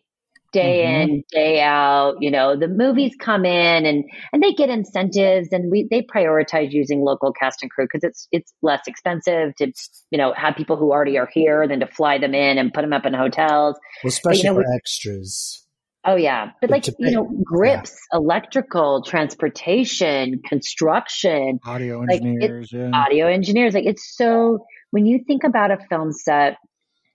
day 0.53 0.83
Mhm. 0.85 1.03
in, 1.09 1.23
day 1.31 1.61
out. 1.61 2.15
You 2.21 2.31
know, 2.31 2.55
the 2.55 2.69
movies 2.69 3.13
come 3.19 3.43
in 3.43 3.85
and 3.85 4.05
and 4.31 4.41
they 4.41 4.53
get 4.53 4.69
incentives, 4.69 5.49
and 5.51 5.69
we 5.69 5.87
they 5.91 6.01
prioritize 6.01 6.71
using 6.71 7.01
local 7.01 7.33
cast 7.33 7.61
and 7.61 7.69
crew 7.69 7.85
because 7.91 8.03
it's 8.07 8.27
it's 8.31 8.53
less 8.61 8.87
expensive 8.87 9.53
to 9.57 9.73
you 10.11 10.17
know 10.17 10.31
have 10.37 10.55
people 10.55 10.77
who 10.77 10.91
already 10.93 11.17
are 11.17 11.29
here 11.33 11.67
than 11.67 11.81
to 11.81 11.87
fly 11.87 12.17
them 12.17 12.33
in 12.33 12.57
and 12.57 12.73
put 12.73 12.81
them 12.81 12.93
up 12.93 13.05
in 13.05 13.13
hotels. 13.13 13.77
Well, 14.03 14.09
especially 14.09 14.43
know, 14.43 14.53
for 14.55 14.59
we- 14.69 14.75
extras. 14.75 15.64
Oh 16.07 16.15
yeah, 16.15 16.51
but 16.61 16.69
But 16.69 16.69
like 16.69 16.87
you 16.99 17.11
know, 17.11 17.29
grips, 17.43 17.95
electrical, 18.13 19.01
transportation, 19.03 20.41
construction, 20.47 21.59
audio 21.65 21.99
like, 21.99 22.21
engineers. 22.21 22.71
yeah. 22.71 22.91
audio 22.93 23.27
engineers. 23.27 23.73
Like 23.73 23.85
it's 23.85 24.15
so 24.15 24.59
when 24.91 25.05
you 25.05 25.23
think 25.25 25.43
about 25.43 25.71
a 25.71 25.77
film 25.89 26.11
set 26.11 26.57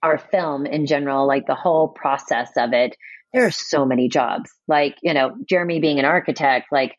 or 0.02 0.18
film 0.18 0.66
in 0.66 0.86
general, 0.86 1.26
like 1.26 1.46
the 1.46 1.54
whole 1.54 1.88
process 1.88 2.50
of 2.56 2.72
it, 2.72 2.96
there 3.32 3.44
are 3.46 3.50
so 3.50 3.84
many 3.84 4.08
jobs. 4.08 4.50
Like 4.66 4.96
you 5.02 5.14
know, 5.14 5.36
Jeremy 5.48 5.80
being 5.80 5.98
an 5.98 6.04
architect, 6.04 6.66
like 6.72 6.94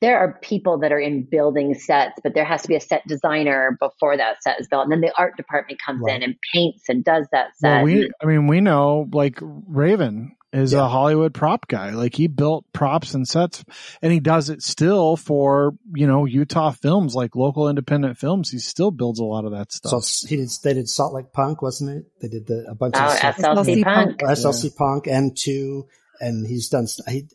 there 0.00 0.18
are 0.20 0.38
people 0.42 0.78
that 0.78 0.92
are 0.92 1.00
in 1.00 1.24
building 1.28 1.74
sets, 1.74 2.14
but 2.22 2.32
there 2.32 2.44
has 2.44 2.62
to 2.62 2.68
be 2.68 2.76
a 2.76 2.80
set 2.80 3.02
designer 3.08 3.76
before 3.80 4.16
that 4.16 4.36
set 4.42 4.60
is 4.60 4.68
built, 4.68 4.84
and 4.84 4.92
then 4.92 5.00
the 5.00 5.12
art 5.18 5.36
department 5.36 5.80
comes 5.84 6.00
Right. 6.04 6.16
in 6.16 6.22
and 6.22 6.36
paints 6.54 6.84
and 6.88 7.04
does 7.04 7.26
that 7.32 7.48
set. 7.56 7.82
Well, 7.82 7.84
we, 7.84 8.10
I 8.22 8.26
mean, 8.26 8.46
we 8.46 8.60
know 8.60 9.08
like 9.12 9.38
Raven 9.42 10.36
is 10.52 10.72
Yeah. 10.72 10.84
a 10.86 10.88
Hollywood 10.88 11.34
prop 11.34 11.68
guy. 11.68 11.90
Like 11.90 12.14
he 12.14 12.26
built 12.26 12.64
props 12.72 13.14
and 13.14 13.28
sets 13.28 13.64
and 14.02 14.12
he 14.12 14.20
does 14.20 14.48
it 14.48 14.62
still 14.62 15.16
for, 15.16 15.74
you 15.94 16.06
know, 16.06 16.24
Utah 16.24 16.70
films, 16.70 17.14
like 17.14 17.36
local 17.36 17.68
independent 17.68 18.16
films. 18.18 18.50
He 18.50 18.58
still 18.58 18.90
builds 18.90 19.20
a 19.20 19.24
lot 19.24 19.44
of 19.44 19.52
that 19.52 19.72
stuff. 19.72 20.02
So 20.02 20.26
he 20.28 20.36
did. 20.36 20.48
They 20.64 20.74
did 20.74 20.88
Salt 20.88 21.12
Lake 21.14 21.32
Punk, 21.32 21.60
wasn't 21.62 21.90
it? 21.98 22.06
They 22.22 22.28
did 22.28 22.46
the 22.46 22.64
a 22.68 22.74
bunch 22.74 22.94
Oh, 22.96 23.04
of 23.04 23.12
stuff. 23.12 23.36
SLC 23.36 23.42
SLC 23.56 23.84
Punk. 23.84 24.18
Punk. 24.20 24.30
SLC 24.38 24.76
Punk 24.76 25.06
and 25.06 25.36
two, 25.36 25.86
and 26.20 26.46
he's 26.46 26.68
done. 26.68 26.86
He, 27.08 27.26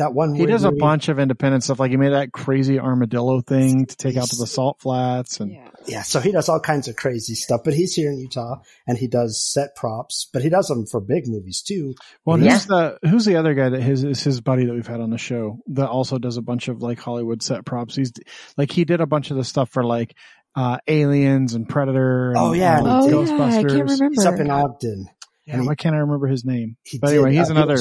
that 0.00 0.12
one. 0.12 0.34
he 0.34 0.40
weird 0.40 0.50
does 0.50 0.64
a 0.64 0.70
movie- 0.70 0.80
bunch 0.80 1.08
of 1.08 1.18
independent 1.18 1.62
stuff. 1.64 1.78
Like 1.80 1.90
he 1.92 1.96
made 1.96 2.12
that 2.12 2.32
crazy 2.32 2.78
armadillo 2.78 3.40
thing 3.40 3.86
to 3.86 3.96
take 3.96 4.16
out 4.16 4.28
to 4.28 4.36
the 4.36 4.46
salt 4.46 4.80
flats 4.80 5.40
and 5.40 5.56
Yeah, 5.86 6.02
so 6.02 6.20
he 6.20 6.32
does 6.32 6.48
all 6.48 6.60
kinds 6.60 6.88
of 6.88 6.96
crazy 6.96 7.34
stuff. 7.34 7.62
But 7.64 7.72
he's 7.74 7.94
here 7.94 8.10
in 8.10 8.18
Utah, 8.18 8.56
and 8.86 8.98
he 8.98 9.06
does 9.08 9.40
set 9.40 9.74
props. 9.76 10.28
But 10.32 10.42
he 10.42 10.48
does 10.50 10.66
them 10.68 10.84
for 10.86 11.00
big 11.00 11.26
movies 11.28 11.62
too. 11.62 11.94
Well, 12.24 12.38
Yeah. 12.38 12.52
who's 12.52 12.66
the 12.66 12.98
who's 13.08 13.24
the 13.24 13.36
other 13.36 13.54
guy 13.54 13.68
that 13.70 13.82
his 13.82 14.04
is 14.04 14.22
his 14.22 14.40
buddy 14.40 14.66
that 14.66 14.74
we've 14.74 14.86
had 14.86 15.00
on 15.00 15.10
the 15.10 15.18
show 15.18 15.60
that 15.68 15.88
also 15.88 16.18
does 16.18 16.36
a 16.36 16.42
bunch 16.42 16.68
of 16.68 16.82
like 16.82 16.98
Hollywood 16.98 17.42
set 17.42 17.64
props. 17.64 17.94
He's 17.96 18.12
like 18.58 18.70
he 18.72 18.84
did 18.84 19.00
a 19.00 19.06
bunch 19.06 19.30
of 19.30 19.36
the 19.36 19.44
stuff 19.44 19.70
for 19.70 19.84
like 19.84 20.14
uh 20.56 20.78
Aliens 20.88 21.54
and 21.54 21.68
Predator. 21.68 22.30
And, 22.30 22.38
Oh, 22.38 22.52
yeah, 22.52 22.78
and 22.78 22.86
and 22.86 22.96
Oh 23.14 23.22
he 23.24 23.28
yeah. 23.30 23.34
I 23.44 23.50
can't 23.50 23.66
Ghostbusters. 23.66 23.80
remember. 23.90 24.08
He's 24.10 24.26
up 24.26 24.40
in 24.40 24.50
Ogden. 24.50 25.08
Yeah, 25.50 25.54
And 25.56 25.62
he- 25.62 25.68
why 25.68 25.74
can't 25.74 25.96
I 25.96 25.98
remember 25.98 26.28
his 26.28 26.44
name? 26.44 26.76
He 26.84 26.98
But 26.98 27.08
did, 27.08 27.14
anyway, 27.16 27.32
he's 27.34 27.50
uh, 27.50 27.54
another. 27.54 27.76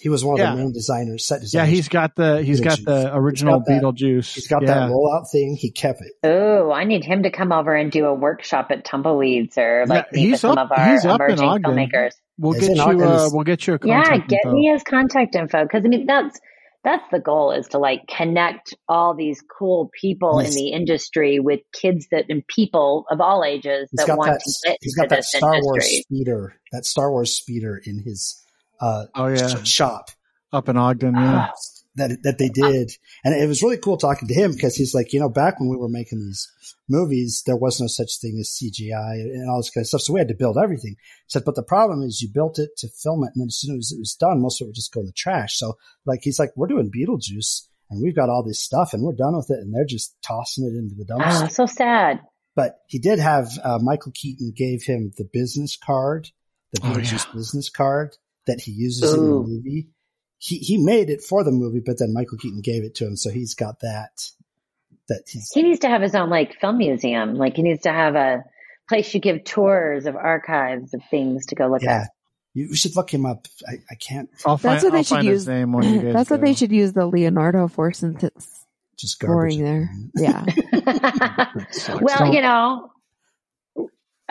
He 0.00 0.08
was 0.08 0.24
one 0.24 0.34
of 0.34 0.44
Yeah. 0.44 0.50
the 0.56 0.56
main 0.62 0.72
designers, 0.72 1.26
set 1.26 1.40
Yeah, 1.52 1.64
he's 1.66 1.88
got 1.88 2.16
the 2.16 2.42
he's 2.42 2.60
got 2.60 2.78
the 2.84 3.14
original 3.14 3.60
He's 3.60 3.68
got 3.68 3.74
that- 3.74 3.82
Beetlejuice. 3.96 4.34
He's 4.34 4.48
got 4.48 4.62
yeah. 4.62 4.74
that 4.74 4.90
rollout 4.90 5.30
thing. 5.30 5.56
He 5.58 5.70
kept 5.70 6.00
it. 6.00 6.12
Oh, 6.24 6.72
I 6.72 6.84
need 6.84 7.04
him 7.04 7.22
to 7.22 7.30
come 7.30 7.52
over 7.52 7.72
and 7.74 7.92
do 7.92 8.06
a 8.06 8.14
workshop 8.14 8.68
at 8.70 8.84
Tumbleweeds 8.84 9.56
or 9.56 9.84
like 9.86 10.06
Yeah, 10.12 10.18
meet 10.20 10.22
with 10.24 10.30
he's 10.32 10.40
some 10.40 10.58
of 10.58 10.72
our 10.72 10.90
he's 10.92 11.04
up 11.06 11.20
emerging 11.20 11.44
Ogden. 11.48 11.72
filmmakers. 11.76 12.14
We'll 12.38 12.52
He's 12.54 12.68
get 12.68 12.76
you. 12.78 12.82
Uh, 13.04 13.28
we'll 13.32 13.44
get 13.44 13.66
you 13.66 13.74
a 13.74 13.78
Yeah, 13.84 14.16
get 14.16 14.40
info. 14.44 14.52
me 14.52 14.66
his 14.72 14.82
contact 14.82 15.36
info 15.36 15.62
because 15.62 15.84
I 15.84 15.88
mean 15.88 16.06
that's 16.06 16.40
that's 16.84 17.04
the 17.12 17.20
goal 17.20 17.52
is 17.52 17.68
to 17.68 17.78
like 17.78 18.06
connect 18.08 18.74
all 18.88 19.14
these 19.14 19.42
cool 19.58 19.90
people 20.00 20.38
in 20.40 20.52
the 20.54 20.68
industry 20.72 21.38
with 21.38 21.60
kids 21.72 22.06
that 22.10 22.26
and 22.28 22.46
people 22.48 23.04
of 23.10 23.20
all 23.20 23.44
ages 23.44 23.88
He's 23.90 24.04
that 24.06 24.16
want 24.16 24.32
that. 24.32 24.40
to 24.40 24.68
get 24.68 24.78
He's 24.80 24.96
into 24.96 25.02
got 25.02 25.08
that 25.10 25.16
this 25.18 25.28
Star 25.30 25.52
Wars 25.62 25.86
speeder. 26.02 26.54
That 26.72 26.84
Star 26.84 27.10
Wars 27.10 27.32
speeder 27.36 27.80
in 27.84 28.02
his 28.02 28.44
uh, 28.80 29.04
Oh 29.14 29.28
yeah, 29.28 29.62
shop. 29.64 30.10
up 30.52 30.68
in 30.68 30.76
Ogden. 30.76 31.14
Yeah. 31.14 31.48
That 31.96 32.22
that 32.22 32.38
they 32.38 32.48
did, 32.48 32.90
and 33.24 33.34
it 33.34 33.46
was 33.46 33.62
really 33.62 33.76
cool 33.76 33.96
talking 33.96 34.28
to 34.28 34.34
him 34.34 34.52
because 34.52 34.74
he's 34.76 34.94
like, 34.94 35.12
you 35.12 35.20
know, 35.20 35.28
back 35.28 35.60
when 35.60 35.68
we 35.68 35.76
were 35.76 35.88
making 35.88 36.20
these 36.20 36.50
movies, 36.88 37.42
there 37.46 37.56
was 37.56 37.80
no 37.80 37.86
such 37.86 38.18
thing 38.20 38.38
as 38.40 38.48
CGI 38.50 39.12
and 39.20 39.50
all 39.50 39.58
this 39.58 39.70
kind 39.70 39.82
of 39.84 39.88
stuff, 39.88 40.00
so 40.02 40.12
we 40.12 40.20
had 40.20 40.28
to 40.28 40.34
build 40.34 40.56
everything. 40.62 40.92
He 40.98 41.28
said, 41.28 41.44
but 41.44 41.54
the 41.54 41.62
problem 41.62 42.02
is 42.02 42.22
you 42.22 42.28
built 42.32 42.58
it 42.58 42.70
to 42.78 42.88
film 42.88 43.24
it, 43.24 43.32
and 43.34 43.42
then 43.42 43.48
as 43.48 43.58
soon 43.60 43.76
as 43.78 43.92
it 43.92 43.98
was 43.98 44.14
done, 44.14 44.40
most 44.40 44.60
of 44.60 44.66
it 44.66 44.68
would 44.68 44.74
just 44.74 44.92
go 44.92 45.00
in 45.00 45.06
the 45.06 45.12
trash. 45.12 45.56
So, 45.58 45.74
like, 46.06 46.20
he's 46.22 46.38
like, 46.38 46.50
we're 46.56 46.66
doing 46.66 46.90
Beetlejuice, 46.90 47.68
and 47.90 48.02
we've 48.02 48.16
got 48.16 48.28
all 48.30 48.42
this 48.42 48.60
stuff, 48.62 48.92
and 48.92 49.02
we're 49.02 49.12
done 49.12 49.36
with 49.36 49.50
it, 49.50 49.58
and 49.60 49.74
they're 49.74 49.84
just 49.84 50.16
tossing 50.22 50.64
it 50.64 50.76
into 50.78 50.94
the 50.94 51.04
dumpster. 51.04 51.44
Oh, 51.44 51.48
so 51.48 51.66
sad. 51.66 52.20
But 52.54 52.78
he 52.88 52.98
did 52.98 53.18
have 53.18 53.48
uh, 53.62 53.78
Michael 53.82 54.12
Keaton 54.14 54.52
gave 54.56 54.82
him 54.82 55.12
the 55.16 55.28
business 55.30 55.76
card, 55.76 56.28
the 56.72 56.80
Oh, 56.82 56.88
Beetlejuice 56.92 57.26
yeah. 57.26 57.32
business 57.34 57.70
card 57.70 58.16
that 58.46 58.60
he 58.60 58.72
uses 58.72 59.12
in 59.14 59.20
the 59.20 59.30
movie. 59.30 59.88
He 60.42 60.58
he 60.58 60.76
made 60.76 61.08
it 61.08 61.22
for 61.22 61.44
the 61.44 61.52
movie, 61.52 61.78
but 61.78 62.00
then 62.00 62.12
Michael 62.12 62.36
Keaton 62.36 62.62
gave 62.62 62.82
it 62.82 62.96
to 62.96 63.06
him, 63.06 63.16
so 63.16 63.30
he's 63.30 63.54
got 63.54 63.78
that. 63.80 64.28
That 65.08 65.22
he's 65.28 65.52
He 65.52 65.62
needs 65.62 65.80
to 65.80 65.88
have 65.88 66.02
his 66.02 66.16
own 66.16 66.30
like 66.30 66.58
film 66.60 66.78
museum. 66.78 67.36
Like 67.36 67.54
he 67.54 67.62
needs 67.62 67.82
to 67.82 67.92
have 67.92 68.16
a 68.16 68.42
place 68.88 69.14
you 69.14 69.20
give 69.20 69.44
tours 69.44 70.06
of 70.06 70.16
archives 70.16 70.94
of 70.94 71.02
things 71.12 71.46
to 71.46 71.54
go 71.54 71.68
look 71.68 71.82
yeah. 71.82 72.02
at. 72.02 72.08
You 72.54 72.74
should 72.74 72.96
look 72.96 73.14
him 73.14 73.24
up. 73.24 73.46
I, 73.68 73.74
I 73.88 73.94
can't 73.94 74.28
I'll 74.44 74.58
find, 74.58 74.74
That's 74.74 74.84
what 74.84 74.92
they 74.92 74.98
I'll 74.98 75.04
should 75.04 75.24
use. 75.24 75.46
name 75.46 75.72
when 75.72 75.84
you 75.84 76.02
guys 76.02 76.12
That's 76.12 76.30
what 76.30 76.40
they 76.40 76.54
should 76.54 76.72
use 76.72 76.92
the 76.92 77.06
Leonardo 77.06 77.68
for 77.68 77.92
since 77.92 78.24
it's 78.24 78.66
just 78.96 79.20
garbage. 79.20 79.58
boring 79.58 79.64
there. 79.64 79.90
Yeah. 80.16 80.44
well, 82.00 82.34
you 82.34 82.42
know, 82.42 82.90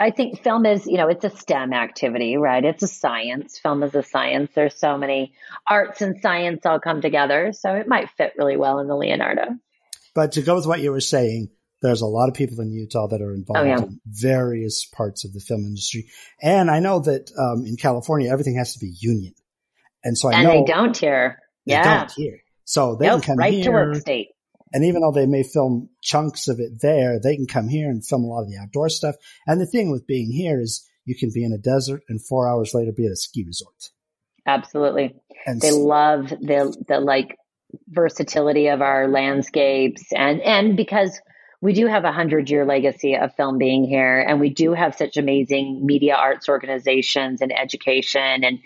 I 0.02 0.10
think 0.10 0.42
film 0.42 0.66
is, 0.66 0.86
you 0.86 0.96
know, 0.96 1.06
it's 1.08 1.24
a 1.24 1.30
STEM 1.30 1.72
activity, 1.72 2.36
right? 2.36 2.64
It's 2.64 2.82
a 2.82 2.88
science. 2.88 3.58
Film 3.58 3.84
is 3.84 3.94
a 3.94 4.02
science. 4.02 4.50
There's 4.52 4.74
so 4.76 4.98
many 4.98 5.32
arts 5.66 6.02
and 6.02 6.20
science 6.20 6.66
all 6.66 6.80
come 6.80 7.00
together. 7.00 7.52
So 7.52 7.74
it 7.76 7.86
might 7.86 8.10
fit 8.10 8.32
really 8.36 8.56
well 8.56 8.80
in 8.80 8.88
the 8.88 8.96
Leonardo. 8.96 9.44
But 10.12 10.32
to 10.32 10.42
go 10.42 10.56
with 10.56 10.66
what 10.66 10.80
you 10.80 10.90
were 10.90 11.00
saying, 11.00 11.50
there's 11.82 12.00
a 12.00 12.06
lot 12.06 12.28
of 12.28 12.34
people 12.34 12.60
in 12.60 12.72
Utah 12.72 13.06
that 13.08 13.22
are 13.22 13.32
involved 13.32 13.60
Oh, 13.60 13.64
yeah. 13.64 13.78
in 13.78 14.00
various 14.06 14.86
parts 14.86 15.24
of 15.24 15.32
the 15.32 15.40
film 15.40 15.60
industry, 15.60 16.08
and 16.40 16.70
I 16.70 16.80
know 16.80 17.00
that 17.00 17.30
um, 17.38 17.64
in 17.66 17.76
California 17.76 18.30
everything 18.30 18.56
has 18.56 18.74
to 18.74 18.78
be 18.78 18.92
union, 19.00 19.34
and 20.04 20.16
so 20.18 20.30
I 20.30 20.34
and 20.34 20.44
know 20.44 20.64
they 20.64 20.72
don't 20.72 20.96
here. 20.96 21.38
they 21.66 21.74
Yeah. 21.74 21.82
don't 21.84 22.12
here. 22.12 22.38
So 22.64 22.96
they 22.96 23.06
Nope, 23.06 23.22
can 23.22 23.32
come 23.32 23.38
right 23.38 23.52
here. 23.52 23.64
to 23.64 23.70
work 23.70 23.96
state. 23.96 24.28
And 24.72 24.84
even 24.84 25.02
though 25.02 25.12
they 25.12 25.26
may 25.26 25.42
film 25.42 25.88
chunks 26.02 26.48
of 26.48 26.60
it 26.60 26.80
there, 26.80 27.18
they 27.22 27.36
can 27.36 27.46
come 27.46 27.68
here 27.68 27.88
and 27.90 28.04
film 28.06 28.24
a 28.24 28.26
lot 28.26 28.42
of 28.42 28.48
the 28.48 28.56
outdoor 28.58 28.88
stuff. 28.88 29.16
And 29.46 29.60
the 29.60 29.66
thing 29.66 29.90
with 29.90 30.06
being 30.06 30.30
here 30.32 30.60
is 30.60 30.88
you 31.04 31.16
can 31.16 31.30
be 31.34 31.44
in 31.44 31.52
a 31.52 31.58
desert 31.58 32.02
and 32.08 32.24
four 32.24 32.48
hours 32.48 32.72
later 32.74 32.92
be 32.96 33.06
at 33.06 33.12
a 33.12 33.16
ski 33.16 33.44
resort. 33.46 33.90
Absolutely. 34.46 35.14
And 35.46 35.60
They 35.60 35.68
s- 35.68 35.76
love 35.76 36.28
the 36.28 36.74
the 36.88 37.00
like 37.00 37.36
versatility 37.88 38.68
of 38.68 38.82
our 38.82 39.08
landscapes 39.08 40.12
and 40.12 40.40
and 40.42 40.76
because 40.76 41.20
we 41.62 41.72
do 41.72 41.86
have 41.86 42.04
a 42.04 42.12
hundred 42.12 42.50
year 42.50 42.66
legacy 42.66 43.14
of 43.16 43.34
film 43.34 43.56
being 43.56 43.84
here 43.84 44.20
and 44.20 44.40
we 44.40 44.50
do 44.50 44.74
have 44.74 44.94
such 44.94 45.16
amazing 45.16 45.86
media 45.86 46.14
arts 46.14 46.48
organizations 46.50 47.40
and 47.40 47.52
education 47.58 48.44
and 48.44 48.58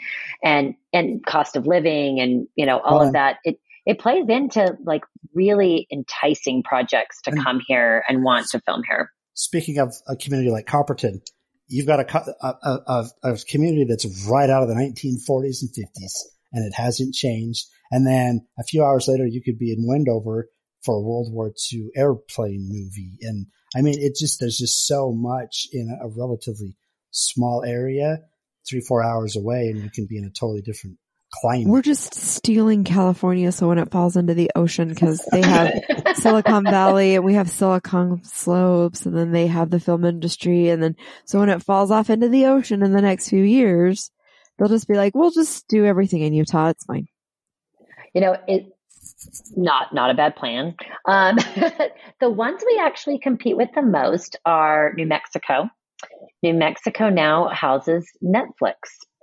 and 0.43 0.75
and 0.93 1.25
cost 1.25 1.55
of 1.57 1.67
living 1.69 2.19
and 2.21 2.49
you 2.57 2.67
know 2.67 2.79
all 2.81 2.99
Well, 2.99 3.09
of 3.09 3.13
that 3.13 3.39
it 3.45 3.61
it 3.87 3.99
plays 3.99 4.25
into 4.29 4.77
like 4.85 5.03
really 5.33 5.87
enticing 5.91 6.63
projects 6.63 7.23
to 7.23 7.31
And- 7.31 7.43
come 7.43 7.61
here 7.67 8.03
and 8.09 8.23
want 8.23 8.47
to 8.49 8.61
film 8.61 8.83
here 8.89 9.11
speaking 9.37 9.79
of 9.79 9.95
a 10.09 10.17
community 10.17 10.51
like 10.51 10.67
Copperton, 10.67 11.21
you've 11.69 11.87
got 11.87 12.01
a, 12.01 12.37
a, 12.41 12.49
a, 12.63 13.07
a, 13.23 13.33
a 13.33 13.37
community 13.49 13.85
that's 13.89 14.07
right 14.29 14.51
out 14.51 14.63
of 14.63 14.69
the 14.69 14.75
1940s 14.75 15.63
and 15.63 15.71
50s 15.71 16.13
and 16.53 16.67
it 16.67 16.75
hasn't 16.75 17.15
changed. 17.15 17.67
And 17.91 18.07
then 18.07 18.47
a 18.59 18.65
few 18.65 18.83
hours 18.83 19.07
later, 19.07 19.27
you 19.27 19.43
could 19.43 19.59
be 19.59 19.73
in 19.73 19.87
Wendover 19.87 20.49
for 20.85 20.97
a 20.97 21.01
World 21.01 21.33
War 21.33 21.53
II 21.73 21.91
airplane 21.95 22.69
movie. 22.69 23.19
And 23.23 23.47
I 23.77 23.83
mean, 23.83 23.95
it 23.99 24.17
just, 24.17 24.41
there's 24.41 24.59
just 24.59 24.87
so 24.87 25.13
much 25.13 25.67
in 25.73 25.97
a 26.03 26.09
relatively 26.09 26.75
small 27.11 27.63
area, 27.65 28.19
three, 28.69 28.81
four 28.81 29.03
hours 29.03 29.37
away, 29.37 29.69
and 29.69 29.83
you 29.83 29.91
can 29.91 30.07
be 30.07 30.19
in 30.19 30.25
a 30.25 30.31
totally 30.31 30.63
different 30.63 30.97
climate. 31.41 31.69
We're 31.69 31.83
just 31.83 32.15
stealing 32.15 32.85
California 32.85 33.53
so 33.53 33.69
when 33.69 33.79
it 33.79 33.91
falls 33.91 34.17
into 34.17 34.35
the 34.35 34.51
ocean 34.55 34.89
because 34.89 35.27
they 35.31 35.43
have 35.43 35.73
Silicon 36.15 36.65
Valley 36.65 37.15
and 37.15 37.25
we 37.25 37.35
have 37.35 37.51
Silicon 37.51 38.23
Slopes 38.25 39.07
and 39.07 39.17
then 39.17 39.33
they 39.33 39.47
have 39.47 39.71
the 39.71 39.81
film 39.81 40.05
industry 40.05 40.69
and 40.69 40.83
then 40.83 40.97
so 41.25 41.41
when 41.41 41.49
it 41.49 41.63
falls 41.63 41.91
off 41.91 42.11
into 42.11 42.29
the 42.29 42.47
ocean 42.47 42.83
in 42.83 42.93
the 42.93 43.03
next 43.03 43.29
few 43.29 43.43
years, 43.43 44.11
they'll 44.59 44.69
just 44.69 44.89
be 44.89 44.95
like, 44.95 45.15
we'll 45.15 45.31
just 45.31 45.69
do 45.69 45.85
everything 45.85 46.23
in 46.23 46.33
Utah. 46.33 46.69
It's 46.69 46.85
fine. 46.85 47.07
you 48.15 48.21
know 48.21 48.37
it 48.49 48.73
not 49.57 49.95
not 49.95 50.11
a 50.11 50.15
bad 50.15 50.37
plan 50.37 50.75
um, 51.07 51.37
the 52.21 52.31
ones 52.31 52.63
we 52.67 52.79
actually 52.79 53.19
compete 53.19 53.57
with 53.57 53.69
the 53.75 53.83
most 53.83 54.37
are 54.45 54.93
new 54.97 55.07
mexico 55.07 55.69
new 56.43 56.55
mexico 56.55 57.09
now 57.09 57.49
houses 57.49 58.07
netflix 58.23 58.75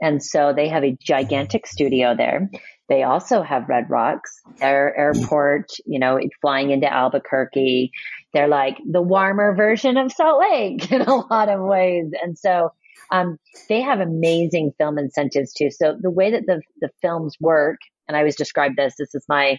and 0.03 0.21
so 0.23 0.53
they 0.55 0.67
have 0.67 0.83
a 0.83 0.97
gigantic 1.01 1.65
studio 1.65 2.15
there 2.15 2.49
they 2.89 3.03
also 3.03 3.41
have 3.41 3.69
red 3.69 3.89
rocks 3.89 4.31
their 4.59 4.95
airport 4.95 5.71
you 5.85 5.99
know 5.99 6.19
flying 6.41 6.69
into 6.71 6.91
albuquerque 6.91 7.91
they're 8.33 8.47
like 8.47 8.77
the 8.91 9.01
warmer 9.01 9.55
version 9.55 9.97
of 9.97 10.11
salt 10.11 10.39
lake 10.39 10.91
in 10.91 11.01
a 11.01 11.15
lot 11.15 11.49
of 11.49 11.59
ways 11.61 12.11
and 12.21 12.37
so 12.37 12.69
um, 13.11 13.37
they 13.69 13.81
have 13.81 13.99
amazing 13.99 14.71
film 14.77 14.97
incentives 14.97 15.53
too 15.53 15.69
so 15.71 15.97
the 15.99 16.11
way 16.11 16.31
that 16.31 16.43
the, 16.45 16.61
the 16.81 16.89
films 17.01 17.35
work 17.39 17.77
and 18.07 18.15
I 18.15 18.19
always 18.19 18.35
describe 18.35 18.75
this. 18.75 18.95
This 18.97 19.15
is 19.15 19.25
my 19.27 19.57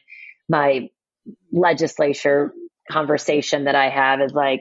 my 0.48 0.88
legislature 1.52 2.52
conversation 2.90 3.64
that 3.64 3.74
I 3.74 3.88
have 3.88 4.20
is 4.20 4.32
like 4.32 4.60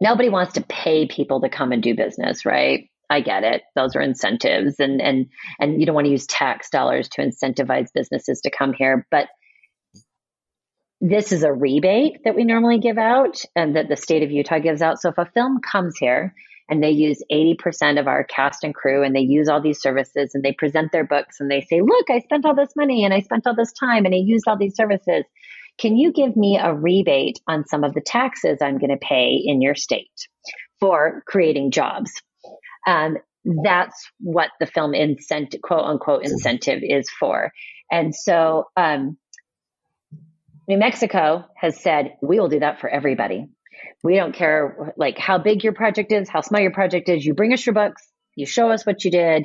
nobody 0.00 0.28
wants 0.28 0.54
to 0.54 0.62
pay 0.62 1.06
people 1.06 1.40
to 1.42 1.48
come 1.48 1.72
and 1.72 1.82
do 1.82 1.94
business, 1.94 2.46
right? 2.46 2.88
I 3.10 3.20
get 3.20 3.44
it. 3.44 3.62
Those 3.74 3.94
are 3.96 4.00
incentives 4.00 4.76
and 4.78 5.00
and 5.00 5.26
and 5.60 5.80
you 5.80 5.86
don't 5.86 5.94
want 5.94 6.06
to 6.06 6.10
use 6.10 6.26
tax 6.26 6.70
dollars 6.70 7.08
to 7.10 7.22
incentivize 7.22 7.88
businesses 7.92 8.40
to 8.42 8.50
come 8.50 8.72
here, 8.72 9.06
but 9.10 9.28
this 11.02 11.32
is 11.32 11.42
a 11.42 11.52
rebate 11.52 12.22
that 12.24 12.36
we 12.36 12.44
normally 12.44 12.78
give 12.78 12.96
out 12.96 13.44
and 13.56 13.74
that 13.74 13.88
the 13.88 13.96
state 13.96 14.22
of 14.22 14.30
Utah 14.30 14.60
gives 14.60 14.80
out. 14.80 15.00
So 15.00 15.08
if 15.08 15.18
a 15.18 15.26
film 15.34 15.60
comes 15.60 15.98
here 15.98 16.32
and 16.68 16.80
they 16.80 16.92
use 16.92 17.20
80% 17.30 17.98
of 17.98 18.06
our 18.06 18.22
cast 18.22 18.62
and 18.62 18.72
crew 18.72 19.02
and 19.02 19.14
they 19.14 19.20
use 19.20 19.48
all 19.48 19.60
these 19.60 19.80
services 19.80 20.30
and 20.32 20.44
they 20.44 20.52
present 20.52 20.92
their 20.92 21.04
books 21.04 21.40
and 21.40 21.50
they 21.50 21.60
say, 21.62 21.80
look, 21.80 22.08
I 22.08 22.20
spent 22.20 22.46
all 22.46 22.54
this 22.54 22.76
money 22.76 23.04
and 23.04 23.12
I 23.12 23.20
spent 23.20 23.48
all 23.48 23.56
this 23.56 23.72
time 23.72 24.04
and 24.04 24.14
I 24.14 24.18
used 24.18 24.46
all 24.46 24.56
these 24.56 24.76
services. 24.76 25.24
Can 25.76 25.96
you 25.96 26.12
give 26.12 26.36
me 26.36 26.56
a 26.62 26.72
rebate 26.72 27.40
on 27.48 27.66
some 27.66 27.82
of 27.82 27.94
the 27.94 28.00
taxes 28.00 28.58
I'm 28.62 28.78
going 28.78 28.90
to 28.90 28.96
pay 28.96 29.42
in 29.44 29.60
your 29.60 29.74
state 29.74 30.28
for 30.78 31.24
creating 31.26 31.72
jobs? 31.72 32.12
Um, 32.86 33.16
that's 33.44 34.10
what 34.20 34.50
the 34.60 34.66
film 34.66 34.94
incentive, 34.94 35.62
quote 35.62 35.84
unquote, 35.84 36.24
incentive 36.24 36.80
is 36.82 37.08
for. 37.18 37.52
And 37.90 38.14
so, 38.14 38.66
um, 38.76 39.18
New 40.68 40.78
Mexico 40.78 41.44
has 41.56 41.80
said, 41.82 42.14
we 42.22 42.38
will 42.38 42.48
do 42.48 42.60
that 42.60 42.80
for 42.80 42.88
everybody. 42.88 43.46
We 44.04 44.14
don't 44.16 44.34
care 44.34 44.94
like 44.96 45.18
how 45.18 45.38
big 45.38 45.64
your 45.64 45.72
project 45.72 46.12
is, 46.12 46.28
how 46.28 46.40
small 46.40 46.60
your 46.60 46.72
project 46.72 47.08
is. 47.08 47.24
You 47.24 47.34
bring 47.34 47.52
us 47.52 47.66
your 47.66 47.74
books, 47.74 48.02
you 48.36 48.46
show 48.46 48.70
us 48.70 48.86
what 48.86 49.04
you 49.04 49.10
did, 49.10 49.44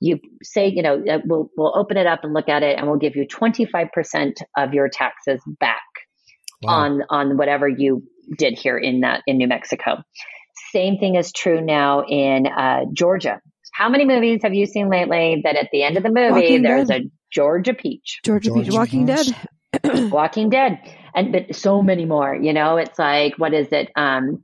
you 0.00 0.20
say, 0.42 0.68
you 0.68 0.82
know, 0.82 1.02
uh, 1.10 1.18
we'll, 1.24 1.50
we'll 1.56 1.76
open 1.76 1.96
it 1.96 2.06
up 2.06 2.20
and 2.22 2.32
look 2.32 2.48
at 2.48 2.62
it 2.62 2.78
and 2.78 2.86
we'll 2.86 2.98
give 2.98 3.16
you 3.16 3.26
25% 3.26 4.42
of 4.56 4.74
your 4.74 4.88
taxes 4.88 5.40
back 5.58 5.82
wow. 6.62 6.72
on, 6.72 7.02
on 7.10 7.36
whatever 7.36 7.68
you 7.68 8.04
did 8.36 8.58
here 8.58 8.78
in 8.78 9.00
that, 9.00 9.22
in 9.26 9.38
New 9.38 9.48
Mexico. 9.48 10.02
Same 10.72 10.98
thing 10.98 11.14
is 11.14 11.32
true 11.32 11.60
now 11.60 12.04
in 12.04 12.46
uh, 12.46 12.84
Georgia. 12.92 13.40
How 13.72 13.88
many 13.88 14.04
movies 14.04 14.40
have 14.42 14.54
you 14.54 14.66
seen 14.66 14.88
lately 14.88 15.42
that 15.44 15.56
at 15.56 15.68
the 15.72 15.82
end 15.82 15.96
of 15.96 16.02
the 16.02 16.10
movie 16.10 16.30
Walking 16.30 16.62
there's 16.62 16.88
Dead. 16.88 17.02
a 17.02 17.10
Georgia 17.30 17.74
peach? 17.74 18.20
Georgia, 18.24 18.48
Georgia 18.48 18.64
Peach, 18.64 18.74
Walking 18.74 19.06
Dead. 19.06 19.26
Walking 20.10 20.50
Dead, 20.50 20.80
and 21.14 21.32
but 21.32 21.54
so 21.54 21.82
many 21.82 22.04
more. 22.04 22.34
You 22.34 22.52
know, 22.52 22.76
it's 22.76 22.98
like 22.98 23.38
what 23.38 23.54
is 23.54 23.68
it? 23.70 23.90
Um, 23.96 24.42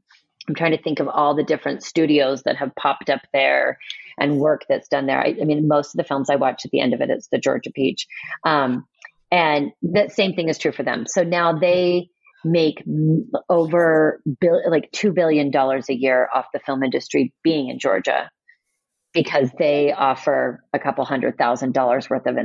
I'm 0.49 0.55
trying 0.55 0.77
to 0.77 0.83
think 0.83 1.01
of 1.01 1.09
all 1.09 1.35
the 1.35 1.43
different 1.43 1.83
studios 1.83 2.43
that 2.43 2.57
have 2.57 2.75
popped 2.77 3.09
up 3.11 3.23
there 3.33 3.79
and 4.19 4.39
work 4.39 4.67
that's 4.69 4.89
done 4.89 5.07
there. 5.07 5.19
I, 5.19 5.35
I 5.41 5.45
mean, 5.45 5.67
most 5.67 5.95
of 5.95 5.99
the 5.99 6.05
films 6.05 6.29
I 6.31 6.37
watch 6.37 6.65
at 6.65 6.71
the 6.71 6.81
end 6.81 6.95
of 6.95 7.01
it, 7.01 7.11
it's 7.11 7.29
the 7.29 7.39
Georgia 7.39 7.71
Peach. 7.75 8.07
Um, 8.45 8.85
and 9.31 9.73
that 9.83 10.13
same 10.13 10.35
thing 10.35 10.49
is 10.49 10.59
true 10.59 10.73
for 10.73 10.83
them. 10.83 11.07
So 11.09 11.25
now 11.25 11.59
they 11.59 12.11
make 12.45 12.83
over 13.49 14.21
bill, 14.41 14.61
like 14.71 14.91
$2 14.93 15.15
billion 15.15 15.55
a 15.55 15.93
year 15.93 16.29
off 16.35 16.47
the 16.53 16.61
film 16.61 16.83
industry 16.83 17.33
being 17.43 17.69
in 17.69 17.79
Georgia 17.79 18.31
because 19.15 19.49
they 19.59 19.93
offer 19.93 20.63
a 20.73 20.79
couple 20.79 21.05
hundred 21.05 21.39
thousand 21.39 21.73
dollars 21.73 22.11
worth 22.11 22.27
of, 22.27 22.37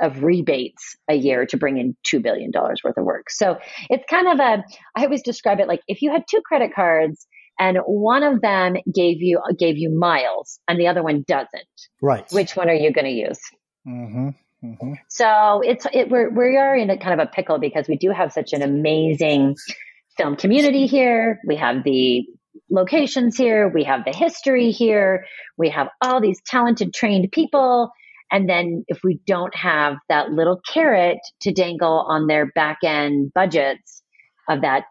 of 0.00 0.22
rebates 0.22 0.96
a 1.10 1.14
year 1.14 1.44
to 1.44 1.56
bring 1.56 1.76
in 1.76 1.96
$2 2.06 2.22
billion 2.22 2.52
worth 2.54 2.96
of 2.96 3.04
work. 3.04 3.30
So 3.30 3.58
it's 3.90 4.04
kind 4.08 4.28
of 4.28 4.38
a, 4.38 4.64
I 4.96 5.04
always 5.04 5.22
describe 5.22 5.58
it 5.58 5.66
like 5.66 5.80
if 5.88 6.02
you 6.02 6.12
had 6.12 6.22
two 6.30 6.40
credit 6.40 6.72
cards 6.74 7.26
and 7.58 7.78
one 7.84 8.22
of 8.22 8.40
them 8.40 8.74
gave 8.92 9.22
you, 9.22 9.40
gave 9.58 9.76
you 9.76 9.90
miles 9.90 10.60
and 10.68 10.78
the 10.78 10.86
other 10.86 11.02
one 11.02 11.24
doesn't. 11.26 11.48
Right. 12.00 12.24
Which 12.30 12.54
one 12.54 12.68
are 12.68 12.74
you 12.74 12.92
going 12.92 13.06
to 13.06 13.10
use? 13.10 13.40
Mm-hmm. 13.86 14.28
Mm-hmm. 14.64 14.94
So 15.08 15.60
it's, 15.62 15.86
it, 15.92 16.08
we're, 16.08 16.30
we 16.30 16.56
are 16.56 16.74
in 16.74 16.88
a 16.90 16.98
kind 16.98 17.20
of 17.20 17.26
a 17.26 17.30
pickle 17.30 17.58
because 17.58 17.86
we 17.88 17.96
do 17.96 18.10
have 18.10 18.32
such 18.32 18.52
an 18.52 18.62
amazing 18.62 19.56
film 20.16 20.36
community 20.36 20.86
here. 20.86 21.40
We 21.46 21.56
have 21.56 21.84
the 21.84 22.24
locations 22.70 23.36
here. 23.36 23.68
We 23.68 23.84
have 23.84 24.04
the 24.04 24.16
history 24.16 24.70
here. 24.70 25.26
We 25.58 25.70
have 25.70 25.88
all 26.00 26.20
these 26.20 26.40
talented, 26.46 26.94
trained 26.94 27.30
people. 27.32 27.90
And 28.32 28.48
then 28.48 28.84
if 28.88 29.00
we 29.04 29.20
don't 29.26 29.54
have 29.54 29.96
that 30.08 30.30
little 30.30 30.60
carrot 30.66 31.18
to 31.42 31.52
dangle 31.52 32.04
on 32.08 32.26
their 32.26 32.46
back 32.46 32.78
end 32.82 33.32
budgets 33.34 34.02
of 34.48 34.62
that, 34.62 34.84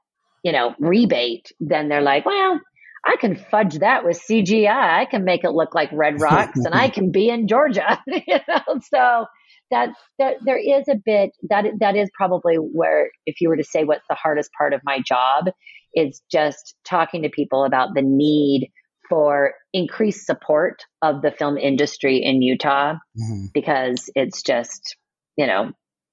you 0.44 0.52
know, 0.52 0.76
rebate, 0.80 1.52
then 1.60 1.90
they're 1.90 2.02
like, 2.02 2.26
well, 2.26 2.60
I 3.06 3.18
can 3.20 3.36
fudge 3.36 3.80
that 3.80 4.06
with 4.06 4.22
CGI. 4.22 4.70
I 4.70 5.06
can 5.06 5.26
make 5.26 5.44
it 5.44 5.52
look 5.52 5.76
like 5.76 5.90
Red 5.92 6.22
Rocks 6.22 6.60
and 6.64 6.74
I 6.74 6.90
can 6.90 7.12
be 7.12 7.30
in 7.30 7.48
Georgia. 7.48 8.00
you 8.08 8.40
know? 8.48 8.80
So 8.94 9.26
that, 9.74 9.90
that 10.20 10.36
there 10.46 10.58
is 10.58 10.88
a 10.88 10.96
bit 11.04 11.32
that 11.50 11.66
that 11.80 11.96
is 11.96 12.10
probably 12.16 12.56
where 12.56 13.10
if 13.26 13.42
you 13.42 13.50
were 13.50 13.58
to 13.58 13.64
say 13.64 13.84
what's 13.84 14.06
the 14.08 14.16
hardest 14.16 14.52
part 14.56 14.74
of 14.74 14.82
my 14.84 15.00
job 15.06 15.46
is 15.96 16.22
just 16.32 16.76
talking 16.86 17.24
to 17.24 17.30
people 17.30 17.66
about 17.66 17.90
the 17.96 18.04
need 18.04 18.72
for 19.10 19.54
increased 19.74 20.26
support 20.26 20.84
of 21.02 21.22
the 21.22 21.32
film 21.32 21.58
industry 21.58 22.18
in 22.24 22.42
Utah 22.42 22.94
mm-hmm. 22.94 23.46
because 23.54 24.10
it's 24.16 24.44
just, 24.44 24.96
you 25.38 25.48
know, 25.48 25.72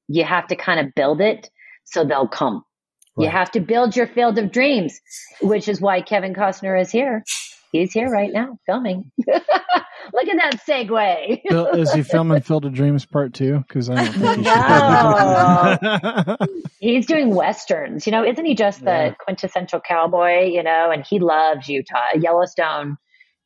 you 0.08 0.24
have 0.24 0.46
to 0.48 0.56
kind 0.56 0.80
of 0.80 0.94
build 0.94 1.20
it 1.20 1.48
so 1.84 2.04
they'll 2.04 2.28
come. 2.28 2.64
Right. 3.16 3.24
You 3.24 3.30
have 3.30 3.50
to 3.52 3.60
build 3.60 3.96
your 3.96 4.06
field 4.06 4.38
of 4.38 4.50
dreams, 4.52 5.00
which 5.42 5.68
is 5.68 5.80
why 5.80 6.00
Kevin 6.00 6.34
Costner 6.34 6.80
is 6.80 6.90
here. 6.90 7.24
He's 7.72 7.92
here 7.92 8.10
right 8.10 8.32
now 8.32 8.58
filming. 8.66 9.12
Look 10.12 10.28
at 10.28 10.36
that 10.38 10.60
segue. 10.66 11.76
is 11.78 11.92
he 11.92 12.02
filming 12.02 12.40
Field 12.40 12.64
of 12.64 12.72
Dreams 12.72 13.06
Part 13.06 13.32
Two? 13.32 13.58
Because 13.58 13.88
I 13.88 13.94
don't 13.94 14.12
think 14.12 14.36
he 14.38 14.42
no. 14.42 16.36
He's 16.80 17.06
doing 17.06 17.32
westerns. 17.32 18.06
You 18.06 18.12
know, 18.12 18.24
isn't 18.24 18.44
he 18.44 18.54
just 18.56 18.80
the 18.80 18.90
yeah. 18.90 19.14
quintessential 19.14 19.80
cowboy? 19.80 20.48
You 20.48 20.64
know, 20.64 20.90
and 20.90 21.06
he 21.08 21.20
loves 21.20 21.68
Utah. 21.68 22.16
Yellowstone 22.18 22.96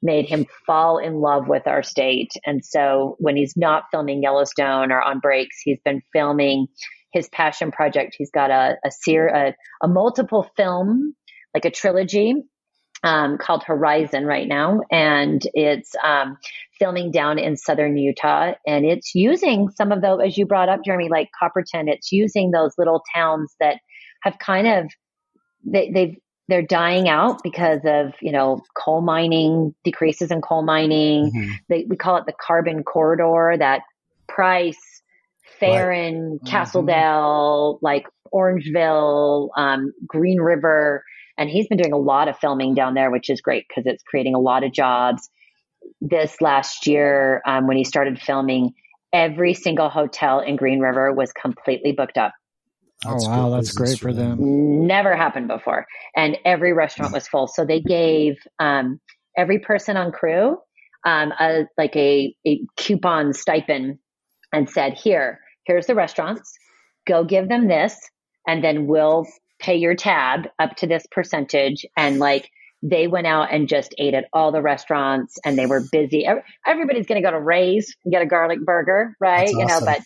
made 0.01 0.27
him 0.27 0.47
fall 0.67 0.99
in 0.99 1.15
love 1.21 1.47
with 1.47 1.67
our 1.67 1.83
state, 1.83 2.33
and 2.47 2.65
so 2.65 3.17
when 3.19 3.37
he's 3.37 3.55
not 3.57 3.85
filming 3.91 4.23
Yellowstone 4.23 4.91
or 4.91 5.03
on 5.03 5.21
breaks, 5.21 5.61
he's 5.63 5.81
been 5.85 6.01
filming 6.15 6.69
his 7.13 7.29
passion 7.29 7.73
project. 7.73 8.15
He's 8.17 8.31
got 8.31 8.51
a 8.51 8.77
a, 8.85 8.91
ser- 8.91 9.29
a, 9.29 9.55
a 9.83 9.89
multiple 9.89 10.49
film, 10.57 11.15
like 11.53 11.67
a 11.67 11.71
trilogy 11.71 12.37
um, 13.05 13.37
called 13.37 13.63
Horizon 13.63 14.25
right 14.25 14.49
now, 14.49 14.81
and 14.91 15.47
it's 15.53 15.95
um, 16.03 16.39
filming 16.79 17.11
down 17.11 17.39
in 17.39 17.57
southern 17.57 17.99
Utah, 17.99 18.55
and 18.67 18.87
it's 18.87 19.15
using 19.15 19.69
some 19.77 19.93
of 19.93 20.01
those, 20.01 20.21
as 20.25 20.39
you 20.39 20.47
brought 20.47 20.71
up, 20.71 20.81
Jeremy, 20.85 21.11
like 21.11 21.29
Copperton. 21.41 21.89
It's 21.89 22.11
using 22.11 22.51
those 22.51 22.73
little 22.79 23.03
towns 23.15 23.55
that 23.61 23.77
have 24.23 24.39
kind 24.39 24.67
of 24.67 24.87
they, 25.65 25.91
they've 25.91 26.17
they're 26.49 26.63
dying 26.63 27.09
out 27.09 27.43
because 27.43 27.81
of 27.85 28.15
you 28.23 28.33
know 28.33 28.63
coal 28.75 29.03
mining 29.03 29.75
decreases 29.85 30.31
in 30.31 30.41
coal 30.41 30.63
mining. 30.63 31.31
Mm-hmm. 31.31 31.53
They, 31.69 31.85
we 31.89 31.97
call 31.97 32.17
it 32.17 32.25
the 32.27 32.35
carbon 32.41 32.85
corridor. 32.85 33.57
That 33.59 33.83
Price, 34.29 35.03
Ferron, 35.61 36.39
right. 36.43 36.51
Castledale, 36.51 37.75
mm-hmm. 37.75 37.85
like 37.85 38.07
Orangeville, 38.33 39.51
um, 39.59 39.93
Green 40.07 40.41
River 40.41 41.05
and 41.37 41.51
he's 41.51 41.67
been 41.69 41.79
doing 41.79 41.93
a 41.93 41.99
lot 41.99 42.29
of 42.29 42.39
filming 42.39 42.75
down 42.75 42.95
there, 42.95 43.11
which 43.11 43.31
is 43.31 43.41
great 43.41 43.65
because 43.69 43.85
it's 43.87 44.03
creating 44.03 44.35
a 44.35 44.39
lot 44.39 44.65
of 44.65 44.73
jobs. 44.73 45.29
This 46.01 46.41
last 46.41 46.87
year, 46.87 47.43
um, 47.47 47.67
when 47.67 47.77
he 47.77 47.85
started 47.85 48.21
filming, 48.21 48.73
every 49.13 49.55
single 49.55 49.89
hotel 49.89 50.41
in 50.41 50.57
Green 50.57 50.81
River 50.81 51.13
was 51.13 51.33
completely 51.33 51.93
booked 51.93 52.19
up. 52.19 52.33
Oh 53.07 53.17
wow, 53.21 53.51
that's 53.51 53.73
great 53.73 53.99
for 53.99 54.13
them. 54.13 54.87
Never 54.87 55.15
happened 55.15 55.49
before, 55.49 55.87
and 56.17 56.39
every 56.45 56.73
restaurant 56.73 57.13
was 57.13 57.29
full. 57.29 57.47
So 57.47 57.65
they 57.65 57.81
gave 57.81 58.37
um, 58.59 58.99
every 59.37 59.59
person 59.59 59.97
on 59.97 60.11
crew 60.11 60.59
um, 61.05 61.33
a 61.39 61.65
like 61.77 61.95
a, 61.97 62.35
a 62.47 62.61
coupon 62.77 63.33
stipend, 63.33 63.99
and 64.53 64.69
said, 64.69 64.95
"Here, 64.95 65.41
here's 65.67 65.87
the 65.87 65.95
restaurants. 65.95 66.57
Go 67.07 67.25
give 67.25 67.49
them 67.49 67.69
this, 67.69 67.97
and 68.47 68.65
then 68.65 68.87
we'll 68.87 69.27
pay 69.65 69.77
your 69.77 69.95
tab 69.95 70.49
up 70.59 70.77
to 70.77 70.87
this 70.87 71.07
percentage 71.11 71.87
and 71.97 72.19
like 72.19 72.51
they 72.83 73.07
went 73.07 73.27
out 73.27 73.49
and 73.51 73.67
just 73.67 73.95
ate 73.97 74.13
at 74.13 74.27
all 74.33 74.53
the 74.53 74.61
restaurants 74.61 75.39
and 75.43 75.57
they 75.57 75.65
were 75.65 75.83
busy. 75.91 76.27
Everybody's 76.67 77.07
going 77.07 77.21
to 77.21 77.27
go 77.27 77.31
to 77.31 77.41
Ray's 77.41 77.97
and 78.05 78.13
get 78.13 78.21
a 78.21 78.27
garlic 78.27 78.61
burger, 78.63 79.17
right? 79.19 79.49
Awesome. 79.49 79.59
You 79.59 79.67
know, 79.67 79.81
but 79.81 80.01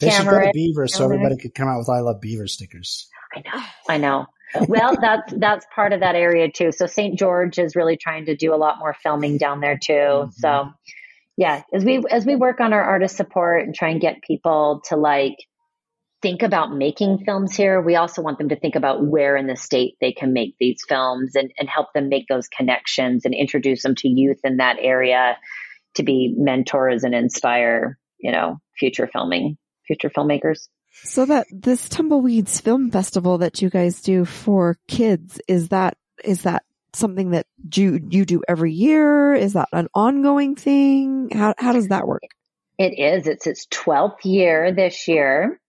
they 0.00 0.10
should 0.10 0.26
go 0.26 0.40
to 0.40 0.50
Beaver 0.52 0.88
so 0.88 1.04
everybody 1.04 1.36
could 1.36 1.54
come 1.54 1.68
out 1.68 1.78
with 1.78 1.88
I 1.88 2.00
love 2.00 2.20
Beaver 2.20 2.48
stickers. 2.48 3.08
I 3.34 3.42
know. 3.44 3.64
I 3.88 3.98
know. 3.98 4.26
well, 4.68 4.96
that's 5.00 5.32
that's 5.36 5.66
part 5.72 5.92
of 5.92 6.00
that 6.00 6.16
area 6.16 6.50
too. 6.50 6.72
So 6.72 6.86
St. 6.86 7.16
George 7.16 7.58
is 7.58 7.76
really 7.76 7.96
trying 7.96 8.26
to 8.26 8.36
do 8.36 8.52
a 8.52 8.56
lot 8.56 8.78
more 8.78 8.94
filming 8.94 9.38
down 9.38 9.60
there 9.60 9.78
too. 9.78 9.92
Mm-hmm. 9.92 10.30
So 10.32 10.70
yeah, 11.36 11.62
as 11.72 11.84
we 11.84 12.02
as 12.10 12.26
we 12.26 12.34
work 12.34 12.60
on 12.60 12.72
our 12.72 12.82
artist 12.82 13.16
support 13.16 13.64
and 13.64 13.74
try 13.74 13.90
and 13.90 14.00
get 14.00 14.22
people 14.22 14.82
to 14.88 14.96
like 14.96 15.36
think 16.26 16.42
about 16.42 16.74
making 16.74 17.18
films 17.24 17.54
here, 17.54 17.80
we 17.80 17.94
also 17.94 18.20
want 18.20 18.36
them 18.36 18.48
to 18.48 18.58
think 18.58 18.74
about 18.74 19.06
where 19.06 19.36
in 19.36 19.46
the 19.46 19.54
state 19.54 19.96
they 20.00 20.10
can 20.10 20.32
make 20.32 20.56
these 20.58 20.82
films 20.88 21.36
and, 21.36 21.52
and 21.56 21.68
help 21.68 21.92
them 21.94 22.08
make 22.08 22.26
those 22.26 22.48
connections 22.48 23.24
and 23.24 23.32
introduce 23.32 23.84
them 23.84 23.94
to 23.94 24.08
youth 24.08 24.40
in 24.42 24.56
that 24.56 24.76
area 24.80 25.38
to 25.94 26.02
be 26.02 26.34
mentors 26.36 27.04
and 27.04 27.14
inspire, 27.14 27.96
you 28.18 28.32
know, 28.32 28.58
future 28.76 29.08
filming, 29.12 29.56
future 29.86 30.10
filmmakers. 30.10 30.66
So 31.04 31.26
that 31.26 31.46
this 31.52 31.88
Tumbleweeds 31.88 32.60
Film 32.60 32.90
Festival 32.90 33.38
that 33.38 33.62
you 33.62 33.70
guys 33.70 34.02
do 34.02 34.24
for 34.24 34.78
kids, 34.88 35.40
is 35.46 35.68
that, 35.68 35.96
is 36.24 36.42
that 36.42 36.64
something 36.92 37.30
that 37.30 37.46
you, 37.72 38.00
you 38.10 38.24
do 38.24 38.42
every 38.48 38.72
year? 38.72 39.32
Is 39.32 39.52
that 39.52 39.68
an 39.72 39.86
ongoing 39.94 40.56
thing? 40.56 41.28
How, 41.32 41.54
how 41.56 41.72
does 41.72 41.86
that 41.86 42.08
work? 42.08 42.22
It 42.78 42.98
is. 42.98 43.28
It's 43.28 43.46
its 43.46 43.68
12th 43.68 44.24
year 44.24 44.74
this 44.74 45.06
year. 45.06 45.60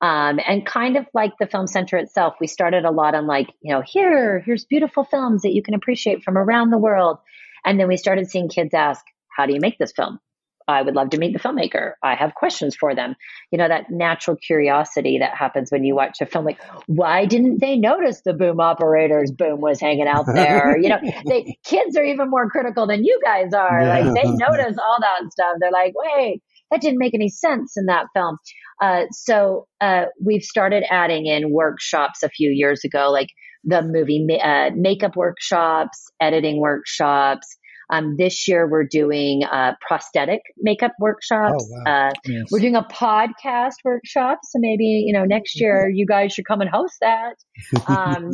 Um, 0.00 0.38
and 0.46 0.64
kind 0.64 0.96
of 0.96 1.06
like 1.12 1.32
the 1.40 1.46
film 1.46 1.66
center 1.66 1.96
itself, 1.96 2.34
we 2.40 2.46
started 2.46 2.84
a 2.84 2.90
lot 2.90 3.14
on 3.14 3.26
like, 3.26 3.48
you 3.62 3.74
know, 3.74 3.82
here, 3.84 4.40
here's 4.40 4.64
beautiful 4.64 5.04
films 5.04 5.42
that 5.42 5.52
you 5.52 5.62
can 5.62 5.74
appreciate 5.74 6.22
from 6.22 6.38
around 6.38 6.70
the 6.70 6.78
world. 6.78 7.18
And 7.64 7.80
then 7.80 7.88
we 7.88 7.96
started 7.96 8.30
seeing 8.30 8.48
kids 8.48 8.74
ask, 8.74 9.04
how 9.36 9.46
do 9.46 9.54
you 9.54 9.60
make 9.60 9.78
this 9.78 9.92
film? 9.92 10.20
I 10.68 10.82
would 10.82 10.94
love 10.94 11.10
to 11.10 11.18
meet 11.18 11.32
the 11.32 11.38
filmmaker. 11.38 11.92
I 12.02 12.14
have 12.14 12.34
questions 12.34 12.76
for 12.76 12.94
them. 12.94 13.16
You 13.50 13.56
know, 13.56 13.66
that 13.66 13.90
natural 13.90 14.36
curiosity 14.36 15.18
that 15.20 15.34
happens 15.34 15.72
when 15.72 15.82
you 15.82 15.96
watch 15.96 16.20
a 16.20 16.26
film 16.26 16.44
like, 16.44 16.60
why 16.86 17.24
didn't 17.24 17.60
they 17.60 17.78
notice 17.78 18.20
the 18.20 18.34
boom 18.34 18.60
operator's 18.60 19.32
boom 19.32 19.62
was 19.62 19.80
hanging 19.80 20.06
out 20.06 20.26
there? 20.26 20.76
you 20.80 20.90
know, 20.90 20.98
they, 21.26 21.56
kids 21.64 21.96
are 21.96 22.04
even 22.04 22.28
more 22.28 22.50
critical 22.50 22.86
than 22.86 23.02
you 23.02 23.18
guys 23.24 23.54
are. 23.54 23.80
Yeah. 23.80 23.88
Like 23.88 24.14
they 24.14 24.30
notice 24.30 24.76
all 24.78 24.98
that 25.00 25.32
stuff. 25.32 25.54
They're 25.58 25.72
like, 25.72 25.94
wait, 25.96 26.42
that 26.70 26.80
didn't 26.80 26.98
make 26.98 27.14
any 27.14 27.28
sense 27.28 27.74
in 27.76 27.86
that 27.86 28.06
film. 28.14 28.36
Uh, 28.80 29.04
so 29.10 29.66
uh, 29.80 30.04
we've 30.24 30.42
started 30.42 30.84
adding 30.90 31.26
in 31.26 31.50
workshops 31.52 32.22
a 32.22 32.28
few 32.28 32.50
years 32.50 32.84
ago, 32.84 33.10
like 33.10 33.28
the 33.64 33.82
movie 33.82 34.24
ma- 34.24 34.34
uh, 34.42 34.70
makeup 34.76 35.16
workshops, 35.16 36.04
editing 36.20 36.60
workshops. 36.60 37.46
Um, 37.90 38.16
this 38.18 38.46
year 38.46 38.68
we're 38.70 38.84
doing 38.86 39.44
uh, 39.44 39.72
prosthetic 39.86 40.40
makeup 40.58 40.92
workshops. 41.00 41.64
Oh, 41.70 41.82
wow. 41.86 42.08
uh, 42.08 42.12
Yes. 42.26 42.44
we're 42.50 42.60
doing 42.60 42.76
a 42.76 42.82
podcast 42.82 43.76
workshop, 43.82 44.40
so 44.44 44.58
maybe 44.60 44.84
you 45.06 45.12
know 45.14 45.24
next 45.24 45.58
year 45.60 45.88
you 45.88 46.04
guys 46.06 46.32
should 46.34 46.44
come 46.46 46.60
and 46.60 46.70
host 46.70 46.96
that. 47.00 47.34
Um, 47.88 48.30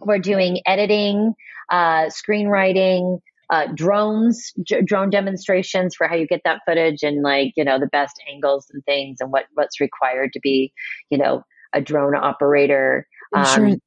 we're 0.00 0.18
doing 0.18 0.60
editing, 0.66 1.34
uh, 1.70 2.06
screenwriting, 2.10 3.18
uh, 3.50 3.66
drones, 3.74 4.52
j- 4.62 4.82
drone 4.82 5.10
demonstrations 5.10 5.94
for 5.94 6.08
how 6.08 6.16
you 6.16 6.26
get 6.26 6.42
that 6.44 6.60
footage 6.66 7.02
and 7.02 7.22
like 7.22 7.52
you 7.56 7.64
know 7.64 7.78
the 7.78 7.86
best 7.86 8.20
angles 8.32 8.66
and 8.72 8.84
things 8.84 9.18
and 9.20 9.30
what 9.30 9.44
what's 9.54 9.80
required 9.80 10.32
to 10.32 10.40
be 10.40 10.72
you 11.10 11.18
know 11.18 11.42
a 11.72 11.80
drone 11.80 12.14
operator. 12.14 13.06
Um, 13.34 13.80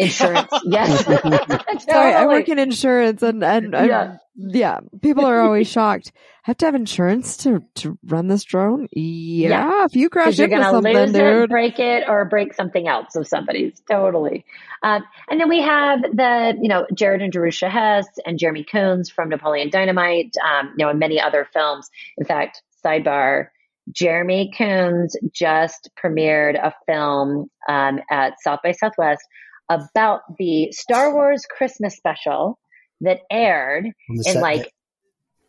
Insurance. 0.00 0.48
insurance, 0.52 0.64
yes. 0.64 1.84
Sorry, 1.84 2.14
I 2.14 2.26
work 2.26 2.48
in 2.48 2.58
insurance 2.58 3.22
and, 3.22 3.42
and 3.44 3.74
I'm- 3.74 3.88
Yeah. 3.88 4.16
yeah. 4.36 4.78
people 5.02 5.24
are 5.26 5.40
always 5.40 5.68
shocked. 5.68 6.12
I 6.14 6.20
Have 6.44 6.56
to 6.58 6.64
have 6.66 6.74
insurance 6.74 7.36
to, 7.38 7.62
to 7.76 7.98
run 8.06 8.26
this 8.28 8.44
drone? 8.44 8.88
Yeah. 8.92 9.84
If 9.84 9.94
you 9.94 10.08
crash 10.08 10.36
because 10.36 10.38
you're 10.38 10.46
into 10.48 10.56
going 10.56 10.64
to 10.82 10.88
something, 10.88 10.94
lose 11.22 11.42
it, 11.44 11.50
break 11.50 11.78
it, 11.78 12.04
or 12.08 12.24
break 12.24 12.54
something 12.54 12.88
else 12.88 13.14
of 13.14 13.26
somebody's. 13.28 13.80
Totally. 13.90 14.44
Um, 14.82 15.04
and 15.28 15.38
then 15.38 15.48
we 15.50 15.60
have 15.60 16.00
the, 16.02 16.56
you 16.60 16.68
know, 16.68 16.86
Jared 16.94 17.20
and 17.20 17.32
Jerusha 17.32 17.68
Hess 17.68 18.06
and 18.24 18.38
Jeremy 18.38 18.64
Coons 18.64 19.10
from 19.10 19.28
Napoleon 19.28 19.68
Dynamite, 19.68 20.34
um, 20.42 20.74
you 20.78 20.84
know, 20.84 20.90
and 20.90 20.98
many 20.98 21.20
other 21.20 21.46
films. 21.52 21.90
In 22.16 22.24
fact, 22.24 22.62
sidebar, 22.84 23.48
Jeremy 23.92 24.50
Coons 24.56 25.16
just 25.32 25.90
premiered 26.02 26.54
a 26.54 26.72
film 26.86 27.50
um, 27.68 28.00
at 28.10 28.40
South 28.40 28.60
by 28.62 28.72
Southwest 28.72 29.22
about 29.70 30.20
the 30.38 30.72
Star 30.72 31.14
Wars 31.14 31.46
Christmas 31.48 31.96
special 31.96 32.58
that 33.00 33.20
aired 33.30 33.86
On 33.86 34.16
in 34.16 34.22
set 34.22 34.42
like 34.42 34.62
that- 34.64 34.70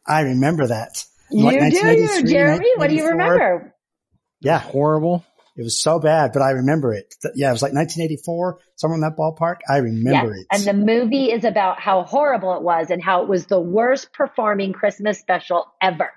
I 0.08 0.22
remember 0.22 0.68
that. 0.68 1.04
you 1.32 1.44
Like 1.46 1.56
do, 1.58 1.62
1983, 1.66 2.32
Jeremy. 2.32 2.70
What 2.78 2.90
do 2.90 2.96
you 2.96 3.08
remember? 3.10 3.76
Yeah, 4.40 4.58
Horrible. 4.60 5.24
it 5.58 5.64
was 5.64 5.80
so 5.80 6.00
bad, 6.00 6.32
but 6.34 6.42
I 6.42 6.52
remember 6.52 6.94
it. 6.94 7.14
Yeah, 7.36 7.50
it 7.50 7.52
was 7.52 7.62
like 7.62 7.74
1984, 7.74 8.60
somewhere 8.78 8.96
in 8.96 9.02
that 9.02 9.16
ballpark. 9.18 9.58
I 9.70 9.78
remember 9.78 10.34
Yes. 10.36 10.40
it. 10.40 10.48
And 10.52 10.64
the 10.80 10.86
movie 10.86 11.32
is 11.32 11.44
about 11.44 11.80
how 11.80 12.04
horrible 12.04 12.56
it 12.58 12.64
was 12.64 12.90
and 12.90 13.04
how 13.04 13.22
it 13.24 13.30
was 13.30 13.46
the 13.46 13.60
worst 13.60 14.12
performing 14.14 14.74
Christmas 14.74 15.20
special 15.20 15.66
ever. 15.82 16.10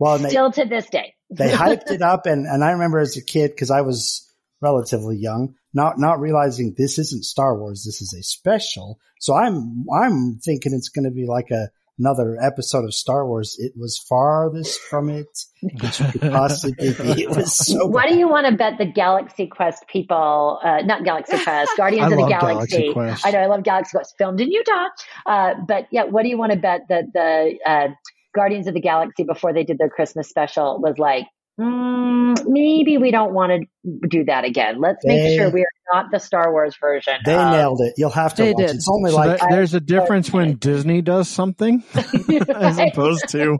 well, 0.00 0.14
and 0.16 0.24
they, 0.24 0.30
Still 0.30 0.50
to 0.52 0.64
this 0.64 0.88
day. 0.90 1.14
they 1.30 1.50
hyped 1.52 1.90
it 1.90 2.02
up, 2.02 2.26
and, 2.26 2.46
and 2.46 2.64
I 2.64 2.72
remember 2.72 2.98
as 2.98 3.16
a 3.16 3.22
kid 3.22 3.50
because 3.52 3.70
I 3.70 3.82
was 3.82 4.28
relatively 4.60 5.16
young, 5.16 5.54
not 5.78 5.98
not 5.98 6.20
realizing 6.20 6.74
this 6.76 6.98
isn't 6.98 7.24
Star 7.24 7.56
Wars. 7.56 7.84
This 7.84 8.02
is 8.02 8.12
a 8.18 8.22
special. 8.22 8.98
So 9.20 9.34
I'm 9.34 9.84
I'm 9.92 10.38
thinking 10.44 10.74
it's 10.74 10.88
going 10.88 11.04
to 11.04 11.12
be 11.12 11.24
like 11.26 11.50
a 11.52 11.68
another 11.98 12.36
episode 12.40 12.84
of 12.84 12.92
Star 12.92 13.26
Wars. 13.26 13.56
It 13.58 13.72
was 13.76 13.96
farthest 14.08 14.80
from 14.80 15.08
it 15.08 15.26
that 15.62 16.00
you 16.00 16.06
could 16.12 16.32
possibly 16.32 16.92
be. 16.92 17.22
It 17.22 17.30
was 17.30 17.56
so. 17.56 17.86
What 17.86 18.08
do 18.08 18.16
you 18.16 18.28
want 18.28 18.46
to 18.48 18.56
bet 18.56 18.74
the 18.78 18.86
Galaxy 18.86 19.46
Quest 19.46 19.86
people, 19.86 20.58
uh, 20.64 20.82
not 20.82 21.04
Galaxy 21.04 21.38
Quest, 21.38 21.72
Guardians 21.76 22.12
of 22.12 22.18
the 22.18 22.26
Galaxy. 22.26 22.76
Galaxy 22.76 22.92
Quest. 22.92 23.26
I 23.26 23.30
know, 23.30 23.38
I 23.38 23.46
love 23.46 23.62
Galaxy 23.62 23.92
Quest, 23.92 24.14
filmed 24.18 24.40
in 24.40 24.50
Utah. 24.50 24.88
Uh, 25.26 25.54
but 25.66 25.86
yeah, 25.92 26.04
what 26.04 26.24
do 26.24 26.28
you 26.28 26.38
want 26.38 26.52
to 26.52 26.58
bet 26.58 26.82
that 26.88 27.04
the 27.14 27.58
uh, 27.64 27.88
Guardians 28.34 28.66
of 28.66 28.74
the 28.74 28.80
Galaxy 28.80 29.24
before 29.24 29.52
they 29.52 29.64
did 29.64 29.78
their 29.78 29.90
Christmas 29.90 30.28
special 30.28 30.80
was 30.80 30.98
like, 30.98 31.26
mm, 31.58 32.36
maybe 32.46 32.98
we 32.98 33.10
don't 33.10 33.32
want 33.32 33.52
to 33.84 34.08
do 34.08 34.24
that 34.24 34.44
again. 34.44 34.80
Let's 34.80 35.04
make 35.04 35.22
They- 35.22 35.36
sure 35.36 35.50
we 35.50 35.60
are 35.62 35.92
not 35.92 36.10
the 36.10 36.18
Star 36.18 36.52
Wars 36.52 36.76
version. 36.80 37.14
They 37.24 37.34
of- 37.34 37.50
nailed 37.52 37.80
it. 37.80 37.94
You'll 37.96 38.10
have 38.10 38.34
to 38.36 38.42
They 38.44 38.52
watch. 38.52 38.66
did. 38.66 38.76
It's 38.76 38.88
only 38.88 39.10
So 39.10 39.16
like 39.16 39.40
that- 39.40 39.48
there's 39.50 39.74
a 39.74 39.80
difference 39.80 40.32
when 40.32 40.56
Disney 40.56 41.02
does 41.02 41.28
something 41.28 41.82
as 42.54 42.78
opposed 42.78 43.28
to 43.30 43.58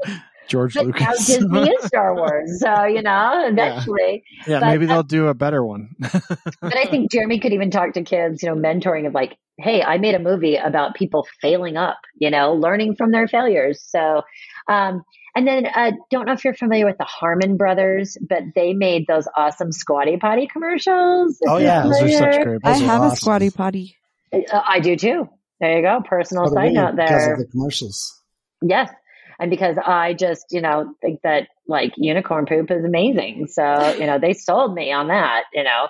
George 0.49 0.75
But 0.75 0.87
now 0.87 0.87
Lucas. 0.87 1.27
Disney 1.27 1.71
is 1.71 1.85
Star 1.87 2.15
Wars, 2.15 2.61
so 2.61 2.85
you 2.87 3.03
know, 3.03 3.45
eventually. 3.49 4.23
yeah, 4.47 4.61
but- 4.61 4.67
maybe 4.69 4.87
they'll 4.87 5.03
do 5.03 5.27
a 5.29 5.35
better 5.35 5.65
one. 5.65 5.91
But 6.01 6.77
I 6.77 6.87
think 6.87 7.11
Jeremy 7.11 7.39
could 7.41 7.53
even 7.53 7.71
talk 7.71 7.93
to 7.95 8.03
kids, 8.03 8.43
you 8.43 8.49
know, 8.49 8.57
mentoring 8.57 9.07
of 9.07 9.13
like, 9.15 9.37
hey, 9.59 9.83
I 9.83 9.99
made 9.99 10.15
a 10.15 10.19
movie 10.21 10.57
about 10.57 10.95
people 10.95 11.27
failing 11.43 11.77
up, 11.77 11.99
you 12.17 12.31
know, 12.31 12.55
learning 12.55 12.95
from 12.97 13.11
their 13.11 13.27
failures. 13.27 13.83
So, 13.87 14.23
um, 14.69 15.03
and 15.35 15.47
then 15.47 15.67
uh, 15.67 15.93
don't 16.11 16.27
know 16.27 16.33
if 16.33 16.45
you're 16.45 16.55
familiar 16.55 16.87
with 16.87 16.99
the 16.99 17.05
Harmon 17.05 17.57
brothers, 17.57 18.17
but 18.21 18.43
they 18.55 18.73
made 18.73 19.07
those 19.07 19.27
awesome 19.37 19.73
Squatty 19.73 20.17
Potty 20.17 20.49
commercials. 20.53 21.39
Oh, 21.47 21.59
yeah, 21.59 21.83
Those 21.83 21.93
are 21.93 22.09
such 22.09 22.19
familiar. 22.19 22.45
great. 22.45 22.61
I 22.65 22.73
Those 22.73 22.83
are 22.83 22.85
have 22.87 23.01
awesome. 23.03 23.13
a 23.13 23.17
squatty 23.17 23.51
potty. 23.51 23.97
Uh, 24.33 24.61
I 24.67 24.81
do 24.81 24.97
too. 24.97 25.29
There 25.61 25.77
you 25.77 25.83
go. 25.83 26.01
Personal 26.09 26.45
for 26.45 26.51
the 26.51 26.57
side 26.57 26.65
win 26.67 26.75
note 26.75 26.97
because 26.97 27.09
there. 27.11 27.33
of 27.35 27.39
the 27.41 27.47
commercials. 27.47 28.23
Yes. 28.63 28.91
And 29.41 29.51
because 29.51 29.77
I 29.85 30.15
just, 30.15 30.47
you 30.51 30.61
know, 30.61 30.93
think 31.01 31.21
that 31.23 31.49
like 31.69 31.93
unicorn 31.97 32.47
poop 32.47 32.71
is 32.73 32.85
amazing. 32.85 33.47
So, 33.49 33.95
you 33.95 34.07
know, 34.07 34.19
they 34.19 34.33
sold 34.33 34.75
me 34.75 34.91
on 34.93 35.09
that, 35.09 35.45
you 35.55 35.63
know. 35.63 35.87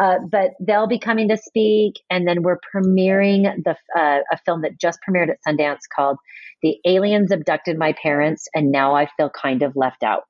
Uh, 0.00 0.18
but 0.30 0.52
they'll 0.60 0.86
be 0.86 0.98
coming 1.00 1.28
to 1.28 1.36
speak. 1.36 1.94
And 2.10 2.26
then 2.26 2.42
we're 2.42 2.58
premiering 2.74 3.62
the, 3.64 3.76
uh, 3.96 4.20
a 4.30 4.38
film 4.46 4.62
that 4.62 4.78
just 4.78 5.00
premiered 5.06 5.30
at 5.30 5.38
Sundance 5.46 5.80
called 5.94 6.18
The 6.62 6.76
Aliens 6.86 7.32
Abducted 7.32 7.78
My 7.78 7.94
Parents 8.00 8.46
and 8.54 8.70
Now 8.70 8.94
I 8.94 9.08
Feel 9.16 9.30
Kind 9.30 9.62
of 9.62 9.72
Left 9.74 10.02
Out. 10.02 10.24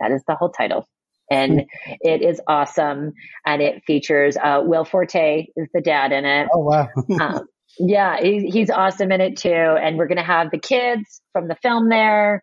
That 0.00 0.10
is 0.12 0.22
the 0.26 0.34
whole 0.34 0.50
title. 0.50 0.86
And 1.30 1.62
it 2.00 2.22
is 2.22 2.40
awesome. 2.48 3.12
And 3.46 3.62
it 3.62 3.82
features, 3.86 4.36
uh, 4.36 4.62
Will 4.64 4.84
Forte 4.84 5.46
is 5.56 5.68
the 5.72 5.80
dad 5.80 6.10
in 6.10 6.24
it 6.24 6.48
Oh 6.52 6.58
wow! 6.58 6.88
um, 7.20 7.46
yeah, 7.78 8.20
he, 8.20 8.50
he's 8.50 8.70
awesome 8.70 9.12
in 9.12 9.20
it 9.20 9.36
too. 9.36 9.48
And 9.50 9.96
we're 9.96 10.08
going 10.08 10.18
to 10.18 10.24
have 10.24 10.50
the 10.50 10.58
kids 10.58 11.22
from 11.32 11.46
the 11.46 11.54
film 11.62 11.88
there. 11.88 12.42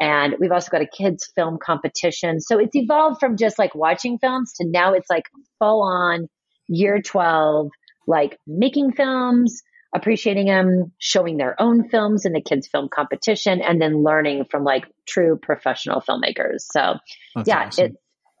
And 0.00 0.36
we've 0.38 0.52
also 0.52 0.70
got 0.70 0.82
a 0.82 0.86
kids 0.86 1.30
film 1.34 1.58
competition. 1.60 2.40
So 2.40 2.58
it's 2.58 2.76
evolved 2.76 3.18
from 3.18 3.36
just 3.36 3.58
like 3.58 3.74
watching 3.74 4.18
films 4.18 4.52
to 4.54 4.66
now 4.68 4.92
it's 4.92 5.10
like 5.10 5.24
full 5.58 5.82
on 5.82 6.28
year 6.68 7.02
12, 7.02 7.68
like 8.06 8.38
making 8.46 8.92
films, 8.92 9.60
appreciating 9.94 10.46
them, 10.46 10.92
showing 10.98 11.36
their 11.36 11.60
own 11.60 11.88
films 11.88 12.24
in 12.26 12.32
the 12.32 12.40
kids 12.40 12.66
film 12.66 12.88
competition, 12.88 13.60
and 13.62 13.80
then 13.80 14.02
learning 14.02 14.44
from 14.50 14.64
like 14.64 14.84
true 15.06 15.38
professional 15.40 16.00
filmmakers. 16.00 16.60
So 16.70 16.96
That's 17.34 17.48
yeah, 17.48 17.66
awesome. 17.66 17.86
it's 17.86 17.96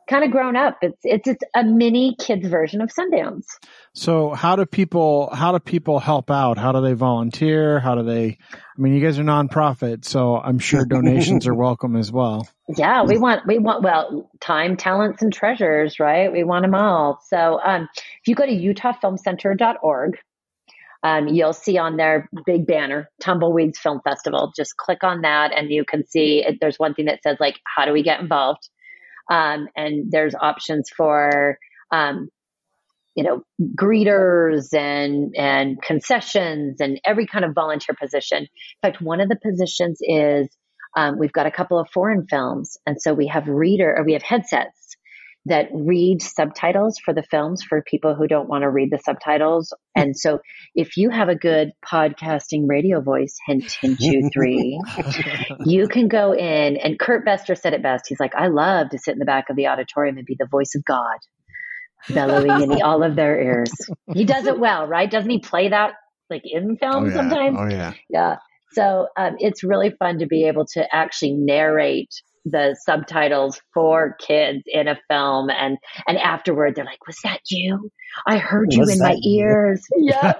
kind 0.08 0.24
of 0.24 0.30
grown 0.30 0.56
up. 0.56 0.78
It's, 0.82 0.98
it's, 1.02 1.28
it's 1.28 1.42
a 1.54 1.62
mini 1.62 2.16
kids 2.18 2.46
version 2.48 2.80
of 2.80 2.90
Sundance. 2.90 3.44
So 3.92 4.30
how 4.30 4.56
do 4.56 4.64
people 4.64 5.30
how 5.32 5.52
do 5.52 5.58
people 5.58 5.98
help 5.98 6.30
out? 6.30 6.58
How 6.58 6.72
do 6.72 6.80
they 6.80 6.94
volunteer? 6.94 7.80
How 7.80 7.94
do 7.94 8.02
they 8.02 8.38
I 8.50 8.80
mean 8.80 8.94
you 8.94 9.04
guys 9.04 9.18
are 9.18 9.24
nonprofit, 9.24 10.04
so 10.04 10.36
I'm 10.36 10.58
sure 10.58 10.84
donations 10.88 11.46
are 11.46 11.54
welcome 11.54 11.96
as 11.96 12.10
well. 12.10 12.48
Yeah, 12.76 13.04
we 13.04 13.18
want 13.18 13.46
we 13.46 13.58
want 13.58 13.82
well 13.82 14.30
time, 14.40 14.76
talents, 14.76 15.22
and 15.22 15.32
treasures, 15.32 15.98
right? 16.00 16.32
We 16.32 16.44
want 16.44 16.62
them 16.64 16.74
all. 16.74 17.20
So 17.28 17.60
um, 17.62 17.88
if 17.94 18.28
you 18.28 18.34
go 18.34 18.46
to 18.46 18.52
UtahFilmCenter.org, 18.52 20.18
um, 21.02 21.28
you'll 21.28 21.52
see 21.52 21.78
on 21.78 21.96
their 21.96 22.28
big 22.44 22.66
banner 22.66 23.08
Tumbleweeds 23.22 23.78
Film 23.78 24.00
Festival. 24.02 24.52
Just 24.56 24.76
click 24.76 25.04
on 25.04 25.22
that, 25.22 25.52
and 25.54 25.70
you 25.70 25.84
can 25.84 26.06
see 26.06 26.44
it, 26.44 26.58
there's 26.60 26.78
one 26.78 26.94
thing 26.94 27.06
that 27.06 27.22
says 27.22 27.36
like 27.40 27.56
How 27.64 27.84
do 27.84 27.92
we 27.92 28.02
get 28.02 28.20
involved? 28.20 28.68
Um, 29.30 29.68
and 29.76 30.10
there's 30.10 30.34
options 30.34 30.90
for 30.96 31.58
um, 31.92 32.28
you 33.14 33.22
know 33.22 33.42
greeters 33.76 34.74
and 34.74 35.34
and 35.36 35.80
concessions 35.82 36.80
and 36.80 37.00
every 37.04 37.26
kind 37.26 37.44
of 37.44 37.54
volunteer 37.54 37.94
position. 38.00 38.42
In 38.42 38.48
fact, 38.82 39.00
one 39.00 39.20
of 39.20 39.28
the 39.28 39.36
positions 39.36 39.98
is 40.00 40.48
um, 40.96 41.18
we've 41.18 41.32
got 41.32 41.46
a 41.46 41.50
couple 41.50 41.78
of 41.78 41.88
foreign 41.92 42.26
films, 42.28 42.76
and 42.86 43.00
so 43.00 43.14
we 43.14 43.28
have 43.28 43.46
reader 43.46 43.94
or 43.96 44.04
we 44.04 44.14
have 44.14 44.22
headsets 44.22 44.77
that 45.46 45.68
read 45.72 46.20
subtitles 46.20 46.98
for 47.02 47.14
the 47.14 47.22
films 47.22 47.62
for 47.62 47.82
people 47.82 48.14
who 48.14 48.26
don't 48.26 48.48
want 48.48 48.62
to 48.62 48.70
read 48.70 48.90
the 48.90 48.98
subtitles. 48.98 49.72
And 49.96 50.16
so, 50.16 50.40
if 50.74 50.96
you 50.96 51.10
have 51.10 51.28
a 51.28 51.34
good 51.34 51.72
podcasting 51.84 52.68
radio 52.68 53.00
voice, 53.00 53.36
hint, 53.46 53.76
hint, 53.80 53.98
two, 53.98 54.28
three, 54.32 54.80
you 55.64 55.88
can 55.88 56.08
go 56.08 56.32
in. 56.32 56.76
And 56.76 56.98
Kurt 56.98 57.24
Bestor 57.24 57.54
said 57.54 57.72
it 57.72 57.82
best. 57.82 58.04
He's 58.08 58.20
like, 58.20 58.34
I 58.34 58.48
love 58.48 58.90
to 58.90 58.98
sit 58.98 59.12
in 59.12 59.18
the 59.18 59.24
back 59.24 59.50
of 59.50 59.56
the 59.56 59.68
auditorium 59.68 60.18
and 60.18 60.26
be 60.26 60.36
the 60.38 60.48
voice 60.50 60.74
of 60.74 60.84
God, 60.84 61.18
bellowing 62.10 62.62
in 62.62 62.68
the, 62.68 62.82
all 62.82 63.02
of 63.02 63.16
their 63.16 63.40
ears. 63.40 63.72
He 64.12 64.24
does 64.24 64.46
it 64.46 64.58
well, 64.58 64.86
right? 64.86 65.10
Doesn't 65.10 65.30
he 65.30 65.40
play 65.40 65.70
that 65.70 65.92
like 66.30 66.42
in 66.44 66.76
film 66.76 67.04
oh 67.04 67.06
yeah. 67.06 67.14
sometimes? 67.14 67.56
Oh 67.58 67.68
yeah. 67.68 67.92
Yeah. 68.10 68.36
So 68.72 69.08
um, 69.16 69.36
it's 69.38 69.64
really 69.64 69.90
fun 69.98 70.18
to 70.18 70.26
be 70.26 70.46
able 70.46 70.66
to 70.74 70.94
actually 70.94 71.32
narrate 71.32 72.10
the 72.44 72.76
subtitles 72.84 73.60
for 73.74 74.16
kids 74.20 74.62
in 74.66 74.88
a 74.88 74.98
film 75.08 75.50
and 75.50 75.78
and 76.06 76.18
afterward 76.18 76.74
they're 76.74 76.84
like 76.84 77.06
was 77.06 77.16
that 77.24 77.40
you 77.50 77.90
i 78.26 78.38
heard 78.38 78.72
you 78.72 78.80
Was 78.80 78.90
in 78.92 78.98
my 79.00 79.16
you?" 79.20 79.40
ears 79.44 79.84
yeah 79.96 80.32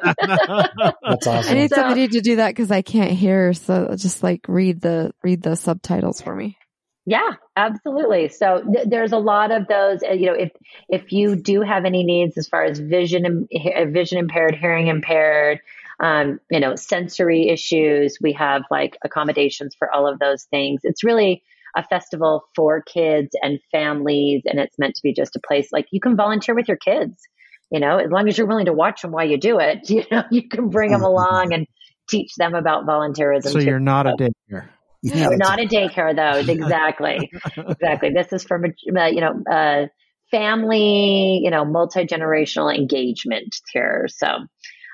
That's 1.02 1.26
I 1.26 1.54
need 1.54 1.70
So- 1.70 1.76
somebody 1.76 2.08
to 2.08 2.20
do 2.20 2.36
that 2.36 2.48
because 2.50 2.70
I 2.70 2.82
can't 2.82 3.10
hear. 3.12 3.52
So 3.52 3.94
just 3.96 4.22
like 4.22 4.40
read 4.48 4.80
the 4.80 5.12
read 5.22 5.42
the 5.42 5.56
subtitles 5.56 6.20
for 6.20 6.34
me. 6.34 6.56
Yeah, 7.06 7.32
absolutely. 7.56 8.28
So 8.28 8.62
th- 8.62 8.88
there's 8.88 9.12
a 9.12 9.18
lot 9.18 9.50
of 9.50 9.66
those. 9.66 10.02
You 10.02 10.26
know, 10.26 10.34
if 10.34 10.50
if 10.88 11.12
you 11.12 11.36
do 11.36 11.62
have 11.62 11.84
any 11.84 12.04
needs 12.04 12.36
as 12.36 12.48
far 12.48 12.64
as 12.64 12.78
vision, 12.78 13.24
im- 13.24 13.48
uh, 13.74 13.86
vision 13.86 14.18
impaired, 14.18 14.54
hearing 14.54 14.88
impaired, 14.88 15.60
um, 16.00 16.38
you 16.50 16.60
know, 16.60 16.74
sensory 16.76 17.48
issues, 17.48 18.18
we 18.20 18.32
have 18.34 18.62
like 18.70 18.98
accommodations 19.02 19.74
for 19.78 19.90
all 19.92 20.06
of 20.06 20.18
those 20.18 20.44
things. 20.44 20.80
It's 20.84 21.02
really 21.02 21.42
a 21.76 21.82
festival 21.84 22.44
for 22.54 22.82
kids 22.82 23.30
and 23.42 23.58
families, 23.70 24.42
and 24.46 24.58
it's 24.58 24.78
meant 24.78 24.94
to 24.96 25.02
be 25.02 25.12
just 25.12 25.36
a 25.36 25.40
place 25.40 25.68
like 25.72 25.86
you 25.90 26.00
can 26.00 26.16
volunteer 26.16 26.54
with 26.54 26.68
your 26.68 26.76
kids. 26.76 27.22
You 27.70 27.80
know, 27.80 27.98
as 27.98 28.10
long 28.10 28.28
as 28.28 28.38
you're 28.38 28.46
willing 28.46 28.66
to 28.66 28.72
watch 28.72 29.02
them 29.02 29.12
while 29.12 29.28
you 29.28 29.38
do 29.38 29.58
it, 29.58 29.80
you 29.90 30.04
know, 30.10 30.24
you 30.30 30.48
can 30.48 30.70
bring 30.70 30.90
them 30.90 31.02
along 31.02 31.52
and 31.52 31.66
teach 32.08 32.34
them 32.36 32.54
about 32.54 32.86
volunteerism. 32.86 33.52
so 33.52 33.58
too. 33.60 33.64
you're 33.64 33.80
not 33.80 34.06
a 34.06 34.12
daycare. 34.12 34.68
Yeah, 35.02 35.28
We're 35.28 35.36
not 35.36 35.60
a 35.60 35.66
daycare 35.66 36.14
though. 36.14 36.52
Exactly. 36.52 37.30
exactly. 37.56 38.10
This 38.10 38.32
is 38.32 38.44
for, 38.44 38.64
uh, 38.64 39.06
you 39.06 39.20
know, 39.20 39.42
uh, 39.50 39.86
family, 40.30 41.40
you 41.42 41.50
know, 41.50 41.64
multi-generational 41.64 42.74
engagement 42.74 43.54
here. 43.72 44.06
So, 44.08 44.26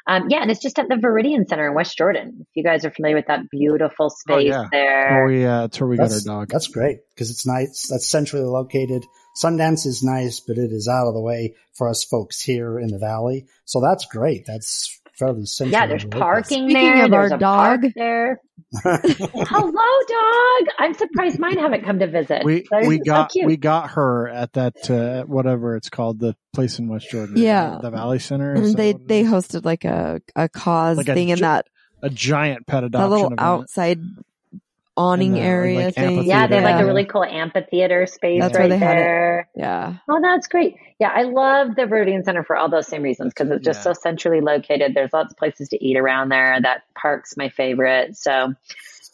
um, 0.07 0.29
yeah, 0.29 0.43
and 0.43 0.51
it's 0.51 0.61
just 0.61 0.79
at 0.79 0.89
the 0.89 0.97
Viridian 0.97 1.49
Center 1.49 1.67
in 1.67 1.75
West 1.75 1.97
Jordan. 1.97 2.39
If 2.41 2.49
you 2.55 2.63
guys 2.63 2.85
are 2.85 2.91
familiar 2.91 3.17
with 3.17 3.27
that 3.27 3.49
beautiful 3.51 4.11
space 4.11 4.49
yeah. 4.49 4.67
there. 4.71 5.25
Oh 5.25 5.31
yeah, 5.31 5.61
that's 5.63 5.81
where 5.81 5.89
we 5.89 5.97
got 5.97 6.13
our 6.13 6.21
dog. 6.21 6.49
that's 6.51 6.69
great 6.69 6.99
because 7.15 7.31
it's 7.31 7.47
nice. 7.47 7.89
That's 7.89 8.07
centrally 8.07 8.45
located. 8.45 9.05
Sundance 9.43 9.87
is 9.87 10.03
nice, 10.03 10.41
but 10.41 10.59
it 10.59 10.73
is 10.73 10.89
out 10.89 11.09
of 11.09 11.15
the 11.15 11.21
way 11.21 11.55
for 11.73 11.89
us 11.89 12.05
folks 12.05 12.41
here 12.41 12.79
in 12.79 12.89
the 12.89 12.99
valley. 12.99 13.47
So 13.65 13.81
that's 13.81 14.05
great. 14.07 14.45
That's 14.47 15.01
fairly 15.19 15.47
central. 15.47 15.73
yeah, 15.81 15.87
there's 15.87 16.05
located. 16.05 16.21
parking 16.21 16.69
Speaking 16.71 16.75
there. 16.75 17.05
of 17.05 17.11
there's 17.11 17.33
our 17.33 17.37
a 17.37 17.41
dog- 17.41 17.85
there. 17.95 18.41
Hello, 18.83 19.71
dog. 19.73 20.69
I'm 20.79 20.95
surprised 20.95 21.39
mine 21.39 21.59
haven't 21.59 21.85
come 21.85 21.99
to 22.01 22.07
visit. 22.07 22.45
we 22.45 22.65
They're 22.71 22.89
we 22.89 22.99
got 22.99 23.31
cute. 23.31 23.47
we 23.47 23.57
got 23.57 23.91
her 23.93 24.29
at 24.29 24.53
that 24.55 24.91
uh, 24.91 25.25
whatever 25.25 25.77
it's 25.77 25.89
called 25.91 26.19
the 26.19 26.37
place 26.53 26.79
in 26.79 26.89
West 26.89 27.09
Jordan. 27.11 27.37
Yeah. 27.37 27.79
the 27.81 27.91
Valley 27.91 28.19
Center. 28.19 28.53
And 28.55 28.75
they 28.77 28.93
they 28.93 29.23
hosted 29.25 29.65
like 29.65 29.85
a 29.85 30.21
a 30.35 30.49
cause 30.49 30.97
Like 30.97 31.09
a 31.09 31.15
thing 31.15 31.29
in 31.29 31.41
that 31.41 31.67
a 32.03 32.11
giant 32.11 32.67
pet 32.67 32.83
that 32.83 32.87
adoption 32.87 33.11
little 33.11 33.27
event. 33.27 33.41
outside 33.41 34.01
awning 34.97 35.35
And, 35.37 35.45
uh, 35.45 35.49
area 35.49 35.85
like 35.87 35.95
thing. 35.95 36.25
yeah, 36.25 36.47
they 36.47 36.57
have 36.57 36.65
like 36.65 36.77
Yeah. 36.77 36.83
a 36.83 36.87
really 36.87 37.05
cool 37.05 37.25
amphitheater 37.25 38.07
space 38.07 38.41
That's 38.41 38.53
where 38.55 38.63
right 38.63 38.71
they 38.71 38.79
had 38.79 38.97
it. 38.97 39.01
there. 39.01 39.49
Yeah. 39.57 39.95
Oh, 40.09 40.21
that's 40.23 40.47
great. 40.47 40.77
Yeah, 41.01 41.11
I 41.15 41.23
love 41.23 41.75
the 41.75 41.83
Viridian 41.83 42.25
Center 42.25 42.45
for 42.45 42.57
all 42.57 42.69
those 42.69 42.87
same 42.87 43.03
reasons 43.03 43.33
because 43.35 43.51
it's 43.51 43.65
just 43.65 43.81
Yeah. 43.81 43.93
so 43.93 44.01
centrally 44.01 44.41
located. 44.41 44.95
There's 44.95 45.13
lots 45.13 45.33
of 45.33 45.37
places 45.37 45.69
to 45.71 45.85
eat 45.85 45.97
around 45.97 46.29
there. 46.29 46.59
That 46.61 46.83
park's 46.95 47.37
my 47.37 47.49
favorite. 47.49 48.17
So, 48.17 48.55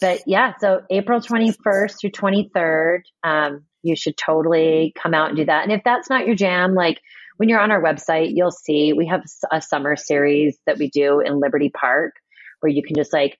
but 0.00 0.20
yeah, 0.26 0.52
so 0.58 0.82
April 0.90 1.20
21st 1.20 1.98
through 2.00 2.10
23rd, 2.10 3.02
um, 3.22 3.64
you 3.82 3.96
should 3.96 4.16
totally 4.18 4.92
come 5.00 5.14
out 5.14 5.28
and 5.28 5.36
do 5.38 5.44
that. 5.46 5.62
And 5.64 5.72
if 5.72 5.82
that's 5.84 6.10
not 6.10 6.26
your 6.26 6.36
jam, 6.36 6.74
like 6.74 6.98
when 7.38 7.48
you're 7.48 7.60
on 7.60 7.70
our 7.70 7.82
website, 7.82 8.32
you'll 8.34 8.50
see 8.50 8.92
we 8.92 9.06
have 9.06 9.22
a 9.50 9.62
summer 9.62 9.96
series 9.96 10.58
that 10.66 10.76
we 10.76 10.90
do 10.90 11.20
in 11.20 11.40
Liberty 11.40 11.70
Park 11.70 12.16
where 12.60 12.70
you 12.70 12.82
can 12.82 12.94
just 12.94 13.12
like 13.14 13.38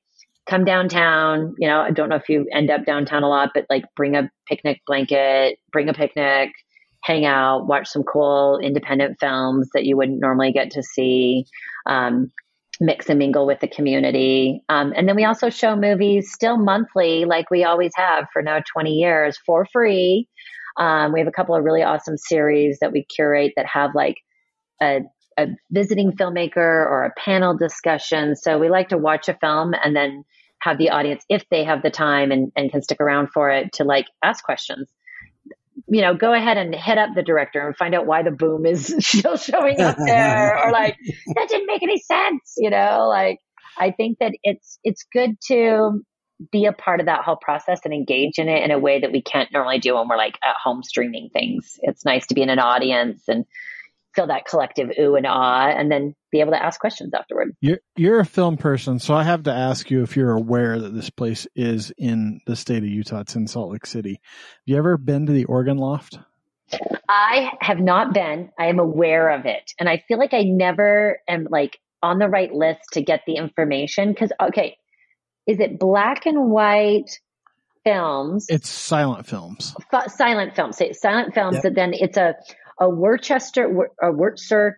come 0.50 0.64
downtown. 0.64 1.54
You 1.58 1.68
know, 1.68 1.80
I 1.80 1.92
don't 1.92 2.08
know 2.08 2.16
if 2.16 2.28
you 2.28 2.46
end 2.52 2.70
up 2.70 2.84
downtown 2.84 3.22
a 3.22 3.28
lot, 3.28 3.50
but 3.54 3.66
like 3.70 3.84
bring 3.96 4.16
a 4.16 4.30
picnic 4.46 4.82
blanket, 4.86 5.58
bring 5.72 5.88
a 5.88 5.94
picnic, 5.94 6.50
hang 7.02 7.24
out, 7.24 7.66
watch 7.66 7.88
some 7.88 8.02
cool 8.02 8.58
independent 8.58 9.18
films 9.20 9.68
that 9.72 9.84
you 9.84 9.96
wouldn't 9.96 10.20
normally 10.20 10.52
get 10.52 10.72
to 10.72 10.82
see. 10.82 11.46
Um, 11.86 12.30
mix 12.80 13.10
and 13.10 13.18
mingle 13.18 13.46
with 13.46 13.60
the 13.60 13.68
community. 13.68 14.64
Um, 14.70 14.94
and 14.96 15.06
then 15.06 15.14
we 15.14 15.24
also 15.24 15.50
show 15.50 15.76
movies 15.76 16.32
still 16.32 16.56
monthly, 16.56 17.26
like 17.26 17.50
we 17.50 17.62
always 17.62 17.92
have 17.94 18.26
for 18.32 18.40
now 18.40 18.60
20 18.72 18.92
years 18.92 19.38
for 19.44 19.66
free. 19.66 20.26
Um, 20.78 21.12
we 21.12 21.20
have 21.20 21.28
a 21.28 21.32
couple 21.32 21.54
of 21.54 21.62
really 21.62 21.82
awesome 21.82 22.16
series 22.16 22.78
that 22.80 22.90
we 22.90 23.04
curate 23.14 23.52
that 23.56 23.66
have 23.66 23.90
like 23.94 24.16
a, 24.80 25.00
a 25.38 25.48
visiting 25.70 26.12
filmmaker 26.12 26.56
or 26.56 27.04
a 27.04 27.20
panel 27.20 27.54
discussion. 27.54 28.34
So 28.34 28.58
we 28.58 28.70
like 28.70 28.88
to 28.88 28.98
watch 28.98 29.28
a 29.28 29.34
film 29.34 29.74
and 29.84 29.94
then 29.94 30.24
have 30.60 30.78
the 30.78 30.90
audience, 30.90 31.24
if 31.28 31.44
they 31.50 31.64
have 31.64 31.82
the 31.82 31.90
time 31.90 32.30
and, 32.30 32.52
and 32.56 32.70
can 32.70 32.82
stick 32.82 33.00
around 33.00 33.28
for 33.28 33.50
it, 33.50 33.72
to 33.74 33.84
like 33.84 34.06
ask 34.22 34.44
questions. 34.44 34.88
You 35.88 36.02
know, 36.02 36.14
go 36.14 36.32
ahead 36.32 36.56
and 36.56 36.74
hit 36.74 36.98
up 36.98 37.10
the 37.14 37.22
director 37.22 37.66
and 37.66 37.76
find 37.76 37.94
out 37.94 38.06
why 38.06 38.22
the 38.22 38.30
boom 38.30 38.66
is 38.66 38.94
still 39.00 39.36
showing 39.36 39.80
up 39.80 39.96
there, 40.04 40.58
or 40.62 40.70
like 40.70 40.96
that 41.34 41.48
didn't 41.48 41.66
make 41.66 41.82
any 41.82 41.98
sense. 41.98 42.54
You 42.58 42.70
know, 42.70 43.06
like 43.08 43.40
I 43.78 43.90
think 43.90 44.18
that 44.18 44.32
it's 44.42 44.78
it's 44.84 45.04
good 45.12 45.36
to 45.48 46.02
be 46.52 46.66
a 46.66 46.72
part 46.72 47.00
of 47.00 47.06
that 47.06 47.22
whole 47.22 47.36
process 47.36 47.80
and 47.84 47.92
engage 47.92 48.38
in 48.38 48.48
it 48.48 48.62
in 48.62 48.70
a 48.70 48.78
way 48.78 49.00
that 49.00 49.12
we 49.12 49.20
can't 49.20 49.52
normally 49.52 49.78
do 49.78 49.94
when 49.94 50.08
we're 50.08 50.16
like 50.16 50.38
at 50.42 50.56
home 50.62 50.82
streaming 50.82 51.28
things. 51.32 51.78
It's 51.82 52.04
nice 52.04 52.26
to 52.28 52.34
be 52.34 52.42
in 52.42 52.50
an 52.50 52.58
audience 52.58 53.24
and 53.28 53.44
feel 54.14 54.26
that 54.26 54.44
collective 54.44 54.90
ooh 54.98 55.14
and 55.16 55.26
ah, 55.26 55.68
and 55.68 55.90
then 55.90 56.14
be 56.30 56.40
able 56.40 56.52
to 56.52 56.62
ask 56.62 56.80
questions 56.80 57.12
afterward. 57.14 57.54
You're 57.60 57.80
you're 57.96 58.20
a 58.20 58.24
film 58.24 58.56
person, 58.56 58.98
so 58.98 59.14
I 59.14 59.24
have 59.24 59.44
to 59.44 59.52
ask 59.52 59.90
you 59.90 60.02
if 60.02 60.16
you're 60.16 60.32
aware 60.32 60.78
that 60.78 60.94
this 60.94 61.10
place 61.10 61.46
is 61.54 61.92
in 61.96 62.40
the 62.46 62.56
state 62.56 62.78
of 62.78 62.88
Utah. 62.88 63.20
It's 63.20 63.36
in 63.36 63.46
Salt 63.46 63.72
Lake 63.72 63.86
City. 63.86 64.20
Have 64.22 64.62
you 64.66 64.76
ever 64.76 64.96
been 64.96 65.26
to 65.26 65.32
the 65.32 65.44
Organ 65.44 65.78
Loft? 65.78 66.18
I 67.08 67.52
have 67.60 67.80
not 67.80 68.14
been. 68.14 68.50
I 68.58 68.66
am 68.66 68.78
aware 68.78 69.30
of 69.30 69.46
it, 69.46 69.72
and 69.78 69.88
I 69.88 70.04
feel 70.06 70.18
like 70.18 70.34
I 70.34 70.42
never 70.42 71.20
am 71.28 71.46
like 71.50 71.78
on 72.02 72.18
the 72.18 72.28
right 72.28 72.52
list 72.52 72.80
to 72.92 73.02
get 73.02 73.22
the 73.26 73.36
information 73.36 74.10
because 74.10 74.32
okay, 74.40 74.76
is 75.46 75.60
it 75.60 75.78
black 75.78 76.26
and 76.26 76.50
white 76.50 77.18
films? 77.84 78.46
It's 78.48 78.68
silent 78.68 79.26
films. 79.26 79.74
F- 79.92 80.12
silent 80.12 80.54
films. 80.54 80.80
Silent 80.92 81.34
films. 81.34 81.54
Yep. 81.54 81.62
That 81.62 81.74
then 81.74 81.92
it's 81.94 82.16
a 82.16 82.34
a 82.80 82.88
Worcester, 82.88 83.66
a 84.02 84.10
Wurtzer, 84.12 84.72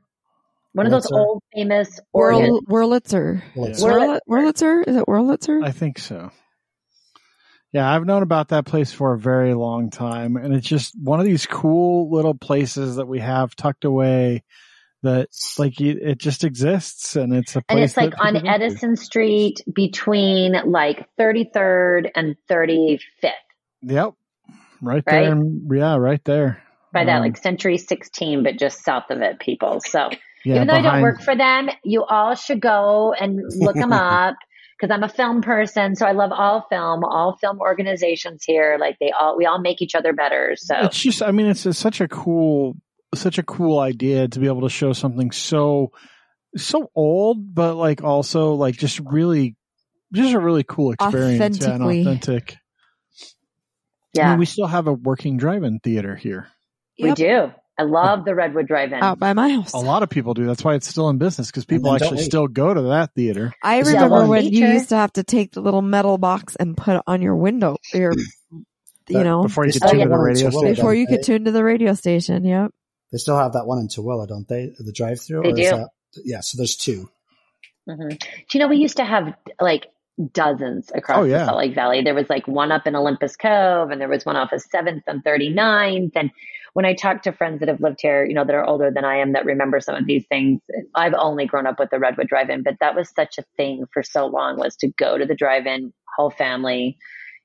one 0.72 0.86
of 0.86 0.92
those 0.92 1.06
Wurlitzer. 1.06 1.18
old 1.18 1.42
famous 1.54 2.00
organ. 2.12 2.58
Whirl, 2.66 2.88
Wurlitzer. 2.88 3.42
Well, 3.54 3.66
it's- 3.66 3.82
Wurl- 3.82 4.18
Wurl- 4.28 4.52
Wurlitzer? 4.52 4.88
Is 4.88 4.96
it 4.96 5.06
Wurlitzer? 5.06 5.64
I 5.64 5.70
think 5.70 5.98
so. 5.98 6.30
Yeah, 7.72 7.90
I've 7.90 8.04
known 8.04 8.22
about 8.22 8.48
that 8.48 8.66
place 8.66 8.92
for 8.92 9.14
a 9.14 9.18
very 9.18 9.54
long 9.54 9.88
time, 9.90 10.36
and 10.36 10.52
it's 10.52 10.66
just 10.66 10.94
one 11.00 11.20
of 11.20 11.24
these 11.26 11.46
cool 11.46 12.10
little 12.10 12.34
places 12.34 12.96
that 12.96 13.06
we 13.06 13.20
have 13.20 13.56
tucked 13.56 13.84
away. 13.84 14.42
That 15.04 15.30
like 15.58 15.80
it 15.80 15.98
it 16.00 16.18
just 16.18 16.44
exists, 16.44 17.16
and 17.16 17.34
it's 17.34 17.56
a 17.56 17.60
place 17.62 17.64
And 17.70 17.80
it's 17.80 17.96
like 17.96 18.12
on 18.20 18.34
people 18.34 18.42
go 18.42 18.46
to. 18.58 18.64
Edison 18.64 18.94
Street 18.96 19.60
between 19.74 20.52
like 20.66 21.08
33rd 21.18 22.08
and 22.14 22.36
35th 22.48 23.00
Yep, 23.82 24.12
right, 24.80 25.02
Right? 25.04 25.04
there. 25.04 25.42
Yeah, 25.76 25.96
right 25.96 26.22
there. 26.24 26.62
By 26.92 27.04
that 27.04 27.16
Um, 27.16 27.22
like 27.22 27.36
Century 27.36 27.78
16, 27.78 28.42
but 28.42 28.58
just 28.58 28.84
south 28.84 29.10
of 29.10 29.20
it, 29.22 29.38
people. 29.38 29.80
So 29.80 30.10
yeah, 30.44 30.56
even 30.56 30.68
though 30.68 30.74
I 30.74 30.82
don't 30.82 31.02
work 31.02 31.22
for 31.22 31.36
them, 31.36 31.68
you 31.84 32.04
all 32.04 32.34
should 32.34 32.60
go 32.60 33.12
and 33.12 33.40
look 33.60 33.74
them 33.74 33.92
up 33.92 34.36
because 34.78 34.92
I'm 34.92 35.04
a 35.04 35.08
film 35.08 35.42
person. 35.42 35.94
So 35.94 36.06
I 36.06 36.12
love 36.12 36.32
all 36.32 36.66
film, 36.68 37.04
all 37.04 37.36
film 37.40 37.60
organizations 37.60 38.42
here. 38.44 38.76
Like 38.80 38.96
they 39.00 39.12
all, 39.12 39.36
we 39.36 39.46
all 39.46 39.60
make 39.60 39.80
each 39.80 39.94
other 39.94 40.12
better. 40.12 40.54
So 40.56 40.74
it's 40.80 40.98
just 40.98 41.22
i 41.22 41.30
mean 41.30 41.46
it's, 41.46 41.64
it's 41.66 41.78
such 41.78 42.00
a 42.00 42.08
cool 42.08 42.76
such 43.14 43.38
a 43.38 43.42
cool 43.42 43.78
idea 43.78 44.26
to 44.26 44.40
be 44.40 44.46
able 44.46 44.62
to 44.62 44.70
show 44.70 44.92
something 44.92 45.30
so 45.30 45.92
so 46.56 46.90
old 46.94 47.54
but 47.54 47.74
like 47.74 48.02
also 48.02 48.54
like 48.54 48.76
just 48.76 49.00
really 49.00 49.56
just 50.12 50.34
a 50.34 50.38
really 50.38 50.64
cool 50.64 50.92
experience 50.92 51.58
yeah, 51.60 51.74
and 51.74 51.82
Authentically. 51.82 52.00
authentic 52.00 52.56
I 54.14 54.20
yeah, 54.20 54.30
mean, 54.30 54.40
we 54.40 54.46
still 54.46 54.66
have 54.66 54.88
a 54.88 54.92
working 54.92 55.38
drive-in 55.38 55.78
theater 55.78 56.14
here 56.16 56.48
we 57.00 57.12
do. 57.14 57.52
I 57.78 57.84
love 57.84 58.24
the 58.26 58.34
Redwood 58.34 58.68
Drive-In. 58.68 59.02
Out 59.02 59.18
by 59.18 59.32
my 59.32 59.48
house. 59.48 59.72
a 59.72 59.78
lot 59.78 60.02
of 60.02 60.10
people 60.10 60.34
do 60.34 60.44
that's 60.46 60.62
why 60.62 60.74
it's 60.74 60.86
still 60.86 61.08
in 61.08 61.16
business 61.18 61.48
because 61.50 61.64
people 61.64 61.92
actually 61.94 62.18
we? 62.18 62.22
still 62.22 62.46
go 62.46 62.72
to 62.74 62.82
that 62.82 63.14
theater 63.14 63.52
I 63.62 63.78
Is 63.80 63.88
remember 63.88 64.16
one 64.20 64.28
when 64.28 64.44
you 64.44 64.66
used 64.68 64.90
to 64.90 64.96
have 64.96 65.12
to 65.14 65.24
take 65.24 65.52
the 65.52 65.62
little 65.62 65.80
metal 65.82 66.18
box 66.18 66.54
and 66.54 66.76
put 66.76 66.96
it 66.96 67.02
on 67.06 67.22
your 67.22 67.34
window, 67.34 67.78
your, 67.94 68.12
you 69.08 69.24
know, 69.24 69.42
before 69.44 69.64
you 69.66 69.72
They 69.72 69.78
could 69.80 69.88
tune 69.88 69.90
to 69.90 69.96
the 69.96 70.02
have 70.02 70.10
one 70.10 70.20
in 70.20 70.24
radio 70.26 70.50
station 70.50 70.74
before 70.74 70.94
you 70.94 71.06
don't 71.06 71.12
could 71.14 71.18
they? 71.20 71.26
tune 71.26 71.44
to 71.46 71.50
the 71.50 71.64
radio 71.64 71.94
station. 71.94 72.44
Yep. 72.44 72.70
They 73.10 73.18
still 73.18 73.38
have 73.38 73.54
that 73.54 73.66
one 73.66 73.78
in 73.78 73.88
Tooele, 73.88 74.28
don't 74.28 74.46
they? 74.46 74.72
The 74.78 74.92
drive-through. 74.92 75.42
They 75.42 75.48
or 75.50 75.58
is 75.58 75.70
do. 75.70 75.76
that- 75.76 75.88
yeah. 76.24 76.40
So 76.40 76.58
there's 76.58 76.76
two. 76.76 77.08
hmm 77.88 78.08
Do 78.10 78.16
you 78.52 78.60
know 78.60 78.68
we 78.68 78.76
used 78.76 78.98
to 78.98 79.04
have 79.04 79.34
like 79.60 79.86
dozens 80.32 80.90
across 80.94 81.18
Oh, 81.20 81.24
yeah. 81.24 81.38
the 81.38 81.44
Salt 81.46 81.58
Lake 81.58 81.74
Valley? 81.74 82.02
There 82.02 82.14
was 82.14 82.28
like 82.28 82.46
one 82.46 82.70
up 82.70 82.86
in 82.86 82.94
Olympus 82.94 83.34
Cove, 83.36 83.90
and 83.90 83.98
there 84.00 84.08
was 84.10 84.26
one 84.26 84.36
off 84.36 84.52
of 84.52 84.60
Seventh 84.60 85.04
and 85.06 85.24
39th. 85.24 86.12
And 86.16 86.30
when 86.74 86.84
I 86.84 86.94
talk 86.94 87.22
to 87.22 87.32
friends 87.32 87.60
that 87.60 87.68
have 87.68 87.80
lived 87.80 87.98
here, 88.00 88.24
you 88.24 88.34
know, 88.34 88.44
that 88.44 88.54
are 88.54 88.64
older 88.64 88.90
than 88.90 89.04
I 89.04 89.16
am, 89.16 89.32
that 89.34 89.44
remember 89.44 89.80
some 89.80 89.94
of 89.94 90.06
these 90.06 90.24
things, 90.28 90.60
I've 90.94 91.14
only 91.14 91.46
grown 91.46 91.66
up 91.66 91.78
with 91.78 91.90
the 91.90 91.98
Redwood 91.98 92.28
Drive-In, 92.28 92.62
but 92.62 92.76
that 92.80 92.94
was 92.94 93.10
such 93.14 93.38
a 93.38 93.44
thing 93.56 93.84
for 93.92 94.02
so 94.02 94.26
long 94.26 94.58
was 94.58 94.76
to 94.76 94.88
go 94.88 95.18
to 95.18 95.26
the 95.26 95.34
drive-in, 95.34 95.92
whole 96.16 96.30
family, 96.30 96.96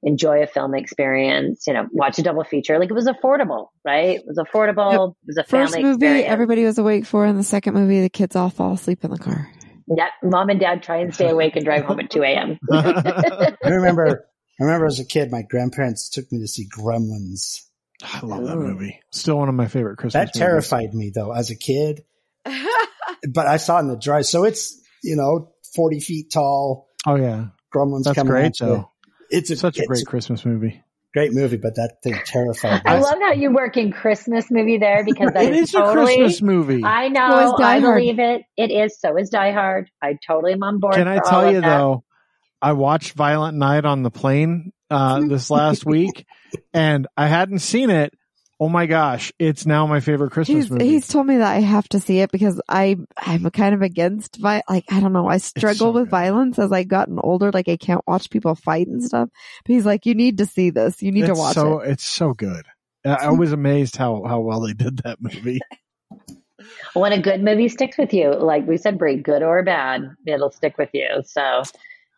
enjoy 0.03 0.43
a 0.43 0.47
film 0.47 0.75
experience, 0.75 1.65
you 1.67 1.73
know, 1.73 1.87
watch 1.91 2.19
a 2.19 2.23
double 2.23 2.43
feature. 2.43 2.79
Like 2.79 2.89
it 2.89 2.93
was 2.93 3.07
affordable, 3.07 3.67
right? 3.83 4.19
It 4.19 4.25
was 4.25 4.37
affordable. 4.37 5.11
It 5.23 5.27
was 5.27 5.37
a 5.37 5.43
First 5.43 5.73
family 5.73 5.83
movie, 5.83 6.05
experience. 6.05 6.27
everybody 6.29 6.63
was 6.63 6.77
awake 6.77 7.05
for, 7.05 7.25
and 7.25 7.37
the 7.37 7.43
second 7.43 7.73
movie, 7.73 8.01
the 8.01 8.09
kids 8.09 8.35
all 8.35 8.49
fall 8.49 8.73
asleep 8.73 9.03
in 9.03 9.11
the 9.11 9.17
car. 9.17 9.51
Yep. 9.87 10.09
Mom 10.23 10.49
and 10.49 10.59
dad 10.59 10.83
try 10.83 10.97
and 10.97 11.13
stay 11.13 11.29
awake 11.29 11.55
and 11.55 11.65
drive 11.65 11.83
home 11.85 11.99
at 11.99 12.09
2 12.09 12.23
a.m. 12.23 12.57
I 12.71 13.55
remember, 13.63 14.25
I 14.59 14.63
remember 14.63 14.85
as 14.85 14.99
a 14.99 15.05
kid, 15.05 15.31
my 15.31 15.43
grandparents 15.43 16.09
took 16.09 16.31
me 16.31 16.39
to 16.39 16.47
see 16.47 16.67
Gremlins. 16.67 17.66
I 18.03 18.25
love 18.25 18.45
that 18.45 18.55
movie. 18.57 18.99
Still 19.11 19.37
one 19.37 19.49
of 19.49 19.55
my 19.55 19.67
favorite 19.67 19.97
Christmas. 19.97 20.21
Movies. 20.21 20.31
That 20.33 20.39
terrified 20.39 20.93
me 20.93 21.11
though 21.13 21.31
as 21.31 21.49
a 21.49 21.55
kid, 21.55 22.03
but 22.45 23.47
I 23.47 23.57
saw 23.57 23.77
it 23.77 23.81
in 23.81 23.87
the 23.87 23.97
dry. 23.97 24.21
So 24.21 24.43
it's, 24.43 24.79
you 25.03 25.15
know, 25.15 25.51
40 25.75 25.99
feet 25.99 26.31
tall. 26.31 26.87
Oh 27.05 27.15
yeah, 27.15 27.47
Gremlins 27.73 28.03
that's 28.03 28.15
coming 28.15 28.31
great 28.31 28.45
at 28.47 28.53
though. 28.59 28.91
It's 29.29 29.49
a, 29.49 29.55
Such 29.55 29.77
a 29.77 29.81
it's 29.81 29.87
great 29.87 30.05
Christmas 30.05 30.45
movie. 30.45 30.83
great 31.13 31.33
movie, 31.33 31.57
but 31.57 31.75
that 31.75 31.97
thing 32.03 32.15
terrified 32.25 32.75
me. 32.85 32.91
I 32.91 32.99
love 32.99 33.17
how 33.19 33.33
you 33.33 33.51
work 33.51 33.75
in 33.77 33.91
Christmas 33.91 34.45
movie 34.51 34.77
there 34.77 35.03
because 35.03 35.31
that 35.33 35.43
It 35.47 35.53
is 35.53 35.69
is 35.69 35.75
a. 35.75 35.91
Christmas 35.91 36.41
movie. 36.41 36.83
I 36.83 37.09
know. 37.09 37.51
is 37.53 37.59
Die 37.59 37.75
I 37.75 37.79
Hard. 37.79 37.99
believe 37.99 38.19
it. 38.19 38.43
It 38.55 38.71
is. 38.71 38.99
So 38.99 39.17
is 39.17 39.29
Die 39.29 39.51
Hard. 39.51 39.89
I 40.01 40.17
totally 40.25 40.53
am 40.53 40.63
on 40.63 40.79
board. 40.79 40.93
Can 40.95 41.07
I 41.07 41.17
for 41.17 41.25
all 41.25 41.29
tell 41.31 41.47
of 41.49 41.53
you 41.55 41.61
that. 41.61 41.67
though? 41.77 42.03
I 42.61 42.73
watched 42.73 43.13
Violent 43.13 43.57
Night 43.57 43.85
on 43.85 44.01
the 44.03 44.09
plane 44.11 44.71
uh, 44.89 45.19
this 45.27 45.49
last 45.51 45.85
week, 45.85 46.25
and 46.73 47.07
I 47.17 47.27
hadn't 47.27 47.59
seen 47.59 47.89
it. 47.89 48.13
Oh 48.59 48.69
my 48.69 48.87
gosh, 48.87 49.31
it's 49.37 49.67
now 49.67 49.85
my 49.85 49.99
favorite 49.99 50.31
Christmas 50.31 50.63
He's, 50.63 50.71
movie. 50.71 50.87
he's 50.87 51.07
told 51.07 51.27
me 51.27 51.37
that 51.37 51.51
I 51.55 51.59
have 51.59 51.87
to 51.89 51.99
see 51.99 52.21
it 52.21 52.31
because 52.31 52.59
I 52.67 52.95
I'm 53.15 53.47
kind 53.51 53.75
of 53.75 53.83
against 53.83 54.37
vi- 54.37 54.63
like 54.67 54.85
I 54.89 54.99
don't 54.99 55.13
know 55.13 55.27
I 55.27 55.37
struggle 55.37 55.75
so 55.77 55.91
with 55.91 56.05
good. 56.05 56.09
violence 56.09 56.57
as 56.57 56.71
I've 56.71 56.87
gotten 56.87 57.19
older 57.19 57.51
like 57.51 57.69
I 57.69 57.77
can't 57.77 58.01
watch 58.07 58.31
people 58.31 58.55
fight 58.55 58.87
and 58.87 59.03
stuff. 59.03 59.29
But 59.63 59.73
he's 59.73 59.85
like 59.85 60.07
you 60.07 60.15
need 60.15 60.39
to 60.39 60.47
see 60.47 60.71
this. 60.71 61.03
You 61.03 61.11
need 61.11 61.25
to 61.27 61.31
it's 61.33 61.39
watch 61.39 61.53
so 61.53 61.81
it. 61.81 61.91
it's 61.91 62.03
so 62.03 62.33
good. 62.33 62.65
I 63.05 63.27
I 63.27 63.29
was 63.37 63.51
amazed 63.51 63.95
how 63.95 64.23
how 64.25 64.39
well 64.39 64.61
they 64.61 64.73
did 64.73 64.97
that 65.03 65.21
movie. 65.21 65.59
when 66.93 67.11
a 67.13 67.21
good 67.21 67.43
movie 67.43 67.69
sticks 67.69 67.97
with 67.97 68.11
you, 68.13 68.33
like 68.33 68.67
we 68.67 68.77
said, 68.77 68.97
Brie, 68.97 69.17
good 69.17 69.43
or 69.43 69.61
bad, 69.63 70.01
it'll 70.25 70.49
stick 70.51 70.79
with 70.79 70.89
you. 70.93 71.07
So, 71.25 71.61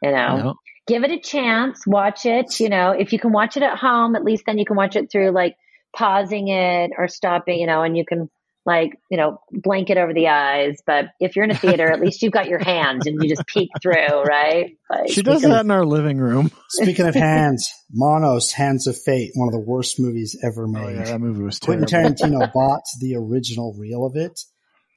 you 0.02 0.12
know, 0.12 0.36
Yeah. 0.38 0.52
Give 0.90 1.04
it 1.04 1.12
a 1.12 1.20
chance, 1.20 1.86
watch 1.86 2.26
it. 2.26 2.60
You 2.60 2.70
know, 2.70 2.92
if 2.92 3.14
you 3.14 3.20
can 3.20 3.32
watch 3.32 3.56
it 3.58 3.64
at 3.64 3.78
home, 3.78 4.16
at 4.16 4.24
least 4.24 4.44
then 4.46 4.58
you 4.58 4.66
can 4.66 4.76
watch 4.76 4.96
it 4.96 5.12
through 5.12 5.32
like 5.32 5.56
pausing 5.96 6.48
it 6.50 6.92
or 6.98 7.08
stopping, 7.08 7.60
you 7.60 7.68
know, 7.68 7.84
and 7.84 7.96
you 7.96 8.06
can 8.06 8.30
like, 8.66 9.00
you 9.10 9.18
know, 9.18 9.40
blanket 9.52 9.98
over 9.98 10.14
the 10.14 10.28
eyes. 10.28 10.78
But 10.86 11.06
if 11.20 11.36
you're 11.36 11.46
in 11.46 11.52
a 11.52 11.56
theater, 11.58 11.92
at 11.92 12.00
least 12.02 12.22
you've 12.22 12.34
got 12.34 12.48
your 12.48 12.60
hands 12.60 13.08
and 13.08 13.22
you 13.22 13.30
just 13.30 13.48
peek 13.48 13.70
through, 13.82 14.22
right? 14.24 14.78
Like, 14.90 15.10
She 15.12 15.24
does 15.24 15.42
that 15.44 15.62
in 15.66 15.72
our 15.72 15.86
living 15.86 16.18
room. 16.18 16.52
Speaking 16.70 17.08
of 17.08 17.16
hands, 17.16 17.72
Manos, 17.92 18.52
Hands 18.52 18.86
of 18.88 18.98
Fate, 19.02 19.32
one 19.36 19.48
of 19.48 19.54
the 19.54 19.60
worst 19.66 20.00
movies 20.00 20.38
ever 20.44 20.66
Oh 20.66 20.68
made. 20.68 20.98
yeah, 20.98 21.04
that 21.06 21.20
movie 21.20 21.42
was 21.42 21.60
terrible. 21.60 21.88
Quentin 21.88 22.16
Tarantino 22.16 22.52
bought 22.54 22.84
the 23.00 23.16
original 23.16 23.76
reel 23.78 24.06
of 24.06 24.16
it. 24.16 24.40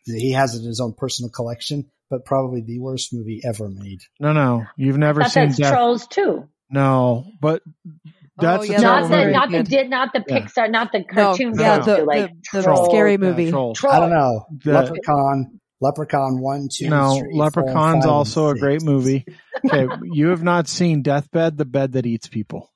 He 0.05 0.33
has 0.33 0.55
it 0.55 0.61
in 0.63 0.67
his 0.69 0.81
own 0.81 0.95
personal 0.95 1.31
collection, 1.31 1.91
but 2.11 2.25
probably 2.25 2.61
the 2.61 2.79
worst 2.81 3.13
movie 3.15 3.41
ever 3.45 3.69
made. 3.69 4.01
No, 4.21 4.33
no, 4.33 4.65
you've 4.77 4.99
never 4.99 5.23
thought 5.23 5.31
seen 5.33 5.47
that's 5.47 5.59
Death. 5.59 5.73
Trolls 5.73 6.07
too. 6.07 6.49
No, 6.71 7.25
but 7.41 7.63
oh, 7.87 7.93
that's 8.39 8.63
Oh, 8.63 8.73
yeah, 8.73 8.81
Not 8.81 9.11
the, 9.11 9.17
movie. 9.19 9.33
not 9.33 9.51
the, 9.51 9.63
did, 9.63 9.91
not 9.91 10.13
the 10.15 10.25
Yeah. 10.27 10.39
Pixar, 10.41 10.71
not 10.71 10.91
the 10.91 11.01
No, 11.01 11.05
cartoon 11.15 11.55
yeah, 11.59 11.75
films, 11.83 11.87
the, 11.87 12.05
like 12.05 12.31
the, 12.31 12.59
the 12.59 12.63
Trolls. 12.65 12.89
scary 12.89 13.13
Yeah, 13.13 13.17
movie. 13.19 13.51
Trolls. 13.51 13.79
Troll. 13.79 13.93
I 13.93 14.01
don't 14.01 14.11
know. 14.11 14.47
The- 14.65 14.73
Leprechaun, 14.73 15.61
Leprechaun 15.83 16.41
one, 16.41 16.69
two, 16.73 16.89
no, 16.89 17.19
three, 17.19 17.31
four, 17.33 17.45
Leprechaun's 17.45 18.05
five, 18.05 18.13
also 18.13 18.49
a 18.49 18.55
great 18.59 18.83
movie. 18.83 19.27
Okay, 19.65 19.87
you 20.05 20.29
have 20.29 20.43
not 20.43 20.67
seen 20.67 21.03
Deathbed, 21.03 21.57
the 21.59 21.65
bed 21.67 21.93
that 21.93 22.07
eats 22.07 22.27
people. 22.27 22.72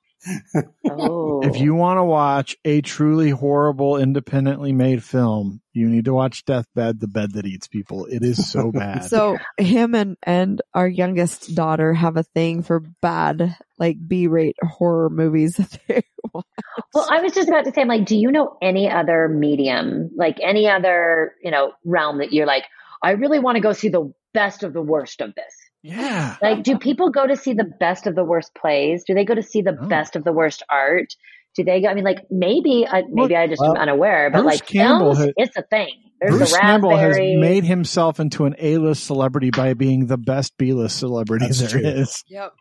Oh. 0.89 1.41
If 1.41 1.59
you 1.59 1.75
want 1.75 1.97
to 1.97 2.03
watch 2.03 2.55
a 2.65 2.81
truly 2.81 3.29
horrible, 3.29 3.97
independently 3.97 4.71
made 4.71 5.03
film, 5.03 5.61
you 5.73 5.87
need 5.87 6.05
to 6.05 6.13
watch 6.13 6.43
Deathbed, 6.45 6.99
the 6.99 7.07
bed 7.07 7.33
that 7.33 7.45
eats 7.45 7.67
people. 7.67 8.05
It 8.05 8.23
is 8.23 8.49
so 8.49 8.71
bad. 8.73 9.05
So 9.05 9.37
him 9.57 9.95
and 9.95 10.17
and 10.23 10.61
our 10.73 10.87
youngest 10.87 11.55
daughter 11.55 11.93
have 11.93 12.17
a 12.17 12.23
thing 12.23 12.63
for 12.63 12.79
bad 13.01 13.55
like 13.77 13.97
B-rate 14.07 14.57
horror 14.61 15.09
movies 15.09 15.57
that 15.57 15.79
they 15.87 16.03
watch. 16.33 16.45
Well, 16.93 17.07
I 17.09 17.21
was 17.21 17.33
just 17.33 17.47
about 17.47 17.65
to 17.65 17.71
say, 17.71 17.81
I'm 17.81 17.87
like, 17.87 18.05
do 18.05 18.17
you 18.17 18.31
know 18.31 18.57
any 18.61 18.89
other 18.89 19.27
medium, 19.27 20.09
like 20.15 20.37
any 20.41 20.67
other, 20.67 21.35
you 21.43 21.51
know, 21.51 21.73
realm 21.85 22.19
that 22.19 22.33
you're 22.33 22.47
like, 22.47 22.63
I 23.03 23.11
really 23.11 23.39
want 23.39 23.57
to 23.57 23.61
go 23.61 23.73
see 23.73 23.89
the 23.89 24.11
best 24.33 24.63
of 24.63 24.73
the 24.73 24.81
worst 24.81 25.21
of 25.21 25.35
this? 25.35 25.53
Yeah. 25.83 26.35
Like, 26.41 26.63
do 26.63 26.77
people 26.77 27.09
go 27.11 27.25
to 27.27 27.35
see 27.35 27.53
the 27.53 27.63
best 27.79 28.07
of 28.07 28.15
the 28.15 28.23
worst 28.23 28.53
plays? 28.55 29.03
Do 29.05 29.13
they 29.13 29.25
go 29.25 29.35
to 29.35 29.43
see 29.43 29.61
the 29.61 29.77
Oh. 29.79 29.87
best 29.87 30.15
of 30.15 30.23
the 30.23 30.33
worst 30.33 30.63
art? 30.69 31.13
Do 31.55 31.63
they 31.63 31.81
go? 31.81 31.87
I 31.87 31.93
mean, 31.95 32.03
like 32.03 32.25
maybe, 32.29 32.85
I 32.87 33.03
maybe 33.09 33.35
I 33.35 33.47
just 33.47 33.61
Well, 33.61 33.75
am 33.75 33.81
unaware, 33.81 34.29
but 34.31 34.43
Bruce 34.43 34.59
like 34.59 34.65
Campbell 34.67 35.15
films, 35.15 35.25
had- 35.25 35.33
it's 35.37 35.57
a 35.57 35.63
thing. 35.63 35.89
There's 36.21 36.37
Bruce 36.37 36.51
the 36.51 36.57
Campbell 36.59 36.97
has 36.97 37.15
made 37.17 37.63
himself 37.63 38.19
into 38.19 38.45
an 38.45 38.55
A-list 38.59 39.03
celebrity 39.05 39.51
by 39.51 39.73
being 39.75 40.07
the 40.07 40.17
best 40.17 40.57
B-list 40.57 40.97
celebrity 40.97 41.45
That's 41.45 41.59
there 41.59 41.69
true. 41.69 41.81
is. 41.87 42.23
Yep. 42.27 42.53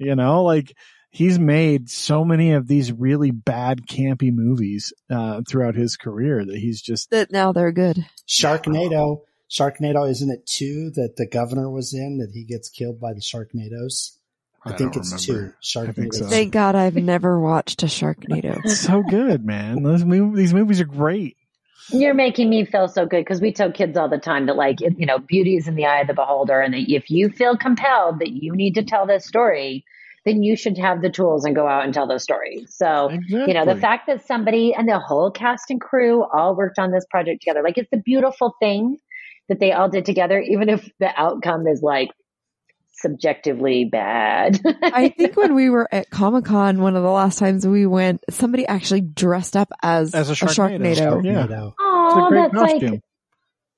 You 0.00 0.16
know, 0.16 0.42
like 0.42 0.72
he's 1.10 1.38
made 1.38 1.88
so 1.88 2.24
many 2.24 2.52
of 2.52 2.66
these 2.66 2.92
really 2.92 3.30
bad, 3.30 3.86
campy 3.86 4.30
movies 4.32 4.92
uh, 5.10 5.42
throughout 5.48 5.74
his 5.76 5.96
career 5.96 6.44
that 6.44 6.56
he's 6.56 6.80
just 6.82 7.10
That 7.10 7.30
now 7.30 7.52
they're 7.52 7.70
good. 7.72 8.04
Sharknado. 8.28 9.18
Sharknado, 9.50 10.08
isn't 10.08 10.30
it 10.30 10.46
two 10.46 10.90
that 10.94 11.16
the 11.16 11.26
governor 11.26 11.70
was 11.70 11.92
in 11.92 12.18
that 12.18 12.30
he 12.32 12.44
gets 12.44 12.68
killed 12.68 13.00
by 13.00 13.12
the 13.12 13.20
Sharknadoes? 13.20 14.16
I, 14.64 14.72
think 14.76 14.96
it's 14.96 15.26
remember. 15.26 15.56
two. 15.64 15.80
I 15.80 15.92
think 15.92 16.12
so. 16.12 16.26
Thank 16.26 16.52
God 16.52 16.74
I've 16.74 16.96
never 16.96 17.40
watched 17.40 17.82
a 17.82 17.86
Sharknado. 17.86 18.60
It's 18.64 18.80
so 18.80 19.02
good, 19.02 19.44
man. 19.44 19.82
Those 19.82 20.04
mov- 20.04 20.36
these 20.36 20.52
movies 20.52 20.80
are 20.80 20.86
great. 20.86 21.36
You're 21.88 22.14
making 22.14 22.50
me 22.50 22.64
feel 22.66 22.86
so 22.86 23.06
good 23.06 23.24
because 23.24 23.40
we 23.40 23.52
tell 23.52 23.72
kids 23.72 23.96
all 23.96 24.08
the 24.08 24.18
time 24.18 24.46
that, 24.46 24.56
like, 24.56 24.80
you 24.80 25.06
know, 25.06 25.18
beauty 25.18 25.56
is 25.56 25.66
in 25.66 25.74
the 25.74 25.86
eye 25.86 26.02
of 26.02 26.06
the 26.06 26.14
beholder, 26.14 26.60
and 26.60 26.74
that 26.74 26.92
if 26.92 27.10
you 27.10 27.30
feel 27.30 27.56
compelled 27.56 28.20
that 28.20 28.30
you 28.30 28.54
need 28.54 28.74
to 28.74 28.84
tell 28.84 29.06
this 29.06 29.26
story, 29.26 29.84
then 30.24 30.42
you 30.42 30.54
should 30.54 30.76
have 30.78 31.00
the 31.00 31.10
tools 31.10 31.44
and 31.44 31.56
go 31.56 31.66
out 31.66 31.84
and 31.84 31.94
tell 31.94 32.06
those 32.06 32.22
stories. 32.22 32.72
So, 32.76 33.10
you 33.28 33.54
know, 33.54 33.64
the 33.64 33.74
fact 33.74 34.06
that 34.06 34.26
somebody 34.26 34.74
and 34.74 34.86
the 34.86 34.98
whole 34.98 35.30
cast 35.30 35.70
and 35.70 35.80
crew 35.80 36.22
all 36.22 36.54
worked 36.54 36.78
on 36.78 36.92
this 36.92 37.06
project 37.10 37.40
together, 37.40 37.62
like, 37.62 37.78
it's 37.78 37.92
a 37.92 37.96
beautiful 37.96 38.54
thing 38.60 38.98
that 39.50 39.60
they 39.60 39.72
all 39.72 39.90
did 39.90 40.06
together, 40.06 40.40
even 40.40 40.68
if 40.70 40.88
the 40.98 41.10
outcome 41.14 41.66
is 41.66 41.82
like 41.82 42.08
subjectively 42.94 43.84
bad. 43.84 44.60
I 44.82 45.08
think 45.10 45.36
when 45.36 45.54
we 45.54 45.70
were 45.70 45.88
at 45.92 46.08
Comic 46.10 46.44
Con, 46.46 46.80
one 46.80 46.96
of 46.96 47.02
the 47.02 47.10
last 47.10 47.38
times 47.38 47.66
we 47.66 47.86
went, 47.86 48.24
somebody 48.30 48.66
actually 48.66 49.00
dressed 49.02 49.56
up 49.56 49.68
as, 49.82 50.14
As 50.14 50.30
a 50.30 50.34
Sharknado. 50.34 50.94
Sharknado. 50.96 51.24
Yeah. 51.24 51.46
Sharknado. 51.46 51.68
It's 51.68 51.76
a 51.78 51.82
Oh, 51.82 52.28
that's 52.32 52.54
costume. 52.54 52.90
like 52.92 53.00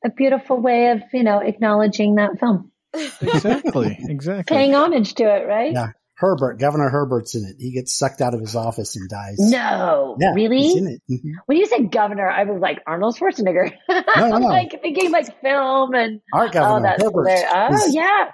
a 0.05 0.11
beautiful 0.11 0.61
way 0.61 0.91
of, 0.91 1.03
you 1.13 1.23
know, 1.23 1.39
acknowledging 1.39 2.17
that 2.17 2.39
film, 2.41 2.73
exactly. 2.95 3.97
Exactly. 4.09 4.57
paying 4.57 4.75
homage 4.75 5.15
to 5.15 5.25
it, 5.25 5.47
right? 5.47 5.73
Yeah. 5.73 5.89
Herbert, 6.15 6.59
Governor 6.61 6.89
Herbert's 6.89 7.35
in 7.35 7.45
it. 7.45 7.57
He 7.59 7.73
gets 7.73 7.95
sucked 7.95 8.21
out 8.21 8.35
of 8.35 8.41
his 8.41 8.55
office 8.55 8.97
and 8.97 9.09
dies. 9.09 9.37
No, 9.39 10.17
Yeah, 10.21 10.35
really? 10.35 10.59
He's 10.63 10.77
in 10.77 10.87
it. 10.89 11.03
Mhm. 11.11 11.33
When 11.47 11.59
you 11.59 11.67
said 11.67 11.91
governor, 11.91 12.29
I 12.29 12.45
was 12.45 12.61
like 12.61 12.81
Arnold 12.87 13.17
Schwarzenegger. 13.17 13.73
no, 13.89 14.03
I'm 14.07 14.43
no. 14.43 14.49
like 14.49 14.81
thinking 14.83 15.11
like 15.11 15.41
film 15.41 15.95
and 15.95 16.21
Our 16.33 16.47
oh, 16.47 16.51
governor, 16.51 16.89
that's 16.89 17.03
Herbert. 17.03 17.45
Oh 17.51 17.87
yeah, 17.91 18.31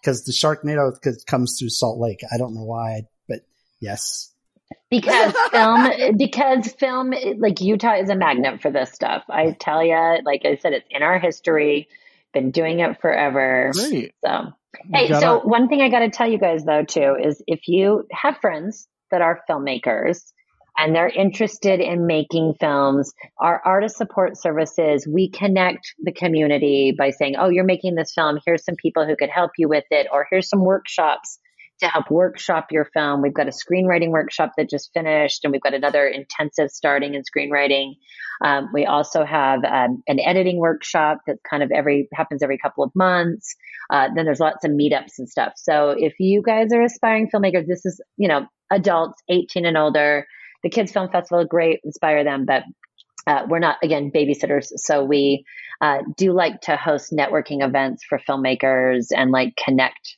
Because 0.00 0.24
the 0.24 0.32
Sharknado 0.32 0.92
comes 1.26 1.58
through 1.58 1.70
Salt 1.70 1.98
Lake. 1.98 2.20
I 2.32 2.38
don't 2.38 2.54
know 2.54 2.64
why, 2.64 3.02
but 3.28 3.40
yes. 3.80 4.32
because 4.88 5.34
film, 5.50 6.16
because 6.16 6.72
film, 6.78 7.12
like 7.38 7.60
Utah 7.60 7.96
is 7.96 8.08
a 8.08 8.16
magnet 8.16 8.62
for 8.62 8.70
this 8.70 8.92
stuff. 8.92 9.24
I 9.28 9.56
tell 9.58 9.84
you, 9.84 10.20
like 10.24 10.42
I 10.44 10.56
said, 10.56 10.72
it's 10.72 10.86
in 10.90 11.02
our 11.02 11.18
history. 11.18 11.88
Been 12.32 12.50
doing 12.50 12.80
it 12.80 13.00
forever. 13.00 13.70
Great. 13.74 14.14
So, 14.24 14.52
hey, 14.92 15.08
Got 15.08 15.20
so 15.20 15.40
one 15.40 15.68
thing 15.68 15.80
I 15.80 15.88
got 15.88 16.00
to 16.00 16.10
tell 16.10 16.30
you 16.30 16.38
guys 16.38 16.64
though 16.64 16.84
too 16.84 17.16
is 17.22 17.42
if 17.46 17.68
you 17.68 18.04
have 18.12 18.38
friends 18.38 18.88
that 19.10 19.20
are 19.20 19.40
filmmakers 19.48 20.32
and 20.78 20.94
they're 20.94 21.08
interested 21.08 21.80
in 21.80 22.06
making 22.06 22.54
films, 22.60 23.12
our 23.40 23.62
artist 23.64 23.96
support 23.96 24.36
services, 24.36 25.08
we 25.10 25.30
connect 25.30 25.94
the 26.02 26.12
community 26.12 26.94
by 26.96 27.10
saying, 27.10 27.36
"Oh, 27.38 27.48
you're 27.48 27.64
making 27.64 27.94
this 27.94 28.12
film. 28.14 28.38
Here's 28.44 28.64
some 28.64 28.76
people 28.76 29.06
who 29.06 29.16
could 29.16 29.30
help 29.30 29.52
you 29.58 29.68
with 29.68 29.84
it, 29.90 30.06
or 30.12 30.26
here's 30.30 30.48
some 30.48 30.64
workshops." 30.64 31.38
To 31.80 31.88
help 31.88 32.10
workshop 32.10 32.68
your 32.70 32.86
film, 32.94 33.20
we've 33.20 33.34
got 33.34 33.48
a 33.48 33.50
screenwriting 33.50 34.08
workshop 34.08 34.52
that 34.56 34.70
just 34.70 34.90
finished, 34.94 35.44
and 35.44 35.52
we've 35.52 35.60
got 35.60 35.74
another 35.74 36.06
intensive 36.06 36.70
starting 36.70 37.14
in 37.14 37.22
screenwriting. 37.22 37.96
Um, 38.42 38.70
we 38.72 38.86
also 38.86 39.24
have 39.24 39.64
um, 39.64 40.02
an 40.08 40.18
editing 40.20 40.58
workshop 40.58 41.18
that 41.26 41.36
kind 41.48 41.62
of 41.62 41.70
every 41.70 42.08
happens 42.14 42.42
every 42.42 42.58
couple 42.58 42.84
of 42.84 42.92
months. 42.94 43.54
Uh, 43.90 44.08
then 44.14 44.24
there's 44.24 44.40
lots 44.40 44.64
of 44.64 44.70
meetups 44.70 45.18
and 45.18 45.28
stuff. 45.28 45.52
So 45.56 45.94
if 45.96 46.14
you 46.18 46.42
guys 46.42 46.72
are 46.72 46.82
aspiring 46.82 47.28
filmmakers, 47.34 47.66
this 47.66 47.84
is 47.84 48.00
you 48.16 48.28
know 48.28 48.46
adults 48.70 49.22
18 49.28 49.66
and 49.66 49.76
older. 49.76 50.26
The 50.62 50.70
Kids 50.70 50.92
Film 50.92 51.10
Festival, 51.10 51.44
great, 51.44 51.80
inspire 51.84 52.24
them, 52.24 52.46
but 52.46 52.62
uh, 53.26 53.42
we're 53.48 53.58
not 53.58 53.76
again 53.82 54.10
babysitters. 54.14 54.68
So 54.76 55.04
we 55.04 55.44
uh, 55.80 55.98
do 56.16 56.32
like 56.32 56.62
to 56.62 56.76
host 56.76 57.12
networking 57.12 57.64
events 57.64 58.04
for 58.08 58.18
filmmakers 58.28 59.08
and 59.14 59.30
like 59.30 59.54
connect 59.62 60.16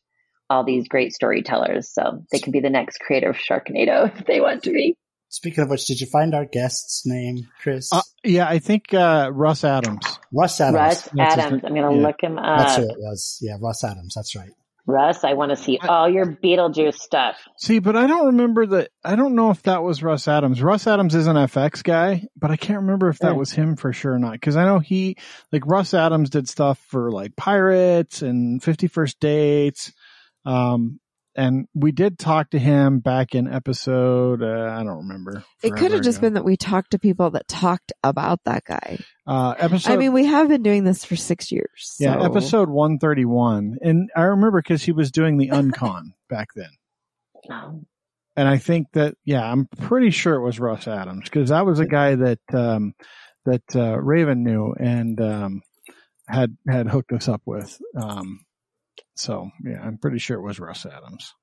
all 0.50 0.64
these 0.64 0.88
great 0.88 1.12
storytellers. 1.12 1.90
So 1.92 2.24
they 2.32 2.38
can 2.38 2.52
be 2.52 2.60
the 2.60 2.70
next 2.70 2.98
creator 3.00 3.30
of 3.30 3.36
Sharknado 3.36 4.14
if 4.18 4.26
they 4.26 4.40
want 4.40 4.62
to 4.64 4.70
be. 4.70 4.96
Speaking 5.30 5.62
of 5.64 5.68
which, 5.70 5.84
did 5.86 6.00
you 6.00 6.06
find 6.06 6.34
our 6.34 6.46
guest's 6.46 7.02
name, 7.04 7.48
Chris? 7.60 7.90
Uh, 7.92 8.00
yeah, 8.24 8.48
I 8.48 8.60
think 8.60 8.94
uh, 8.94 9.30
Russ 9.30 9.62
Adams. 9.62 10.00
Russ 10.32 10.58
Adams. 10.58 10.74
Russ 10.78 11.08
That's 11.14 11.36
Adams. 11.38 11.62
I'm 11.64 11.74
going 11.74 11.90
to 11.92 12.00
Yeah. 12.00 12.06
look 12.06 12.16
him 12.22 12.38
up. 12.38 12.58
That's 12.60 12.76
who 12.76 12.82
it 12.84 12.96
was. 12.98 13.38
Yeah, 13.42 13.56
Russ 13.60 13.84
Adams. 13.84 14.14
That's 14.14 14.34
right. 14.34 14.48
Russ, 14.86 15.22
I 15.24 15.34
want 15.34 15.50
to 15.50 15.56
see 15.56 15.78
all 15.86 16.08
your 16.08 16.24
Beetlejuice 16.24 16.94
stuff. 16.94 17.36
See, 17.58 17.78
but 17.78 17.94
I 17.94 18.06
don't 18.06 18.28
remember 18.28 18.64
that. 18.68 18.88
I 19.04 19.16
don't 19.16 19.34
know 19.34 19.50
if 19.50 19.62
that 19.64 19.82
was 19.82 20.02
Russ 20.02 20.26
Adams. 20.28 20.62
Russ 20.62 20.86
Adams 20.86 21.14
is 21.14 21.26
an 21.26 21.36
FX 21.36 21.84
guy, 21.84 22.24
but 22.34 22.50
I 22.50 22.56
can't 22.56 22.80
remember 22.80 23.10
if 23.10 23.18
that 23.18 23.32
Yeah. 23.32 23.36
was 23.36 23.52
him 23.52 23.76
for 23.76 23.92
sure 23.92 24.14
or 24.14 24.18
not. 24.18 24.32
Because 24.32 24.56
I 24.56 24.64
know 24.64 24.78
he, 24.78 25.18
like 25.52 25.66
Russ 25.66 25.92
Adams, 25.92 26.30
did 26.30 26.48
stuff 26.48 26.78
for 26.88 27.10
like 27.12 27.36
Pirates 27.36 28.22
and 28.22 28.62
Fifty 28.62 28.86
First 28.86 29.20
Dates. 29.20 29.92
Um, 30.44 31.00
and 31.38 31.68
we 31.72 31.92
did 31.92 32.18
talk 32.18 32.50
to 32.50 32.58
him 32.58 32.98
back 32.98 33.34
in 33.34 33.46
episode. 33.46 34.42
Uh, 34.42 34.76
I 34.76 34.82
don't 34.82 35.06
remember. 35.08 35.44
It 35.62 35.74
could 35.76 35.92
have 35.92 36.02
just 36.02 36.18
ago. 36.18 36.26
been 36.26 36.34
that 36.34 36.44
we 36.44 36.56
talked 36.56 36.90
to 36.90 36.98
people 36.98 37.30
that 37.30 37.46
talked 37.46 37.92
about 38.02 38.40
that 38.44 38.64
guy. 38.64 38.98
uh, 39.24 39.54
episode. 39.56 39.92
I 39.92 39.96
mean, 39.96 40.12
we 40.12 40.26
have 40.26 40.48
been 40.48 40.64
doing 40.64 40.82
this 40.82 41.04
for 41.04 41.14
six 41.14 41.52
years. 41.52 41.94
yeah, 42.00 42.14
so- 42.14 42.24
episode 42.24 42.68
one 42.68 42.98
thirty 42.98 43.24
one, 43.24 43.76
and 43.82 44.10
I 44.16 44.22
remember 44.22 44.60
because 44.60 44.82
he 44.82 44.90
was 44.90 45.12
doing 45.12 45.38
the 45.38 45.48
Uncon 45.52 46.12
back 46.28 46.48
then. 46.56 46.70
And 48.36 48.48
I 48.48 48.58
think 48.58 48.88
that 48.94 49.14
yeah, 49.24 49.42
I'm 49.42 49.68
pretty 49.80 50.10
sure 50.10 50.34
it 50.34 50.44
was 50.44 50.58
Russ 50.58 50.88
Adams 50.88 51.24
because 51.24 51.50
that 51.50 51.64
was 51.64 51.78
a 51.78 51.86
guy 51.86 52.16
that 52.16 52.40
um, 52.52 52.94
that 53.44 53.62
uh, 53.76 53.96
Raven 53.98 54.42
knew 54.42 54.74
and 54.78 55.20
um, 55.20 55.62
had 56.28 56.56
had 56.68 56.88
hooked 56.88 57.12
us 57.12 57.28
up 57.28 57.42
with. 57.46 57.80
Um, 57.96 58.40
so 59.18 59.50
yeah, 59.64 59.80
I'm 59.82 59.98
pretty 59.98 60.18
sure 60.18 60.36
it 60.38 60.42
was 60.42 60.58
Russ 60.60 60.86
Adams. 60.86 61.34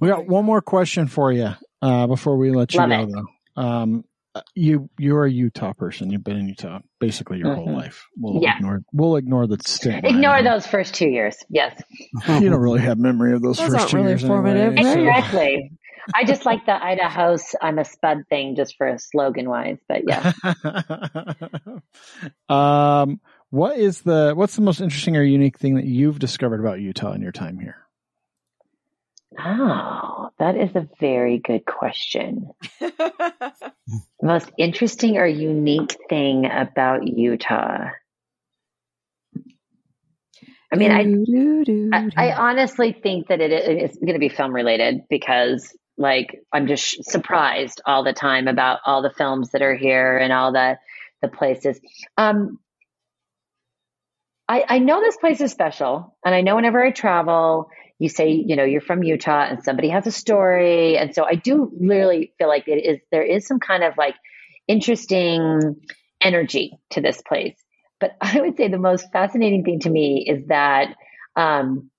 We 0.00 0.08
got 0.08 0.26
one 0.26 0.44
more 0.44 0.60
question 0.60 1.06
for 1.06 1.30
you 1.32 1.50
uh, 1.80 2.06
before 2.06 2.36
we 2.36 2.50
let 2.50 2.74
you 2.74 2.80
Love 2.80 2.90
go, 2.90 3.00
it. 3.02 3.08
though. 3.56 3.62
Um, 3.62 4.04
you 4.56 4.90
you're 4.98 5.24
a 5.26 5.30
Utah 5.30 5.72
person. 5.72 6.10
You've 6.10 6.24
been 6.24 6.36
in 6.36 6.48
Utah 6.48 6.80
basically 6.98 7.38
your 7.38 7.54
whole 7.54 7.68
Mhm. 7.68 7.76
life. 7.76 8.04
We'll 8.16 8.42
Yeah. 8.42 8.56
ignore 8.56 8.82
we'll 8.92 9.14
ignore 9.14 9.46
the 9.46 9.58
stint. 9.64 10.04
Ignore 10.04 10.42
those 10.42 10.66
first 10.66 10.94
two 10.94 11.08
years. 11.08 11.36
Yes. 11.48 11.80
You 12.40 12.50
don't 12.50 12.58
really 12.60 12.80
have 12.80 12.98
memory 12.98 13.32
of 13.34 13.42
those 13.42 13.58
Those 13.58 13.68
first 13.74 13.90
two 13.90 13.98
really 13.98 14.08
years. 14.10 14.26
formative, 14.26 14.74
anyway, 14.76 14.92
so- 14.94 15.00
Exactly. 15.00 15.72
I 16.14 16.24
just 16.24 16.44
like 16.44 16.66
the 16.66 16.72
Idaho's 16.84 17.54
I'm 17.62 17.78
a 17.78 17.84
spud 17.84 18.24
thing 18.28 18.56
just 18.56 18.76
for 18.76 18.88
a 18.88 18.98
slogan 18.98 19.48
wise, 19.48 19.78
but 19.88 20.02
yeah. 20.06 20.32
um, 22.48 23.20
what 23.54 23.78
is 23.78 24.02
the 24.02 24.32
what's 24.34 24.56
the 24.56 24.62
most 24.62 24.80
interesting 24.80 25.16
or 25.16 25.22
unique 25.22 25.58
thing 25.58 25.76
that 25.76 25.84
you've 25.84 26.18
discovered 26.18 26.58
about 26.58 26.80
Utah 26.80 27.12
in 27.12 27.22
your 27.22 27.30
time 27.30 27.60
here? 27.60 27.76
Oh, 29.38 30.30
that 30.38 30.56
is 30.56 30.74
a 30.74 30.88
very 30.98 31.38
good 31.38 31.64
question. 31.64 32.50
Most 34.22 34.50
interesting 34.58 35.18
or 35.18 35.26
unique 35.26 35.96
thing 36.08 36.46
about 36.50 37.06
Utah? 37.06 37.90
I 40.72 40.76
mean, 40.76 40.90
I 41.92 42.10
I, 42.16 42.30
I 42.30 42.32
honestly 42.34 42.92
think 42.92 43.28
that 43.28 43.40
it 43.40 43.52
is 43.52 43.90
it's 43.92 43.98
going 43.98 44.14
to 44.14 44.18
be 44.18 44.28
film 44.28 44.52
related 44.52 45.02
because 45.08 45.72
like 45.96 46.40
I'm 46.52 46.66
just 46.66 47.04
surprised 47.04 47.80
all 47.86 48.02
the 48.02 48.12
time 48.12 48.48
about 48.48 48.80
all 48.84 49.00
the 49.00 49.10
films 49.10 49.50
that 49.52 49.62
are 49.62 49.76
here 49.76 50.18
and 50.18 50.32
all 50.32 50.50
the 50.50 50.76
the 51.22 51.28
places. 51.28 51.80
Um, 52.16 52.58
I 54.48 54.64
I 54.68 54.78
know 54.78 55.00
this 55.00 55.16
place 55.16 55.40
is 55.40 55.50
special, 55.50 56.16
and 56.24 56.34
I 56.34 56.40
know 56.42 56.56
whenever 56.56 56.84
I 56.84 56.90
travel, 56.90 57.70
you 57.98 58.08
say 58.08 58.30
you 58.30 58.56
know 58.56 58.64
you're 58.64 58.80
from 58.80 59.02
Utah 59.02 59.46
and 59.48 59.62
somebody 59.62 59.88
has 59.88 60.06
a 60.06 60.12
story, 60.12 60.96
and 60.96 61.14
so 61.14 61.24
I 61.24 61.34
do 61.34 61.70
really 61.80 62.32
feel 62.38 62.48
like 62.48 62.68
it 62.68 62.84
is 62.84 63.00
there 63.10 63.22
is 63.22 63.46
some 63.46 63.60
kind 63.60 63.82
of 63.82 63.94
like 63.96 64.14
interesting 64.68 65.76
energy 66.20 66.78
to 66.90 67.00
this 67.00 67.22
place. 67.22 67.56
But 68.00 68.16
I 68.20 68.40
would 68.40 68.56
say 68.56 68.68
the 68.68 68.78
most 68.78 69.10
fascinating 69.12 69.64
thing 69.64 69.80
to 69.80 69.90
me 69.90 70.26
is 70.28 70.46
that 70.48 70.94
um, 71.36 71.90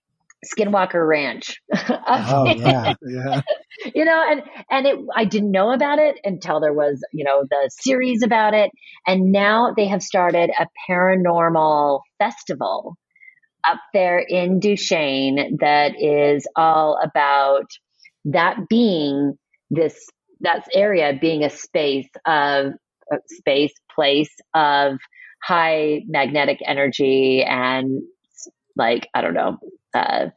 Skinwalker 0.45 1.07
Ranch. 1.07 1.61
Oh, 2.07 2.45
yeah. 2.45 2.93
Yeah, 3.01 3.41
you 3.95 4.05
know, 4.05 4.23
and 4.29 4.43
and 4.69 4.85
it 4.87 4.99
I 5.15 5.25
didn't 5.25 5.51
know 5.51 5.71
about 5.71 5.99
it 5.99 6.19
until 6.23 6.59
there 6.59 6.73
was 6.73 7.03
you 7.13 7.23
know 7.23 7.45
the 7.49 7.69
series 7.81 8.23
about 8.23 8.53
it, 8.53 8.71
and 9.07 9.31
now 9.31 9.73
they 9.75 9.87
have 9.87 10.03
started 10.03 10.51
a 10.59 10.67
paranormal 10.89 12.01
festival 12.19 12.95
up 13.67 13.79
there 13.93 14.19
in 14.19 14.59
Duchesne 14.59 15.57
that 15.59 15.93
is 15.99 16.47
all 16.55 16.99
about 17.03 17.65
that 18.25 18.57
being 18.69 19.37
this 19.69 20.07
that 20.41 20.67
area 20.73 21.17
being 21.19 21.43
a 21.43 21.49
space 21.49 22.09
of 22.25 22.73
space 23.27 23.73
place 23.93 24.33
of 24.53 24.97
high 25.43 26.01
magnetic 26.07 26.59
energy 26.65 27.43
and 27.43 28.01
like 28.75 29.07
I 29.13 29.21
don't 29.21 29.33
know 29.33 29.57
uh, 29.95 30.29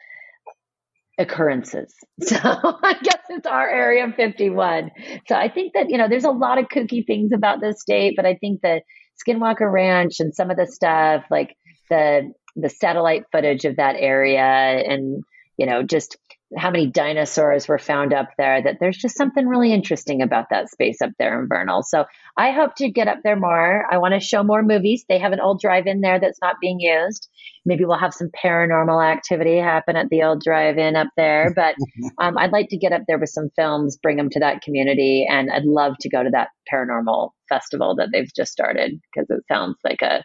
occurrences. 1.19 1.95
So 2.21 2.37
I 2.37 2.95
guess 3.03 3.23
it's 3.29 3.47
our 3.47 3.69
area 3.69 4.13
51. 4.15 4.91
So 5.29 5.35
I 5.37 5.49
think 5.49 5.75
that, 5.75 5.89
you 5.89 5.99
know, 5.99 6.09
there's 6.09 6.25
a 6.25 6.31
lot 6.31 6.59
of 6.59 6.67
kooky 6.67 7.07
things 7.07 7.31
about 7.33 7.61
this 7.61 7.81
state, 7.81 8.15
but 8.17 8.27
I 8.27 8.35
think 8.35 8.61
that 8.63 8.83
Skinwalker 9.25 9.71
Ranch 9.71 10.21
and 10.21 10.35
some 10.35 10.51
of 10.51 10.57
the 10.57 10.67
stuff, 10.67 11.25
like 11.31 11.57
the 11.91 12.33
the 12.57 12.69
satellite 12.69 13.23
footage 13.31 13.65
of 13.65 13.77
that 13.77 13.95
area 13.97 14.43
and, 14.43 15.23
you 15.57 15.67
know, 15.67 15.83
just 15.83 16.17
how 16.57 16.71
many 16.71 16.87
dinosaurs 16.87 17.69
were 17.69 17.79
found 17.79 18.15
up 18.15 18.31
there, 18.39 18.63
that 18.63 18.77
there's 18.81 18.97
just 18.97 19.17
something 19.17 19.47
really 19.47 19.73
interesting 19.73 20.23
about 20.23 20.47
that 20.51 20.71
space 20.71 21.03
up 21.03 21.11
there 21.19 21.41
in 21.41 21.49
Vernal. 21.49 21.83
So 21.83 22.07
I 22.37 22.53
hope 22.53 22.75
to 22.77 22.91
get 22.91 23.09
up 23.09 23.19
there 23.23 23.37
more. 23.37 23.85
I 23.91 23.99
want 23.99 24.15
to 24.15 24.21
show 24.21 24.43
more 24.43 24.63
movies. 24.63 25.05
They 25.09 25.19
have 25.19 25.33
an 25.33 25.41
old 25.41 25.61
drive 25.61 25.87
in 25.87 26.01
there 26.01 26.19
that's 26.19 26.41
not 26.41 26.57
being 26.61 26.81
used 26.81 27.29
maybe 27.69 27.85
we'll 27.85 27.99
have 27.99 28.15
some 28.15 28.31
paranormal 28.31 29.05
activity 29.05 29.59
happen 29.59 29.95
at 29.95 30.09
the 30.09 30.23
old 30.23 30.43
drive-in 30.43 30.97
up 30.97 31.09
there 31.17 31.53
but 31.57 31.75
um, 32.19 32.37
i'd 32.39 32.53
like 32.53 32.69
to 32.71 32.77
get 32.77 32.93
up 32.93 33.03
there 33.07 33.19
with 33.19 33.29
some 33.29 33.51
films 33.55 33.97
bring 34.03 34.17
them 34.17 34.31
to 34.31 34.41
that 34.41 34.63
community 34.63 35.27
and 35.31 35.51
i'd 35.53 35.65
love 35.65 35.95
to 36.01 36.09
go 36.09 36.25
to 36.25 36.31
that 36.31 36.49
paranormal 36.73 37.31
festival 37.49 37.95
that 37.95 38.09
they've 38.13 38.33
just 38.35 38.51
started 38.51 38.99
because 39.13 39.29
it 39.31 39.45
sounds 39.47 39.77
like 39.85 40.03
a, 40.03 40.25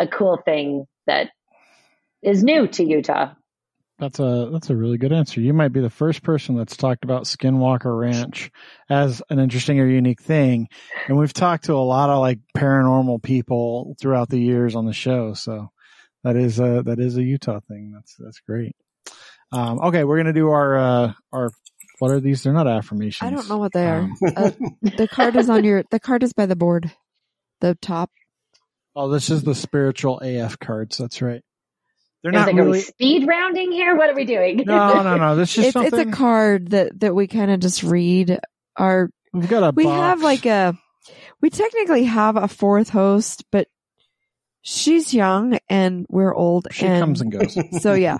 a 0.00 0.08
cool 0.08 0.38
thing 0.44 0.84
that 1.06 1.28
is 2.22 2.42
new 2.42 2.66
to 2.66 2.84
utah 2.84 3.32
that's 3.98 4.20
a 4.20 4.48
that's 4.52 4.70
a 4.70 4.76
really 4.76 4.98
good 4.98 5.12
answer. 5.12 5.40
You 5.40 5.52
might 5.52 5.72
be 5.72 5.80
the 5.80 5.90
first 5.90 6.22
person 6.22 6.56
that's 6.56 6.76
talked 6.76 7.04
about 7.04 7.24
Skinwalker 7.24 7.98
Ranch 7.98 8.50
as 8.88 9.22
an 9.30 9.38
interesting 9.38 9.80
or 9.80 9.86
unique 9.86 10.22
thing, 10.22 10.68
and 11.08 11.18
we've 11.18 11.32
talked 11.32 11.64
to 11.64 11.74
a 11.74 11.78
lot 11.84 12.10
of 12.10 12.20
like 12.20 12.38
paranormal 12.56 13.22
people 13.22 13.96
throughout 14.00 14.28
the 14.28 14.38
years 14.40 14.76
on 14.76 14.86
the 14.86 14.92
show. 14.92 15.34
So 15.34 15.70
that 16.24 16.36
is 16.36 16.60
a 16.60 16.82
that 16.84 16.98
is 17.00 17.16
a 17.16 17.22
Utah 17.22 17.60
thing. 17.68 17.92
That's 17.94 18.14
that's 18.18 18.40
great. 18.40 18.76
Um, 19.50 19.80
okay, 19.80 20.04
we're 20.04 20.18
gonna 20.18 20.32
do 20.32 20.50
our 20.50 20.78
uh, 20.78 21.12
our 21.32 21.50
what 21.98 22.10
are 22.12 22.20
these? 22.20 22.42
They're 22.42 22.52
not 22.52 22.68
affirmations. 22.68 23.26
I 23.26 23.34
don't 23.34 23.48
know 23.48 23.58
what 23.58 23.72
they 23.72 23.86
are. 23.86 24.00
Um, 24.00 24.14
Uh, 24.36 24.50
the 24.82 25.08
card 25.10 25.34
is 25.36 25.50
on 25.50 25.64
your. 25.64 25.82
The 25.90 25.98
card 25.98 26.22
is 26.22 26.32
by 26.32 26.46
the 26.46 26.54
board. 26.56 26.92
The 27.60 27.76
top. 27.82 28.10
oh, 28.94 29.08
this 29.08 29.30
is 29.30 29.42
the 29.42 29.54
spiritual 29.54 30.20
AF 30.20 30.58
cards. 30.60 30.98
That's 30.98 31.20
right. 31.22 31.42
They're 32.22 32.32
It 32.32 32.36
was 32.36 32.40
not 32.40 32.46
like, 32.46 32.56
are 32.56 32.64
we 32.64 32.70
really. 32.72 32.80
speed 32.80 33.26
rounding 33.28 33.72
here 33.72 33.96
what 33.96 34.10
are 34.10 34.14
we 34.14 34.24
doing 34.24 34.62
No, 34.66 35.02
no, 35.02 35.16
no. 35.16 35.36
This 35.36 35.56
is 35.56 35.66
It's 35.74 35.76
it's 35.76 35.96
a 35.96 36.06
card 36.06 36.70
that 36.70 36.98
that 37.00 37.14
we 37.14 37.26
kind 37.26 37.50
of 37.50 37.60
just 37.60 37.82
read. 37.82 38.38
Our 38.76 39.10
we've 39.32 39.48
got 39.48 39.62
a. 39.62 39.72
we 39.74 39.84
box. 39.84 39.96
have 40.00 40.22
like 40.22 40.46
a. 40.46 40.76
We 41.40 41.50
technically 41.50 42.04
have 42.04 42.36
a 42.36 42.48
fourth 42.48 42.88
host, 42.90 43.44
but 43.52 43.68
she's 44.62 45.14
young 45.14 45.58
and 45.68 46.06
we're 46.08 46.34
old. 46.34 46.68
She 46.72 46.86
and 46.86 47.00
comes 47.00 47.20
and 47.20 47.32
goes. 47.32 47.56
so 47.82 47.94
yeah. 47.94 48.18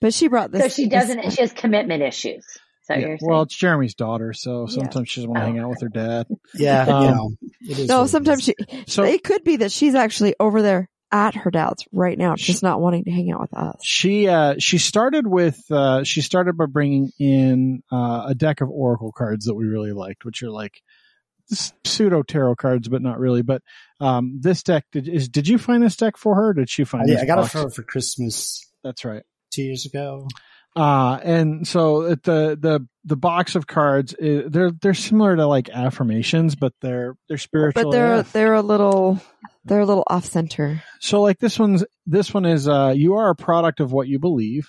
But 0.00 0.14
she 0.14 0.28
brought 0.28 0.52
this. 0.52 0.62
so 0.62 0.68
she 0.68 0.88
doesn't 0.88 1.30
she 1.32 1.40
has 1.42 1.52
commitment 1.52 2.02
issues 2.02 2.44
so 2.82 2.94
Yeah. 2.94 3.16
Well, 3.20 3.42
it's 3.42 3.56
Jeremy's 3.56 3.94
daughter, 3.96 4.32
so 4.32 4.66
Yeah. 4.68 4.74
sometimes 4.76 5.08
she 5.08 5.20
doesn't 5.20 5.30
want 5.30 5.42
to 5.42 5.44
Oh. 5.44 5.52
hang 5.52 5.58
out 5.58 5.70
with 5.70 5.80
her 5.82 5.88
dad. 5.88 6.26
Yeah, 6.54 6.82
Um, 6.84 7.02
you 7.04 7.10
know. 7.10 7.30
It 7.62 7.78
is 7.80 7.88
no, 7.88 8.06
sometimes 8.06 8.48
is. 8.48 8.54
she. 8.70 8.84
So 8.86 9.02
it 9.02 9.24
could 9.24 9.42
be 9.42 9.56
that 9.56 9.72
she's 9.72 9.96
actually 9.96 10.36
over 10.38 10.62
there 10.62 10.88
at 11.12 11.34
her 11.34 11.50
dad's 11.50 11.84
right 11.92 12.18
now, 12.18 12.34
just 12.34 12.62
not 12.62 12.80
wanting 12.80 13.04
to 13.04 13.10
hang 13.10 13.30
out 13.30 13.40
with 13.40 13.54
us. 13.54 13.76
she 13.82 14.28
uh, 14.28 14.56
she 14.58 14.78
started 14.78 15.26
with 15.26 15.58
uh, 15.70 16.04
she 16.04 16.20
started 16.20 16.56
by 16.56 16.66
bringing 16.66 17.10
in 17.18 17.82
uh, 17.92 18.26
a 18.28 18.34
deck 18.34 18.60
of 18.60 18.70
oracle 18.70 19.12
cards 19.12 19.46
that 19.46 19.54
we 19.54 19.66
really 19.66 19.92
liked, 19.92 20.24
which 20.24 20.42
are 20.42 20.50
like 20.50 20.82
pseudo 21.48 22.22
tarot 22.22 22.56
cards, 22.56 22.88
but 22.88 23.02
not 23.02 23.18
really. 23.18 23.42
But 23.42 23.62
um, 24.00 24.40
this 24.40 24.62
deck 24.62 24.84
did 24.92 25.08
is 25.08 25.28
did 25.28 25.48
you 25.48 25.58
find 25.58 25.82
this 25.82 25.96
deck 25.96 26.16
for 26.16 26.34
her? 26.34 26.48
Or 26.48 26.54
did 26.54 26.70
she 26.70 26.84
find? 26.84 27.08
It? 27.08 27.12
Yeah, 27.12 27.20
this 27.20 27.24
I 27.24 27.26
got 27.26 27.44
it 27.44 27.50
for 27.50 27.58
her 27.58 27.70
for 27.70 27.82
Christmas 27.82 28.68
That's 28.82 29.04
right. 29.04 29.22
two 29.50 29.62
years 29.62 29.86
ago. 29.86 30.28
Uh, 30.76 31.18
and 31.22 31.66
so 31.66 32.10
the 32.10 32.56
the 32.60 32.86
the 33.02 33.16
box 33.16 33.54
of 33.54 33.66
cards 33.66 34.14
uh, 34.14 34.42
they're 34.46 34.70
they're 34.70 34.92
similar 34.92 35.34
to 35.34 35.46
like 35.46 35.70
affirmations, 35.70 36.54
but 36.54 36.74
they're 36.82 37.16
they're 37.28 37.38
spiritual. 37.38 37.84
But 37.84 37.92
they're 37.92 38.14
AF. 38.16 38.32
they're 38.32 38.52
a 38.52 38.60
little 38.60 39.18
they're 39.64 39.80
a 39.80 39.86
little 39.86 40.04
off 40.06 40.26
center. 40.26 40.82
So 41.00 41.22
like 41.22 41.38
this 41.38 41.58
one's 41.58 41.82
this 42.04 42.34
one 42.34 42.44
is 42.44 42.68
uh 42.68 42.92
you 42.94 43.14
are 43.14 43.30
a 43.30 43.34
product 43.34 43.80
of 43.80 43.90
what 43.90 44.06
you 44.06 44.18
believe. 44.18 44.68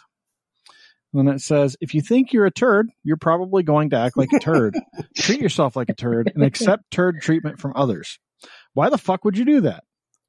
And 1.14 1.28
then 1.28 1.36
it 1.36 1.42
says 1.42 1.76
if 1.82 1.94
you 1.94 2.02
think 2.02 2.32
you're 2.32 2.46
a 2.46 2.52
turd, 2.52 2.90
you're 3.04 3.18
probably 3.18 3.64
going 3.64 3.90
to 3.90 3.98
act 3.98 4.16
like 4.16 4.30
a 4.34 4.40
turd. 4.40 4.76
Treat 5.18 5.42
yourself 5.42 5.76
like 5.76 5.90
a 5.90 5.94
turd 5.94 6.32
and 6.34 6.44
accept 6.44 6.90
turd 6.90 7.22
treatment 7.22 7.60
from 7.60 7.74
others. 7.76 8.18
Why 8.74 8.90
the 8.90 8.98
fuck 8.98 9.26
would 9.26 9.38
you 9.38 9.44
do 9.44 9.62
that? 9.62 9.84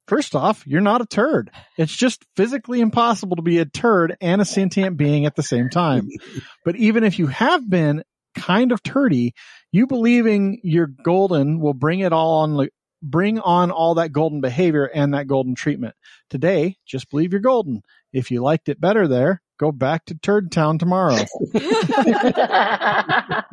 First 0.09 0.35
off, 0.35 0.65
you're 0.65 0.81
not 0.81 1.01
a 1.01 1.05
turd. 1.05 1.51
It's 1.77 1.95
just 1.95 2.25
physically 2.35 2.81
impossible 2.81 3.35
to 3.35 3.43
be 3.43 3.59
a 3.59 3.65
turd 3.65 4.17
and 4.19 4.41
a 4.41 4.45
sentient 4.45 4.97
being 4.97 5.27
at 5.27 5.35
the 5.35 5.43
same 5.43 5.69
time. 5.69 6.09
But 6.65 6.75
even 6.75 7.03
if 7.03 7.19
you 7.19 7.27
have 7.27 7.69
been 7.69 8.03
kind 8.35 8.71
of 8.71 8.81
turdy, 8.83 9.31
you 9.71 9.85
believing 9.87 10.59
you're 10.63 10.87
golden 10.87 11.59
will 11.59 11.75
bring 11.75 11.99
it 11.99 12.11
all 12.11 12.41
on 12.41 12.55
like 12.55 12.71
bring 13.01 13.39
on 13.39 13.71
all 13.71 13.95
that 13.95 14.11
golden 14.11 14.41
behavior 14.41 14.83
and 14.85 15.13
that 15.13 15.27
golden 15.27 15.55
treatment. 15.55 15.95
Today, 16.29 16.75
just 16.85 17.09
believe 17.09 17.31
you're 17.31 17.39
golden. 17.41 17.81
If 18.11 18.29
you 18.31 18.41
liked 18.41 18.67
it 18.69 18.81
better 18.81 19.07
there, 19.07 19.41
go 19.59 19.71
back 19.71 20.05
to 20.05 20.15
Turd 20.15 20.51
Town 20.51 20.79
tomorrow. 20.79 21.23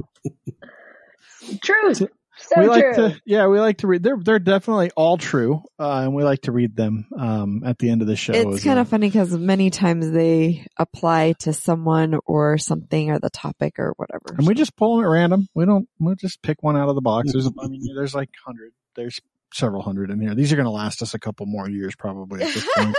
Truth. 1.62 2.02
So 2.48 2.60
we 2.60 2.68
like 2.68 2.94
to, 2.94 3.20
yeah, 3.26 3.48
we 3.48 3.58
like 3.58 3.78
to 3.78 3.86
read. 3.86 4.02
They're 4.02 4.18
they're 4.18 4.38
definitely 4.38 4.90
all 4.96 5.18
true, 5.18 5.62
uh, 5.78 6.02
and 6.04 6.14
we 6.14 6.22
like 6.22 6.42
to 6.42 6.52
read 6.52 6.76
them 6.76 7.06
um, 7.18 7.62
at 7.64 7.78
the 7.78 7.90
end 7.90 8.02
of 8.02 8.08
the 8.08 8.16
show. 8.16 8.32
It's 8.32 8.62
kind 8.62 8.76
well. 8.76 8.82
of 8.82 8.88
funny 8.88 9.08
because 9.08 9.36
many 9.36 9.70
times 9.70 10.10
they 10.10 10.66
apply 10.76 11.32
to 11.40 11.52
someone 11.52 12.18
or 12.24 12.58
something 12.58 13.10
or 13.10 13.18
the 13.18 13.30
topic 13.30 13.78
or 13.78 13.94
whatever. 13.96 14.36
and 14.38 14.46
we 14.46 14.54
just 14.54 14.76
pull 14.76 14.96
them 14.96 15.04
at 15.04 15.08
random. 15.08 15.48
We 15.54 15.64
don't. 15.66 15.88
We'll 15.98 16.14
just 16.14 16.42
pick 16.42 16.62
one 16.62 16.76
out 16.76 16.88
of 16.88 16.94
the 16.94 17.00
box. 17.00 17.32
There's, 17.32 17.46
I 17.46 17.66
mean, 17.66 17.82
there's 17.94 18.14
like 18.14 18.30
hundred. 18.44 18.72
There's 18.94 19.20
several 19.52 19.82
hundred 19.82 20.10
in 20.10 20.20
here. 20.20 20.34
These 20.34 20.52
are 20.52 20.56
going 20.56 20.66
to 20.66 20.70
last 20.70 21.02
us 21.02 21.14
a 21.14 21.18
couple 21.18 21.46
more 21.46 21.68
years 21.68 21.96
probably 21.96 22.42
at 22.42 22.54
this 22.54 22.66
point 22.76 22.94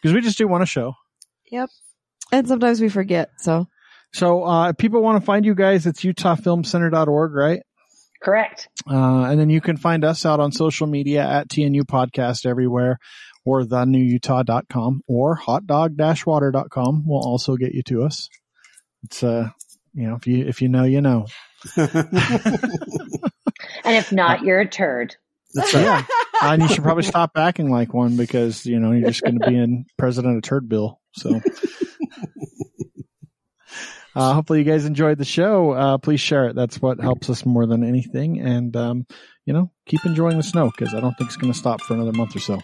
because 0.00 0.14
we 0.14 0.20
just 0.20 0.38
do 0.38 0.46
want 0.48 0.62
a 0.62 0.66
show. 0.66 0.94
Yep. 1.50 1.70
And 2.32 2.48
sometimes 2.48 2.80
we 2.80 2.88
forget. 2.88 3.30
So 3.38 3.68
So, 4.12 4.44
uh, 4.44 4.70
if 4.70 4.76
people 4.76 5.02
want 5.02 5.20
to 5.20 5.24
find 5.24 5.44
you 5.44 5.54
guys, 5.54 5.86
it's 5.86 6.02
utahfilmcenter.org, 6.02 7.32
right? 7.32 7.62
Correct. 8.22 8.68
Uh, 8.88 9.24
and 9.24 9.38
then 9.40 9.50
you 9.50 9.60
can 9.60 9.76
find 9.76 10.04
us 10.04 10.24
out 10.24 10.40
on 10.40 10.52
social 10.52 10.86
media 10.86 11.26
at 11.26 11.48
TNU 11.48 11.82
podcast 11.82 12.46
everywhere 12.46 12.98
or 13.44 13.64
thenewutah.com 13.64 15.02
or 15.08 15.36
hotdog-water.com 15.38 17.06
will 17.06 17.24
also 17.24 17.56
get 17.56 17.74
you 17.74 17.82
to 17.82 18.04
us. 18.04 18.28
It's, 19.02 19.24
uh, 19.24 19.48
you 19.94 20.06
know, 20.08 20.14
if 20.14 20.26
you, 20.26 20.46
if 20.46 20.62
you 20.62 20.68
know, 20.68 20.84
you 20.84 21.00
know. 21.00 21.26
And 23.84 23.96
if 23.96 24.12
not, 24.12 24.42
you're 24.42 24.60
a 24.60 24.68
turd. 24.68 25.16
That's 25.54 25.74
right. 25.74 25.82
Yeah. 26.42 26.52
and 26.54 26.62
you 26.62 26.68
should 26.68 26.82
probably 26.82 27.04
stop 27.04 27.32
acting 27.36 27.70
like 27.70 27.94
one 27.94 28.16
because, 28.16 28.66
you 28.66 28.80
know, 28.80 28.90
you're 28.90 29.08
just 29.08 29.22
going 29.22 29.38
to 29.38 29.46
be 29.48 29.56
in 29.56 29.84
President 29.96 30.36
of 30.36 30.42
Turd 30.42 30.68
Bill. 30.68 30.98
So. 31.14 31.40
Uh, 34.14 34.34
hopefully 34.34 34.58
you 34.58 34.64
guys 34.64 34.84
enjoyed 34.84 35.18
the 35.18 35.24
show. 35.24 35.72
Uh, 35.72 35.98
please 35.98 36.20
share 36.20 36.48
it. 36.48 36.56
That's 36.56 36.80
what 36.80 37.00
helps 37.00 37.30
us 37.30 37.46
more 37.46 37.66
than 37.66 37.82
anything. 37.84 38.40
And, 38.40 38.76
um, 38.76 39.06
you 39.46 39.52
know, 39.52 39.70
keep 39.86 40.04
enjoying 40.04 40.36
the 40.36 40.42
snow 40.42 40.70
because 40.70 40.94
I 40.94 41.00
don't 41.00 41.14
think 41.14 41.28
it's 41.28 41.36
going 41.36 41.52
to 41.52 41.58
stop 41.58 41.80
for 41.80 41.94
another 41.94 42.12
month 42.12 42.36
or 42.36 42.40
so. 42.40 42.60